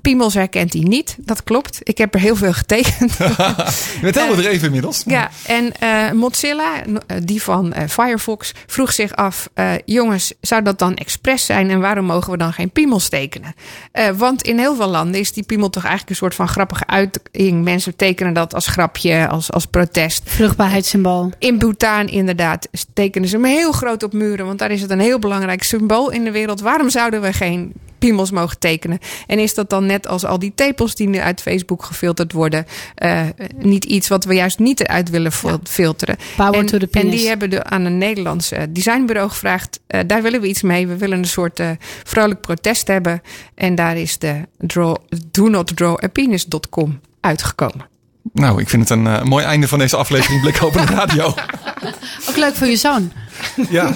Piemels 0.03 0.35
herkent 0.35 0.73
hij 0.73 0.83
niet, 0.83 1.17
dat 1.19 1.45
klopt. 1.45 1.81
Ik 1.83 1.99
heb 1.99 2.15
er 2.15 2.21
heel 2.21 2.37
veel 2.37 2.53
getekend. 2.53 3.17
Je 3.95 3.99
bent 4.01 4.15
helemaal 4.15 4.39
er 4.39 4.47
even 4.47 4.67
inmiddels. 4.67 5.03
Ja, 5.07 5.31
en 5.47 5.81
eh, 5.81 6.13
Mozilla, 6.13 6.83
eh, 6.85 7.17
die 7.23 7.43
van 7.43 7.73
eh, 7.73 7.89
Firefox, 7.89 8.53
vroeg 8.67 8.93
zich 8.93 9.17
af: 9.17 9.49
eh, 9.55 9.73
jongens, 9.85 10.33
zou 10.41 10.63
dat 10.63 10.79
dan 10.79 10.95
expres 10.95 11.47
zijn 11.47 11.71
en 11.71 11.81
waarom 11.81 12.05
mogen 12.05 12.31
we 12.31 12.39
dan 12.39 12.53
geen 12.53 12.71
piemels 12.71 13.09
tekenen? 13.09 13.55
Eh, 13.93 14.09
want 14.11 14.43
in 14.43 14.59
heel 14.59 14.77
veel 14.77 14.89
landen 14.89 15.21
is 15.21 15.33
die 15.33 15.43
piemel 15.43 15.71
toch 15.71 15.83
eigenlijk 15.83 16.11
een 16.11 16.17
soort 16.17 16.35
van 16.35 16.49
grappige 16.49 16.87
uiting. 16.87 17.65
Mensen 17.65 17.97
tekenen 17.97 18.33
dat 18.33 18.55
als 18.55 18.67
grapje, 18.67 19.29
als, 19.29 19.53
als 19.53 19.67
protest. 19.67 20.23
Vruchtbaarheidssymbool. 20.25 21.31
In 21.39 21.59
Bhutan 21.59 22.07
inderdaad 22.09 22.69
tekenen 22.93 23.29
ze 23.29 23.37
hem 23.37 23.45
heel 23.45 23.73
groot 23.73 24.03
op 24.03 24.13
muren, 24.13 24.47
want 24.47 24.59
daar 24.59 24.71
is 24.71 24.81
het 24.81 24.91
een 24.91 25.01
heel 25.01 25.19
belangrijk 25.19 25.63
symbool 25.63 26.11
in 26.11 26.25
de 26.25 26.31
wereld. 26.31 26.61
Waarom 26.61 26.91
zouden 26.91 27.21
we 27.21 27.33
geen 27.33 27.73
piemels 27.99 28.31
mogen 28.31 28.59
tekenen? 28.59 28.99
En 29.27 29.39
is 29.39 29.55
dat 29.55 29.71
dan 29.71 29.87
net 29.87 30.07
als 30.07 30.25
al 30.25 30.39
die 30.39 30.53
tepels 30.55 30.95
die 30.95 31.09
nu 31.09 31.19
uit 31.19 31.41
Facebook 31.43 31.85
gefilterd 31.85 32.33
worden, 32.33 32.67
eh, 32.95 33.23
niet 33.57 33.85
iets 33.85 34.09
wat 34.09 34.25
we 34.25 34.35
juist 34.35 34.59
niet 34.59 34.81
eruit 34.81 35.11
willen 35.11 35.33
fil- 35.33 35.61
filteren? 35.65 36.17
Power 36.37 36.55
en, 36.55 36.67
to 36.67 36.79
the 36.79 36.85
en 36.85 36.91
penis. 36.91 37.19
die 37.19 37.29
hebben 37.29 37.51
de, 37.51 37.65
aan 37.65 37.85
een 37.85 37.99
Nederlands 37.99 38.53
eh, 38.53 38.63
designbureau 38.69 39.29
gevraagd. 39.29 39.81
eh, 39.87 40.01
daar 40.07 40.23
willen 40.23 40.41
we 40.41 40.47
iets 40.49 40.63
mee. 40.63 40.87
We 40.87 40.97
willen 40.97 41.19
een 41.19 41.25
soort 41.25 41.61
eh, 41.61 41.71
vrolijk 42.05 42.41
protest 42.41 42.87
hebben. 42.87 43.23
En 43.55 43.75
daar 43.75 43.97
is 43.97 44.19
de 44.19 44.35
draw, 44.59 44.97
do 45.31 45.49
not 45.49 45.77
draw 45.77 46.05
a 46.05 46.09
penis.com 46.09 47.01
uitgekomen. 47.21 47.87
Nou, 48.33 48.61
ik 48.61 48.69
vind 48.69 48.89
het 48.89 48.99
een 48.99 49.07
eh, 49.07 49.23
mooi 49.23 49.45
einde 49.45 49.69
van 49.69 49.79
deze 49.79 49.97
aflevering 49.97 50.41
Blik 50.41 50.63
Open 50.63 50.87
Radio. 50.87 51.25
Ook 52.29 52.37
leuk 52.37 52.55
voor 52.55 52.67
je 52.67 52.77
zoon. 52.77 53.13
Ja, 53.71 53.89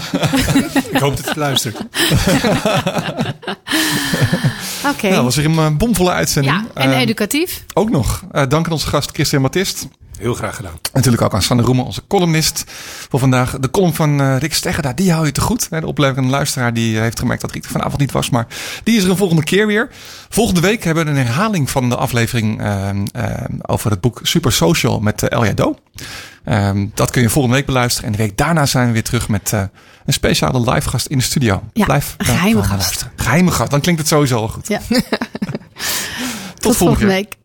ik 0.93 0.99
hoop 0.99 1.17
dat 1.17 1.25
hij 1.25 1.35
luistert. 1.37 1.77
Oké. 4.93 5.09
Nou, 5.09 5.25
was 5.25 5.37
weer 5.37 5.45
een 5.45 5.59
eh, 5.59 5.71
bomvolle 5.77 6.11
uitzending. 6.11 6.55
ja, 6.55 6.83
en 6.83 6.93
Eh, 6.93 7.01
educatief. 7.01 7.65
ook 7.75 7.91
nog. 7.91 8.25
Dank 8.33 8.67
aan 8.67 8.73
onze 8.73 8.87
gast 8.87 9.11
Christian 9.13 9.43
Matist. 9.43 9.87
Heel 10.23 10.35
graag 10.35 10.57
gedaan. 10.57 10.73
Natuurlijk 10.93 11.23
ook 11.23 11.35
aan 11.35 11.43
Sanne 11.43 11.63
Roemer, 11.63 11.85
onze 11.85 12.03
columnist 12.09 12.65
voor 13.09 13.21
vandaag. 13.21 13.59
De 13.59 13.71
column 13.71 13.95
van 13.95 14.21
eh, 14.21 14.37
Rick 14.39 14.55
Steggeda, 14.55 14.93
die 14.93 15.13
hou 15.13 15.27
je 15.27 15.33
te 15.33 15.41
goed. 15.41 15.67
Hè, 15.71 15.81
De 15.81 15.87
opleidende 15.87 16.31
luisteraar 16.31 16.75
die 16.75 16.99
heeft 16.99 17.19
gemerkt 17.19 17.43
dat 17.43 17.51
Rick 17.51 17.65
er 17.65 17.71
vanavond 17.71 17.99
niet 17.99 18.13
was. 18.13 18.31
Maar 18.31 18.47
die 18.85 18.97
is 18.97 19.05
er 19.05 19.11
een 19.11 19.17
volgende 19.17 19.45
keer 19.45 19.67
weer. 19.67 19.89
Volgende 20.29 20.61
week 20.61 20.85
hebben 20.85 21.05
we 21.05 21.11
een 21.11 21.17
herhaling 21.17 21.71
van 21.71 21.89
de 21.89 21.97
aflevering 21.97 22.61
eh, 22.61 22.89
eh, 22.89 22.97
over 23.63 23.91
het 23.91 24.01
boek 24.01 24.21
Super 24.23 24.53
Social 24.53 25.01
met 25.01 25.23
uh, 25.23 25.29
Elia 25.39 25.53
Do. 25.53 25.77
Ehm, 26.45 26.87
dat 26.95 27.11
kun 27.11 27.23
je 27.23 27.29
volgende 27.29 27.57
week 27.57 27.67
beluisteren. 27.67 28.07
En 28.11 28.17
de 28.17 28.23
week 28.23 28.37
daarna 28.37 28.67
zijn 28.67 28.87
we 28.87 28.93
weer 28.93 29.03
terug 29.05 29.29
met 29.29 29.53
eh, 29.53 29.63
een 30.07 30.13
speciale 30.13 30.71
live 30.73 30.89
gast 30.89 31.07
in 31.07 31.19
de 31.19 31.25
studio. 31.25 31.63
Ja, 31.73 31.85
Blijf 31.85 32.15
geheime 32.19 32.63
gast. 32.63 32.81
luisteren. 32.81 33.13
Geheime 33.17 33.51
gast, 33.51 33.71
dan 33.71 33.81
klinkt 33.81 34.01
het 34.01 34.09
sowieso 34.11 34.37
al 34.37 34.49
goed. 34.49 34.69
Ja. 34.69 34.81
Tot, 34.89 35.03
Tot 36.61 36.77
volgende 36.77 36.77
keer. 36.77 36.77
volgende 36.77 37.07
week. 37.07 37.41